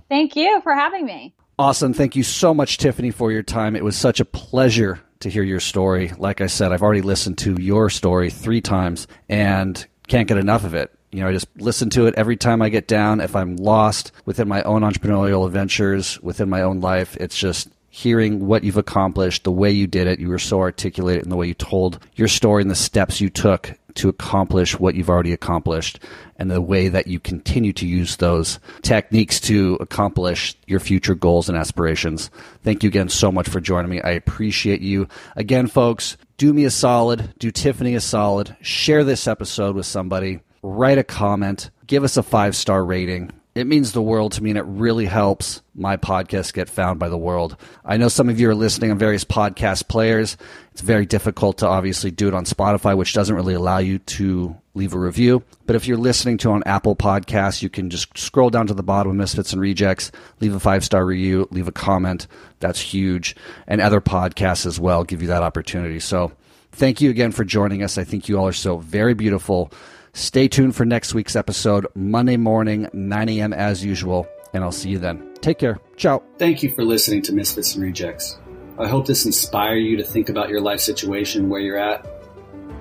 Thank 0.09 0.35
you 0.35 0.61
for 0.61 0.73
having 0.73 1.05
me. 1.05 1.33
Awesome. 1.59 1.93
Thank 1.93 2.15
you 2.15 2.23
so 2.23 2.53
much, 2.53 2.77
Tiffany, 2.77 3.11
for 3.11 3.31
your 3.31 3.43
time. 3.43 3.75
It 3.75 3.83
was 3.83 3.97
such 3.97 4.19
a 4.19 4.25
pleasure 4.25 5.01
to 5.21 5.29
hear 5.29 5.43
your 5.43 5.59
story. 5.59 6.11
Like 6.17 6.39
I 6.39 6.47
said, 6.47 6.71
I've 6.71 6.83
already 6.83 7.01
listened 7.01 7.39
to 7.39 7.55
your 7.59 7.89
story 7.89 8.29
three 8.29 8.61
times 8.61 9.07
and 9.27 9.85
can't 10.07 10.27
get 10.27 10.37
enough 10.37 10.63
of 10.63 10.75
it. 10.75 10.93
You 11.11 11.21
know, 11.21 11.29
I 11.29 11.33
just 11.33 11.47
listen 11.57 11.89
to 11.91 12.05
it 12.05 12.15
every 12.15 12.37
time 12.37 12.61
I 12.61 12.69
get 12.69 12.87
down. 12.87 13.21
If 13.21 13.35
I'm 13.35 13.55
lost 13.55 14.11
within 14.25 14.47
my 14.47 14.61
own 14.63 14.83
entrepreneurial 14.83 15.47
adventures, 15.47 16.21
within 16.21 16.49
my 16.49 16.61
own 16.61 16.79
life, 16.79 17.17
it's 17.17 17.37
just 17.37 17.69
hearing 17.97 18.45
what 18.45 18.63
you've 18.63 18.77
accomplished, 18.77 19.43
the 19.43 19.51
way 19.51 19.71
you 19.71 19.87
did 19.87 20.05
it. 20.05 20.19
You 20.19 20.29
were 20.29 20.37
so 20.37 20.59
articulate 20.59 21.23
in 21.23 21.29
the 21.29 21.35
way 21.35 21.47
you 21.47 21.55
told 21.55 21.97
your 22.15 22.27
story 22.27 22.61
and 22.61 22.69
the 22.69 22.75
steps 22.75 23.19
you 23.19 23.27
took 23.27 23.73
to 23.95 24.07
accomplish 24.07 24.79
what 24.79 24.93
you've 24.93 25.09
already 25.09 25.33
accomplished 25.33 25.99
and 26.37 26.51
the 26.51 26.61
way 26.61 26.89
that 26.89 27.07
you 27.07 27.19
continue 27.19 27.73
to 27.73 27.87
use 27.87 28.17
those 28.17 28.59
techniques 28.83 29.39
to 29.39 29.79
accomplish 29.81 30.55
your 30.67 30.79
future 30.79 31.15
goals 31.15 31.49
and 31.49 31.57
aspirations. 31.57 32.29
Thank 32.61 32.83
you 32.83 32.89
again 32.89 33.09
so 33.09 33.31
much 33.31 33.49
for 33.49 33.59
joining 33.59 33.89
me. 33.89 33.99
I 33.99 34.11
appreciate 34.11 34.81
you. 34.81 35.07
Again, 35.35 35.65
folks, 35.65 36.17
do 36.37 36.53
me 36.53 36.65
a 36.65 36.69
solid, 36.69 37.33
do 37.39 37.49
Tiffany 37.49 37.95
a 37.95 37.99
solid, 37.99 38.55
share 38.61 39.03
this 39.03 39.27
episode 39.27 39.75
with 39.75 39.87
somebody, 39.87 40.41
write 40.61 40.99
a 40.99 41.03
comment, 41.03 41.71
give 41.87 42.03
us 42.03 42.15
a 42.15 42.21
five 42.21 42.55
star 42.55 42.85
rating 42.85 43.31
it 43.57 43.67
means 43.67 43.91
the 43.91 44.01
world 44.01 44.33
to 44.33 44.43
me 44.43 44.51
and 44.51 44.59
it 44.59 44.65
really 44.67 45.05
helps 45.05 45.61
my 45.73 45.97
podcast 45.97 46.53
get 46.53 46.69
found 46.69 46.99
by 46.99 47.09
the 47.09 47.17
world. 47.17 47.57
I 47.83 47.97
know 47.97 48.07
some 48.07 48.29
of 48.29 48.39
you 48.39 48.49
are 48.49 48.55
listening 48.55 48.91
on 48.91 48.97
various 48.97 49.23
podcast 49.23 49.87
players. 49.87 50.37
It's 50.71 50.81
very 50.81 51.05
difficult 51.05 51.59
to 51.59 51.67
obviously 51.67 52.11
do 52.11 52.27
it 52.27 52.33
on 52.33 52.45
Spotify, 52.45 52.95
which 52.95 53.13
doesn't 53.13 53.35
really 53.35 53.53
allow 53.53 53.77
you 53.79 53.99
to 53.99 54.55
leave 54.75 54.93
a 54.93 54.99
review. 54.99 55.43
But 55.65 55.75
if 55.75 55.87
you're 55.87 55.97
listening 55.97 56.37
to 56.39 56.51
on 56.51 56.63
Apple 56.65 56.95
Podcasts, 56.95 57.61
you 57.61 57.69
can 57.69 57.89
just 57.89 58.15
scroll 58.17 58.49
down 58.49 58.67
to 58.67 58.73
the 58.73 58.83
bottom 58.83 59.11
of 59.11 59.17
Misfits 59.17 59.53
and 59.53 59.61
Rejects, 59.61 60.11
leave 60.39 60.53
a 60.53 60.59
five 60.59 60.83
star 60.83 61.05
review, 61.05 61.47
leave 61.51 61.67
a 61.67 61.71
comment. 61.71 62.27
That's 62.59 62.79
huge. 62.79 63.35
And 63.67 63.81
other 63.81 64.01
podcasts 64.01 64.65
as 64.65 64.79
well 64.79 65.03
give 65.03 65.21
you 65.21 65.29
that 65.29 65.43
opportunity. 65.43 65.99
So 65.99 66.31
thank 66.71 67.01
you 67.01 67.09
again 67.09 67.31
for 67.31 67.43
joining 67.43 67.81
us. 67.81 67.97
I 67.97 68.03
think 68.03 68.29
you 68.29 68.37
all 68.37 68.47
are 68.47 68.53
so 68.53 68.77
very 68.77 69.13
beautiful. 69.13 69.71
Stay 70.17 70.47
tuned 70.47 70.75
for 70.75 70.83
next 70.83 71.13
week's 71.13 71.35
episode, 71.35 71.85
Monday 71.93 72.37
morning, 72.37 72.89
9 72.91 73.29
a.m. 73.29 73.53
as 73.53 73.85
usual, 73.85 74.27
and 74.51 74.63
I'll 74.63 74.71
see 74.71 74.89
you 74.89 74.97
then. 74.97 75.35
Take 75.41 75.59
care. 75.59 75.79
Ciao. 75.95 76.23
Thank 76.39 76.63
you 76.63 76.71
for 76.71 76.83
listening 76.83 77.21
to 77.21 77.33
Misfits 77.33 77.75
and 77.75 77.83
Rejects. 77.83 78.39
I 78.79 78.87
hope 78.87 79.05
this 79.05 79.27
inspires 79.27 79.83
you 79.83 79.95
to 79.97 80.03
think 80.03 80.29
about 80.29 80.49
your 80.49 80.59
life 80.59 80.79
situation, 80.79 81.49
where 81.49 81.61
you're 81.61 81.77
at, 81.77 82.03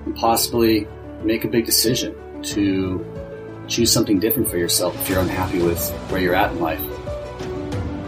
and 0.05 0.15
possibly 0.15 0.87
make 1.21 1.45
a 1.45 1.47
big 1.47 1.67
decision 1.67 2.41
to 2.41 3.05
choose 3.67 3.91
something 3.91 4.17
different 4.17 4.49
for 4.49 4.57
yourself 4.57 4.99
if 4.99 5.07
you're 5.07 5.19
unhappy 5.19 5.61
with 5.61 5.91
where 6.09 6.19
you're 6.19 6.33
at 6.33 6.53
in 6.53 6.59
life. 6.59 6.81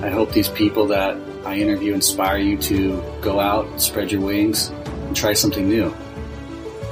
I 0.01 0.09
hope 0.09 0.31
these 0.31 0.49
people 0.49 0.87
that 0.87 1.15
I 1.45 1.57
interview 1.57 1.93
inspire 1.93 2.39
you 2.39 2.57
to 2.63 2.99
go 3.21 3.39
out, 3.39 3.79
spread 3.79 4.11
your 4.11 4.21
wings, 4.21 4.69
and 4.69 5.15
try 5.15 5.33
something 5.33 5.69
new 5.69 5.93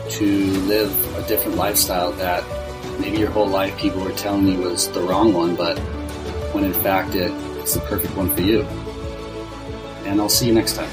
to 0.10 0.26
live 0.62 1.16
a 1.18 1.28
different 1.28 1.58
lifestyle 1.58 2.12
that 2.14 2.44
maybe 3.00 3.18
your 3.18 3.30
whole 3.30 3.48
life 3.48 3.78
people 3.78 4.02
were 4.02 4.12
telling 4.14 4.48
you 4.48 4.60
was 4.60 4.90
the 4.92 5.02
wrong 5.02 5.34
one, 5.34 5.56
but 5.56 5.78
when 6.54 6.64
in 6.64 6.74
fact 6.74 7.16
it, 7.16 7.32
it's 7.60 7.74
the 7.74 7.82
perfect 7.82 8.16
one 8.16 8.34
for 8.34 8.42
you. 8.42 8.62
And 10.06 10.22
I'll 10.22 10.30
see 10.30 10.48
you 10.48 10.54
next 10.54 10.76
time. 10.76 10.90